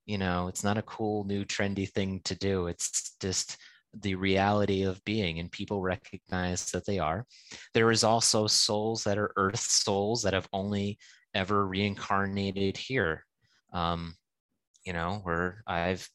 you 0.06 0.18
know, 0.18 0.46
it's 0.46 0.62
not 0.62 0.78
a 0.78 0.82
cool 0.82 1.24
new 1.24 1.44
trendy 1.44 1.90
thing 1.90 2.20
to 2.24 2.34
do. 2.36 2.68
It's 2.68 3.16
just 3.20 3.56
the 4.00 4.14
reality 4.14 4.82
of 4.82 5.04
being 5.04 5.38
and 5.38 5.50
people 5.50 5.82
recognize 5.82 6.70
that 6.72 6.86
they 6.86 6.98
are. 6.98 7.26
There 7.74 7.90
is 7.90 8.04
also 8.04 8.46
souls 8.46 9.04
that 9.04 9.18
are 9.18 9.32
earth 9.36 9.60
souls 9.60 10.22
that 10.22 10.34
have 10.34 10.48
only 10.52 10.98
ever 11.34 11.66
reincarnated 11.66 12.76
here. 12.76 13.24
Um, 13.72 14.14
you 14.86 14.92
know 14.92 15.20
where 15.24 15.62
i've 15.66 16.08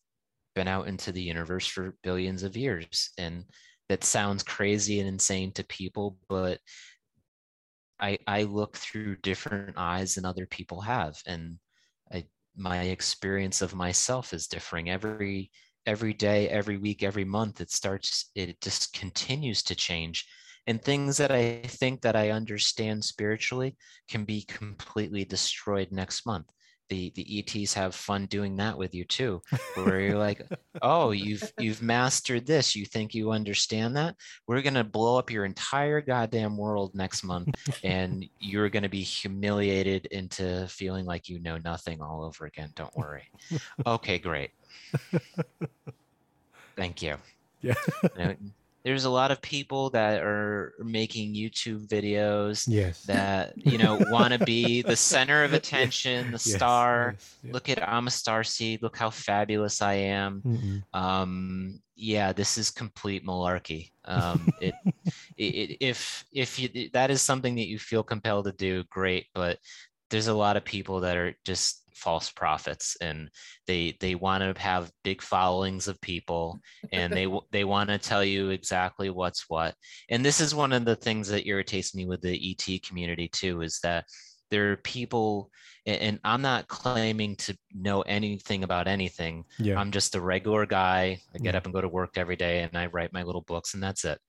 been 0.56 0.68
out 0.68 0.88
into 0.88 1.12
the 1.12 1.22
universe 1.22 1.68
for 1.68 1.96
billions 2.02 2.42
of 2.42 2.58
years 2.58 3.12
and 3.18 3.44
that 3.90 4.04
sounds 4.04 4.42
crazy 4.42 5.00
and 5.00 5.08
insane 5.08 5.52
to 5.52 5.64
people 5.66 6.18
but 6.30 6.58
i 8.00 8.18
i 8.26 8.44
look 8.44 8.78
through 8.78 9.16
different 9.18 9.78
eyes 9.78 10.16
than 10.16 10.26
other 10.26 10.46
people 10.48 10.82
have 10.82 11.16
and 11.28 11.58
I, 12.14 12.26
my 12.56 12.82
experience 12.84 13.62
of 13.62 13.74
myself 13.74 14.34
is 14.34 14.48
differing. 14.48 14.90
Every 14.90 15.50
every 15.86 16.14
day, 16.14 16.50
every 16.50 16.78
week, 16.78 17.04
every 17.04 17.26
month, 17.26 17.62
it 17.62 17.72
starts, 17.72 18.30
it 18.36 18.60
just 18.62 18.94
continues 18.94 19.64
to 19.64 19.76
change. 19.76 20.26
And 20.68 20.82
things 20.82 21.18
that 21.18 21.32
I 21.32 21.62
think 21.66 22.02
that 22.02 22.16
I 22.16 22.30
understand 22.30 23.04
spiritually 23.04 23.76
can 24.10 24.26
be 24.26 24.44
completely 24.44 25.26
destroyed 25.26 25.92
next 25.92 26.26
month. 26.26 26.52
The, 26.92 27.10
the 27.16 27.40
ETs 27.40 27.74
have 27.76 27.96
fun 27.96 28.26
doing 28.26 28.58
that 28.58 28.78
with 28.78 28.94
you 28.94 29.06
too, 29.06 29.42
where 29.76 30.02
you're 30.02 30.18
like, 30.18 30.42
oh, 30.82 31.12
you've 31.12 31.50
you've 31.58 31.82
mastered 31.82 32.46
this. 32.46 32.76
You 32.76 32.86
think 32.86 33.16
you 33.16 33.32
understand 33.32 33.96
that? 33.96 34.18
We're 34.46 34.62
gonna 34.62 34.84
blow 34.84 35.18
up 35.18 35.32
your 35.32 35.46
entire 35.46 36.02
goddamn 36.02 36.58
world 36.58 36.94
next 36.94 37.24
month, 37.24 37.48
and 37.82 38.26
you're 38.40 38.68
gonna 38.68 38.90
be 38.90 39.04
humiliated 39.04 40.08
into 40.08 40.68
feeling 40.68 41.06
like 41.06 41.30
you 41.30 41.40
know 41.40 41.58
nothing 41.64 42.02
all 42.02 42.26
over 42.26 42.46
again. 42.46 42.74
Don't 42.76 42.96
worry. 42.98 43.24
Okay, 43.86 44.20
great. 44.20 44.52
Thank 46.76 47.02
you. 47.02 47.16
Yeah. 47.62 48.34
There's 48.84 49.06
a 49.06 49.10
lot 49.10 49.32
of 49.32 49.42
people 49.42 49.90
that 49.92 50.22
are 50.22 50.74
making 50.80 51.36
YouTube 51.36 51.88
videos 51.88 52.66
yes. 52.68 53.04
that 53.04 53.54
you 53.56 53.78
know 53.78 54.00
want 54.10 54.34
to 54.34 54.40
be 54.40 54.82
the 54.82 54.96
center 54.96 55.44
of 55.44 55.54
attention, 55.62 56.28
the 56.28 56.32
yes, 56.34 56.54
star. 56.54 57.16
Yes, 57.18 57.54
Look 57.54 57.70
at 57.70 57.88
I'm 57.88 58.08
a 58.08 58.12
star 58.12 58.44
seed. 58.44 58.82
Look 58.82 58.98
how 58.98 59.10
fabulous 59.10 59.82
I 59.82 59.94
am. 59.94 60.42
Mm-hmm. 60.42 61.00
Um, 61.00 61.80
yeah, 61.96 62.34
this 62.34 62.58
is 62.58 62.72
complete 62.72 63.26
malarkey. 63.26 63.92
Um, 64.06 64.50
it, 64.62 64.74
it, 65.38 65.78
if 65.80 66.26
if 66.34 66.58
you 66.60 66.90
that 66.94 67.12
is 67.12 67.22
something 67.22 67.56
that 67.56 67.68
you 67.68 67.78
feel 67.78 68.04
compelled 68.04 68.46
to 68.46 68.52
do, 68.52 68.84
great. 68.90 69.28
But 69.36 69.60
there's 70.12 70.28
a 70.28 70.34
lot 70.34 70.58
of 70.58 70.64
people 70.66 71.00
that 71.02 71.18
are 71.18 71.34
just 71.46 71.84
false 71.96 72.32
prophets, 72.32 72.98
and 73.02 73.30
they 73.68 73.98
they 74.00 74.16
want 74.16 74.44
to 74.44 74.62
have 74.62 74.92
big 75.04 75.22
followings 75.22 75.88
of 75.88 76.00
people, 76.02 76.60
and 76.92 77.12
they 77.14 77.28
they 77.52 77.64
want 77.64 77.90
to 77.90 77.98
tell 77.98 78.24
you 78.24 78.50
exactly 78.52 79.10
what's 79.10 79.50
what. 79.50 79.74
And 80.10 80.24
this 80.24 80.40
is 80.42 80.54
one 80.54 80.74
of 80.74 80.86
the 80.86 80.96
things 80.96 81.28
that 81.30 81.48
irritates 81.48 81.96
me 81.96 82.06
with 82.06 82.22
the 82.22 82.38
ET 82.52 82.84
community 82.84 83.28
too, 83.28 83.62
is 83.62 83.80
that 83.84 84.06
there 84.52 84.72
are 84.74 84.78
people 84.78 85.50
and 85.88 86.20
i'm 86.24 86.42
not 86.42 86.68
claiming 86.68 87.36
to 87.38 87.58
know 87.74 88.02
anything 88.02 88.64
about 88.64 88.88
anything 88.88 89.46
Yeah. 89.58 89.80
i'm 89.80 89.92
just 89.92 90.14
a 90.14 90.22
regular 90.22 90.66
guy 90.66 91.20
i 91.34 91.38
get 91.40 91.54
Yeah. 91.54 91.58
up 91.58 91.66
and 91.66 91.74
go 91.74 91.82
to 91.82 91.88
work 91.88 92.18
every 92.18 92.36
day 92.36 92.62
and 92.64 92.78
i 92.78 92.86
write 92.88 93.14
my 93.14 93.24
little 93.24 93.42
books 93.42 93.74
and 93.74 93.82
that's 93.82 94.04
it 94.06 94.20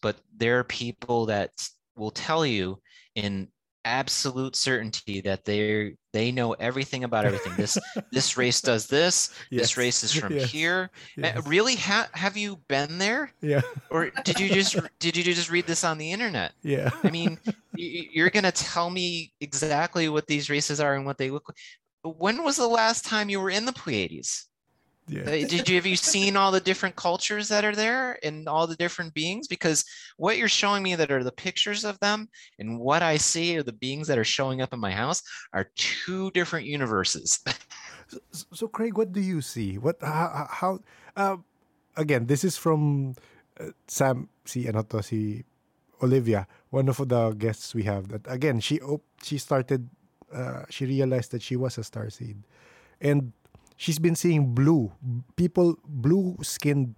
but 0.00 0.16
there 0.34 0.58
are 0.60 0.64
people 0.64 1.26
that 1.26 1.50
will 1.96 2.12
tell 2.12 2.46
you 2.46 2.80
in 3.14 3.48
absolute 3.86 4.56
certainty 4.56 5.20
that 5.20 5.44
they 5.44 5.94
they 6.12 6.32
know 6.32 6.52
everything 6.54 7.04
about 7.04 7.24
everything 7.24 7.52
this 7.56 7.78
this 8.12 8.36
race 8.36 8.60
does 8.60 8.88
this 8.88 9.32
this 9.50 9.76
race 9.76 10.02
is 10.02 10.12
from 10.12 10.32
Yes. 10.32 10.50
here 10.50 10.90
Uh, 11.16 11.30
Yes. 11.36 11.46
really 11.46 11.76
ha- 11.76 12.08
have 12.12 12.36
you 12.36 12.56
been 12.68 12.98
there 12.98 13.30
Yeah. 13.40 13.60
or 13.90 14.10
did 14.24 14.40
you 14.40 14.48
just 14.48 14.76
did 14.98 15.16
you 15.16 15.22
just 15.22 15.50
read 15.50 15.66
this 15.66 15.84
on 15.84 15.98
the 15.98 16.10
internet 16.10 16.52
Yeah. 16.62 16.90
I 17.04 17.10
mean, 17.10 17.38
you're 17.76 18.30
going 18.30 18.44
to 18.44 18.52
tell 18.52 18.90
me 18.90 19.32
exactly 19.40 20.08
what 20.08 20.26
these 20.26 20.50
races 20.50 20.80
are 20.80 20.94
and 20.96 21.06
what 21.06 21.18
they 21.18 21.30
look 21.30 21.44
like. 21.48 22.16
When 22.18 22.42
was 22.42 22.56
the 22.56 22.66
last 22.66 23.04
time 23.04 23.28
you 23.30 23.38
were 23.40 23.50
in 23.50 23.66
the 23.66 23.72
Pleiades? 23.72 24.48
Yeah. 25.08 25.22
Uh, 25.22 25.46
Did 25.46 25.68
you 25.68 25.76
have 25.76 25.86
you 25.86 25.94
seen 25.96 26.36
all 26.36 26.50
the 26.50 26.60
different 26.60 26.96
cultures 26.96 27.46
that 27.48 27.64
are 27.64 27.74
there 27.76 28.18
and 28.24 28.48
all 28.48 28.66
the 28.66 28.74
different 28.74 29.14
beings? 29.14 29.46
Because 29.46 29.84
what 30.16 30.36
you're 30.36 30.48
showing 30.48 30.82
me 30.82 30.96
that 30.96 31.10
are 31.12 31.22
the 31.22 31.30
pictures 31.30 31.84
of 31.84 31.98
them 32.00 32.28
and 32.58 32.78
what 32.80 33.02
I 33.02 33.16
see 33.16 33.56
are 33.56 33.62
the 33.62 33.72
beings 33.72 34.08
that 34.08 34.18
are 34.18 34.24
showing 34.26 34.62
up 34.62 34.72
in 34.74 34.80
my 34.80 34.90
house 34.90 35.22
are 35.52 35.70
two 35.76 36.30
different 36.32 36.66
universes. 36.66 37.38
S- 38.34 38.46
So, 38.52 38.66
Craig, 38.66 38.96
what 38.98 39.12
do 39.12 39.20
you 39.20 39.40
see? 39.42 39.78
What 39.78 39.98
how, 40.02 40.46
how 40.50 40.78
uh, 41.16 41.36
again? 41.96 42.26
This 42.26 42.42
is 42.44 42.56
from 42.56 43.14
uh, 43.60 43.70
Sam. 43.86 44.28
Si 44.44 44.66
ano 44.66 44.82
to 44.90 45.02
si 45.02 45.42
Olivia, 46.02 46.46
one 46.70 46.88
of 46.88 46.98
the 47.02 47.30
guests 47.34 47.74
we 47.74 47.82
have. 47.82 48.08
That 48.08 48.22
again, 48.30 48.58
she 48.60 48.80
op- 48.80 49.06
she 49.22 49.38
started. 49.38 49.88
Uh, 50.30 50.66
she 50.70 50.86
realized 50.86 51.30
that 51.30 51.42
she 51.42 51.54
was 51.54 51.78
a 51.78 51.84
star 51.84 52.10
seed, 52.10 52.38
and 53.00 53.32
she's 53.76 53.98
been 53.98 54.16
seeing 54.16 54.54
blue 54.54 54.92
people, 55.36 55.78
blue 55.86 56.36
skinned 56.42 56.94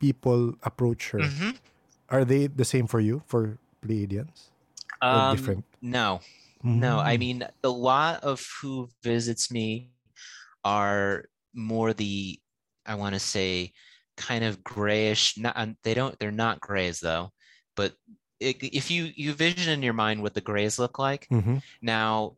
people 0.00 0.54
approach 0.62 1.10
her. 1.12 1.20
Mhm. 1.24 1.58
Are 2.10 2.24
they 2.24 2.46
the 2.48 2.64
same 2.64 2.86
for 2.86 3.00
you 3.00 3.22
for 3.26 3.58
Pleiadians 3.82 4.50
Um, 5.02 5.30
different? 5.36 5.64
No, 5.82 6.20
No, 6.64 6.98
I 7.00 7.16
Mm. 7.16 7.20
mean 7.20 7.38
a 7.62 7.68
lot 7.68 8.24
of 8.24 8.42
who 8.62 8.88
visits 9.02 9.50
me 9.52 9.92
are 10.64 11.26
more 11.54 11.92
the 11.94 12.40
I 12.86 12.94
want 12.96 13.14
to 13.14 13.20
say 13.20 13.72
kind 14.16 14.44
of 14.44 14.64
grayish. 14.64 15.36
Not 15.38 15.56
um, 15.56 15.76
they 15.84 15.94
don't 15.94 16.18
they're 16.18 16.32
not 16.32 16.60
grays 16.60 17.00
though, 17.00 17.32
but 17.76 17.96
if 18.40 18.90
you 18.90 19.12
you 19.16 19.34
vision 19.34 19.72
in 19.72 19.82
your 19.82 19.94
mind 19.94 20.22
what 20.22 20.34
the 20.34 20.40
grays 20.42 20.78
look 20.78 20.98
like, 20.98 21.30
Mhm. 21.30 21.62
now 21.82 22.36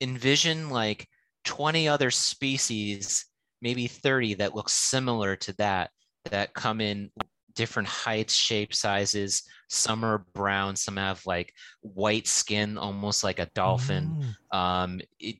envision 0.00 0.70
like 0.70 1.08
20 1.44 1.88
other 1.88 2.10
species, 2.10 3.26
maybe 3.62 3.86
30 3.86 4.34
that 4.34 4.54
look 4.54 4.68
similar 4.68 5.36
to 5.36 5.52
that 5.56 5.90
that 6.30 6.54
come 6.54 6.80
in 6.80 7.10
different 7.54 7.88
heights, 7.88 8.34
shapes, 8.34 8.80
sizes. 8.80 9.42
Some 9.68 10.04
are 10.04 10.26
brown, 10.34 10.74
some 10.76 10.96
have 10.96 11.24
like 11.26 11.52
white 11.80 12.26
skin, 12.26 12.76
almost 12.78 13.22
like 13.24 13.38
a 13.38 13.48
dolphin 13.54 14.34
Mm. 14.52 14.56
um 14.58 15.00
it 15.20 15.36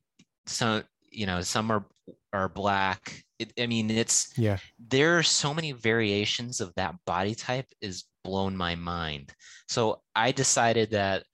so 0.47 0.83
you 1.11 1.27
know 1.27 1.41
some 1.41 1.71
are 1.71 1.85
are 2.33 2.49
black 2.49 3.23
it, 3.39 3.53
i 3.59 3.67
mean 3.67 3.91
it's 3.91 4.37
Yeah. 4.37 4.59
there 4.79 5.17
are 5.17 5.23
so 5.23 5.55
many 5.55 5.73
variations 5.73 6.61
of 6.61 6.73
that 6.75 6.95
body 7.07 7.35
type 7.35 7.67
is 7.81 8.05
blown 8.25 8.57
my 8.57 8.75
mind 8.75 9.33
so 9.69 10.03
i 10.15 10.33
decided 10.33 10.91
that 10.91 11.25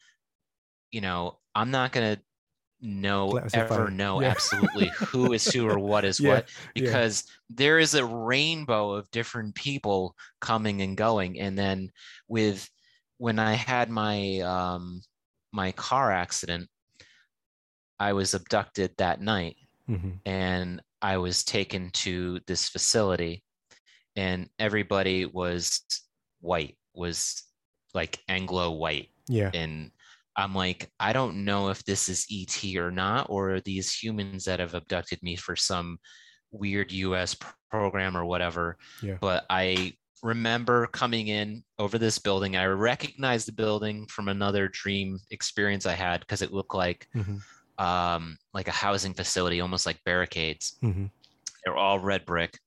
you 0.92 1.00
know 1.00 1.38
i'm 1.54 1.70
not 1.70 1.92
going 1.92 2.14
to 2.16 2.22
know 2.82 3.38
ever 3.52 3.90
know 3.90 4.20
Yeah. 4.20 4.30
absolutely 4.30 4.88
who 5.08 5.32
is 5.32 5.44
who 5.52 5.68
or 5.68 5.78
what 5.78 6.04
is 6.04 6.18
Yeah, 6.20 6.28
what 6.30 6.48
yeah. 6.74 6.82
because 6.82 7.24
there 7.50 7.78
is 7.78 7.94
a 7.94 8.04
rainbow 8.04 8.92
of 8.92 9.10
different 9.10 9.54
people 9.54 10.16
coming 10.40 10.80
and 10.82 10.96
going 10.96 11.38
and 11.40 11.58
then 11.58 11.90
with 12.28 12.68
when 13.18 13.38
i 13.38 13.52
had 13.54 13.90
my 13.90 14.40
um 14.40 15.02
my 15.52 15.72
car 15.72 16.10
accident 16.10 16.68
i 17.98 18.12
was 18.12 18.34
abducted 18.34 18.92
that 18.96 19.20
night 19.20 19.56
Mhm. 19.88 20.18
and 20.24 20.80
i 21.02 21.16
was 21.18 21.44
taken 21.44 21.90
to 21.90 22.40
this 22.46 22.68
facility 22.68 23.42
and 24.16 24.48
everybody 24.58 25.26
was 25.26 25.82
white 26.40 26.76
was 26.94 27.42
like 27.94 28.20
anglo 28.28 28.70
white 28.70 29.08
Yeah. 29.28 29.50
and 29.52 29.90
i'm 30.40 30.54
like 30.54 30.90
i 30.98 31.12
don't 31.12 31.44
know 31.44 31.68
if 31.68 31.84
this 31.84 32.08
is 32.08 32.26
et 32.32 32.64
or 32.76 32.90
not 32.90 33.26
or 33.28 33.54
are 33.54 33.60
these 33.60 33.92
humans 33.92 34.44
that 34.44 34.60
have 34.60 34.74
abducted 34.74 35.22
me 35.22 35.36
for 35.36 35.54
some 35.54 35.98
weird 36.50 36.90
us 36.92 37.36
program 37.70 38.16
or 38.16 38.24
whatever 38.24 38.76
Yeah. 39.02 39.18
but 39.20 39.44
i 39.50 39.92
remember 40.22 40.86
coming 40.88 41.28
in 41.28 41.62
over 41.78 41.96
this 41.96 42.18
building 42.18 42.56
i 42.56 42.66
recognized 42.66 43.48
the 43.48 43.52
building 43.52 44.06
from 44.08 44.28
another 44.28 44.68
dream 44.68 45.18
experience 45.30 45.86
i 45.86 45.94
had 45.94 46.20
because 46.20 46.42
it 46.42 46.52
looked 46.52 46.74
like 46.74 47.06
Mhm. 47.14 47.40
um, 47.78 48.36
like 48.52 48.68
a 48.68 48.72
housing 48.72 49.14
facility 49.14 49.60
almost 49.60 49.86
like 49.86 50.02
barricades 50.04 50.76
Mhm. 50.82 51.10
they're 51.64 51.76
all 51.76 51.98
red 51.98 52.26
brick 52.26 52.58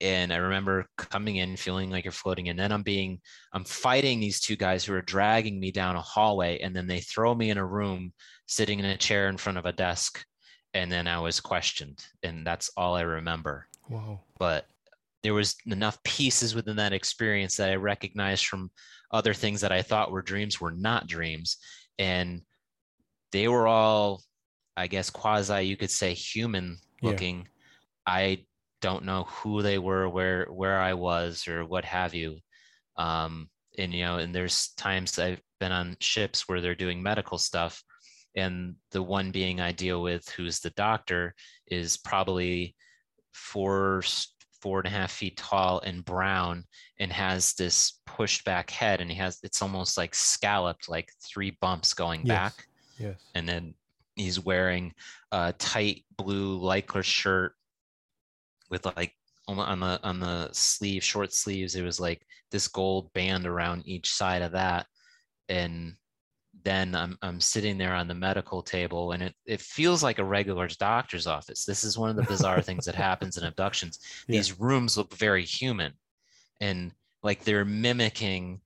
and 0.00 0.32
i 0.32 0.36
remember 0.36 0.86
coming 0.98 1.36
in 1.36 1.56
feeling 1.56 1.90
like 1.90 2.04
you're 2.04 2.12
floating 2.12 2.48
and 2.48 2.58
then 2.58 2.70
i'm 2.72 2.82
being 2.82 3.18
i'm 3.54 3.64
fighting 3.64 4.20
these 4.20 4.40
two 4.40 4.56
guys 4.56 4.84
who 4.84 4.92
are 4.94 5.02
dragging 5.02 5.58
me 5.58 5.70
down 5.70 5.96
a 5.96 6.00
hallway 6.00 6.58
and 6.58 6.74
then 6.76 6.86
they 6.86 7.00
throw 7.00 7.34
me 7.34 7.50
in 7.50 7.58
a 7.58 7.64
room 7.64 8.12
sitting 8.46 8.78
in 8.78 8.84
a 8.84 8.96
chair 8.96 9.28
in 9.28 9.36
front 9.36 9.56
of 9.58 9.64
a 9.66 9.72
desk 9.72 10.24
and 10.74 10.92
then 10.92 11.06
i 11.08 11.18
was 11.18 11.40
questioned 11.40 12.04
and 12.22 12.46
that's 12.46 12.70
all 12.76 12.94
i 12.94 13.00
remember 13.00 13.66
Wow. 13.88 14.20
but 14.38 14.66
there 15.22 15.34
was 15.34 15.56
enough 15.66 16.00
pieces 16.04 16.54
within 16.54 16.76
that 16.76 16.92
experience 16.92 17.56
that 17.56 17.70
i 17.70 17.76
recognized 17.76 18.46
from 18.46 18.70
other 19.12 19.32
things 19.32 19.60
that 19.62 19.72
i 19.72 19.80
thought 19.82 20.10
were 20.10 20.22
dreams 20.22 20.60
were 20.60 20.72
not 20.72 21.06
dreams 21.06 21.56
and 21.98 22.42
they 23.32 23.48
were 23.48 23.66
all 23.66 24.22
i 24.76 24.86
guess 24.86 25.08
quasi 25.08 25.62
you 25.62 25.76
could 25.76 25.90
say 25.90 26.12
human 26.12 26.76
Yeah. 27.00 27.10
looking 27.10 27.48
i 28.06 28.44
don't 28.86 29.04
know 29.04 29.24
who 29.24 29.62
they 29.62 29.78
were 29.78 30.08
where 30.08 30.46
where 30.60 30.78
i 30.80 30.94
was 30.94 31.48
or 31.48 31.64
what 31.64 31.84
have 31.84 32.14
you 32.14 32.38
um 32.96 33.48
and 33.78 33.92
you 33.92 34.04
know 34.04 34.18
and 34.18 34.32
there's 34.32 34.68
times 34.76 35.18
i've 35.18 35.40
been 35.58 35.72
on 35.72 35.96
ships 36.00 36.46
where 36.46 36.60
they're 36.60 36.84
doing 36.84 37.02
medical 37.02 37.36
stuff 37.36 37.82
and 38.36 38.76
the 38.92 39.02
one 39.02 39.32
being 39.32 39.60
i 39.60 39.72
deal 39.72 40.00
with 40.02 40.28
who's 40.36 40.60
the 40.60 40.70
doctor 40.70 41.34
is 41.66 41.96
probably 41.96 42.76
four 43.32 44.02
four 44.62 44.78
and 44.78 44.86
a 44.86 44.96
half 44.98 45.10
feet 45.10 45.36
tall 45.36 45.80
and 45.80 46.04
brown 46.04 46.62
and 47.00 47.12
has 47.12 47.54
this 47.54 48.00
pushed 48.06 48.44
back 48.44 48.70
head 48.70 49.00
and 49.00 49.10
he 49.10 49.16
has 49.16 49.38
it's 49.42 49.62
almost 49.62 49.98
like 49.98 50.14
scalloped 50.14 50.88
like 50.88 51.10
three 51.24 51.56
bumps 51.60 51.92
going 51.92 52.20
Yes. 52.24 52.36
back 52.36 52.66
Yes. 53.00 53.20
and 53.34 53.48
then 53.48 53.74
he's 54.14 54.38
wearing 54.40 54.92
a 55.32 55.52
tight 55.58 56.04
blue 56.16 56.58
lycra 56.60 57.02
shirt 57.02 57.52
with 58.70 58.86
like 58.96 59.12
on 59.48 59.56
the 59.56 59.62
on 59.62 59.80
the 59.80 60.00
on 60.02 60.20
the 60.20 60.48
sleeve 60.52 61.04
short 61.04 61.32
sleeves 61.32 61.74
it 61.74 61.82
was 61.82 62.00
like 62.00 62.26
this 62.50 62.68
gold 62.68 63.12
band 63.12 63.46
around 63.46 63.82
each 63.86 64.12
side 64.12 64.42
of 64.42 64.52
that 64.52 64.86
and 65.48 65.94
then 66.64 66.96
I'm 66.96 67.16
I'm 67.22 67.40
sitting 67.40 67.78
there 67.78 67.94
on 67.94 68.08
the 68.08 68.14
medical 68.14 68.60
table 68.60 69.12
and 69.12 69.22
it, 69.22 69.34
it 69.46 69.60
feels 69.60 70.02
like 70.02 70.18
a 70.18 70.24
regular 70.24 70.66
doctor's 70.66 71.28
office. 71.28 71.64
This 71.64 71.84
is 71.84 71.96
one 71.96 72.10
of 72.10 72.16
the 72.16 72.24
bizarre 72.24 72.60
things 72.60 72.84
that 72.86 72.94
happens 72.96 73.36
in 73.36 73.44
abductions. 73.44 74.00
Yeah. 74.28 74.38
These 74.38 74.58
rooms 74.58 74.96
look 74.96 75.14
very 75.14 75.44
human 75.44 75.92
and 76.60 76.92
like 77.22 77.44
they're 77.44 77.64
mimicking 77.64 78.60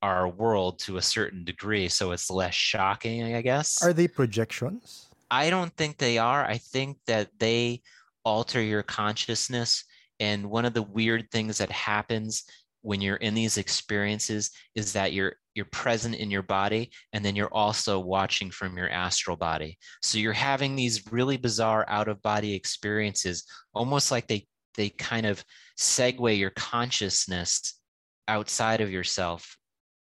our 0.00 0.28
world 0.28 0.78
to 0.80 0.96
a 0.96 1.02
certain 1.02 1.44
degree. 1.44 1.88
So 1.88 2.12
it's 2.12 2.30
less 2.30 2.54
shocking, 2.54 3.34
I 3.34 3.42
guess. 3.42 3.82
Are 3.82 3.92
they 3.92 4.08
projections? 4.08 5.08
I 5.30 5.50
don't 5.50 5.74
think 5.76 5.98
they 5.98 6.16
are. 6.16 6.46
I 6.46 6.56
think 6.56 6.96
that 7.06 7.28
they 7.38 7.82
alter 8.28 8.60
your 8.60 8.82
consciousness. 8.82 9.84
And 10.20 10.50
one 10.50 10.66
of 10.66 10.74
the 10.74 10.82
weird 10.82 11.30
things 11.30 11.56
that 11.58 11.70
happens 11.70 12.44
when 12.82 13.00
you're 13.00 13.16
in 13.16 13.34
these 13.34 13.56
experiences 13.56 14.50
is 14.74 14.92
that 14.92 15.14
you're 15.14 15.34
you're 15.54 15.64
present 15.72 16.14
in 16.14 16.30
your 16.30 16.42
body 16.42 16.90
and 17.12 17.24
then 17.24 17.34
you're 17.34 17.52
also 17.52 17.98
watching 17.98 18.50
from 18.50 18.76
your 18.76 18.90
astral 18.90 19.36
body. 19.36 19.78
So 20.02 20.18
you're 20.18 20.32
having 20.32 20.76
these 20.76 21.10
really 21.10 21.38
bizarre 21.38 21.86
out 21.88 22.06
of 22.06 22.22
body 22.22 22.54
experiences, 22.54 23.44
almost 23.72 24.10
like 24.10 24.28
they 24.28 24.46
they 24.76 24.90
kind 24.90 25.26
of 25.26 25.42
segue 25.78 26.38
your 26.38 26.50
consciousness 26.50 27.80
outside 28.28 28.82
of 28.82 28.90
yourself 28.90 29.56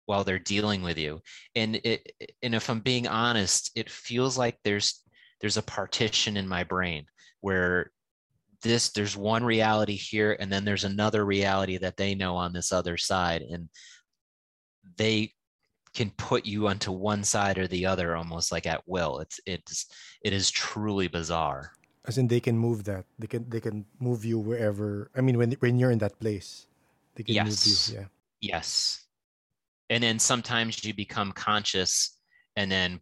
while 0.06 0.24
they're 0.24 0.40
dealing 0.40 0.82
with 0.82 0.98
you 0.98 1.22
and 1.56 1.76
it 1.84 2.12
and 2.42 2.56
if 2.56 2.70
i'm 2.70 2.80
being 2.80 3.08
honest 3.08 3.72
it 3.76 3.90
feels 3.90 4.38
like 4.38 4.58
there's 4.64 5.02
there's 5.40 5.58
a 5.58 5.62
partition 5.62 6.38
in 6.38 6.48
my 6.48 6.64
brain 6.64 7.06
where 7.42 7.92
this 8.64 8.90
there's 8.92 9.16
one 9.16 9.44
reality 9.44 9.96
here 9.96 10.36
and 10.40 10.52
then 10.52 10.66
there's 10.66 10.84
another 10.86 11.26
reality 11.26 11.78
that 11.78 11.98
they 11.98 12.16
know 12.16 12.36
on 12.36 12.54
this 12.54 12.72
other 12.72 12.98
side 12.98 13.42
and 13.42 13.70
they 14.98 15.32
can 15.94 16.10
put 16.18 16.46
you 16.46 16.68
onto 16.68 16.92
one 16.92 17.24
side 17.24 17.58
or 17.58 17.68
the 17.68 17.86
other 17.86 18.16
almost 18.16 18.52
like 18.52 18.66
at 18.66 18.82
will. 18.88 19.20
It's 19.20 19.40
it's 19.46 19.86
it 20.24 20.34
is 20.34 20.50
truly 20.50 21.08
bizarre. 21.08 21.72
As 22.06 22.18
in 22.18 22.28
they 22.28 22.40
can 22.40 22.58
move 22.58 22.84
that. 22.86 23.06
They 23.20 23.28
can 23.28 23.48
they 23.50 23.62
can 23.62 23.86
move 24.00 24.26
you 24.26 24.40
wherever 24.40 25.12
i 25.16 25.22
mean 25.22 25.38
when 25.38 25.52
when 25.60 25.78
you're 25.78 25.92
in 25.92 26.00
that 26.00 26.20
place 26.20 26.68
they 27.16 27.24
can 27.24 27.36
yes. 27.36 27.46
move 27.46 27.96
you 27.96 28.02
yeah. 28.02 28.08
Yes. 28.42 29.06
And 29.90 30.04
then 30.04 30.20
sometimes 30.20 30.84
you 30.84 30.94
become 30.94 31.32
conscious 31.32 32.18
and 32.58 32.72
then 32.72 33.00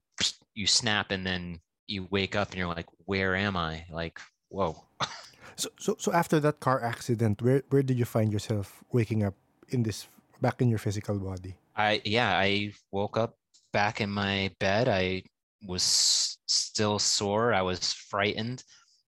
you 0.53 0.67
snap 0.67 1.11
and 1.11 1.25
then 1.25 1.59
you 1.87 2.07
wake 2.11 2.35
up 2.35 2.49
and 2.49 2.57
you're 2.57 2.67
like 2.67 2.87
where 3.05 3.35
am 3.35 3.55
i? 3.55 3.85
Like 3.89 4.19
whoa 4.49 4.83
so 5.61 5.69
so 5.77 5.95
so 6.03 6.09
after 6.21 6.39
that 6.39 6.59
car 6.59 6.79
accident 6.83 7.41
where 7.41 7.61
where 7.69 7.83
did 7.83 7.97
you 8.01 8.05
find 8.05 8.33
yourself 8.33 8.83
waking 8.91 9.23
up 9.23 9.35
in 9.69 9.83
this 9.83 10.07
back 10.41 10.61
in 10.61 10.67
your 10.69 10.79
physical 10.79 11.17
body? 11.19 11.53
I 11.75 12.01
yeah 12.03 12.31
i 12.37 12.73
woke 12.91 13.17
up 13.17 13.37
back 13.71 14.01
in 14.01 14.09
my 14.09 14.51
bed. 14.59 14.87
I 14.87 15.23
was 15.65 16.37
still 16.47 16.99
sore. 16.99 17.53
I 17.53 17.61
was 17.61 17.93
frightened. 17.93 18.63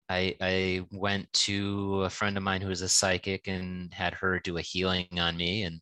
I, 0.08 0.34
I 0.40 0.86
went 0.90 1.32
to 1.46 2.02
a 2.02 2.10
friend 2.10 2.36
of 2.36 2.42
mine 2.42 2.60
who 2.60 2.68
was 2.68 2.82
a 2.82 2.88
psychic 2.88 3.46
and 3.46 3.92
had 3.94 4.12
her 4.14 4.40
do 4.40 4.58
a 4.58 4.62
healing 4.62 5.06
on 5.18 5.36
me 5.36 5.62
and 5.62 5.80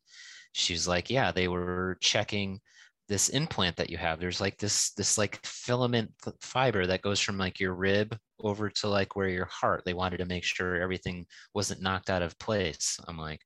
she's 0.53 0.87
like 0.87 1.09
yeah 1.09 1.33
they 1.33 1.49
were 1.49 1.97
checking 2.01 2.61
this 3.09 3.31
implant 3.31 3.77
that 3.77 3.89
you 3.89 3.97
have 3.97 4.21
there's 4.21 4.41
like 4.41 4.59
this 4.59 4.91
this 4.91 5.17
like 5.17 5.45
filament 5.45 6.13
fiber 6.41 6.87
that 6.87 7.03
goes 7.03 7.19
from 7.21 7.39
like 7.39 7.59
your 7.59 7.75
rib 7.75 8.17
over 8.41 8.69
to 8.71 8.89
like 8.89 9.17
where 9.17 9.29
your 9.29 9.47
heart. 9.47 9.83
They 9.85 9.95
wanted 9.95 10.19
to 10.19 10.27
make 10.27 10.45
sure 10.45 10.77
everything 10.81 11.27
wasn't 11.55 11.83
knocked 11.83 12.11
out 12.11 12.23
of 12.23 12.39
place. 12.39 13.01
I'm 13.09 13.19
like 13.19 13.41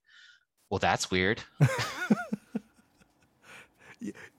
well 0.70 0.78
that's 0.78 1.10
weird. 1.10 1.42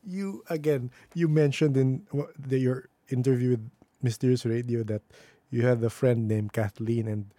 You 0.06 0.44
again 0.50 0.92
you 1.16 1.30
mentioned 1.30 1.78
in 1.78 2.06
your 2.50 2.90
interview 3.08 3.52
with 3.52 3.72
mysterious 4.02 4.46
radio 4.46 4.84
that 4.84 5.02
you 5.50 5.66
had 5.66 5.82
a 5.82 5.90
friend 5.90 6.28
named 6.28 6.52
kathleen 6.52 7.08
and 7.08 7.32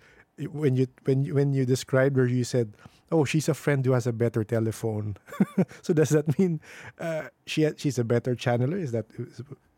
when 0.50 0.76
you 0.76 0.86
when 1.04 1.24
when 1.34 1.52
you 1.52 1.64
described 1.64 2.16
her 2.16 2.26
you 2.26 2.44
said 2.44 2.74
oh, 3.14 3.24
she's 3.24 3.48
a 3.48 3.54
friend 3.54 3.84
who 3.84 3.92
has 3.92 4.06
a 4.06 4.12
better 4.12 4.44
telephone. 4.44 5.16
so 5.82 5.94
does 5.94 6.10
that 6.10 6.38
mean 6.38 6.60
uh, 6.98 7.28
she 7.46 7.68
she's 7.76 7.98
a 7.98 8.04
better 8.04 8.34
channeler? 8.34 8.80
Is 8.80 8.92
that? 8.92 9.06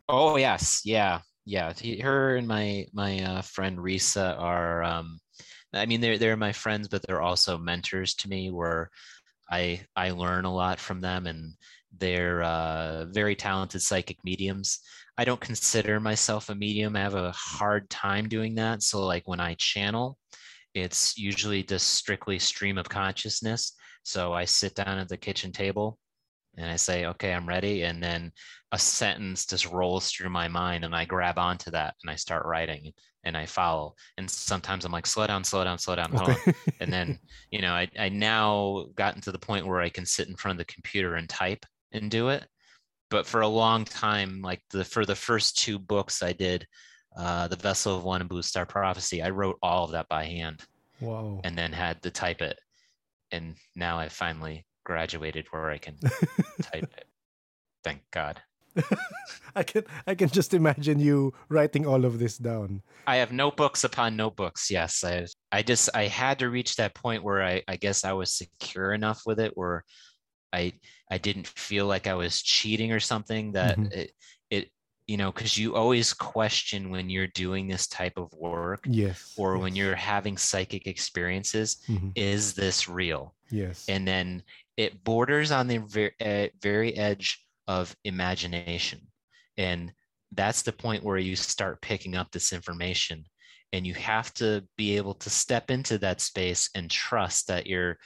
Oh 0.09 0.37
yes, 0.37 0.81
yeah, 0.83 1.21
yeah. 1.45 1.73
Her 2.01 2.35
and 2.35 2.47
my 2.47 2.87
my 2.93 3.19
uh, 3.19 3.41
friend 3.41 3.77
Risa 3.77 4.39
are. 4.39 4.83
Um, 4.83 5.19
I 5.73 5.85
mean, 5.85 6.01
they're 6.01 6.17
they're 6.17 6.37
my 6.37 6.53
friends, 6.53 6.87
but 6.87 7.01
they're 7.03 7.21
also 7.21 7.57
mentors 7.57 8.15
to 8.15 8.29
me. 8.29 8.49
Where 8.49 8.89
I 9.51 9.81
I 9.95 10.11
learn 10.11 10.45
a 10.45 10.53
lot 10.53 10.79
from 10.79 11.01
them, 11.01 11.27
and 11.27 11.53
they're 11.97 12.41
uh, 12.43 13.05
very 13.05 13.35
talented 13.35 13.81
psychic 13.81 14.17
mediums. 14.23 14.79
I 15.19 15.25
don't 15.25 15.41
consider 15.41 15.99
myself 15.99 16.49
a 16.49 16.55
medium. 16.55 16.95
I 16.95 17.01
have 17.01 17.15
a 17.15 17.31
hard 17.31 17.89
time 17.89 18.29
doing 18.29 18.55
that. 18.55 18.83
So 18.83 19.03
like 19.03 19.27
when 19.27 19.39
I 19.39 19.55
channel, 19.55 20.17
it's 20.81 21.17
usually 21.17 21.63
just 21.63 21.93
strictly 21.93 22.39
stream 22.39 22.77
of 22.77 22.89
consciousness. 22.89 23.73
So 24.03 24.33
I 24.33 24.45
sit 24.45 24.75
down 24.75 24.99
at 24.99 25.09
the 25.09 25.17
kitchen 25.17 25.51
table 25.51 25.97
and 26.57 26.69
I 26.69 26.75
say, 26.75 27.05
okay, 27.05 27.33
I'm 27.33 27.47
ready. 27.47 27.83
And 27.83 28.01
then 28.01 28.31
a 28.71 28.79
sentence 28.79 29.45
just 29.45 29.71
rolls 29.71 30.11
through 30.11 30.29
my 30.29 30.47
mind 30.47 30.85
and 30.85 30.95
I 30.95 31.05
grab 31.05 31.37
onto 31.37 31.71
that 31.71 31.95
and 32.03 32.09
I 32.09 32.15
start 32.15 32.45
writing 32.45 32.93
and 33.23 33.35
I 33.35 33.45
follow. 33.45 33.95
And 34.17 34.29
sometimes 34.29 34.85
I'm 34.85 34.91
like, 34.91 35.05
slow 35.05 35.27
down, 35.27 35.43
slow 35.43 35.63
down, 35.63 35.77
slow 35.77 35.95
down. 35.95 36.15
Okay. 36.15 36.53
and 36.79 36.91
then, 36.91 37.19
you 37.51 37.61
know, 37.61 37.73
I, 37.73 37.87
I 37.99 38.09
now 38.09 38.87
gotten 38.95 39.21
to 39.21 39.31
the 39.31 39.39
point 39.39 39.67
where 39.67 39.81
I 39.81 39.89
can 39.89 40.05
sit 40.05 40.27
in 40.27 40.35
front 40.35 40.59
of 40.59 40.65
the 40.65 40.73
computer 40.73 41.15
and 41.15 41.27
type 41.27 41.65
and 41.91 42.09
do 42.09 42.29
it. 42.29 42.45
But 43.09 43.25
for 43.25 43.41
a 43.41 43.47
long 43.47 43.85
time, 43.85 44.41
like 44.41 44.61
the 44.71 44.83
for 44.83 45.05
the 45.05 45.15
first 45.15 45.57
two 45.57 45.79
books 45.79 46.21
I 46.21 46.33
did, 46.33 46.67
uh, 47.17 47.47
the 47.47 47.55
Vessel 47.55 47.97
of 47.97 48.03
One 48.03 48.21
and 48.21 48.29
Blue 48.29 48.43
Star 48.43 48.65
Prophecy. 48.65 49.21
I 49.21 49.31
wrote 49.31 49.57
all 49.61 49.85
of 49.85 49.91
that 49.91 50.07
by 50.07 50.25
hand. 50.25 50.61
Wow. 51.01 51.41
And 51.43 51.57
then 51.57 51.73
had 51.73 52.01
to 52.03 52.11
type 52.11 52.41
it. 52.41 52.59
And 53.31 53.55
now 53.75 53.99
I 53.99 54.09
finally 54.09 54.65
graduated 54.85 55.47
where 55.51 55.69
I 55.69 55.77
can 55.77 55.97
type 56.61 56.83
it. 56.83 57.07
Thank 57.83 58.01
God. 58.11 58.41
I 59.55 59.63
can 59.63 59.83
I 60.05 60.13
can 60.13 60.29
just 60.29 60.53
imagine 60.53 60.99
you 60.99 61.33
writing 61.49 61.87
all 61.87 62.05
of 62.05 62.19
this 62.19 62.37
down. 62.37 62.83
I 63.07 63.17
have 63.17 63.31
notebooks 63.31 63.83
upon 63.83 64.15
notebooks. 64.15 64.69
Yes, 64.69 65.03
I 65.03 65.25
I 65.51 65.63
just 65.63 65.89
I 65.95 66.03
had 66.03 66.39
to 66.39 66.49
reach 66.49 66.75
that 66.75 66.93
point 66.93 67.23
where 67.23 67.41
I 67.41 67.63
I 67.67 67.75
guess 67.75 68.05
I 68.05 68.13
was 68.13 68.37
secure 68.37 68.93
enough 68.93 69.23
with 69.25 69.39
it 69.39 69.53
where 69.55 69.83
I 70.53 70.73
I 71.09 71.17
didn't 71.17 71.47
feel 71.47 71.87
like 71.87 72.05
I 72.05 72.13
was 72.13 72.41
cheating 72.41 72.91
or 72.91 72.99
something 72.99 73.53
that 73.53 73.77
mm-hmm. 73.77 73.91
it 73.91 74.11
you 75.07 75.17
know 75.17 75.31
because 75.31 75.57
you 75.57 75.75
always 75.75 76.13
question 76.13 76.89
when 76.89 77.09
you're 77.09 77.27
doing 77.27 77.67
this 77.67 77.87
type 77.87 78.17
of 78.17 78.31
work 78.33 78.81
yes 78.85 79.33
or 79.37 79.55
yes. 79.55 79.61
when 79.61 79.75
you're 79.75 79.95
having 79.95 80.37
psychic 80.37 80.85
experiences 80.85 81.77
mm-hmm. 81.87 82.09
is 82.15 82.53
this 82.53 82.87
real 82.87 83.33
yes 83.49 83.85
and 83.87 84.07
then 84.07 84.43
it 84.75 85.03
borders 85.03 85.51
on 85.51 85.67
the 85.67 85.77
very, 85.77 86.13
uh, 86.21 86.47
very 86.61 86.95
edge 86.95 87.43
of 87.67 87.95
imagination 88.03 88.99
and 89.57 89.91
that's 90.33 90.61
the 90.61 90.73
point 90.73 91.03
where 91.03 91.17
you 91.17 91.35
start 91.35 91.81
picking 91.81 92.15
up 92.15 92.29
this 92.31 92.51
information 92.51 93.23
and 93.73 93.87
you 93.87 93.93
have 93.93 94.33
to 94.33 94.63
be 94.77 94.97
able 94.97 95.13
to 95.13 95.29
step 95.29 95.71
into 95.71 95.97
that 95.97 96.21
space 96.21 96.69
and 96.75 96.89
trust 96.89 97.47
that 97.47 97.65
you're 97.65 97.97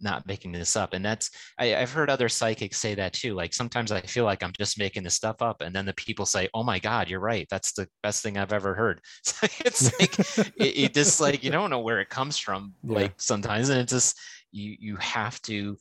not 0.00 0.26
making 0.26 0.52
this 0.52 0.76
up. 0.76 0.92
And 0.92 1.04
that's 1.04 1.30
I, 1.58 1.66
have 1.66 1.92
heard 1.92 2.10
other 2.10 2.28
psychics 2.28 2.78
say 2.78 2.94
that 2.94 3.12
too. 3.12 3.34
Like 3.34 3.54
sometimes 3.54 3.92
I 3.92 4.00
feel 4.00 4.24
like 4.24 4.42
I'm 4.42 4.52
just 4.58 4.78
making 4.78 5.02
this 5.02 5.14
stuff 5.14 5.42
up, 5.42 5.60
and 5.60 5.74
then 5.74 5.86
the 5.86 5.94
people 5.94 6.26
say, 6.26 6.48
"Oh 6.54 6.62
my 6.62 6.78
God, 6.78 7.08
you're 7.08 7.20
right. 7.20 7.46
That's 7.50 7.72
the 7.72 7.88
best 8.02 8.22
thing 8.22 8.38
I've 8.38 8.52
ever 8.52 8.74
heard." 8.74 9.00
So 9.22 9.46
it's 9.64 9.98
like 10.00 10.18
it, 10.56 10.78
it, 10.78 10.94
just 10.94 11.20
like 11.20 11.44
you 11.44 11.50
don't 11.50 11.70
know 11.70 11.80
where 11.80 12.00
it 12.00 12.08
comes 12.08 12.38
from. 12.38 12.74
Yeah. 12.82 12.96
Like 12.96 13.20
sometimes, 13.20 13.68
and 13.68 13.80
it's 13.80 13.92
just 13.92 14.18
you 14.52 14.76
you 14.78 14.96
have 14.96 15.40
to 15.42 15.76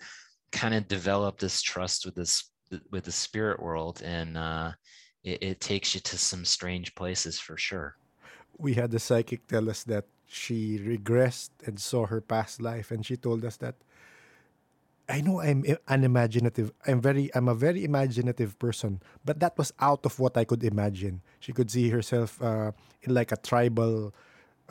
kind 0.52 0.74
of 0.74 0.88
develop 0.88 1.40
this 1.40 1.62
trust 1.62 2.06
with 2.06 2.16
this 2.16 2.52
with 2.92 3.06
the 3.06 3.12
spirit 3.12 3.62
world, 3.62 4.02
and 4.04 4.38
uh, 4.38 4.72
it, 5.24 5.44
it 5.44 5.62
takes 5.62 5.96
you 5.96 6.02
to 6.02 6.18
some 6.18 6.46
strange 6.46 6.94
places 6.96 7.40
for 7.40 7.58
sure. 7.58 7.96
We 8.58 8.74
had 8.74 8.92
the 8.92 9.00
psychic 9.00 9.48
tell 9.48 9.70
us 9.70 9.84
that 9.86 10.06
she 10.28 10.80
regressed 10.80 11.50
and 11.66 11.80
saw 11.80 12.06
her 12.06 12.22
past 12.22 12.62
life, 12.62 12.92
and 12.92 13.06
she 13.06 13.18
told 13.18 13.44
us 13.46 13.58
that 13.58 13.76
I 15.10 15.22
know 15.22 15.42
I'm 15.42 15.66
unimaginative. 15.88 16.72
I'm 16.86 17.02
very 17.02 17.34
I'm 17.34 17.48
a 17.50 17.56
very 17.56 17.84
imaginative 17.84 18.60
person, 18.60 19.02
but 19.26 19.40
that 19.40 19.58
was 19.58 19.74
out 19.80 20.06
of 20.06 20.20
what 20.20 20.38
I 20.38 20.46
could 20.46 20.64
imagine. 20.64 21.22
She 21.40 21.52
could 21.52 21.72
see 21.72 21.90
herself 21.90 22.40
uh, 22.42 22.72
in 23.02 23.14
like 23.16 23.32
a 23.32 23.38
tribal 23.38 24.14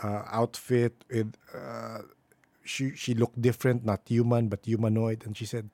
uh, 0.02 0.22
outfit 0.30 0.94
with 1.10 1.34
uh, 1.54 2.06
she 2.64 2.94
she 2.94 3.14
looked 3.14 3.40
different, 3.42 3.84
not 3.84 4.02
human 4.06 4.48
but 4.48 4.66
humanoid, 4.66 5.26
and 5.26 5.36
she 5.36 5.46
said, 5.46 5.70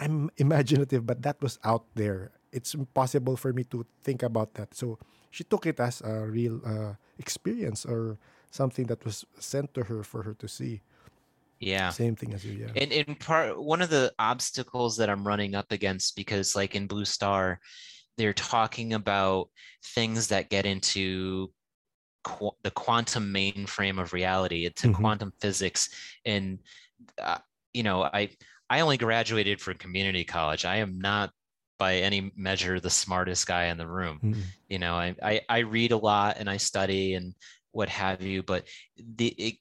"I'm 0.00 0.30
imaginative, 0.38 1.04
but 1.06 1.20
that 1.22 1.36
was 1.42 1.58
out 1.64 1.84
there. 1.94 2.32
It's 2.52 2.72
impossible 2.74 3.36
for 3.36 3.52
me 3.52 3.64
to 3.72 3.84
think 4.02 4.22
about 4.22 4.54
that." 4.54 4.72
So 4.74 4.98
she 5.30 5.44
took 5.44 5.66
it 5.66 5.80
as 5.80 6.00
a 6.00 6.24
real 6.24 6.62
uh, 6.64 6.94
experience 7.18 7.84
or 7.84 8.16
something 8.50 8.86
that 8.88 9.04
was 9.04 9.26
sent 9.38 9.74
to 9.74 9.84
her 9.92 10.02
for 10.02 10.22
her 10.24 10.32
to 10.40 10.48
see. 10.48 10.80
Yeah. 11.58 11.90
Same 11.90 12.16
thing 12.16 12.34
as 12.34 12.44
you. 12.44 12.52
Yeah. 12.52 12.80
And 12.80 12.92
in 12.92 13.14
part, 13.14 13.60
one 13.60 13.82
of 13.82 13.90
the 13.90 14.12
obstacles 14.18 14.96
that 14.98 15.08
I'm 15.08 15.26
running 15.26 15.54
up 15.54 15.72
against, 15.72 16.16
because 16.16 16.54
like 16.54 16.74
in 16.74 16.86
Blue 16.86 17.04
Star, 17.04 17.60
they're 18.18 18.32
talking 18.32 18.94
about 18.94 19.48
things 19.94 20.28
that 20.28 20.50
get 20.50 20.66
into 20.66 21.50
qu- 22.24 22.56
the 22.62 22.70
quantum 22.70 23.32
mainframe 23.32 24.00
of 24.00 24.12
reality, 24.12 24.66
into 24.66 24.88
mm-hmm. 24.88 25.00
quantum 25.00 25.32
physics, 25.40 25.88
and 26.24 26.58
uh, 27.22 27.38
you 27.72 27.82
know, 27.82 28.02
I 28.02 28.30
I 28.68 28.80
only 28.80 28.96
graduated 28.96 29.60
from 29.60 29.74
community 29.74 30.24
college. 30.24 30.64
I 30.64 30.76
am 30.76 30.98
not 30.98 31.30
by 31.78 31.96
any 31.96 32.32
measure 32.36 32.80
the 32.80 32.90
smartest 32.90 33.46
guy 33.46 33.66
in 33.66 33.76
the 33.76 33.86
room. 33.86 34.18
Mm-hmm. 34.22 34.40
You 34.68 34.78
know, 34.78 34.94
I, 34.94 35.14
I 35.22 35.40
I 35.48 35.58
read 35.58 35.92
a 35.92 35.96
lot 35.96 36.36
and 36.38 36.48
I 36.48 36.56
study 36.56 37.14
and 37.14 37.34
what 37.72 37.88
have 37.90 38.22
you, 38.22 38.42
but 38.42 38.64
the 38.96 39.28
it, 39.28 39.54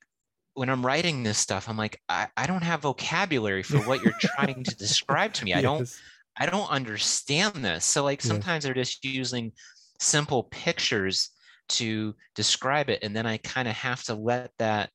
when 0.55 0.69
I'm 0.69 0.85
writing 0.85 1.21
this 1.21 1.37
stuff, 1.37 1.69
I'm 1.69 1.77
like, 1.77 2.01
I, 2.09 2.27
I 2.35 2.47
don't 2.47 2.63
have 2.63 2.81
vocabulary 2.81 3.61
for 3.61 3.77
what 3.79 4.01
you're 4.03 4.13
trying 4.19 4.63
to 4.63 4.75
describe 4.75 5.33
to 5.33 5.45
me. 5.45 5.53
I 5.53 5.57
yes. 5.57 5.63
don't 5.63 6.01
I 6.37 6.45
don't 6.47 6.69
understand 6.69 7.63
this. 7.63 7.85
So 7.85 8.03
like 8.03 8.21
sometimes 8.21 8.63
they're 8.63 8.73
just 8.73 9.05
using 9.05 9.53
simple 9.99 10.43
pictures 10.43 11.29
to 11.69 12.13
describe 12.35 12.89
it. 12.89 12.99
And 13.03 13.15
then 13.15 13.25
I 13.25 13.37
kind 13.37 13.67
of 13.67 13.75
have 13.75 14.03
to 14.03 14.15
let 14.15 14.51
that 14.59 14.89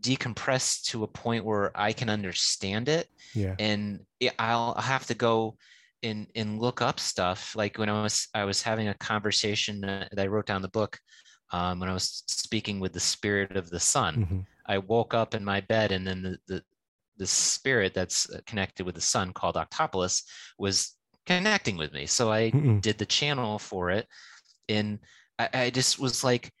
decompress 0.00 0.82
to 0.84 1.04
a 1.04 1.08
point 1.08 1.44
where 1.44 1.70
I 1.74 1.92
can 1.92 2.10
understand 2.10 2.88
it. 2.88 3.08
Yeah. 3.34 3.54
And 3.58 4.00
I'll 4.38 4.74
have 4.74 5.06
to 5.06 5.14
go 5.14 5.56
and 6.02 6.26
and 6.34 6.60
look 6.60 6.82
up 6.82 7.00
stuff. 7.00 7.56
Like 7.56 7.78
when 7.78 7.88
I 7.88 8.02
was 8.02 8.28
I 8.34 8.44
was 8.44 8.62
having 8.62 8.88
a 8.88 8.94
conversation 8.94 9.80
that 9.80 10.18
I 10.18 10.26
wrote 10.26 10.46
down 10.46 10.62
the 10.62 10.68
book 10.68 10.98
um, 11.52 11.80
when 11.80 11.88
I 11.88 11.94
was 11.94 12.24
speaking 12.26 12.80
with 12.80 12.92
the 12.92 13.00
spirit 13.00 13.56
of 13.56 13.70
the 13.70 13.80
sun. 13.80 14.16
Mm-hmm. 14.16 14.40
I 14.66 14.78
woke 14.78 15.14
up 15.14 15.34
in 15.34 15.44
my 15.44 15.60
bed 15.60 15.92
and 15.92 16.06
then 16.06 16.22
the, 16.22 16.38
the 16.46 16.62
the 17.16 17.26
spirit 17.26 17.94
that's 17.94 18.28
connected 18.46 18.84
with 18.84 18.96
the 18.96 19.00
sun 19.00 19.32
called 19.32 19.56
Octopolis 19.56 20.24
was 20.58 20.96
connecting 21.26 21.76
with 21.76 21.92
me. 21.92 22.06
So 22.06 22.32
I 22.32 22.54
Mm-mm. 22.54 22.82
did 22.82 22.98
the 22.98 23.06
channel 23.06 23.58
for 23.58 23.90
it. 23.90 24.08
And 24.68 24.98
I, 25.38 25.48
I 25.54 25.70
just 25.70 25.98
was 26.00 26.24
like, 26.24 26.52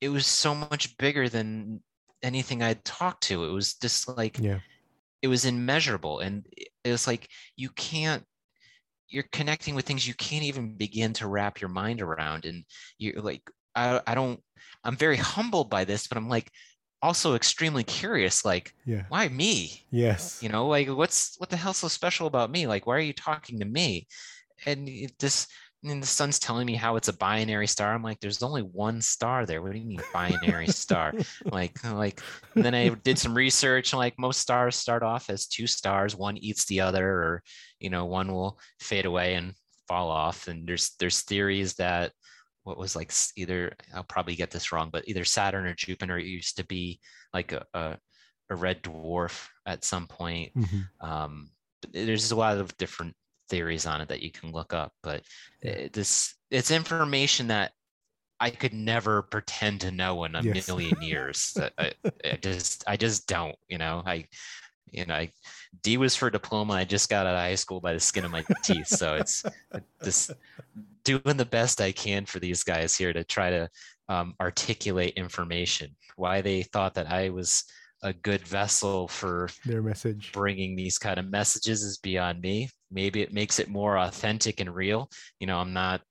it 0.00 0.08
was 0.08 0.26
so 0.26 0.54
much 0.54 0.96
bigger 0.98 1.28
than 1.28 1.82
anything 2.22 2.62
I'd 2.62 2.84
talked 2.84 3.24
to. 3.24 3.44
It 3.44 3.52
was 3.52 3.74
just 3.74 4.08
like, 4.16 4.40
Yeah. 4.40 4.60
it 5.22 5.28
was 5.28 5.44
immeasurable. 5.44 6.20
And 6.20 6.46
it 6.84 6.90
was 6.90 7.06
like, 7.06 7.28
you 7.56 7.70
can't, 7.70 8.24
you're 9.08 9.26
connecting 9.32 9.74
with 9.74 9.86
things 9.86 10.06
you 10.06 10.14
can't 10.14 10.44
even 10.44 10.76
begin 10.76 11.12
to 11.14 11.28
wrap 11.28 11.60
your 11.60 11.70
mind 11.70 12.02
around. 12.02 12.44
And 12.44 12.64
you're 12.98 13.22
like, 13.22 13.42
I, 13.74 14.00
I 14.06 14.14
don't, 14.14 14.40
I'm 14.84 14.96
very 14.96 15.16
humbled 15.16 15.70
by 15.70 15.84
this, 15.84 16.06
but 16.08 16.18
I'm 16.18 16.28
like 16.28 16.50
also 17.02 17.34
extremely 17.34 17.84
curious, 17.84 18.44
like, 18.44 18.72
Yeah. 18.84 19.02
why 19.08 19.28
me? 19.28 19.84
Yes. 19.90 20.42
you 20.42 20.48
know 20.48 20.66
like 20.68 20.88
what's 20.88 21.36
what 21.38 21.50
the 21.50 21.56
hell's 21.56 21.78
so 21.78 21.88
special 21.88 22.26
about 22.26 22.50
me? 22.50 22.66
Like 22.66 22.86
why 22.86 22.96
are 22.96 23.00
you 23.00 23.12
talking 23.12 23.58
to 23.60 23.64
me? 23.66 24.06
And 24.64 24.88
it 24.88 25.12
this 25.18 25.46
and 25.84 26.02
the 26.02 26.06
sun's 26.06 26.38
telling 26.40 26.66
me 26.66 26.74
how 26.74 26.96
it's 26.96 27.08
a 27.08 27.12
binary 27.12 27.66
star. 27.68 27.94
I'm 27.94 28.02
like 28.02 28.18
there's 28.20 28.42
only 28.42 28.62
one 28.62 29.00
star 29.00 29.46
there. 29.46 29.62
What 29.62 29.72
do 29.72 29.78
you 29.78 29.84
mean 29.86 30.00
binary 30.12 30.66
star? 30.68 31.12
Like 31.52 31.82
like 31.84 32.20
then 32.54 32.74
i 32.74 32.88
did 32.88 33.18
some 33.18 33.34
research 33.34 33.92
and 33.92 33.98
like 33.98 34.18
most 34.18 34.40
stars 34.40 34.74
start 34.76 35.02
off 35.02 35.30
as 35.30 35.46
two 35.46 35.66
stars. 35.66 36.16
One 36.16 36.36
eats 36.38 36.64
the 36.66 36.80
other 36.80 37.06
or 37.08 37.42
you 37.78 37.90
know 37.90 38.06
one 38.06 38.32
will 38.32 38.58
fade 38.80 39.06
away 39.06 39.34
and 39.34 39.54
fall 39.86 40.10
off. 40.10 40.48
And 40.48 40.66
there's 40.66 40.94
there's 40.98 41.22
theories 41.22 41.74
that 41.74 42.12
what 42.66 42.78
was 42.78 42.96
like 42.96 43.12
either 43.36 43.72
i'll 43.94 44.02
probably 44.04 44.34
get 44.34 44.50
this 44.50 44.72
wrong 44.72 44.90
but 44.92 45.06
either 45.08 45.24
saturn 45.24 45.66
or 45.66 45.74
jupiter 45.74 46.18
it 46.18 46.26
used 46.26 46.56
to 46.56 46.66
be 46.66 47.00
like 47.32 47.52
a, 47.52 47.64
a, 47.74 47.96
a 48.50 48.56
red 48.56 48.82
dwarf 48.82 49.48
at 49.66 49.84
some 49.84 50.06
point 50.06 50.52
Mhm. 50.56 50.88
um, 51.00 51.50
there's 51.92 52.32
a 52.32 52.36
lot 52.36 52.58
of 52.58 52.76
different 52.76 53.14
theories 53.48 53.86
on 53.86 54.00
it 54.00 54.08
that 54.08 54.22
you 54.22 54.32
can 54.32 54.50
look 54.50 54.74
up 54.74 54.92
but 55.02 55.22
Yeah. 55.62 55.72
uh, 55.84 55.88
this 55.92 56.34
it's 56.50 56.72
information 56.72 57.46
that 57.48 57.72
i 58.40 58.50
could 58.50 58.74
never 58.74 59.22
pretend 59.22 59.80
to 59.80 59.90
know 59.92 60.24
in 60.24 60.34
a 60.34 60.42
Yes. 60.42 60.66
million 60.66 61.00
years 61.00 61.56
I, 61.78 61.92
I 62.24 62.36
just 62.42 62.84
i 62.88 62.96
just 62.96 63.28
don't 63.28 63.56
you 63.68 63.78
know 63.78 64.02
i 64.04 64.26
you 64.90 65.06
know 65.06 65.14
I, 65.14 65.30
d 65.82 65.96
was 65.96 66.16
for 66.16 66.30
diploma 66.30 66.74
i 66.74 66.84
just 66.84 67.08
got 67.08 67.26
out 67.26 67.34
of 67.34 67.40
high 67.40 67.54
school 67.54 67.80
by 67.80 67.92
the 67.92 68.00
skin 68.00 68.24
of 68.24 68.30
my 68.32 68.44
teeth 68.62 68.88
so 68.88 69.14
it's 69.16 69.44
just 70.02 70.32
doing 71.06 71.36
the 71.36 71.44
best 71.58 71.80
i 71.80 71.92
can 71.92 72.26
for 72.26 72.38
these 72.40 72.62
guys 72.62 72.96
here 72.96 73.12
to 73.12 73.22
try 73.24 73.48
to 73.50 73.68
um, 74.08 74.34
articulate 74.40 75.14
information 75.16 75.88
why 76.16 76.40
they 76.42 76.62
thought 76.74 76.94
that 76.94 77.06
i 77.10 77.30
was 77.30 77.64
a 78.02 78.12
good 78.12 78.42
vessel 78.46 79.08
for 79.08 79.48
Their 79.64 79.82
message. 79.82 80.30
bringing 80.32 80.76
these 80.76 80.98
kind 80.98 81.18
of 81.18 81.26
messages 81.30 81.82
is 81.82 81.96
beyond 81.98 82.40
me 82.42 82.68
maybe 82.90 83.22
it 83.22 83.32
makes 83.32 83.58
it 83.58 83.68
more 83.68 83.96
authentic 83.98 84.60
and 84.60 84.68
real 84.74 85.08
you 85.40 85.46
know 85.46 85.58
i'm 85.58 85.72
not 85.72 86.02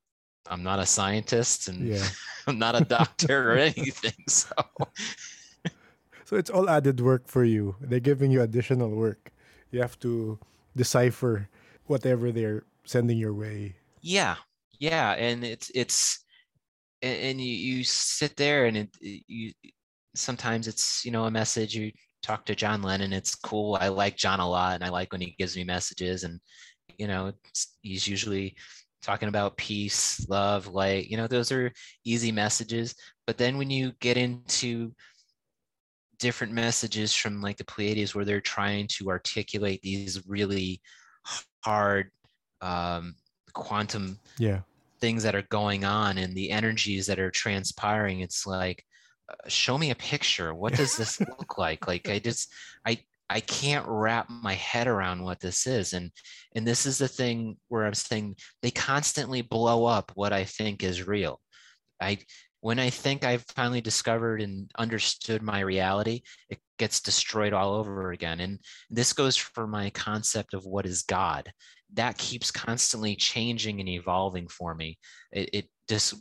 i'm 0.50 0.64
not 0.64 0.80
a 0.80 0.86
scientist 0.86 1.68
and 1.70 1.88
Yeah. 1.88 2.04
i'm 2.48 2.58
not 2.58 2.76
a 2.76 2.84
doctor 2.98 3.52
or 3.54 3.58
anything 3.58 4.18
so 4.28 4.52
So 6.26 6.38
it's 6.42 6.50
all 6.50 6.66
added 6.70 6.98
work 7.02 7.28
for 7.30 7.44
you. 7.46 7.76
They're 7.80 8.02
giving 8.02 8.32
you 8.34 8.42
additional 8.42 8.90
work. 8.90 9.30
You 9.70 9.80
have 9.86 9.94
to 10.00 10.40
decipher 10.76 11.50
whatever 11.86 12.32
they're 12.34 12.64
sending 12.84 13.20
your 13.22 13.34
way. 13.34 13.78
yeah 14.02 14.36
yeah 14.80 15.11
and 15.14 15.43
it's 15.43 15.72
it's 15.73 16.23
and, 17.02 17.39
you, 17.39 17.53
you 17.53 17.84
sit 17.84 18.35
there 18.35 18.65
and 18.65 18.77
it, 18.77 18.89
it- 19.02 19.23
you 19.27 19.52
sometimes 20.15 20.68
it's 20.68 21.03
you 21.06 21.11
know 21.11 21.26
a 21.26 21.31
message 21.31 21.76
you 21.76 21.91
talk 22.23 22.45
to 22.45 22.56
john 22.56 22.81
lennon 22.81 23.14
it's 23.14 23.35
cool 23.35 23.77
i 23.81 23.89
like 23.89 24.15
john 24.18 24.39
a 24.39 24.49
lot 24.49 24.76
and 24.76 24.84
i 24.84 24.89
like 24.89 25.11
when 25.11 25.22
he 25.22 25.35
gives 25.38 25.56
me 25.57 25.64
messages 25.64 26.23
and 26.23 26.39
you 26.97 27.07
know 27.07 27.31
he's 27.81 28.07
usually 28.07 28.56
talking 29.03 29.27
about 29.30 29.57
peace 29.57 30.26
love 30.30 30.68
light 30.68 31.07
you 31.07 31.18
know 31.18 31.27
those 31.27 31.52
are 31.52 31.72
easy 32.06 32.31
messages 32.31 32.95
but 33.27 33.38
then 33.38 33.57
when 33.57 33.69
you 33.69 33.91
get 33.99 34.18
into 34.18 34.91
different 36.18 36.53
messages 36.53 37.14
from 37.14 37.41
like 37.41 37.57
the 37.57 37.65
pleiades 37.65 38.15
where 38.15 38.26
they're 38.26 38.41
trying 38.41 38.88
to 38.88 39.10
articulate 39.10 39.81
these 39.81 40.26
really 40.27 40.81
hard 41.64 42.10
um, 42.61 43.15
quantum 43.56 44.19
Yeah. 44.38 44.61
things 45.02 45.23
that 45.23 45.36
are 45.36 45.48
going 45.49 45.84
on 45.86 46.18
and 46.19 46.36
the 46.36 46.52
energies 46.52 47.07
that 47.07 47.19
are 47.19 47.32
transpiring 47.32 48.19
it's 48.22 48.45
like 48.45 48.84
uh, 49.27 49.49
show 49.49 49.76
me 49.77 49.90
a 49.90 49.95
picture. 49.95 50.53
What 50.53 50.73
does 50.76 50.95
this 50.98 51.19
look 51.38 51.57
like? 51.57 51.88
Like 51.88 52.07
i 52.10 52.19
just 52.19 52.53
i 52.86 52.99
i 53.27 53.40
can't 53.40 53.86
wrap 53.88 54.30
my 54.30 54.53
head 54.53 54.88
around 54.88 55.23
what 55.23 55.40
this 55.40 55.65
is. 55.65 55.94
And 55.94 56.11
and 56.56 56.65
this 56.68 56.86
is 56.86 56.98
the 56.99 57.07
thing 57.07 57.57
where 57.69 57.86
i'm 57.86 57.95
saying 57.95 58.36
they 58.61 58.72
constantly 58.72 59.41
blow 59.41 59.86
up 59.86 60.11
what 60.15 60.32
i 60.34 60.44
think 60.44 60.84
is 60.84 61.07
real. 61.07 61.41
I 61.99 62.19
when 62.61 62.77
i 62.80 62.90
think 62.91 63.23
i've 63.23 63.45
finally 63.56 63.82
discovered 63.82 64.41
and 64.41 64.69
understood 64.77 65.41
my 65.41 65.60
reality 65.61 66.22
it 66.49 66.60
gets 66.77 66.99
destroyed 67.02 67.53
all 67.53 67.73
over 67.76 68.11
again. 68.11 68.40
And 68.41 68.60
this 68.90 69.14
goes 69.14 69.36
for 69.38 69.65
my 69.65 69.90
concept 69.91 70.53
of 70.53 70.65
what 70.65 70.86
is 70.86 71.02
god 71.03 71.52
that 71.96 72.18
keeps 72.18 72.52
constantly 72.52 73.16
changing 73.16 73.80
and 73.80 73.90
evolving 73.90 74.48
for 74.48 74.76
me 74.76 74.98
it, 75.32 75.50
it 75.54 75.70
just 75.90 76.16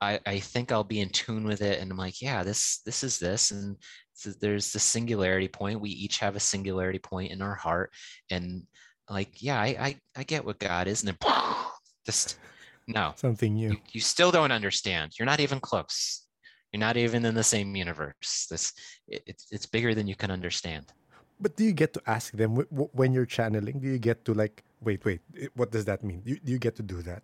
I, 0.00 0.20
I 0.26 0.38
think 0.38 0.70
I'll 0.70 0.84
be 0.84 1.00
in 1.00 1.08
tune 1.08 1.44
with 1.44 1.60
it 1.60 1.80
and 1.80 1.90
I'm 1.90 1.98
like, 1.98 2.22
yeah, 2.22 2.44
this 2.44 2.80
this 2.86 3.02
is 3.02 3.18
this. 3.18 3.50
And 3.50 3.76
so 4.14 4.30
there's 4.40 4.72
the 4.72 4.78
singularity 4.78 5.48
point. 5.48 5.80
We 5.80 5.90
each 5.90 6.18
have 6.18 6.36
a 6.36 6.40
singularity 6.40 7.00
point 7.00 7.32
in 7.32 7.42
our 7.42 7.54
heart. 7.54 7.90
And 8.30 8.62
like, 9.10 9.42
yeah, 9.42 9.60
I 9.60 9.66
I, 9.66 9.96
I 10.16 10.22
get 10.22 10.44
what 10.44 10.60
God 10.60 10.86
is. 10.86 11.02
And 11.02 11.08
then 11.08 11.32
just 12.06 12.38
no, 12.86 13.12
Something 13.16 13.54
new. 13.54 13.70
you, 13.70 13.76
you 13.92 14.00
still 14.00 14.30
don't 14.30 14.52
understand. 14.52 15.12
You're 15.18 15.26
not 15.26 15.40
even 15.40 15.60
close. 15.60 16.26
You're 16.72 16.80
not 16.80 16.96
even 16.96 17.24
in 17.24 17.34
the 17.34 17.42
same 17.42 17.74
universe. 17.74 18.46
This 18.50 18.72
it, 19.08 19.22
it's 19.26 19.46
it's 19.50 19.66
bigger 19.66 19.94
than 19.94 20.06
you 20.06 20.14
can 20.14 20.30
understand. 20.30 20.92
But 21.40 21.56
do 21.56 21.64
you 21.64 21.72
get 21.72 21.92
to 21.94 22.02
ask 22.06 22.32
them 22.32 22.56
wh- 22.56 22.70
wh- 22.74 22.94
when 22.94 23.12
you're 23.12 23.26
channeling? 23.26 23.80
Do 23.80 23.88
you 23.88 23.98
get 23.98 24.24
to 24.26 24.34
like, 24.34 24.64
wait, 24.80 25.04
wait, 25.04 25.20
what 25.54 25.70
does 25.70 25.84
that 25.86 26.04
mean? 26.04 26.22
You, 26.24 26.38
you 26.44 26.58
get 26.58 26.76
to 26.76 26.82
do 26.82 27.02
that? 27.02 27.22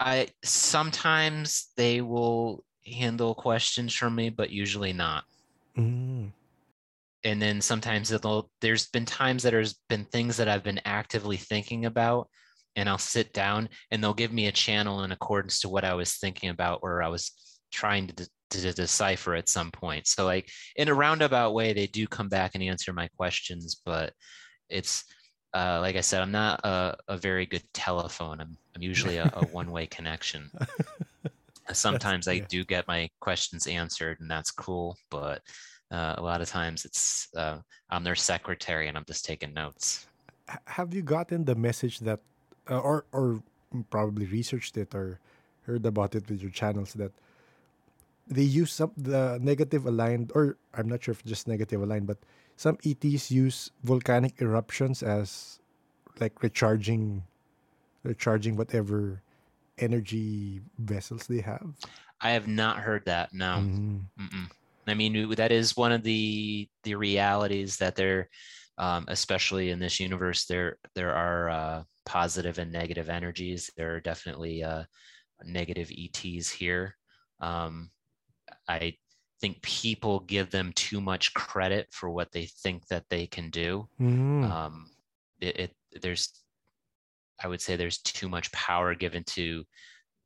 I 0.00 0.28
sometimes 0.44 1.68
they 1.76 2.00
will 2.00 2.64
handle 2.86 3.34
questions 3.34 3.94
from 3.94 4.14
me, 4.14 4.30
but 4.30 4.50
usually 4.50 4.92
not. 4.92 5.24
Mm. 5.76 6.32
and 7.22 7.40
then 7.40 7.60
sometimes 7.60 8.10
it'll 8.10 8.50
there's 8.60 8.88
been 8.88 9.04
times 9.04 9.44
that 9.44 9.50
there's 9.50 9.74
been 9.88 10.04
things 10.06 10.36
that 10.36 10.48
i've 10.48 10.64
been 10.64 10.80
actively 10.84 11.36
thinking 11.36 11.84
about 11.84 12.28
and 12.74 12.88
i'll 12.88 12.98
sit 12.98 13.32
down 13.32 13.68
and 13.92 14.02
they'll 14.02 14.12
give 14.12 14.32
me 14.32 14.46
a 14.46 14.52
channel 14.52 15.04
in 15.04 15.12
accordance 15.12 15.60
to 15.60 15.68
what 15.68 15.84
i 15.84 15.94
was 15.94 16.16
thinking 16.16 16.50
about 16.50 16.80
or 16.82 17.00
i 17.00 17.08
was 17.08 17.30
trying 17.70 18.08
to, 18.08 18.14
de- 18.14 18.26
to 18.50 18.72
decipher 18.72 19.36
at 19.36 19.48
some 19.48 19.70
point 19.70 20.06
so 20.08 20.24
like 20.24 20.48
in 20.74 20.88
a 20.88 20.94
roundabout 20.94 21.54
way 21.54 21.72
they 21.72 21.86
do 21.86 22.06
come 22.08 22.28
back 22.28 22.52
and 22.54 22.64
answer 22.64 22.92
my 22.92 23.08
questions 23.16 23.80
but 23.84 24.12
it's 24.68 25.04
uh, 25.54 25.78
like 25.80 25.96
i 25.96 26.00
said 26.00 26.22
i'm 26.22 26.32
not 26.32 26.60
a, 26.64 26.96
a 27.08 27.16
very 27.16 27.46
good 27.46 27.64
telephone. 27.72 28.40
I'm, 28.40 28.56
I'm 28.74 28.82
usually 28.82 29.16
a, 29.16 29.30
a 29.34 29.46
one-way 29.46 29.86
connection. 29.86 30.50
Sometimes 31.72 32.28
i 32.28 32.38
do 32.38 32.64
get 32.64 32.88
my 32.88 33.10
questions 33.20 33.66
answered 33.66 34.20
and 34.20 34.30
that's 34.30 34.50
cool 34.50 34.96
but 35.10 35.42
uh, 35.90 36.14
a 36.18 36.22
lot 36.22 36.40
of 36.40 36.48
times 36.48 36.84
it's 36.84 37.28
uh, 37.36 37.58
i'm 37.90 38.04
their 38.04 38.16
secretary 38.16 38.88
and 38.88 38.96
i'm 38.96 39.04
just 39.06 39.24
taking 39.24 39.52
notes. 39.52 40.06
Have 40.64 40.94
you 40.94 41.02
gotten 41.02 41.44
the 41.44 41.54
message 41.54 41.98
that, 42.00 42.20
uh, 42.70 42.78
or 42.78 43.04
or 43.12 43.42
probably 43.90 44.24
researched 44.24 44.78
it 44.78 44.94
or 44.94 45.20
heard 45.68 45.84
about 45.84 46.14
it 46.14 46.24
with 46.28 46.40
your 46.40 46.50
channels 46.50 46.94
that 46.94 47.12
they 48.28 48.42
use 48.42 48.72
some 48.72 48.92
the 48.96 49.38
negative 49.40 49.86
aligned, 49.86 50.32
or 50.34 50.56
I'm 50.74 50.88
not 50.88 51.02
sure 51.02 51.12
if 51.12 51.24
just 51.24 51.48
negative 51.48 51.82
aligned, 51.82 52.06
but 52.06 52.18
some 52.58 52.76
ETs 52.82 53.30
use 53.30 53.70
volcanic 53.84 54.42
eruptions 54.42 55.02
as 55.02 55.60
like 56.18 56.42
recharging, 56.42 57.22
recharging 58.02 58.56
whatever 58.56 59.22
energy 59.78 60.60
vessels 60.76 61.28
they 61.28 61.40
have. 61.40 61.70
i 62.20 62.30
have 62.30 62.48
not 62.48 62.78
heard 62.82 63.04
that 63.06 63.30
no 63.32 63.62
Mhm. 63.62 64.02
Mm-mm. 64.18 64.50
I 64.88 64.94
mean, 64.94 65.30
that 65.36 65.52
is 65.52 65.76
one 65.76 65.92
of 65.92 66.02
the 66.02 66.66
the 66.82 66.94
realities 66.96 67.76
that 67.76 67.94
there, 67.94 68.28
um, 68.78 69.04
especially 69.06 69.70
in 69.70 69.78
this 69.78 70.00
universe, 70.00 70.46
there 70.46 70.78
there 70.94 71.14
are 71.14 71.50
uh, 71.50 71.82
positive 72.06 72.58
and 72.58 72.72
negative 72.72 73.08
energies. 73.08 73.70
There 73.76 73.94
are 73.94 74.00
definitely 74.00 74.64
uh, 74.64 74.84
negative 75.44 75.92
ETs 75.92 76.48
here. 76.50 76.96
Um, 77.40 77.90
I 78.66 78.96
think 79.40 79.62
people 79.62 80.20
give 80.20 80.50
them 80.50 80.72
too 80.74 81.00
much 81.00 81.32
credit 81.34 81.88
for 81.92 82.10
what 82.10 82.32
they 82.32 82.46
think 82.46 82.86
that 82.88 83.04
they 83.08 83.26
can 83.26 83.50
do. 83.50 83.88
Mm. 84.00 84.50
Um, 84.50 84.90
it, 85.40 85.56
it 85.58 85.76
there's, 86.02 86.32
I 87.42 87.48
would 87.48 87.60
say 87.60 87.76
there's 87.76 87.98
too 87.98 88.28
much 88.28 88.50
power 88.52 88.94
given 88.94 89.24
to, 89.24 89.64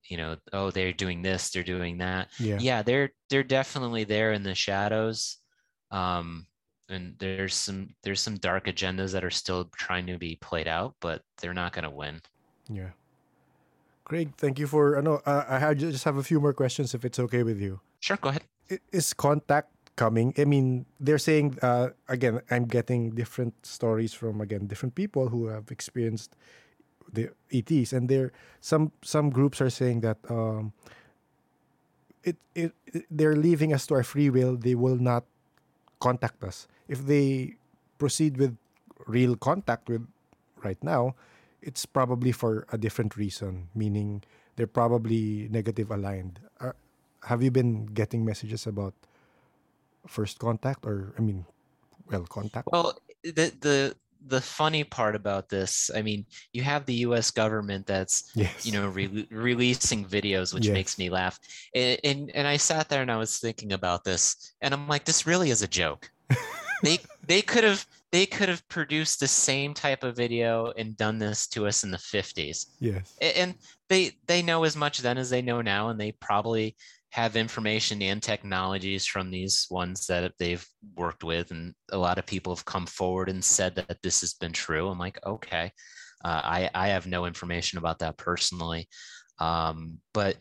you 0.09 0.17
know, 0.17 0.37
oh 0.53 0.71
they're 0.71 0.93
doing 0.93 1.23
this, 1.23 1.51
they're 1.51 1.63
doing 1.63 1.99
that. 1.99 2.29
yeah. 2.39 2.59
Yeah, 2.61 2.83
they're 2.83 3.11
they're 3.29 3.43
definitely 3.45 4.05
there 4.05 4.33
in 4.33 4.43
the 4.43 4.55
shadows. 4.55 5.39
Um, 5.91 6.47
and 6.89 7.15
there's 7.19 7.55
some 7.55 7.95
there's 8.03 8.21
some 8.21 8.37
dark 8.37 8.67
agendas 8.67 9.13
that 9.13 9.25
are 9.25 9.31
still 9.31 9.71
trying 9.77 10.07
to 10.07 10.19
be 10.19 10.37
played 10.41 10.69
out, 10.69 10.95
but 11.01 11.23
they're 11.41 11.55
not 11.55 11.73
going 11.73 11.85
to 11.85 11.91
win. 11.91 12.21
Yeah. 12.69 12.91
Craig, 14.05 14.33
thank 14.37 14.59
you 14.59 14.67
for. 14.67 14.99
I 14.99 15.01
know 15.01 15.23
uh, 15.25 15.45
I 15.49 15.59
had- 15.59 15.79
just 15.79 16.05
have 16.05 16.17
a 16.17 16.23
few 16.23 16.41
more 16.41 16.53
questions 16.53 16.95
if 16.95 17.05
it's 17.05 17.19
okay 17.19 17.43
with 17.43 17.61
you. 17.61 17.81
Sure, 18.01 18.17
go 18.17 18.31
ahead. 18.31 18.43
Is 18.93 19.12
contact 19.12 19.69
coming? 19.97 20.35
I 20.39 20.44
mean, 20.44 20.86
they're 21.01 21.19
saying 21.19 21.59
uh, 21.62 21.90
again. 22.09 22.40
I'm 22.51 22.66
getting 22.66 23.11
different 23.11 23.55
stories 23.66 24.15
from 24.15 24.40
again 24.40 24.66
different 24.66 24.94
people 24.94 25.28
who 25.28 25.47
have 25.47 25.70
experienced 25.70 26.35
the 27.12 27.31
ETs, 27.53 27.93
and 27.93 28.09
there 28.09 28.32
some 28.61 28.93
some 29.03 29.31
groups 29.31 29.61
are 29.61 29.70
saying 29.70 30.01
that 30.01 30.19
um, 30.28 30.73
it, 32.24 32.36
it 32.55 32.73
it 32.86 33.05
they're 33.11 33.36
leaving 33.36 33.73
us 33.73 33.86
to 33.89 33.94
our 33.94 34.05
free 34.05 34.31
will. 34.31 34.57
They 34.57 34.74
will 34.74 34.97
not 34.97 35.24
contact 36.01 36.43
us 36.43 36.66
if 36.89 37.07
they 37.07 37.57
proceed 37.99 38.36
with 38.36 38.57
real 39.07 39.36
contact 39.36 39.89
with 39.89 40.07
right 40.62 40.82
now. 40.82 41.15
It's 41.62 41.86
probably 41.86 42.32
for 42.32 42.66
a 42.73 42.78
different 42.78 43.16
reason, 43.16 43.69
meaning 43.74 44.24
they're 44.57 44.66
probably 44.66 45.47
negative 45.51 45.90
aligned. 45.90 46.40
Uh, 46.59 46.73
have 47.24 47.43
you 47.43 47.51
been 47.51 47.86
getting 47.86 48.24
messages 48.24 48.66
about 48.66 48.94
first 50.07 50.39
contact 50.39 50.85
or 50.85 51.15
I 51.19 51.23
mean, 51.23 51.44
well, 52.11 52.24
contact? 52.24 52.69
Well, 52.70 52.99
the 53.23 53.53
the 53.61 53.97
the 54.27 54.40
funny 54.40 54.85
part 54.85 55.16
about 55.16 55.49
this, 55.49 55.90
I 55.94 56.03
mean, 56.03 56.24
you 56.53 56.62
have 56.62 56.86
the 56.86 56.94
U.S. 57.07 57.31
government 57.31 57.86
that's 57.86 58.31
yes. 58.35 58.66
you 58.66 58.73
know 58.73 58.89
re- 58.89 59.27
releasing 59.31 60.05
videos, 60.05 60.55
which 60.55 60.69
makes 60.70 60.99
me 60.99 61.11
laugh. 61.11 61.39
And, 61.74 61.99
and 62.05 62.31
and 62.35 62.47
I 62.47 62.57
sat 62.57 62.89
there 62.89 63.03
and 63.03 63.11
I 63.11 63.16
was 63.16 63.39
thinking 63.39 63.73
about 63.73 64.05
this, 64.05 64.55
and 64.61 64.74
I'm 64.74 64.89
like, 64.89 65.05
this 65.05 65.27
really 65.27 65.51
is 65.51 65.62
a 65.62 65.69
joke. 65.69 66.11
they 66.82 66.99
they 67.27 67.43
could 67.43 67.65
have 67.65 67.86
they 68.11 68.27
could 68.27 68.49
have 68.49 68.66
produced 68.69 69.20
the 69.20 69.28
same 69.28 69.73
type 69.73 70.05
of 70.05 70.15
video 70.15 70.73
and 70.77 70.97
done 70.97 71.19
this 71.19 71.47
to 71.49 71.66
us 71.66 71.82
in 71.82 71.90
the 71.90 71.97
50s 71.97 72.66
yes. 72.78 73.16
And 73.20 73.55
they 73.89 74.12
they 74.27 74.43
know 74.43 74.65
as 74.65 74.77
much 74.77 74.99
then 74.99 75.19
as 75.19 75.31
they 75.31 75.43
know 75.43 75.62
now 75.62 75.89
and 75.89 76.01
they 76.01 76.12
probably 76.12 76.77
have 77.13 77.37
information 77.37 78.03
and 78.03 78.23
technologies 78.23 79.07
from 79.07 79.31
these 79.31 79.67
ones 79.71 80.07
that 80.07 80.33
they've 80.39 80.67
worked 80.97 81.25
with 81.25 81.51
and 81.51 81.75
a 81.93 81.99
lot 81.99 82.19
of 82.19 82.27
people 82.27 82.55
have 82.55 82.65
come 82.65 82.87
forward 82.87 83.29
and 83.29 83.45
said 83.45 83.75
that 83.77 84.03
this 84.03 84.23
has 84.23 84.35
been 84.35 84.53
true. 84.53 84.89
I'm 84.89 84.99
like 84.99 85.19
okay. 85.27 85.73
Uh, 86.25 86.41
i 86.45 86.71
i 86.75 86.89
have 86.89 87.07
no 87.07 87.27
information 87.27 87.79
about 87.79 87.99
that 88.01 88.17
personally. 88.19 88.89
Um, 89.39 89.99
but 90.15 90.37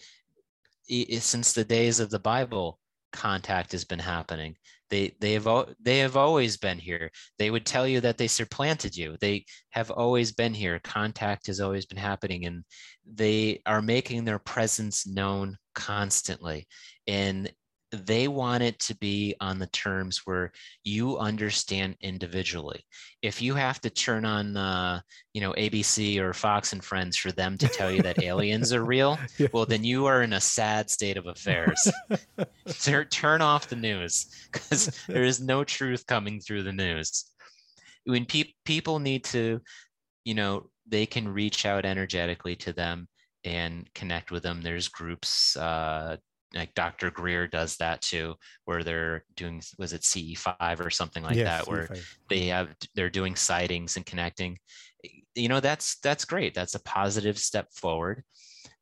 i 0.90 1.06
i- 1.14 1.20
since 1.20 1.54
the 1.54 1.66
days 1.66 2.00
of 2.00 2.10
the 2.10 2.20
bible 2.20 2.80
contact 3.14 3.72
has 3.74 3.86
been 3.86 4.00
happening 4.00 4.56
they 4.92 5.16
they 5.20 5.34
have 5.34 5.48
they 5.82 6.00
have 6.00 6.18
always 6.18 6.58
been 6.58 6.78
here. 6.78 7.10
They 7.40 7.50
would 7.50 7.66
tell 7.66 7.88
you 7.88 8.02
that 8.02 8.18
they 8.18 8.28
supplanted 8.28 8.96
you. 8.96 9.16
They 9.20 9.46
have 9.72 9.90
always 9.90 10.34
been 10.34 10.54
here. 10.54 10.80
Contact 10.84 11.48
has 11.48 11.60
always 11.60 11.88
been 11.88 11.98
happening 11.98 12.46
and 12.46 12.64
they 13.12 13.62
are 13.66 13.82
making 13.82 14.26
their 14.26 14.38
presence 14.38 15.08
known 15.08 15.58
constantly. 15.74 16.68
And 17.08 17.52
they 17.92 18.28
want 18.28 18.64
it 18.64 18.80
to 18.80 18.96
be 18.98 19.36
on 19.42 19.60
the 19.60 19.68
terms 19.68 20.22
where 20.26 20.52
you 20.84 21.18
understand 21.18 21.96
individually. 22.02 22.86
If 23.22 23.42
you 23.42 23.54
have 23.56 23.82
to 23.82 23.90
turn 23.90 24.24
on 24.26 24.56
uh, 24.56 25.02
you 25.34 25.42
know 25.42 25.54
abc 25.54 26.18
or 26.20 26.34
fox 26.34 26.74
and 26.74 26.84
friends 26.84 27.18
for 27.18 27.32
them 27.32 27.58
to 27.58 27.68
tell 27.68 27.92
you 27.92 28.02
that 28.04 28.24
aliens 28.24 28.72
are 28.74 28.84
real 28.86 29.20
Yeah. 29.38 29.48
well 29.54 29.66
then 29.66 29.84
you 29.84 30.06
are 30.06 30.24
in 30.24 30.34
a 30.34 30.42
sad 30.42 30.90
state 30.90 31.18
of 31.18 31.28
affairs. 31.28 31.92
Tur- 32.82 33.06
turn 33.06 33.42
off 33.42 33.68
the 33.68 33.76
news 33.76 34.28
because 34.52 34.92
there 35.08 35.24
is 35.24 35.42
no 35.42 35.64
truth 35.64 36.06
coming 36.08 36.40
through 36.40 36.64
the 36.64 36.74
news. 36.74 37.26
When 38.06 38.26
pe- 38.26 38.54
people 38.66 39.00
need 39.00 39.24
to 39.26 39.60
you 40.24 40.34
know 40.34 40.70
they 40.88 41.06
can 41.06 41.28
reach 41.28 41.66
out 41.66 41.86
energetically 41.86 42.56
to 42.58 42.74
them 42.74 43.08
and 43.44 43.92
connect 43.94 44.30
with 44.32 44.44
them. 44.44 44.62
There's 44.62 44.88
groups 44.88 45.58
uh 45.58 46.18
like 46.54 46.74
dr 46.76 47.12
greer 47.12 47.48
does 47.48 47.78
that 47.78 48.02
too 48.02 48.36
where 48.66 48.84
they're 48.84 49.24
doing 49.36 49.62
was 49.78 49.94
it 49.94 50.02
ce5 50.02 50.80
or 50.86 50.90
something 50.90 51.24
like 51.24 51.36
yes, 51.38 51.44
that 51.44 51.68
where 51.68 51.90
C5. 51.90 52.18
they 52.30 52.48
have 52.48 52.76
they're 52.96 53.10
doing 53.10 53.36
sightings 53.36 53.96
and 53.96 54.06
connecting 54.06 54.58
you 55.36 55.48
know 55.48 55.60
that's 55.60 56.00
that's 56.00 56.26
great 56.26 56.54
that's 56.54 56.76
a 56.76 56.84
positive 56.84 57.38
step 57.38 57.72
forward 57.74 58.24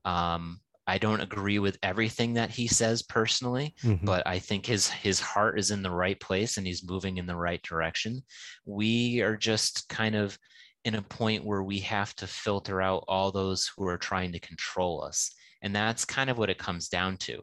um 0.05 0.59
i 0.87 0.97
don't 0.97 1.21
agree 1.21 1.59
with 1.59 1.77
everything 1.83 2.33
that 2.33 2.49
he 2.49 2.67
says 2.67 3.01
personally 3.03 3.75
Mhm. 3.83 4.05
but 4.05 4.25
I 4.25 4.39
think 4.39 4.65
his 4.65 4.89
his 4.89 5.19
heart 5.19 5.59
is 5.59 5.71
in 5.71 5.83
the 5.83 5.91
right 5.91 6.19
place 6.19 6.57
and 6.57 6.65
he's 6.65 6.87
moving 6.87 7.17
in 7.17 7.27
the 7.27 7.35
right 7.35 7.61
direction. 7.61 8.23
We 8.65 9.21
are 9.21 9.37
just 9.37 9.87
kind 9.89 10.15
of 10.15 10.37
in 10.85 10.95
a 10.95 11.01
point 11.01 11.45
where 11.45 11.63
we 11.63 11.79
have 11.81 12.15
to 12.15 12.27
filter 12.27 12.81
out 12.81 13.03
all 13.07 13.31
those 13.31 13.69
who 13.77 13.85
are 13.87 13.97
trying 13.97 14.31
to 14.31 14.39
control 14.39 15.03
us. 15.03 15.31
And 15.61 15.75
that's 15.75 16.05
kind 16.05 16.29
of 16.29 16.37
what 16.37 16.49
it 16.49 16.57
comes 16.57 16.89
down 16.89 17.17
to. 17.17 17.41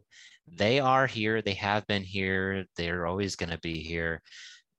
They 0.49 0.81
are 0.81 1.07
here, 1.07 1.43
they 1.43 1.55
have 1.55 1.87
been 1.87 2.05
here, 2.05 2.65
they're 2.77 3.07
always 3.07 3.37
going 3.37 3.51
to 3.51 3.59
be 3.59 3.83
here. 3.83 4.23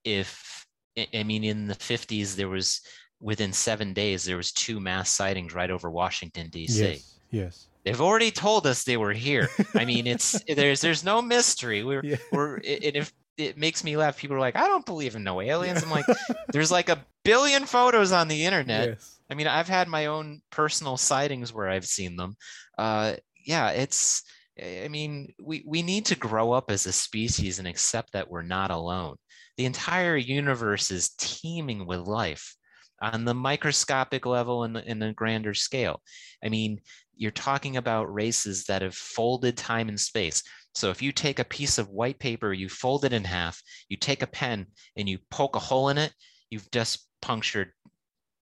If 0.04 0.66
I 1.14 1.24
mean 1.24 1.44
in 1.44 1.68
the 1.68 1.76
50s 1.76 2.36
there 2.36 2.48
was 2.50 2.82
within 3.20 3.52
7 3.54 3.94
days 3.94 4.24
there 4.24 4.38
was 4.38 4.52
two 4.52 4.80
mass 4.80 5.12
sightings 5.12 5.54
right 5.54 5.70
over 5.70 5.92
Washington 5.92 6.50
DC 6.50 6.70
yes. 6.70 7.20
Yes. 7.30 7.68
they've 7.84 8.02
already 8.02 8.32
told 8.32 8.66
us 8.66 8.84
they 8.84 8.98
were 8.98 9.14
here. 9.14 9.50
I 9.76 9.86
mean, 9.86 10.08
it's 10.08 10.42
there's 10.48 10.82
there's 10.82 11.04
no 11.04 11.22
mystery. 11.22 11.84
We're 11.84 12.04
Yeah. 12.04 12.18
we're 12.32 12.58
it, 12.58 12.84
it, 12.84 12.96
if 12.96 13.14
it 13.38 13.58
makes 13.58 13.84
me 13.84 13.96
laugh. 13.98 14.18
People 14.18 14.36
are 14.36 14.40
like, 14.40 14.56
I 14.56 14.68
don't 14.68 14.86
believe 14.86 15.16
in 15.16 15.24
no 15.24 15.40
aliens. 15.42 15.84
I'm 15.84 15.92
like, 15.92 16.06
there's 16.52 16.72
like 16.72 16.90
a 16.90 17.06
billion 17.24 17.66
photos 17.66 18.12
on 18.12 18.28
the 18.28 18.46
internet. 18.46 18.90
Yes. 18.90 19.20
I 19.30 19.36
mean, 19.36 19.48
I've 19.48 19.68
had 19.68 19.88
my 19.88 20.08
own 20.08 20.42
personal 20.50 20.98
sightings 20.98 21.54
where 21.54 21.70
I've 21.70 21.86
seen 21.86 22.16
them. 22.16 22.36
Uh, 22.78 23.16
yeah, 23.48 23.70
it's. 23.72 24.24
I 24.62 24.88
mean, 24.88 25.34
we 25.40 25.64
we 25.68 25.82
need 25.84 26.06
to 26.08 26.16
grow 26.16 26.52
up 26.52 26.72
as 26.72 26.86
a 26.88 26.92
species 26.92 27.60
and 27.60 27.68
accept 27.68 28.12
that 28.14 28.30
we're 28.30 28.42
not 28.42 28.72
alone. 28.72 29.16
The 29.58 29.66
entire 29.66 30.18
universe 30.18 30.92
is 30.92 31.10
teeming 31.18 31.86
with 31.86 32.02
life 32.02 32.56
on 33.02 33.24
the 33.26 33.34
microscopic 33.34 34.26
level 34.26 34.64
and 34.64 34.78
in 34.78 35.00
the 35.00 35.14
grander 35.14 35.54
scale. 35.54 36.02
I 36.44 36.50
mean, 36.50 36.82
you're 37.16 37.32
talking 37.32 37.78
about 37.78 38.14
races 38.14 38.66
that 38.66 38.82
have 38.82 38.96
folded 38.96 39.56
time 39.58 39.90
and 39.90 40.00
space. 40.00 40.42
So 40.74 40.90
if 40.90 41.02
you 41.02 41.12
take 41.12 41.40
a 41.40 41.46
piece 41.46 41.78
of 41.78 41.90
white 41.90 42.20
paper, 42.20 42.54
you 42.54 42.70
fold 42.70 43.06
it 43.06 43.14
in 43.14 43.24
half, 43.24 43.62
you 43.90 43.98
take 43.98 44.24
a 44.24 44.28
pen 44.28 44.68
and 44.96 45.08
you 45.08 45.20
poke 45.30 45.56
a 45.56 45.60
hole 45.60 45.90
in 45.90 45.98
it, 45.98 46.14
you've 46.50 46.70
just 46.72 47.08
punctured 47.22 47.72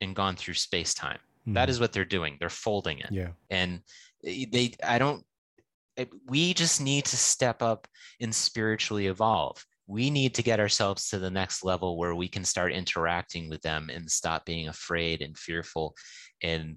and 0.00 0.14
gone 0.16 0.36
through 0.36 0.54
space 0.54 0.94
time. 0.94 1.18
That 1.46 1.68
Mhm. 1.68 1.70
is 1.70 1.80
what 1.80 1.92
they're 1.92 2.04
doing. 2.04 2.36
They're 2.38 2.50
folding 2.50 2.98
it. 2.98 3.10
Yeah. 3.10 3.32
And 3.50 3.78
eh, 3.78 3.80
they, 4.22 4.74
I 4.82 4.98
don't, 4.98 5.24
we 6.26 6.54
just 6.54 6.80
need 6.80 7.04
to 7.06 7.16
step 7.16 7.62
up 7.62 7.86
and 8.20 8.34
spiritually 8.34 9.06
evolve. 9.06 9.64
We 9.86 10.08
need 10.08 10.34
to 10.36 10.42
get 10.42 10.60
ourselves 10.60 11.08
to 11.08 11.18
the 11.18 11.30
next 11.30 11.64
level 11.64 11.98
where 11.98 12.14
we 12.14 12.28
can 12.28 12.44
start 12.44 12.72
interacting 12.72 13.50
with 13.50 13.60
them 13.62 13.90
and 13.92 14.10
stop 14.10 14.46
being 14.46 14.68
afraid 14.68 15.20
and 15.20 15.36
fearful. 15.36 15.94
And 16.42 16.76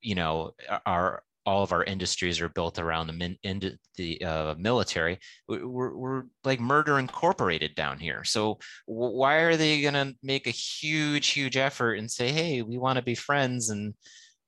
you 0.00 0.14
know 0.14 0.52
our 0.86 1.22
all 1.46 1.62
of 1.62 1.72
our 1.72 1.82
industries 1.84 2.40
are 2.40 2.50
built 2.50 2.78
around 2.78 3.06
the 3.06 3.14
min, 3.14 3.36
in, 3.42 3.78
the 3.96 4.22
uh, 4.22 4.54
military. 4.58 5.18
We- 5.48 5.64
we're, 5.64 5.96
we're 5.96 6.22
like 6.44 6.60
murder 6.60 6.98
incorporated 6.98 7.74
down 7.74 7.98
here. 7.98 8.24
So 8.24 8.58
why 8.84 9.36
are 9.36 9.56
they 9.56 9.80
going 9.80 9.94
to 9.94 10.14
make 10.22 10.46
a 10.46 10.50
huge 10.50 11.28
huge 11.28 11.56
effort 11.56 11.94
and 11.94 12.10
say 12.10 12.30
hey 12.30 12.62
we 12.62 12.78
want 12.78 12.96
to 12.96 13.02
be 13.02 13.14
friends 13.14 13.70
and 13.70 13.94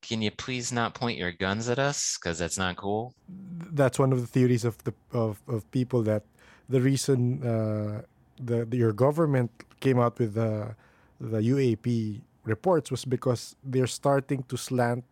can 0.02 0.20
you 0.20 0.30
please 0.30 0.72
not 0.72 0.94
point 0.94 1.16
your 1.16 1.32
guns 1.32 1.68
at 1.68 1.78
us? 1.78 2.18
Because 2.18 2.38
that's 2.38 2.58
not 2.58 2.76
cool. 2.76 3.14
That's 3.72 3.98
one 3.98 4.12
of 4.12 4.20
the 4.20 4.26
theories 4.26 4.64
of 4.64 4.76
the 4.84 4.92
of, 5.12 5.40
of 5.48 5.70
people 5.70 6.02
that 6.02 6.24
the 6.68 6.80
reason 6.80 7.42
uh, 7.42 8.02
the, 8.38 8.64
the 8.66 8.76
your 8.76 8.92
government 8.92 9.50
came 9.80 9.98
out 9.98 10.18
with 10.18 10.34
the 10.34 10.74
the 11.20 11.38
UAP 11.38 12.20
reports 12.44 12.90
was 12.90 13.04
because 13.04 13.54
they're 13.62 13.86
starting 13.86 14.42
to 14.50 14.56
slant 14.56 15.04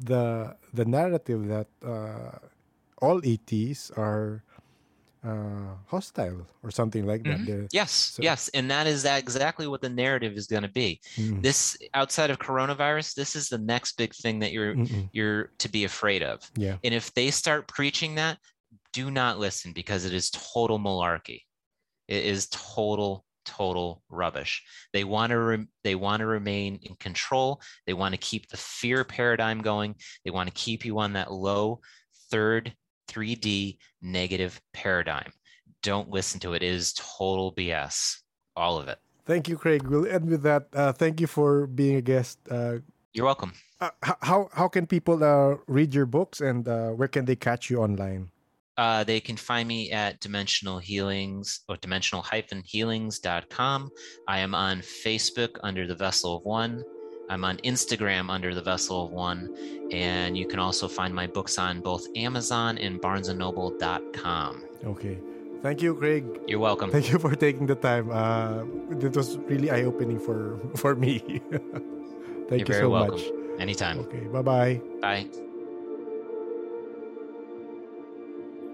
the 0.00 0.56
the 0.74 0.84
narrative 0.84 1.46
that 1.46 1.68
uh, 1.84 2.38
all 3.00 3.20
ETs 3.24 3.90
are 3.96 4.42
uh, 5.24 5.74
hostile 5.86 6.46
or 6.62 6.70
something 6.70 7.04
like 7.06 7.22
that. 7.24 7.38
Mhm. 7.40 7.46
They're- 7.46 7.68
yes 7.72 7.90
So- 7.90 8.22
yes 8.22 8.48
and 8.54 8.70
that 8.70 8.86
is 8.86 9.04
exactly 9.04 9.66
what 9.66 9.80
the 9.82 9.88
narrative 9.88 10.34
is 10.34 10.46
going 10.46 10.62
to 10.62 10.68
be 10.68 11.00
Mm, 11.16 11.42
this 11.42 11.76
outside 11.94 12.30
of 12.30 12.38
coronavirus 12.38 13.14
this 13.14 13.34
is 13.34 13.48
the 13.48 13.58
next 13.58 13.96
big 13.96 14.14
thing 14.14 14.38
that 14.40 14.52
you're 14.52 14.74
mm-mm. 14.74 15.08
you're 15.12 15.52
to 15.58 15.68
be 15.68 15.84
afraid 15.84 16.22
of 16.22 16.48
yeah, 16.56 16.76
And 16.84 16.94
if 16.94 17.12
they 17.14 17.30
start 17.30 17.66
preaching 17.68 18.14
that, 18.16 18.38
do 18.92 19.10
not 19.10 19.38
listen 19.38 19.72
because 19.72 20.04
it 20.04 20.14
is 20.14 20.30
total 20.30 20.78
malarkey. 20.78 21.42
It 22.06 22.24
is 22.24 22.48
total 22.50 23.24
total 23.44 24.02
rubbish. 24.10 24.62
They 24.92 25.04
want 25.04 25.30
to 25.30 25.38
re- 25.38 25.66
they 25.82 25.94
want 25.94 26.20
to 26.20 26.26
remain 26.26 26.78
in 26.82 26.94
control. 26.96 27.60
They 27.86 27.94
want 27.94 28.12
to 28.12 28.18
keep 28.18 28.48
the 28.48 28.56
fear 28.58 29.04
paradigm 29.04 29.62
going. 29.62 29.94
They 30.24 30.30
want 30.30 30.48
to 30.48 30.54
keep 30.54 30.84
you 30.84 30.98
on 31.00 31.14
that 31.14 31.32
low 31.32 31.80
third 32.30 32.74
3D 33.08 33.78
negative 34.02 34.60
paradigm. 34.72 35.32
Don't 35.82 36.10
listen 36.10 36.40
to 36.40 36.54
it. 36.54 36.62
It 36.62 36.68
is 36.74 36.92
total 36.92 37.52
BS. 37.52 38.18
All 38.56 38.78
of 38.78 38.88
it. 38.88 38.98
Thank 39.24 39.48
you, 39.48 39.56
Craig. 39.56 39.86
We'll 39.86 40.06
end 40.06 40.28
with 40.28 40.42
that. 40.42 40.68
Uh, 40.72 40.92
thank 40.92 41.20
you 41.20 41.26
for 41.26 41.66
being 41.66 41.96
a 41.96 42.00
guest. 42.00 42.38
Uh, 42.50 42.78
You're 43.12 43.26
welcome. 43.26 43.52
uh, 43.80 43.90
how 44.22 44.48
how 44.52 44.68
can 44.68 44.86
people 44.86 45.22
uh, 45.22 45.56
read 45.66 45.94
your 45.94 46.06
books 46.06 46.40
and 46.40 46.66
uh, 46.66 46.90
where 46.90 47.08
can 47.08 47.24
they 47.24 47.36
catch 47.36 47.70
you 47.70 47.78
online? 47.78 48.30
Uh, 48.78 49.02
they 49.02 49.20
can 49.20 49.36
find 49.36 49.66
me 49.66 49.90
at 49.90 50.20
dimensional 50.20 50.78
healings 50.78 51.60
or 51.68 51.76
dimensional 51.76 52.24
healings.com. 52.64 53.90
I 54.28 54.38
am 54.38 54.54
on 54.54 54.80
Facebook 54.80 55.58
under 55.64 55.84
the 55.86 55.96
Vessel 55.96 56.36
of 56.36 56.44
One. 56.44 56.84
I'm 57.28 57.44
on 57.44 57.58
Instagram 57.58 58.30
under 58.30 58.54
the 58.54 58.62
Vessel 58.62 59.04
of 59.06 59.12
One. 59.12 59.54
And 59.92 60.36
you 60.36 60.46
can 60.46 60.58
also 60.58 60.88
find 60.88 61.14
my 61.14 61.26
books 61.26 61.58
on 61.58 61.80
both 61.80 62.06
Amazon 62.16 62.78
and 62.78 63.00
barnesandnoble.com. 63.00 64.64
Okay. 64.84 65.18
Thank 65.62 65.82
you, 65.82 65.94
Craig. 65.94 66.24
You're 66.46 66.60
welcome. 66.60 66.90
Thank 66.90 67.10
you 67.10 67.18
for 67.18 67.34
taking 67.34 67.66
the 67.66 67.74
time. 67.74 68.10
Uh, 68.10 68.62
it 68.90 69.14
was 69.16 69.38
really 69.38 69.70
eye 69.70 69.82
opening 69.82 70.18
for 70.18 70.58
for 70.76 70.94
me. 70.94 71.18
Thank 72.48 72.50
You're 72.50 72.58
you 72.58 72.64
very 72.64 72.82
so 72.82 72.90
welcome. 72.90 73.18
much. 73.18 73.60
Anytime. 73.60 73.98
Okay. 74.00 74.24
Bye 74.30 74.42
bye. 74.42 74.80
Bye. 75.02 75.26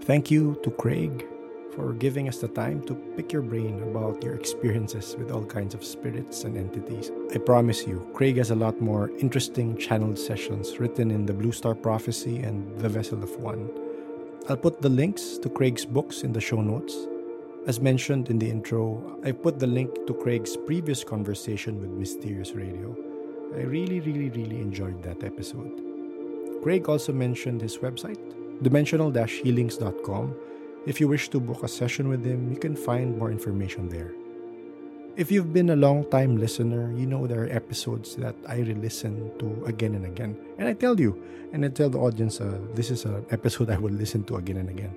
Thank 0.02 0.30
you 0.30 0.60
to 0.62 0.70
Craig 0.70 1.26
for 1.74 1.92
giving 1.92 2.28
us 2.28 2.38
the 2.38 2.48
time 2.48 2.82
to 2.82 2.94
pick 3.16 3.32
your 3.32 3.42
brain 3.42 3.82
about 3.82 4.22
your 4.22 4.34
experiences 4.34 5.16
with 5.18 5.30
all 5.30 5.44
kinds 5.44 5.74
of 5.74 5.84
spirits 5.84 6.44
and 6.44 6.56
entities. 6.56 7.10
I 7.34 7.38
promise 7.38 7.86
you, 7.86 8.08
Craig 8.14 8.36
has 8.36 8.50
a 8.50 8.54
lot 8.54 8.80
more 8.80 9.10
interesting 9.18 9.76
channeled 9.76 10.18
sessions 10.18 10.78
written 10.78 11.10
in 11.10 11.26
the 11.26 11.32
Blue 11.32 11.52
Star 11.52 11.74
Prophecy 11.74 12.38
and 12.38 12.78
The 12.78 12.88
Vessel 12.88 13.22
of 13.22 13.36
One. 13.40 13.70
I'll 14.48 14.56
put 14.56 14.82
the 14.82 14.88
links 14.88 15.38
to 15.38 15.48
Craig's 15.48 15.84
books 15.84 16.22
in 16.22 16.32
the 16.32 16.40
show 16.40 16.60
notes. 16.60 16.94
As 17.66 17.80
mentioned 17.80 18.28
in 18.28 18.38
the 18.38 18.50
intro, 18.50 19.18
I 19.24 19.32
put 19.32 19.58
the 19.58 19.66
link 19.66 20.06
to 20.06 20.14
Craig's 20.14 20.56
previous 20.56 21.02
conversation 21.02 21.80
with 21.80 21.90
Mysterious 21.90 22.52
Radio. 22.52 22.94
I 23.54 23.62
really, 23.62 24.00
really, 24.00 24.30
really 24.30 24.60
enjoyed 24.60 25.02
that 25.02 25.24
episode. 25.24 25.80
Craig 26.62 26.88
also 26.88 27.12
mentioned 27.12 27.62
his 27.62 27.78
website, 27.78 28.18
dimensional-healings.com. 28.62 30.34
If 30.86 31.00
you 31.00 31.08
wish 31.08 31.30
to 31.30 31.40
book 31.40 31.62
a 31.62 31.68
session 31.68 32.08
with 32.08 32.22
him, 32.22 32.52
you 32.52 32.58
can 32.58 32.76
find 32.76 33.16
more 33.16 33.32
information 33.32 33.88
there. 33.88 34.12
If 35.16 35.32
you've 35.32 35.50
been 35.50 35.70
a 35.70 35.76
long 35.76 36.04
time 36.10 36.36
listener, 36.36 36.92
you 36.92 37.06
know 37.06 37.26
there 37.26 37.44
are 37.44 37.48
episodes 37.48 38.16
that 38.16 38.36
I 38.46 38.56
re-listen 38.56 39.32
to 39.38 39.64
again 39.64 39.94
and 39.94 40.04
again. 40.04 40.36
And 40.58 40.68
I 40.68 40.74
tell 40.74 41.00
you, 41.00 41.16
and 41.54 41.64
I 41.64 41.68
tell 41.68 41.88
the 41.88 41.98
audience, 41.98 42.38
uh, 42.38 42.58
this 42.74 42.90
is 42.90 43.06
an 43.06 43.24
episode 43.30 43.70
I 43.74 43.78
will 43.78 43.94
listen 43.94 44.24
to 44.24 44.36
again 44.36 44.58
and 44.58 44.68
again. 44.68 44.94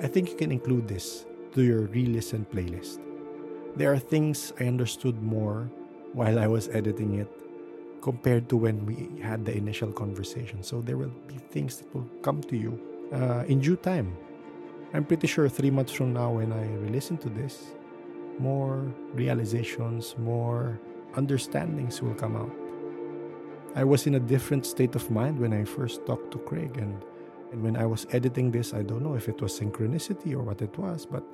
I 0.00 0.06
think 0.06 0.30
you 0.30 0.36
can 0.36 0.52
include 0.52 0.86
this 0.86 1.26
to 1.54 1.62
your 1.62 1.90
re-listen 1.90 2.46
playlist. 2.52 3.00
There 3.74 3.92
are 3.92 3.98
things 3.98 4.52
I 4.60 4.66
understood 4.66 5.20
more 5.20 5.68
while 6.12 6.38
I 6.38 6.46
was 6.46 6.68
editing 6.68 7.14
it 7.14 7.28
compared 8.02 8.48
to 8.50 8.56
when 8.56 8.86
we 8.86 9.20
had 9.20 9.44
the 9.44 9.56
initial 9.56 9.90
conversation. 9.90 10.62
So 10.62 10.80
there 10.80 10.96
will 10.96 11.14
be 11.26 11.38
things 11.50 11.78
that 11.78 11.92
will 11.92 12.06
come 12.22 12.40
to 12.42 12.56
you 12.56 12.78
uh, 13.12 13.42
in 13.48 13.58
due 13.58 13.74
time. 13.74 14.14
I'm 14.94 15.04
pretty 15.04 15.26
sure 15.26 15.48
three 15.48 15.70
months 15.70 15.92
from 15.92 16.14
now, 16.14 16.32
when 16.32 16.52
I 16.52 16.64
re-listen 16.64 17.18
to 17.18 17.28
this, 17.28 17.74
more 18.38 18.92
realizations, 19.12 20.16
more 20.16 20.80
understandings 21.14 22.00
will 22.00 22.14
come 22.14 22.36
out. 22.36 22.50
I 23.74 23.84
was 23.84 24.06
in 24.06 24.14
a 24.14 24.20
different 24.20 24.64
state 24.64 24.94
of 24.94 25.10
mind 25.10 25.38
when 25.38 25.52
I 25.52 25.64
first 25.64 26.06
talked 26.06 26.30
to 26.32 26.38
Craig, 26.38 26.78
and 26.78 27.04
and 27.52 27.62
when 27.62 27.76
I 27.76 27.86
was 27.86 28.06
editing 28.12 28.50
this, 28.50 28.74
I 28.74 28.82
don't 28.82 29.02
know 29.02 29.14
if 29.14 29.28
it 29.28 29.40
was 29.40 29.58
synchronicity 29.58 30.34
or 30.34 30.42
what 30.42 30.60
it 30.60 30.76
was, 30.78 31.06
but 31.06 31.24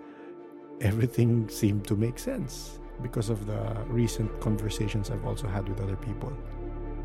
everything 0.81 1.49
seemed 1.49 1.87
to 1.89 1.97
make 1.97 2.19
sense 2.19 2.79
because 3.03 3.31
of 3.31 3.47
the 3.47 3.77
recent 3.89 4.41
conversations 4.41 5.11
I've 5.11 5.27
also 5.27 5.49
had 5.49 5.69
with 5.69 5.81
other 5.81 5.97
people. 5.97 6.33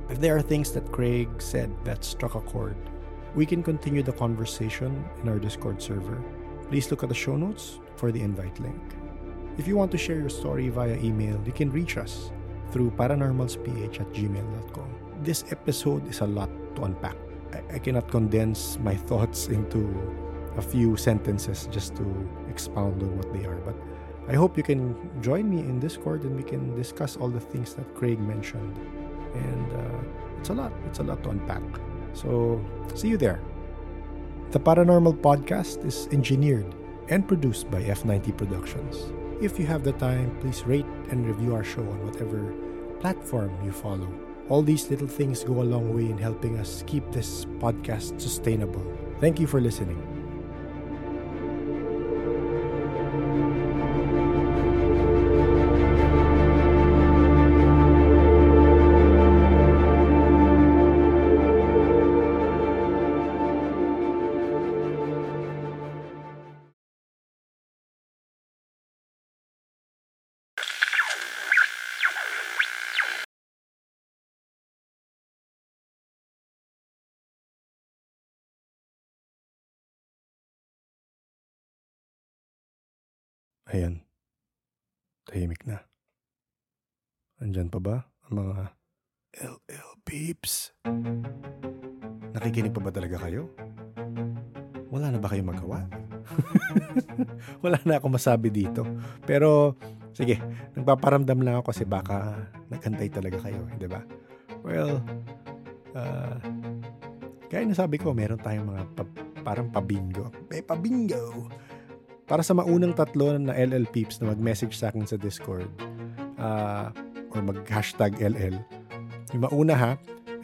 If 0.09 0.19
there 0.19 0.35
are 0.35 0.41
things 0.43 0.71
that 0.73 0.91
Craig 0.91 1.41
said 1.41 1.71
that 1.85 2.03
struck 2.03 2.35
a 2.35 2.41
chord, 2.41 2.77
we 3.33 3.45
can 3.45 3.63
continue 3.63 4.03
the 4.03 4.13
conversation 4.13 5.03
in 5.21 5.29
our 5.29 5.39
Discord 5.39 5.81
server. 5.81 6.23
Please 6.69 6.91
look 6.91 7.01
at 7.01 7.09
the 7.09 7.15
show 7.15 7.35
notes 7.35 7.79
for 7.95 8.11
the 8.11 8.21
invite 8.21 8.59
link. 8.59 8.79
If 9.57 9.67
you 9.67 9.75
want 9.75 9.89
to 9.91 9.97
share 9.97 10.17
your 10.17 10.29
story 10.29 10.69
via 10.69 10.95
email, 10.97 11.41
you 11.43 11.51
can 11.51 11.71
reach 11.71 11.97
us 11.97 12.31
through 12.71 12.91
paranormalsph 12.91 13.99
at 13.99 14.07
gmail.com. 14.13 14.89
This 15.23 15.43
episode 15.49 16.07
is 16.07 16.21
a 16.21 16.27
lot 16.27 16.49
to 16.75 16.83
unpack. 16.83 17.17
I, 17.53 17.75
I 17.75 17.79
cannot 17.79 18.07
condense 18.11 18.77
my 18.83 18.95
thoughts 19.09 19.47
into 19.47 19.89
a 20.57 20.61
few 20.61 20.95
sentences 20.95 21.67
just 21.71 21.95
to 21.95 22.05
expound 22.47 23.01
on 23.01 23.17
what 23.17 23.33
they 23.33 23.45
are, 23.45 23.57
but 23.65 23.75
I 24.27 24.35
hope 24.35 24.55
you 24.55 24.61
can 24.61 24.93
join 25.23 25.49
me 25.49 25.61
in 25.61 25.79
Discord 25.79 26.21
and 26.21 26.35
we 26.35 26.43
can 26.43 26.75
discuss 26.75 27.17
all 27.17 27.29
the 27.29 27.39
things 27.39 27.73
that 27.73 27.95
Craig 27.95 28.19
mentioned. 28.19 28.77
And 29.33 29.73
uh, 29.73 30.37
it's 30.39 30.49
a 30.49 30.53
lot. 30.53 30.71
It's 30.85 30.99
a 30.99 31.03
lot 31.03 31.23
to 31.23 31.31
unpack. 31.31 31.63
So, 32.13 32.63
see 32.93 33.07
you 33.07 33.17
there. 33.17 33.41
The 34.51 34.59
Paranormal 34.59 35.21
Podcast 35.21 35.85
is 35.85 36.09
engineered 36.11 36.73
and 37.09 37.27
produced 37.27 37.69
by 37.69 37.83
F90 37.83 38.35
Productions. 38.35 39.13
If 39.43 39.59
you 39.59 39.67
have 39.67 39.83
the 39.83 39.93
time, 39.93 40.35
please 40.41 40.65
rate 40.65 40.87
and 41.11 41.27
review 41.27 41.53
our 41.53 41.63
show 41.63 41.81
on 41.85 42.03
whatever 42.03 42.51
platform 42.99 43.51
you 43.63 43.71
follow. 43.71 44.09
All 44.49 44.63
these 44.63 44.89
little 44.89 45.07
things 45.07 45.43
go 45.43 45.61
a 45.61 45.69
long 45.69 45.93
way 45.93 46.09
in 46.09 46.17
helping 46.17 46.57
us 46.57 46.83
keep 46.87 47.05
this 47.11 47.45
podcast 47.61 48.19
sustainable. 48.19 48.81
Thank 49.19 49.39
you 49.39 49.45
for 49.45 49.61
listening. 49.61 50.01
Ayan. 83.69 84.01
Tahimik 85.29 85.61
na. 85.69 85.85
Andyan 87.37 87.69
pa 87.69 87.77
ba 87.77 87.95
ang 88.25 88.33
mga 88.41 88.57
LL 89.45 89.89
peeps? 90.01 90.73
Nakikinig 92.33 92.73
pa 92.73 92.81
ba 92.81 92.89
talaga 92.89 93.21
kayo? 93.21 93.53
Wala 94.89 95.13
na 95.13 95.21
ba 95.21 95.29
kayong 95.29 95.53
magawa? 95.53 95.85
Wala 97.63 97.77
na 97.85 98.01
ako 98.01 98.09
masabi 98.09 98.49
dito. 98.49 98.81
Pero, 99.29 99.77
sige, 100.17 100.41
nagpaparamdam 100.73 101.37
lang 101.45 101.61
ako 101.61 101.69
kasi 101.69 101.85
baka 101.85 102.49
nagantay 102.73 103.13
talaga 103.13 103.37
kayo, 103.37 103.69
di 103.77 103.85
ba? 103.85 104.01
Well, 104.65 104.97
uh, 105.93 106.41
kaya 107.53 107.69
nasabi 107.69 108.01
ko, 108.01 108.17
meron 108.17 108.41
tayong 108.41 108.65
mga 108.65 108.83
pa- 108.97 109.25
parang 109.45 109.69
pabingo. 109.69 110.33
May 110.49 110.65
pabingo! 110.65 111.45
Para 112.29 112.45
sa 112.45 112.53
maunang 112.53 112.93
tatlo 112.93 113.41
na 113.41 113.57
LL 113.57 113.89
peeps 113.89 114.21
na 114.21 114.29
mag-message 114.29 114.77
sa 114.77 114.93
akin 114.93 115.01
sa 115.09 115.17
Discord 115.17 115.65
uh, 116.37 116.93
or 117.33 117.41
mag-hashtag 117.41 118.13
LL, 118.21 118.53
yung 119.33 119.49
mauna 119.49 119.73
ha, 119.73 119.91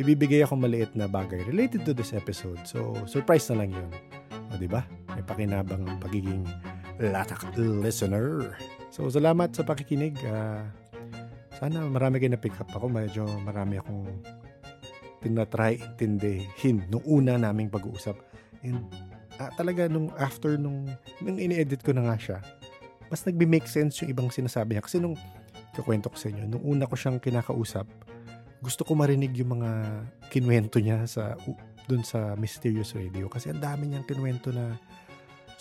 ibibigay 0.02 0.42
ako 0.42 0.58
maliit 0.58 0.90
na 0.98 1.06
bagay 1.06 1.46
related 1.46 1.86
to 1.86 1.94
this 1.94 2.10
episode. 2.10 2.58
So, 2.66 2.98
surprise 3.06 3.46
na 3.54 3.62
lang 3.62 3.78
yun. 3.78 3.92
O, 4.50 4.58
di 4.58 4.66
ba? 4.66 4.82
May 5.14 5.22
pakinabang 5.30 5.86
ang 5.86 6.02
pagiging 6.02 6.50
latak 6.98 7.54
listener. 7.54 8.58
So, 8.90 9.06
salamat 9.06 9.54
sa 9.54 9.62
pakikinig. 9.62 10.18
Uh, 10.26 10.66
sana 11.62 11.86
marami 11.86 12.18
kayo 12.18 12.34
na-pick 12.34 12.58
up 12.58 12.74
ako. 12.74 12.90
Medyo 12.90 13.30
marami 13.46 13.78
akong 13.78 14.10
tinatry 15.22 15.78
intindihin 15.78 16.82
nung 16.90 17.06
una 17.06 17.38
naming 17.38 17.70
pag-uusap. 17.70 18.18
And 18.66 18.90
ah, 19.40 19.52
talaga 19.56 19.88
nung 19.88 20.12
after 20.16 20.56
nung, 20.60 20.88
nung 21.24 21.38
ini-edit 21.40 21.82
ko 21.82 21.92
na 21.92 22.08
nga 22.12 22.18
siya, 22.20 22.38
mas 23.10 23.22
nagbe-make 23.24 23.70
sense 23.70 24.02
yung 24.02 24.12
ibang 24.12 24.30
sinasabi 24.34 24.76
niya. 24.76 24.84
Kasi 24.84 24.98
nung, 25.00 25.16
kukwento 25.76 26.08
ko 26.08 26.18
sa 26.18 26.32
inyo, 26.32 26.48
nung 26.48 26.64
una 26.64 26.88
ko 26.88 26.96
siyang 26.96 27.20
kinakausap, 27.20 27.86
gusto 28.64 28.82
ko 28.88 28.96
marinig 28.98 29.36
yung 29.38 29.60
mga 29.60 29.72
kinwento 30.32 30.80
niya 30.82 31.06
sa 31.06 31.38
dun 31.86 32.02
sa 32.02 32.34
Mysterious 32.34 32.98
Radio 32.98 33.30
kasi 33.30 33.54
ang 33.54 33.62
dami 33.62 33.94
niyang 33.94 34.08
kinwento 34.10 34.50
na 34.50 34.74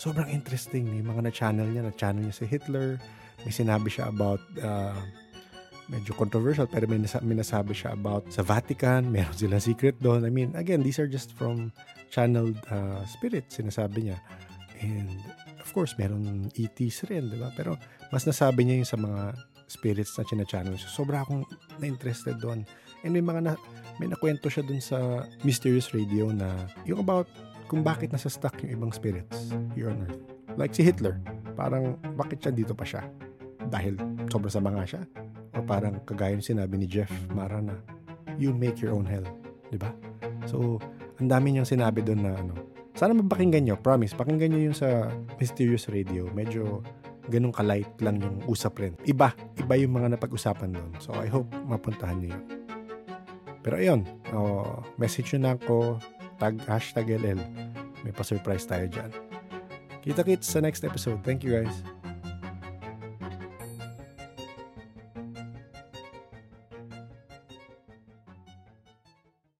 sobrang 0.01 0.27
interesting. 0.31 0.89
May 0.89 1.05
mga 1.05 1.29
na-channel 1.29 1.67
niya, 1.69 1.85
na-channel 1.85 2.25
niya 2.25 2.35
si 2.35 2.45
Hitler. 2.49 2.97
May 3.45 3.53
sinabi 3.53 3.93
siya 3.93 4.09
about, 4.09 4.41
uh, 4.59 4.97
medyo 5.85 6.17
controversial, 6.17 6.65
pero 6.65 6.89
may, 6.89 6.97
nasa, 6.97 7.21
may 7.21 7.37
nasabi 7.37 7.77
siya 7.77 7.93
about 7.93 8.25
sa 8.33 8.41
Vatican. 8.41 9.05
Meron 9.13 9.37
silang 9.37 9.61
secret 9.61 9.95
doon. 10.01 10.25
I 10.25 10.31
mean, 10.33 10.49
again, 10.57 10.81
these 10.81 10.97
are 10.97 11.05
just 11.05 11.31
from 11.37 11.69
channeled 12.15 12.55
uh, 12.71 13.03
spirits, 13.03 13.59
sinasabi 13.59 14.07
niya. 14.07 14.17
And, 14.79 15.19
of 15.59 15.67
course, 15.75 15.99
meron 15.99 16.47
ETs 16.55 17.03
rin, 17.11 17.27
di 17.27 17.35
ba? 17.35 17.51
Pero, 17.51 17.75
mas 18.15 18.23
nasabi 18.23 18.63
niya 18.63 18.79
yung 18.79 18.87
sa 18.87 18.95
mga 18.95 19.21
spirits 19.67 20.15
na 20.15 20.23
china-channel. 20.23 20.79
So, 20.79 21.03
sobra 21.03 21.27
akong 21.27 21.43
na-interested 21.83 22.39
doon. 22.39 22.63
And 23.03 23.11
may 23.11 23.19
mga 23.19 23.41
na, 23.43 23.53
may 23.99 24.07
nakwento 24.07 24.47
siya 24.47 24.63
dun 24.63 24.79
sa 24.79 25.27
Mysterious 25.43 25.91
Radio 25.91 26.31
na 26.31 26.55
yung 26.87 27.03
about 27.03 27.27
kung 27.67 27.83
bakit 27.83 28.13
nasa 28.13 28.31
stuck 28.31 28.55
yung 28.63 28.79
ibang 28.79 28.91
spirits 28.93 29.51
here 29.73 29.91
on 29.91 30.05
Earth. 30.05 30.21
Like 30.55 30.71
si 30.71 30.85
Hitler, 30.85 31.19
parang 31.57 31.99
bakit 32.15 32.45
siya 32.45 32.53
dito 32.53 32.71
pa 32.77 32.85
siya? 32.85 33.03
Dahil 33.67 33.97
sobrang 34.29 34.53
sama 34.53 34.69
nga 34.71 34.85
siya? 34.85 35.01
O 35.57 35.65
parang 35.65 35.97
kagaya 36.05 36.37
yung 36.37 36.45
sinabi 36.45 36.77
ni 36.77 36.87
Jeff 36.87 37.09
Mara 37.33 37.59
na 37.59 37.75
you 38.37 38.53
make 38.53 38.79
your 38.79 38.93
own 38.93 39.07
hell. 39.07 39.25
Di 39.73 39.81
ba? 39.81 39.91
So, 40.45 40.77
ang 41.19 41.27
dami 41.31 41.55
niyang 41.55 41.67
sinabi 41.67 42.03
doon 42.03 42.21
na 42.23 42.33
ano. 42.35 42.53
Sana 42.95 43.11
mapakinggan 43.11 43.67
nyo, 43.67 43.75
promise. 43.75 44.15
Pakinggan 44.15 44.55
nyo 44.55 44.71
yung 44.71 44.77
sa 44.77 45.11
Mysterious 45.35 45.91
Radio. 45.91 46.31
Medyo 46.31 46.79
ganun 47.27 47.51
ka-light 47.51 47.91
lang 47.99 48.21
yung 48.21 48.39
usap 48.47 48.79
rin. 48.79 48.93
Iba, 49.03 49.33
iba 49.59 49.73
yung 49.75 49.99
mga 49.99 50.15
napag-usapan 50.15 50.71
doon. 50.71 50.91
So, 51.03 51.11
I 51.17 51.27
hope 51.27 51.49
mapuntahan 51.67 52.23
yun. 52.23 52.39
Pero 53.65 53.81
ayun, 53.81 54.05
oh, 54.31 54.85
message 55.01 55.33
nyo 55.35 55.39
na 55.41 55.51
ako 55.57 55.97
tag 56.37 56.61
hashtag 56.69 57.17
LL. 57.17 57.41
May 58.05 58.13
pa-surprise 58.13 58.69
tayo 58.69 58.85
dyan. 58.85 59.09
Kita-kits 60.05 60.45
sa 60.45 60.61
next 60.61 60.85
episode. 60.85 61.25
Thank 61.25 61.41
you 61.41 61.57
guys. 61.57 61.94